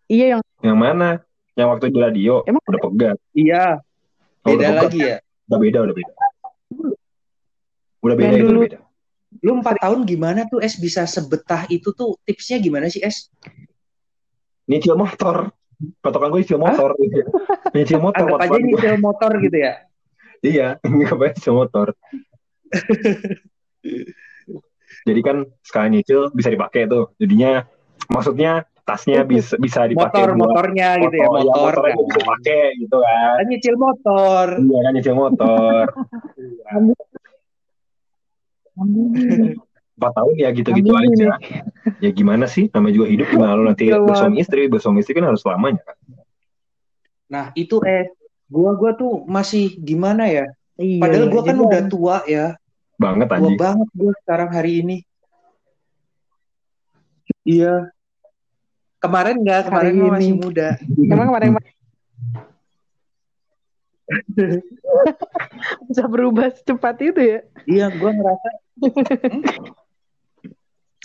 Iya 0.06 0.24
yang 0.38 0.40
yang 0.62 0.78
mana? 0.78 1.20
Yang 1.56 1.68
waktu 1.72 1.86
di 1.88 1.98
radio 1.98 2.34
Emang 2.44 2.62
udah 2.68 2.80
pegat. 2.84 3.16
Iya. 3.32 3.80
Oh, 4.44 4.54
beda 4.54 4.68
lagi 4.76 4.98
ya? 5.00 5.16
Udah 5.48 5.58
beda, 5.58 5.78
udah 5.88 5.94
beda. 5.96 6.12
Udah 8.04 8.16
beda, 8.16 8.34
itu 8.38 8.54
beda. 8.54 8.78
Lu 9.42 9.52
empat 9.58 9.76
tahun 9.82 10.06
gimana 10.06 10.46
tuh 10.46 10.62
Es 10.62 10.78
bisa 10.78 11.04
sebetah 11.04 11.66
itu 11.68 11.90
tuh 11.92 12.14
tipsnya 12.22 12.62
gimana 12.62 12.86
sih 12.86 13.02
Es? 13.02 13.32
Nyicil 14.70 14.94
motor. 14.94 15.50
Patokan 16.00 16.32
gue 16.32 16.40
nyicil 16.40 16.60
motor. 16.60 16.94
nyicil 17.74 18.00
motor. 18.00 18.26
Anggap 18.26 18.46
aja 18.46 18.58
nyicil 18.62 18.96
motor 19.02 19.30
gitu 19.42 19.56
ya? 19.58 19.72
Iya 20.42 20.68
ngapain 20.82 21.36
motor. 21.52 21.94
Jadi 25.06 25.20
kan 25.22 25.36
sekali 25.62 25.86
nyicil 25.98 26.34
bisa 26.34 26.50
dipakai 26.50 26.90
tuh. 26.90 27.14
Jadinya 27.22 27.62
maksudnya 28.10 28.66
tasnya 28.86 29.26
bisa 29.26 29.58
bisa 29.58 29.86
dipakai 29.86 30.30
motor 30.30 30.38
buat 30.38 30.46
motornya 30.46 30.88
motor, 30.94 31.02
gitu 31.10 31.16
ya 31.18 31.26
motor, 31.26 31.42
ya, 31.42 31.54
motornya 31.58 31.94
kan. 31.94 32.06
bisa 32.06 32.20
pakai 32.22 32.62
gitu 32.78 32.96
kan. 33.02 33.34
Kan 33.38 33.46
nyicil 33.50 33.74
motor. 33.78 34.46
Iya 34.58 34.80
kan 34.82 34.92
nyicil 34.94 35.14
motor. 35.14 35.84
Empat 39.96 40.12
tahun 40.12 40.34
ya 40.36 40.48
gitu-gitu 40.52 40.92
aja. 40.92 41.28
ya 42.04 42.10
gimana 42.12 42.44
sih? 42.44 42.68
Namanya 42.68 42.94
juga 43.00 43.06
hidup 43.08 43.26
gimana 43.32 43.52
lo 43.56 43.62
nanti? 43.64 43.88
Bersuami 43.88 44.36
istri 44.42 44.68
bersuami 44.68 45.00
istri 45.00 45.16
kan 45.16 45.24
harus 45.30 45.40
lamanya 45.46 45.80
kan 45.86 45.96
nah 47.26 47.50
itu 47.58 47.82
eh 47.82 48.14
gua 48.46 48.78
gua 48.78 48.94
tuh 48.94 49.26
masih 49.26 49.74
gimana 49.82 50.30
ya? 50.30 50.46
Iya, 50.78 51.02
padahal 51.02 51.26
gua 51.32 51.42
kan 51.42 51.58
udah 51.58 51.82
tua 51.90 52.22
ya. 52.30 52.54
Banget 52.96 53.28
tua 53.28 53.52
banget 53.58 53.88
gua 53.92 54.12
sekarang 54.24 54.48
hari 54.54 54.72
ini. 54.84 55.04
Iya. 57.46 57.90
Kemarin 59.02 59.36
enggak 59.42 59.70
kemarin 59.70 59.94
hari 59.94 60.10
masih 60.10 60.34
muda. 60.34 60.68
Emang 61.10 61.28
kemarin 61.30 61.50
bisa 65.90 66.06
berubah 66.06 66.46
secepat 66.54 67.02
itu 67.02 67.18
ya? 67.18 67.42
Iya 67.66 67.90
gua 67.98 68.14
ngerasa 68.14 68.48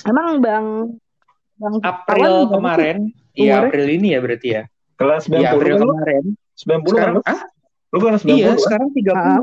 emang 0.09 0.37
bang 0.37 0.93
bang 1.57 1.75
April 1.81 2.33
kemarin? 2.53 3.09
Iya 3.33 3.65
April 3.65 3.89
ini 3.89 4.13
ya 4.13 4.21
berarti 4.21 4.47
ya? 4.53 4.69
Kelas 5.01 5.25
90 5.25 5.41
ya, 5.41 5.57
April 5.57 5.81
kemarin 5.81 6.37
90 6.61 6.93
sekarang, 6.93 7.15
kan? 7.25 7.33
Ah? 7.33 7.41
Lu 7.91 7.97
kan 7.99 8.13
90 8.21 8.37
Iya, 8.37 8.47
kan? 8.53 8.57
sekarang 8.61 8.89
30. 8.93 9.13
Ah. 9.17 9.41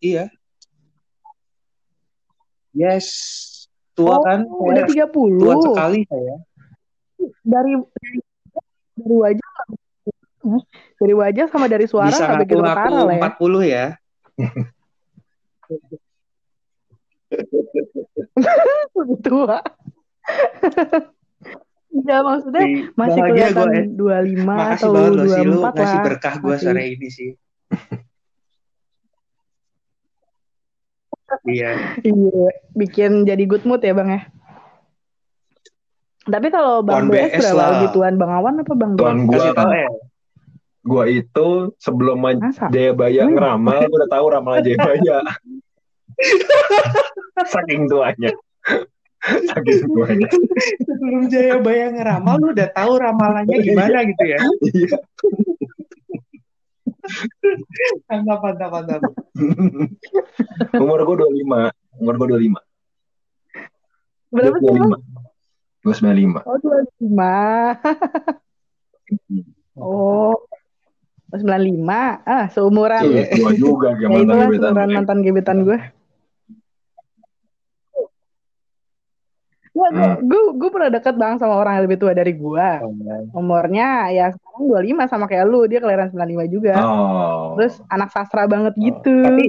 Iya. 0.00 0.24
Yes. 2.74 3.06
Tua 3.94 4.18
oh, 4.18 4.24
kan? 4.26 4.42
Udah 4.48 4.84
30. 4.88 5.12
Tua 5.12 5.54
sekali 5.62 6.00
saya. 6.10 6.36
Dari 7.44 7.72
dari 8.94 9.16
wajah 9.16 9.52
dari 11.00 11.14
wajah 11.16 11.46
sama 11.48 11.66
dari 11.70 11.86
suara 11.88 12.12
Bisa 12.12 12.26
ngaku 12.28 12.58
ngaku 12.60 13.48
40 13.48 13.64
ya. 13.64 13.70
ya. 13.70 13.86
lebih 18.98 19.18
tua. 19.24 19.58
ya 22.02 22.18
maksudnya 22.26 22.90
masih 22.98 23.22
kelihatan 23.22 23.94
dua 23.94 24.18
lima 24.18 24.74
atau 24.74 25.14
dua 25.14 25.46
empat 25.46 25.78
lah. 25.78 25.86
Masih 25.86 25.98
berkah 26.02 26.34
gue 26.42 26.58
sore 26.58 26.98
ini 26.98 27.06
sih. 27.06 27.38
iya. 31.54 31.94
Iya, 32.02 32.50
bikin 32.74 33.22
jadi 33.22 33.46
good 33.46 33.62
mood 33.62 33.86
ya 33.86 33.94
bang 33.94 34.10
ya. 34.10 34.26
Tapi 36.24 36.48
kalau 36.48 36.80
Bang 36.80 37.12
BS, 37.12 37.36
BS 37.36 37.52
berapa? 37.52 37.68
Lebih 37.76 37.88
tuan 37.92 38.16
Bang 38.16 38.32
Awan 38.32 38.64
apa 38.64 38.72
Bang 38.72 38.96
Tuan 38.96 39.28
gua, 39.28 39.52
ya. 39.52 39.92
gua 40.80 41.04
itu 41.04 41.76
sebelum 41.76 42.24
Jayabaya 42.72 43.28
ngeramal, 43.28 43.92
gua 43.92 43.96
udah 44.00 44.08
tahu 44.08 44.24
ramalan 44.32 44.64
Jayabaya. 44.66 45.20
Saking 47.44 47.92
tuanya. 47.92 48.32
Saking 49.24 49.88
tuanya. 49.88 50.28
sebelum 50.84 51.32
Jayabaya 51.32 51.88
ngeramal, 51.96 52.36
lu 52.36 52.52
udah 52.52 52.68
tahu 52.76 52.92
ramalannya 53.00 53.56
gimana 53.64 54.04
gitu 54.04 54.24
ya? 54.28 54.38
Iya. 54.68 54.96
mantap, 58.08 58.38
mantap, 58.44 58.70
mantap. 58.72 59.00
Umur 60.82 61.00
gue 61.08 61.16
25. 61.20 62.00
Umur 62.00 62.14
gue 62.20 62.26
25. 62.52 62.52
Berapa 64.34 64.58
sih? 64.58 64.80
295. 65.84 66.42
Oh, 66.44 66.56
25. 66.60 67.12
oh. 69.84 70.34
95. 71.34 72.28
Ah, 72.28 72.46
seumuran. 72.52 73.02
Iya, 73.08 73.24
tua 73.34 73.50
juga 73.56 73.88
kayak 73.98 74.10
ya, 74.12 74.22
gebetan. 74.22 74.60
Seumuran 74.60 74.90
mantan 74.92 75.18
gebetan 75.24 75.58
gue. 75.66 75.78
Ya, 79.74 79.90
hmm. 79.90 80.30
gue, 80.30 80.42
gue 80.54 80.70
pernah 80.70 80.86
deket 80.86 81.18
bang 81.18 81.34
sama 81.34 81.58
orang 81.58 81.82
yang 81.82 81.84
lebih 81.90 81.98
tua 81.98 82.14
dari 82.14 82.30
gue. 82.30 82.68
Oh, 82.86 82.94
Umurnya 83.42 84.06
ya 84.14 84.30
sekarang 84.30 84.70
25 84.70 85.10
sama 85.10 85.26
kayak 85.26 85.44
lu, 85.50 85.66
dia 85.66 85.82
kelahiran 85.82 86.14
95 86.14 86.46
juga. 86.46 86.74
Oh. 86.78 87.58
Terus 87.58 87.82
anak 87.90 88.14
sastra 88.14 88.46
banget 88.46 88.70
oh. 88.78 88.80
gitu. 88.86 89.18
Tapi 89.26 89.46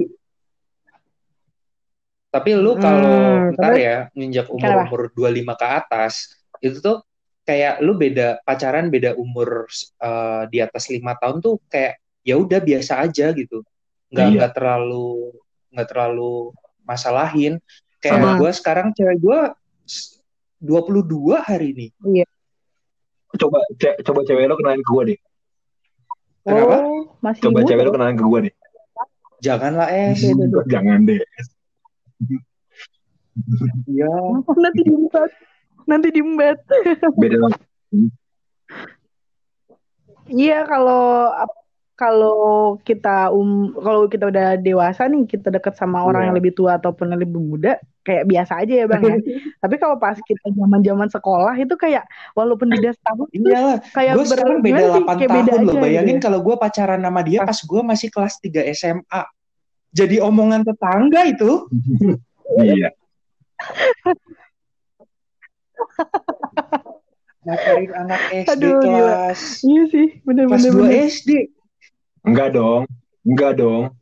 tapi 2.36 2.52
lu 2.52 2.76
kalau 2.76 3.16
hmm, 3.16 3.56
ntar 3.56 3.72
ya 3.80 4.12
nginjak 4.12 4.52
umur 4.52 4.84
umur 4.84 5.02
25 5.08 5.56
ke 5.56 5.66
atas 5.72 6.36
itu 6.60 6.84
tuh 6.84 7.00
kayak 7.48 7.80
lu 7.80 7.96
beda 7.96 8.44
pacaran 8.44 8.92
beda 8.92 9.16
umur 9.16 9.64
uh, 10.04 10.44
di 10.52 10.60
atas 10.60 10.92
lima 10.92 11.16
tahun 11.16 11.40
tuh 11.40 11.56
kayak 11.72 11.96
ya 12.20 12.36
udah 12.36 12.60
biasa 12.60 13.08
aja 13.08 13.32
gitu 13.32 13.64
nggak 14.12 14.26
iya. 14.28 14.36
nggak 14.36 14.52
terlalu 14.52 15.32
nggak 15.72 15.88
terlalu 15.88 16.52
masalahin 16.84 17.56
kayak 18.04 18.36
gue 18.36 18.50
sekarang 18.52 18.92
cewek 18.92 19.16
gue 19.16 19.40
22 20.66 21.38
hari 21.38 21.66
ini. 21.72 21.86
Iya. 22.02 22.26
Coba 23.36 23.62
ce 23.78 23.94
coba 24.02 24.20
cewek 24.26 24.50
lo 24.50 24.58
kenalin 24.58 24.82
ke 24.82 24.90
gue 24.90 25.04
deh. 25.14 25.18
Kenapa? 26.46 26.76
Oh, 26.82 27.02
masih 27.22 27.42
coba 27.46 27.58
cewek 27.64 27.84
lo 27.86 27.92
kenalin 27.94 28.18
ke 28.18 28.24
gue 28.26 28.40
deh. 28.50 28.54
Janganlah 29.40 29.88
es 29.94 30.20
jangan 30.66 31.06
deh. 31.06 31.22
Iya. 33.86 34.12
nanti 34.42 34.80
diembat. 34.82 35.30
Nanti 35.86 36.08
diembat. 36.10 36.58
Beda 37.14 37.36
Iya 40.26 40.66
kalau 40.66 41.30
kalau 41.96 42.76
kita 42.84 43.32
um 43.32 43.72
kalau 43.72 44.04
kita 44.04 44.28
udah 44.28 44.60
dewasa 44.60 45.08
nih 45.08 45.24
kita 45.24 45.48
dekat 45.48 45.80
sama 45.80 46.04
orang 46.04 46.22
yeah. 46.22 46.26
yang 46.28 46.36
lebih 46.36 46.52
tua 46.52 46.76
ataupun 46.76 47.08
yang 47.08 47.24
lebih 47.24 47.40
muda 47.40 47.80
kayak 48.04 48.28
biasa 48.28 48.52
aja 48.60 48.84
ya 48.84 48.86
bang 48.86 49.02
ya. 49.02 49.16
Tapi 49.64 49.74
kalau 49.80 49.96
pas 49.96 50.20
kita 50.20 50.52
zaman 50.52 50.84
zaman 50.84 51.08
sekolah 51.08 51.56
itu 51.56 51.72
kayak 51.80 52.04
walaupun 52.36 52.68
beda 52.68 52.92
setahun 52.92 53.26
iya 53.32 53.80
kayak 53.96 54.12
gue 54.12 54.26
sekarang 54.28 54.60
beda 54.60 54.82
8 54.92 55.08
tahun 55.08 55.36
beda 55.40 55.54
loh. 55.64 55.74
Bayangin 55.80 56.16
gitu. 56.20 56.24
kalau 56.28 56.38
gue 56.44 56.54
pacaran 56.60 57.00
sama 57.00 57.20
dia 57.24 57.40
pas 57.48 57.58
gue 57.58 57.80
masih 57.82 58.08
kelas 58.12 58.34
3 58.44 58.76
SMA. 58.76 59.22
Jadi 59.96 60.16
omongan 60.20 60.60
tetangga 60.68 61.24
itu. 61.24 61.64
iya. 62.60 62.92
Ngajarin 67.48 67.92
anak 67.96 68.20
SD 68.44 68.52
Aduh, 68.52 68.76
kelas. 68.84 69.40
Iya 69.64 69.82
sih, 69.88 70.06
bener-bener. 70.26 70.68
Kelas 70.68 70.76
2 70.76 71.08
SD. 71.16 71.55
Enggak 72.26 72.48
dong. 72.52 72.82
Enggak 73.22 73.52
dong. 73.56 73.94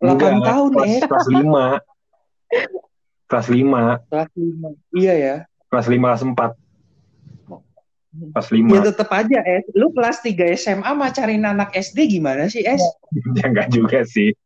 8 0.00 0.06
Enggak, 0.06 0.32
tahun 0.44 0.70
kelas, 0.76 0.88
eh. 0.88 1.00
Kelas 1.08 1.28
5. 1.28 1.80
Kelas 3.26 3.46
5. 3.48 3.98
Kelas 4.12 4.30
5. 4.36 4.96
Iya 4.96 5.14
ya. 5.16 5.34
Kelas 5.72 5.86
5 5.88 5.96
kelas 5.96 6.22
4. 6.22 6.54
Kelas 8.36 8.48
5. 8.52 8.76
Ya 8.76 8.82
tetep 8.84 9.08
aja, 9.08 9.38
Es. 9.44 9.64
Lu 9.72 9.88
kelas 9.96 10.20
3 10.22 10.56
SMA 10.56 10.92
macarin 10.94 11.44
anak 11.48 11.72
SD 11.72 12.20
gimana 12.20 12.46
sih, 12.46 12.62
Es? 12.62 12.80
ya 13.38 13.48
enggak 13.48 13.72
juga 13.72 14.04
sih 14.04 14.36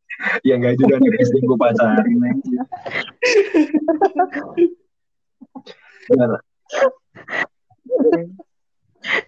yang 0.47 0.62
gak 0.62 0.79
juga 0.79 1.03
dari 1.03 1.19
SD 1.21 1.43
gue 1.43 1.59
pacarin 1.59 2.23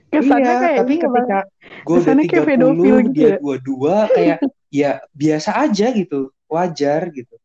Kesannya 0.09 0.41
iya, 0.41 0.63
kayak 0.63 0.79
tapi 0.81 0.95
ketika 0.97 1.39
gue 1.85 1.97
udah 2.01 2.15
tiga 2.25 2.41
puluh 2.57 3.01
dia 3.13 3.27
ya? 3.29 3.37
dua 3.37 3.57
dua 3.61 3.97
kayak 4.09 4.39
ya 4.73 4.91
biasa 5.13 5.51
aja 5.69 5.87
gitu 5.93 6.33
wajar 6.49 7.13
gitu 7.13 7.37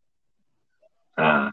nah 1.19 1.51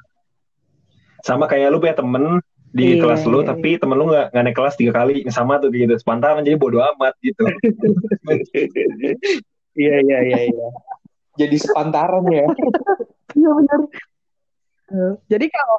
sama 1.26 1.50
kayak 1.50 1.74
lu 1.74 1.82
punya 1.82 1.98
temen 1.98 2.38
di 2.70 2.94
iya, 2.94 3.02
kelas 3.02 3.26
lu 3.26 3.42
iya. 3.42 3.50
tapi 3.50 3.74
temen 3.74 3.96
lu 3.98 4.06
nggak 4.06 4.30
nggak 4.30 4.44
naik 4.46 4.56
kelas 4.56 4.78
tiga 4.78 4.92
kali 4.94 5.26
sama 5.34 5.58
tuh 5.58 5.74
gitu 5.74 5.98
sepantaran 5.98 6.46
jadi 6.46 6.54
bodoh 6.54 6.84
amat 6.94 7.18
gitu 7.26 7.42
iya 9.82 9.96
iya 9.98 10.18
iya 10.22 10.40
iya 10.46 10.68
jadi 11.38 11.56
sepantaran 11.56 12.26
ya. 12.26 12.46
Iya 13.36 13.50
benar. 13.54 13.80
Jadi 15.28 15.46
kalau 15.52 15.78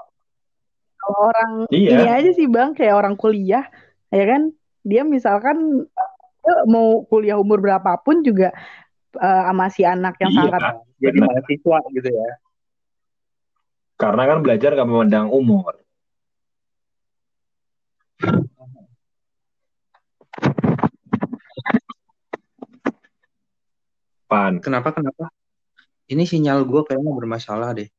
kalau 1.01 1.19
orang 1.33 1.51
iya. 1.73 1.89
ini 1.97 2.05
aja 2.05 2.29
sih 2.37 2.45
bang, 2.45 2.77
kayak 2.77 2.93
orang 2.93 3.17
kuliah, 3.17 3.65
ya 4.13 4.25
kan? 4.29 4.53
Dia 4.83 5.03
misalkan 5.03 5.85
mau 6.65 7.03
kuliah 7.05 7.37
umur 7.37 7.59
berapapun 7.61 8.23
juga 8.25 8.49
uh, 9.19 9.43
sama 9.49 9.67
si 9.69 9.83
anak 9.85 10.17
yang 10.23 10.31
iya, 10.33 10.39
sangat 10.47 10.61
jadi 10.97 11.17
mahasiswa 11.21 11.77
gitu 11.93 12.09
ya. 12.09 12.29
Karena 13.99 14.23
kan 14.31 14.39
belajar 14.39 14.79
gak 14.79 14.87
memandang 14.87 15.27
umur. 15.27 15.75
Pan. 24.29 24.61
Kenapa 24.63 24.95
kenapa? 24.95 25.33
Ini 26.09 26.23
sinyal 26.25 26.63
gue 26.63 26.81
kayaknya 26.87 27.11
bermasalah 27.11 27.75
deh. 27.75 27.89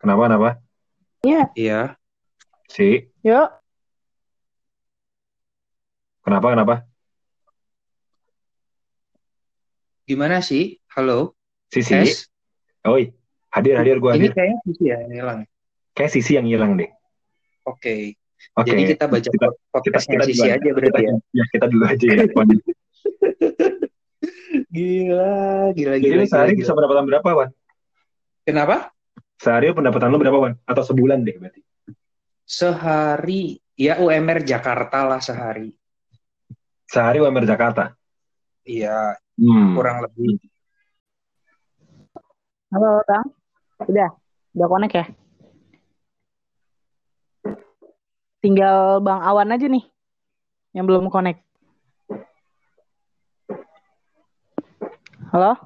Kenapa, 0.00 0.20
kenapa? 0.26 0.50
Iya. 1.22 1.42
Iya. 1.54 1.80
Si. 2.66 3.12
Yuk. 3.22 3.61
Kenapa, 6.22 6.54
kenapa? 6.54 6.74
Gimana 10.06 10.38
sih? 10.38 10.78
Halo? 10.94 11.34
Sisi. 11.66 11.98
S? 11.98 12.30
Oi, 12.86 13.10
hadir, 13.50 13.74
hadir 13.74 13.98
gue 13.98 14.10
hadir. 14.14 14.30
Ini 14.30 14.34
kayaknya 14.34 14.58
Sisi 14.62 14.84
ya 14.86 14.96
yang 15.02 15.12
hilang. 15.18 15.38
Kayak 15.98 16.10
Sisi 16.14 16.32
yang 16.38 16.46
hilang 16.46 16.78
deh. 16.78 16.90
Oke. 17.66 17.74
Okay. 17.74 18.02
Oke. 18.54 18.70
Jadi 18.70 18.82
kita 18.94 19.04
baca 19.10 19.28
kita, 19.30 19.48
podcastnya 19.74 20.22
kita, 20.22 20.26
kita 20.26 20.30
Sisi 20.30 20.48
aja 20.50 20.68
berarti 20.70 20.90
kita, 20.94 21.00
ya? 21.02 21.14
Ya, 21.34 21.44
kita 21.50 21.66
dulu 21.70 21.84
aja 21.90 22.06
ya. 22.06 22.22
Gila, 24.72 25.72
gila, 25.76 25.94
gila. 26.00 26.22
Jadi 26.22 26.26
sehari 26.28 26.52
bisa 26.56 26.72
pendapatan 26.72 27.04
berapa, 27.04 27.28
Wan? 27.34 27.50
Kenapa? 28.46 28.94
Sehari 29.36 29.74
pendapatan 29.74 30.08
lu 30.08 30.22
berapa, 30.22 30.38
Wan? 30.38 30.54
Atau 30.64 30.86
sebulan 30.86 31.26
deh 31.26 31.36
berarti? 31.36 31.60
Sehari, 32.46 33.60
ya 33.76 34.00
UMR 34.00 34.44
Jakarta 34.46 35.04
lah 35.04 35.20
sehari. 35.20 35.72
Sehari 36.92 37.24
UMR 37.24 37.48
Jakarta? 37.48 37.96
Iya, 38.68 39.16
hmm. 39.40 39.72
kurang 39.72 40.04
lebih. 40.04 40.36
Halo, 42.68 43.00
Bang. 43.08 43.26
Udah, 43.88 44.12
udah 44.52 44.66
connect 44.68 44.94
ya? 45.00 45.06
Tinggal 48.44 49.00
Bang 49.00 49.24
Awan 49.24 49.56
aja 49.56 49.64
nih 49.72 49.88
yang 50.76 50.84
belum 50.84 51.08
connect. 51.08 51.40
Halo? 55.32 55.56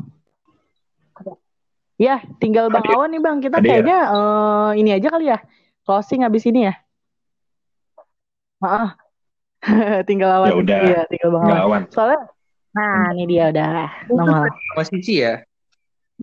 Ya, 1.99 2.23
tinggal 2.39 2.71
Bang 2.71 2.87
Awan 2.87 3.11
nih 3.11 3.19
Bang. 3.19 3.43
Kita 3.43 3.59
kayaknya 3.59 3.99
uh, 4.15 4.71
ini 4.79 4.95
aja 4.95 5.11
kali 5.11 5.35
ya. 5.35 5.43
Closing 5.83 6.23
habis 6.23 6.47
ini 6.47 6.71
ya. 6.71 6.75
Heeh. 8.63 9.06
tinggal 10.09 10.31
Awan. 10.43 10.49
Ya 10.51 10.55
udah. 10.57 10.79
Iya, 10.85 11.01
tinggal 11.09 11.31
Bang 11.33 11.45
Awan. 11.47 11.61
Awan. 11.63 11.83
Soalnya 11.93 12.21
nah, 12.77 13.13
ini 13.17 13.25
dia 13.29 13.45
udah 13.53 13.73
normal. 14.13 14.53
Masih 14.77 15.01
sih 15.03 15.17
ya? 15.25 15.35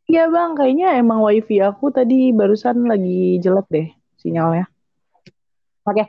Iya 0.09 0.29
Bang, 0.29 0.57
kayaknya 0.57 0.97
emang 0.97 1.21
wifi 1.21 1.61
aku 1.61 1.93
tadi 1.93 2.33
barusan 2.33 2.89
lagi 2.89 3.37
jelek 3.39 3.67
deh. 3.69 3.87
sinyalnya. 4.23 4.71
Oke. 5.83 6.03
Okay. 6.03 6.07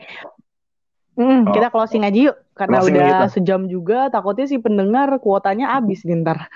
Hmm, 1.14 1.46
oh. 1.46 1.54
kita 1.54 1.70
closing 1.70 2.02
aja 2.02 2.30
yuk 2.30 2.36
karena 2.58 2.82
closing 2.82 2.94
udah 2.98 3.06
kita. 3.06 3.26
sejam 3.38 3.60
juga 3.70 4.10
takutnya 4.10 4.50
si 4.50 4.58
pendengar 4.58 5.14
kuotanya 5.22 5.78
habis 5.78 6.02
ntar. 6.02 6.50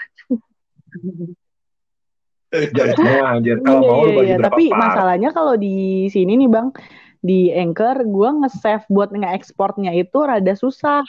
Jam 2.48 2.86
setengah 2.90 3.26
anjir. 3.38 3.56
Kalau 3.66 3.82
iya, 3.82 3.90
mau 3.90 4.02
iya, 4.02 4.22
iya. 4.24 4.36
Tapi 4.40 4.64
masalahnya 4.72 5.30
kalau 5.36 5.54
di 5.60 6.08
sini 6.08 6.32
nih 6.40 6.48
Bang, 6.48 6.72
di 7.18 7.50
Anchor 7.50 8.06
gue 8.06 8.28
nge-save 8.44 8.86
buat 8.86 9.10
nge-exportnya 9.10 9.90
itu 9.94 10.18
rada 10.22 10.54
susah. 10.54 11.02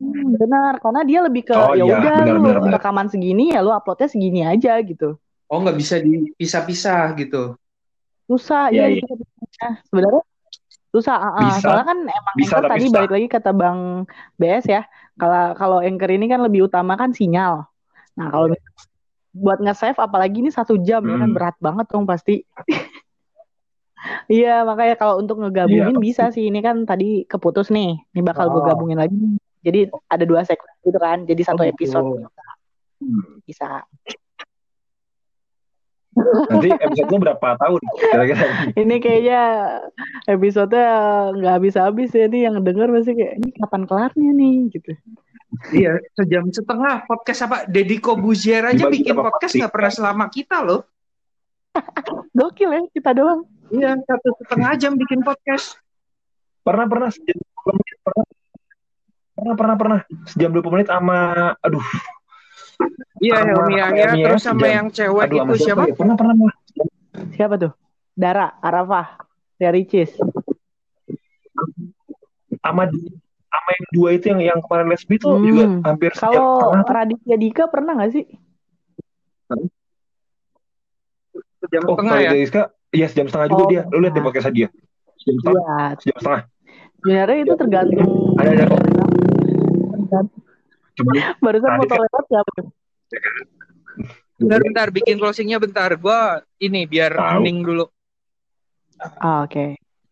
Hmm, 0.00 0.36
benar, 0.36 0.76
karena 0.80 1.02
dia 1.06 1.20
lebih 1.24 1.48
ke 1.48 1.56
oh, 1.56 1.72
ya 1.72 1.84
iya, 1.84 1.94
udah 1.96 2.16
iya, 2.24 2.32
lu 2.36 2.40
bener, 2.44 2.72
rekaman 2.76 3.08
segini 3.08 3.52
ya 3.52 3.64
lu 3.64 3.72
uploadnya 3.72 4.08
segini 4.10 4.44
aja 4.44 4.76
gitu. 4.84 5.16
Oh 5.48 5.58
nggak 5.60 5.76
bisa 5.78 5.96
dipisah-pisah 6.00 7.16
gitu? 7.16 7.56
Susah 8.28 8.70
ya, 8.70 8.86
ya, 8.86 9.02
ya. 9.02 9.68
sebenarnya 9.88 10.22
susah. 10.90 11.16
Uh, 11.16 11.42
bisa, 11.48 11.58
soalnya 11.64 11.86
kan 11.86 11.98
emang 12.06 12.34
bisa, 12.36 12.54
Anchor 12.58 12.70
tadi 12.70 12.86
bisa. 12.86 12.94
balik 12.94 13.10
lagi 13.12 13.26
kata 13.30 13.50
Bang 13.56 13.78
BS 14.36 14.64
ya. 14.68 14.82
Kalau 15.16 15.44
kalau 15.56 15.78
Anchor 15.80 16.10
ini 16.12 16.26
kan 16.28 16.40
lebih 16.44 16.68
utama 16.68 16.94
kan 16.94 17.10
sinyal. 17.16 17.66
Nah 18.18 18.26
kalau 18.30 18.46
buat 19.30 19.62
nge-save 19.62 19.98
apalagi 19.98 20.42
ini 20.42 20.50
satu 20.50 20.74
jam 20.82 21.06
hmm. 21.06 21.10
ya 21.10 21.16
kan 21.16 21.28
hmm. 21.30 21.36
berat 21.36 21.56
banget 21.62 21.86
dong 21.88 22.04
pasti. 22.04 22.42
Iya 24.32 24.64
makanya 24.64 24.94
kalau 24.96 25.20
untuk 25.20 25.40
ngegabungin 25.44 25.96
iya, 25.96 26.00
bisa 26.00 26.24
sih 26.32 26.48
ini 26.48 26.64
kan 26.64 26.88
tadi 26.88 27.28
keputus 27.28 27.68
nih, 27.68 28.00
ini 28.16 28.20
bakal 28.24 28.48
oh. 28.48 28.52
gue 28.56 28.62
gabungin 28.72 28.98
lagi. 29.00 29.16
Jadi 29.60 29.92
ada 30.08 30.24
dua 30.24 30.40
segmen 30.48 30.72
gitu 30.80 30.96
kan, 30.96 31.28
jadi 31.28 31.42
satu 31.44 31.60
oh, 31.60 31.66
gitu. 31.68 31.74
episode 31.76 32.08
hmm. 33.04 33.44
bisa. 33.44 33.84
Nanti 36.50 36.68
episode 36.74 37.12
berapa 37.12 37.48
tahun 37.60 37.80
kira-kira? 38.00 38.44
ini 38.82 38.96
kayaknya 38.98 39.42
episode 40.26 40.80
nggak 41.36 41.54
habis-habis 41.60 42.10
ya 42.16 42.26
nih 42.26 42.48
yang 42.48 42.56
denger 42.64 42.88
masih 42.88 43.12
kayak 43.14 43.34
ini 43.36 43.48
kapan 43.60 43.82
kelarnya 43.84 44.30
nih 44.32 44.56
gitu. 44.72 44.90
Iya, 45.74 45.98
sejam 46.14 46.46
setengah 46.48 47.04
podcast 47.04 47.40
apa? 47.50 47.56
Deddy 47.66 47.98
Kobuzier 47.98 48.62
aja 48.64 48.86
Dibagi 48.86 49.02
bikin 49.02 49.18
podcast 49.18 49.52
nggak 49.58 49.72
pernah 49.74 49.92
selama 49.92 50.24
kita 50.30 50.62
loh. 50.62 50.86
Gokil 52.38 52.70
ya, 52.70 52.82
kita 52.94 53.10
doang. 53.12 53.44
Iya, 53.70 53.94
satu 54.02 54.28
setengah 54.42 54.72
jam 54.76 54.92
bikin 54.98 55.22
podcast. 55.22 55.78
Pernah, 56.66 56.90
pernah. 56.90 57.08
Sejam 57.14 57.38
menit, 57.38 57.96
pernah. 58.02 58.26
Pernah, 59.38 59.54
pernah, 59.54 59.76
pernah. 59.78 60.00
Sejam 60.26 60.50
20 60.50 60.74
menit 60.74 60.88
sama, 60.90 61.18
aduh. 61.62 61.86
Iya, 63.22 63.46
Helmi 63.46 63.76
ya, 63.78 64.12
terus 64.16 64.42
sama 64.42 64.66
yang 64.66 64.88
cewek 64.90 65.28
aduh, 65.30 65.46
itu 65.46 65.54
siapa? 65.70 65.86
Ya? 65.86 65.94
Pernah, 65.94 66.16
pernah, 66.18 66.34
pernah. 66.34 66.56
Siapa 67.36 67.54
tuh? 67.60 67.72
Dara, 68.16 68.58
Arafah, 68.58 69.22
dari 69.54 69.86
Cis. 69.86 70.18
Sama 72.60 72.90
sama 73.50 73.70
yang 73.74 73.86
dua 73.90 74.08
itu 74.14 74.24
yang 74.30 74.40
yang 74.40 74.58
kemarin 74.62 74.86
lesbi 74.94 75.18
itu 75.18 75.26
hmm. 75.26 75.42
juga 75.42 75.64
hampir 75.90 76.10
kalau 76.14 76.70
Raditya 76.86 77.34
Dika 77.34 77.66
pernah 77.66 77.98
nggak 77.98 78.12
sih 78.14 78.24
jam 81.70 81.82
oh, 81.86 81.98
setengah 81.98 82.16
ya 82.22 82.30
Dika, 82.30 82.62
iya 82.90 83.06
jam 83.10 83.26
setengah 83.26 83.48
juga 83.50 83.64
oh, 83.64 83.70
dia. 83.70 83.82
Lu 83.90 83.98
lihat 84.02 84.14
di 84.14 84.22
podcast 84.22 84.50
dia. 84.54 84.68
Jam 85.22 85.34
setengah. 85.40 85.62
Ya. 85.64 85.86
jam 85.98 86.14
setengah. 86.18 86.42
Sebenarnya 87.00 87.38
itu 87.40 87.54
tergantung 87.56 88.10
ada 88.36 88.50
ada. 88.52 88.64
Barusan 91.40 91.70
mau 91.80 91.84
lewat 91.88 92.24
siapa? 92.28 92.52
Bentar 94.36 94.58
bentar. 94.60 94.86
Bikin 94.92 95.16
closingnya 95.16 95.58
bentar. 95.60 95.90
Gua 95.96 96.44
ini 96.60 96.84
biar 96.84 97.16
hening 97.16 97.64
dulu. 97.64 97.88
Oh, 99.00 99.48
oke. 99.48 99.48
Okay. 99.48 99.68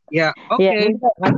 ya 0.09 0.32
oke. 0.48 0.64
okay. 0.64 0.96
ya, 0.96 1.28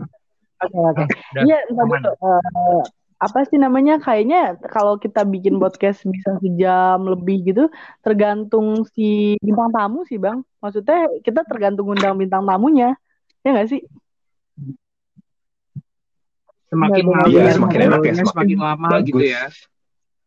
Oke. 0.60 0.76
Oke. 0.76 1.04
Iya, 1.40 1.58
uh, 1.72 2.84
apa 3.20 3.44
sih 3.44 3.60
namanya? 3.60 4.00
Kayaknya 4.00 4.56
kalau 4.72 4.96
kita 4.96 5.28
bikin 5.28 5.60
podcast 5.60 6.00
bisa 6.08 6.40
sejam 6.40 7.04
lebih 7.04 7.52
gitu, 7.52 7.68
tergantung 8.00 8.88
si 8.96 9.36
bintang 9.44 9.68
tamu 9.76 10.08
sih 10.08 10.16
bang. 10.16 10.40
Maksudnya 10.64 11.20
kita 11.20 11.44
tergantung 11.44 11.92
undang 11.92 12.16
bintang 12.16 12.48
tamunya, 12.48 12.96
ya 13.44 13.48
nggak 13.52 13.68
sih? 13.68 13.84
Semakin 16.72 17.04
lama, 17.04 17.28
ya, 17.28 17.52
semakin 17.52 17.78
enak 17.92 18.00
ya, 18.08 18.14
semakin 18.24 18.58
lama 18.58 18.88
bagus. 18.88 19.06
gitu 19.12 19.24
ya. 19.28 19.44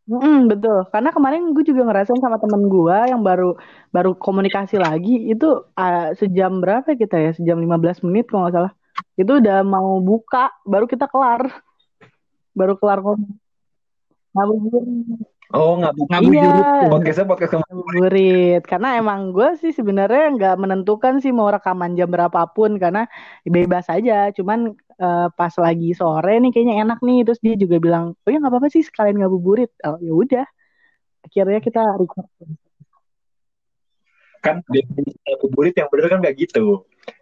Mm, 0.03 0.51
betul, 0.51 0.83
karena 0.91 1.15
kemarin 1.15 1.55
gue 1.55 1.63
juga 1.63 1.87
ngerasain 1.87 2.19
sama 2.19 2.35
temen 2.35 2.67
gue 2.67 2.97
yang 3.07 3.23
baru 3.23 3.55
baru 3.87 4.11
komunikasi 4.19 4.75
lagi 4.75 5.31
itu 5.31 5.63
uh, 5.63 6.11
sejam 6.19 6.59
berapa 6.59 6.93
kita 6.93 7.17
ya? 7.17 7.31
Sejam 7.33 7.57
15 7.57 8.05
menit 8.05 8.27
kalau 8.29 8.45
nggak 8.45 8.53
salah 8.53 8.73
itu 9.17 9.31
udah 9.41 9.65
mau 9.65 9.97
buka 10.03 10.53
baru 10.67 10.85
kita 10.85 11.09
kelar 11.09 11.49
baru 12.53 12.73
kelar 12.77 12.99
ngomong 13.01 13.37
ngabuburit 14.33 14.87
oh 15.53 15.77
ngabuburit 15.77 16.33
iya. 16.33 16.89
podcastnya 16.89 17.29
podcast 17.29 17.53
ngabuburit 17.61 18.63
karena 18.65 18.97
emang 18.97 19.29
gue 19.29 19.53
sih 19.61 19.69
sebenarnya 19.69 20.33
nggak 20.33 20.55
menentukan 20.57 21.21
sih 21.21 21.29
mau 21.29 21.49
rekaman 21.53 21.93
jam 21.93 22.09
berapapun. 22.09 22.81
Karena 22.81 23.05
bebas 23.45 23.85
aja. 23.89 24.33
Cuman 24.33 24.73
uh, 24.97 25.27
pas 25.33 25.53
lagi 25.61 25.93
sore 25.93 26.41
nih 26.41 26.49
kayaknya 26.49 26.75
enak 26.81 26.99
nih. 27.05 27.21
Terus 27.25 27.39
dia 27.41 27.55
juga 27.57 27.77
bilang 27.77 28.17
oh 28.17 28.29
ya 28.29 28.37
nggak 28.41 28.49
apa-apa 28.53 28.73
sih 28.73 28.81
sekalian 28.81 29.21
ngabuburit 29.21 29.69
oh 29.85 30.01
ya 30.01 30.13
udah. 30.13 30.45
Akhirnya 31.23 31.59
kita 31.61 31.81
record. 32.01 32.27
Kan 34.43 34.59
definisi 34.67 35.15
ngabuburit 35.23 35.73
yang 35.77 35.87
benar 35.87 36.07
kan 36.09 36.19
nggak 36.19 36.35
gitu. 36.35 36.65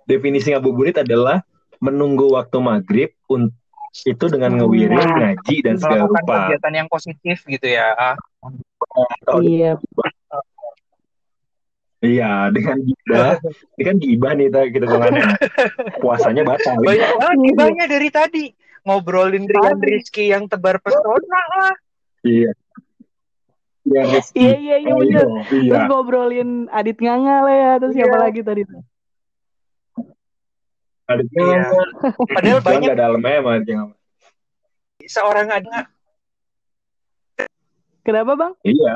Definisi 0.08 0.56
ngabuburit 0.56 0.98
adalah 1.04 1.44
menunggu 1.82 2.34
waktu 2.34 2.58
maghrib 2.62 3.12
untuk 3.30 3.61
itu 3.92 4.26
dengan 4.32 4.56
ngewirin 4.56 4.96
nah, 4.96 5.36
ngaji 5.36 5.56
dan 5.68 5.76
segala 5.76 6.08
rupa. 6.08 6.48
kegiatan 6.48 6.74
yang 6.74 6.88
positif 6.88 7.44
gitu 7.44 7.68
ya. 7.68 7.92
Ah. 8.00 8.16
Iya. 9.44 9.76
Iya, 12.02 12.50
dengan 12.50 12.82
gibah, 12.82 13.38
ini 13.78 13.84
kan 13.86 13.96
gibah 14.02 14.32
nih 14.34 14.48
kita 14.50 14.86
ngomongin 14.90 15.38
puasanya 16.02 16.42
batal. 16.42 16.82
Banyak 16.82 17.12
banget 17.14 17.38
gibahnya 17.46 17.86
dari 17.86 18.10
tadi. 18.10 18.46
Ngobrolin 18.82 19.46
dengan 19.46 19.78
Rizky 19.78 20.34
yang 20.34 20.50
tebar 20.50 20.82
pesona 20.82 21.42
lah. 21.54 21.74
Iya. 22.26 22.50
Iya, 23.86 24.02
iya, 24.34 24.58
iya, 24.58 24.78
iya, 24.82 24.98
iya. 25.06 25.22
Terus 25.50 25.86
ngobrolin 25.90 26.70
Adit 26.74 26.98
Nganga 27.02 27.38
lah 27.46 27.56
ya, 27.58 27.72
terus 27.78 27.94
iya. 27.94 28.06
siapa 28.06 28.18
lagi 28.18 28.42
tadi 28.42 28.62
tuh? 28.66 28.82
Iya. 31.20 31.62
Padahal 32.32 32.60
banyak. 32.64 32.90
Gak 32.94 33.00
dalamnya 33.00 33.34
emang 33.42 33.92
Seorang 35.04 35.48
ada. 35.50 35.90
Kenapa 38.02 38.32
bang? 38.34 38.54
Iya. 38.66 38.94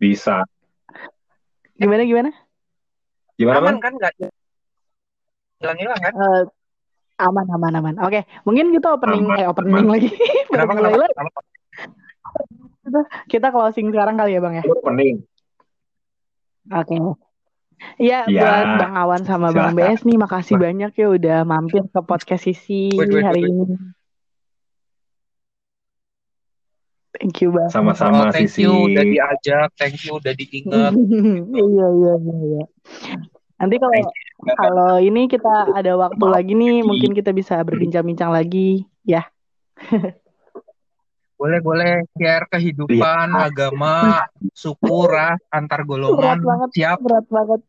Bisa. 0.00 0.42
Gimana 1.76 2.02
gimana? 2.06 2.30
Gimana 3.36 3.58
aman 3.58 3.76
kan 3.82 3.92
nggak 3.98 4.12
hilang 5.62 5.78
hilang 5.78 6.00
kan? 6.00 6.12
Uh, 6.14 6.42
aman 7.22 7.46
aman 7.46 7.72
aman. 7.78 7.94
Oke, 8.02 8.20
okay. 8.20 8.22
mungkin 8.42 8.74
kita 8.74 8.98
opening 8.98 9.24
aman, 9.26 9.38
eh 9.38 9.46
opening 9.46 9.74
aman. 9.78 9.92
lagi. 9.94 10.08
kenapa, 10.50 10.72
kenapa, 10.74 11.06
kenapa? 11.10 11.40
Kita 13.30 13.48
closing 13.54 13.88
sekarang 13.94 14.18
kali 14.18 14.34
ya 14.36 14.40
bang 14.42 14.54
ya. 14.60 14.64
Opening. 14.66 15.16
Oke. 16.70 16.96
Okay. 16.96 17.31
Iya, 18.00 18.26
ya, 18.26 18.42
buat 18.42 18.66
Bang 18.80 18.94
Awan 18.96 19.22
sama 19.26 19.48
Bang 19.52 19.76
BS 19.76 20.02
nih, 20.08 20.16
makasih 20.18 20.56
banyak 20.56 20.92
ya 20.96 21.08
udah 21.12 21.38
mampir 21.44 21.84
ke 21.86 22.00
podcast 22.02 22.46
Sisi 22.46 22.90
hari 22.96 23.46
ini. 23.46 23.76
Thank 27.12 27.44
you 27.44 27.52
Bang. 27.52 27.68
Sama-sama 27.68 28.28
oh, 28.28 28.32
thank 28.32 28.48
Sisi. 28.48 28.64
you 28.64 28.72
udah 28.72 29.04
diajak, 29.04 29.68
thank 29.76 30.00
you 30.02 30.16
udah 30.16 30.32
diingat. 30.32 30.92
iya, 31.62 31.86
iya, 31.92 32.12
iya, 32.16 32.36
iya. 32.48 32.64
Nanti 33.60 33.76
kalau 33.78 33.94
kalau 34.58 34.92
ini 34.98 35.30
kita 35.30 35.70
ada 35.76 35.92
waktu 35.94 36.24
lagi 36.26 36.52
nih, 36.56 36.82
mungkin 36.82 37.12
kita 37.14 37.30
bisa 37.30 37.60
berbincang-bincang 37.62 38.32
lagi, 38.32 38.88
ya. 39.06 39.28
boleh 41.42 41.58
boleh 41.58 42.06
share 42.14 42.46
kehidupan 42.46 43.34
ya. 43.34 43.50
agama 43.50 44.22
suku 44.62 45.10
ras 45.10 45.42
antar 45.50 45.82
golongan. 45.82 46.38
Berat 46.38 46.46
banget, 46.46 46.70
siap. 46.78 47.02
berat 47.02 47.26
banget. 47.26 47.60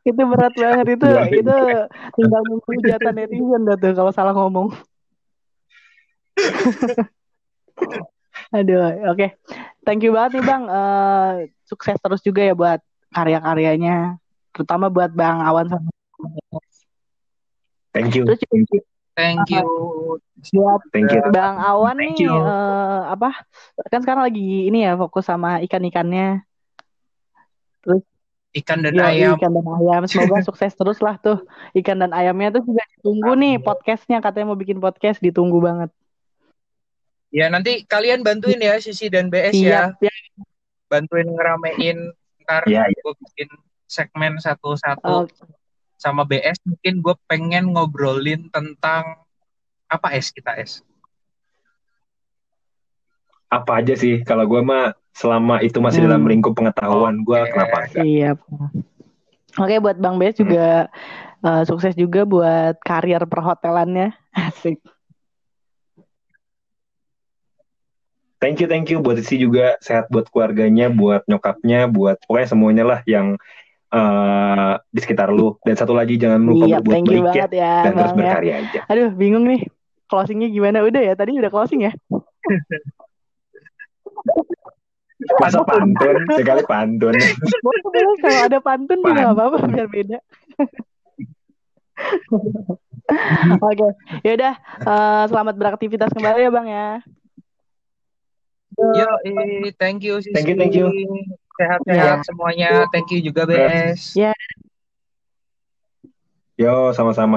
Itu 0.00 0.22
berat 0.24 0.54
banget 0.56 0.96
itu 0.96 1.04
ya, 1.04 1.28
itu 1.28 1.56
tinggal 2.16 2.40
nunggu 2.48 2.68
hujatan 2.72 3.14
netizen 3.20 3.68
dah 3.68 3.76
tuh 3.76 3.92
kalau 3.92 4.12
salah 4.16 4.32
ngomong. 4.32 4.72
Aduh 8.56 8.80
oke. 8.80 8.96
Okay. 9.12 9.36
thank 9.84 10.00
you 10.00 10.16
banget 10.16 10.40
nih 10.40 10.44
bang. 10.48 10.64
Uh, 10.64 11.44
sukses 11.68 12.00
terus 12.00 12.24
juga 12.24 12.40
ya 12.40 12.56
buat 12.56 12.80
karya-karyanya 13.12 14.16
terutama 14.52 14.88
buat 14.88 15.12
bang 15.12 15.44
Awan 15.44 15.68
sama 15.68 15.90
thank 17.92 18.16
you, 18.16 18.24
terus, 18.24 18.40
thank 18.48 18.68
you 18.72 18.80
Thank 19.18 19.50
you. 19.50 19.66
Buat 20.54 20.86
Thank 20.94 21.10
you. 21.10 21.22
Bang 21.34 21.58
Awan 21.58 21.98
Thank 21.98 22.22
nih 22.22 22.30
uh, 22.30 23.10
apa? 23.10 23.34
Kan 23.90 24.06
sekarang 24.06 24.30
lagi 24.30 24.70
ini 24.70 24.86
ya 24.86 24.94
fokus 24.94 25.26
sama 25.26 25.58
ikan-ikannya. 25.66 26.46
Terus 27.82 28.06
ikan 28.62 28.78
dan 28.86 28.94
Yo, 28.94 29.02
ayam. 29.02 29.34
Ikan 29.34 29.50
dan 29.58 29.66
ayam. 29.66 30.02
Semoga 30.06 30.38
sukses 30.46 30.70
terus 30.78 31.02
lah 31.02 31.18
tuh. 31.18 31.42
Ikan 31.74 31.98
dan 31.98 32.14
ayamnya 32.14 32.54
tuh 32.54 32.62
juga 32.62 32.86
ditunggu 32.94 33.34
nih 33.34 33.54
podcastnya. 33.58 34.22
Katanya 34.22 34.54
mau 34.54 34.58
bikin 34.58 34.78
podcast, 34.78 35.18
ditunggu 35.18 35.58
banget. 35.58 35.90
Ya 37.34 37.50
nanti 37.50 37.82
kalian 37.90 38.22
bantuin 38.22 38.62
ya 38.62 38.78
Sisi 38.78 39.10
dan 39.10 39.34
BS 39.34 39.58
Siap, 39.58 39.98
ya. 39.98 40.08
ya. 40.08 40.14
Bantuin 40.86 41.26
ngeramein 41.26 42.14
ntar 42.46 42.64
Iya, 42.64 42.88
iya. 42.88 43.00
gue 43.04 43.14
bikin 43.28 43.50
segmen 43.84 44.40
satu-satu 44.40 45.28
Oke. 45.28 45.57
Sama 45.98 46.22
BS 46.22 46.62
mungkin 46.62 47.02
gue 47.02 47.14
pengen 47.26 47.74
ngobrolin 47.74 48.46
tentang 48.54 49.18
apa 49.90 50.14
es 50.14 50.30
kita 50.30 50.54
es. 50.54 50.80
Apa 53.50 53.82
aja 53.82 53.98
sih? 53.98 54.22
Kalau 54.22 54.46
gue 54.46 54.62
mah 54.62 54.94
selama 55.10 55.58
itu 55.58 55.82
masih 55.82 56.06
Hmm. 56.06 56.14
dalam 56.14 56.22
lingkup 56.30 56.54
pengetahuan 56.54 57.26
gue, 57.26 57.40
kenapa 57.50 57.76
enggak? 57.90 58.04
Siap. 58.06 58.38
Oke, 59.58 59.74
buat 59.82 59.98
Bang 59.98 60.22
Bes 60.22 60.38
juga 60.38 60.86
eh, 61.42 61.62
sukses 61.66 61.98
juga 61.98 62.22
buat 62.22 62.78
karir 62.78 63.26
perhotelannya. 63.26 64.14
Asik. 64.30 64.78
Thank 68.38 68.62
you, 68.62 68.70
thank 68.70 68.86
you 68.86 69.02
buat 69.02 69.18
Sisi 69.18 69.42
juga 69.42 69.74
sehat 69.82 70.06
buat 70.14 70.30
keluarganya, 70.30 70.86
buat 70.94 71.26
nyokapnya, 71.26 71.90
buat 71.90 72.22
pokoknya 72.22 72.46
semuanya 72.46 72.84
lah 72.86 73.00
yang 73.02 73.34
eh, 73.88 74.72
di 74.92 75.00
sekitar 75.00 75.28
lu. 75.32 75.56
Dan 75.64 75.74
satu 75.76 75.92
lagi 75.96 76.16
jangan 76.20 76.40
lupa 76.44 76.64
Iya, 76.68 76.76
berbuat 76.80 76.96
you 76.96 77.04
baik 77.04 77.18
ya 77.18 77.24
banget 77.24 77.52
ya, 77.56 77.74
dan 77.84 77.92
terus 77.96 78.12
ya. 78.12 78.16
berkarya 78.16 78.52
aja. 78.60 78.80
Aduh, 78.88 79.10
bingung 79.16 79.44
nih. 79.48 79.60
Closingnya 80.08 80.48
gimana? 80.48 80.80
Udah 80.80 81.02
ya, 81.04 81.12
tadi 81.12 81.36
udah 81.36 81.52
closing 81.52 81.84
ya? 81.84 81.92
Masa 85.42 85.60
pantun, 85.66 86.16
sekali 86.32 86.62
pantun. 86.64 87.12
Kalau 88.22 88.40
ada 88.40 88.58
pantun 88.62 89.02
juga 89.02 89.28
nggak 89.28 89.34
apa-apa, 89.34 89.58
biar 89.66 89.88
beda. 89.90 90.18
Oke, 93.68 93.88
yaudah. 94.22 94.54
eh, 94.84 95.24
selamat 95.32 95.54
beraktivitas 95.58 96.12
kembali 96.14 96.44
ya, 96.44 96.50
Bang 96.52 96.68
ya. 96.70 97.02
Yo, 98.78 99.10
eh, 99.26 99.74
thank 99.74 100.06
you. 100.06 100.22
Thank 100.22 100.46
you, 100.48 100.56
thank 100.56 100.76
you. 100.78 100.86
Sehat-sehat 101.58 102.22
semuanya. 102.22 102.86
Thank 102.94 103.10
you 103.10 103.20
juga 103.20 103.42
BS. 103.44 104.14
Ya. 104.14 104.32
Yo, 106.54 106.90
sama-sama. 106.94 107.36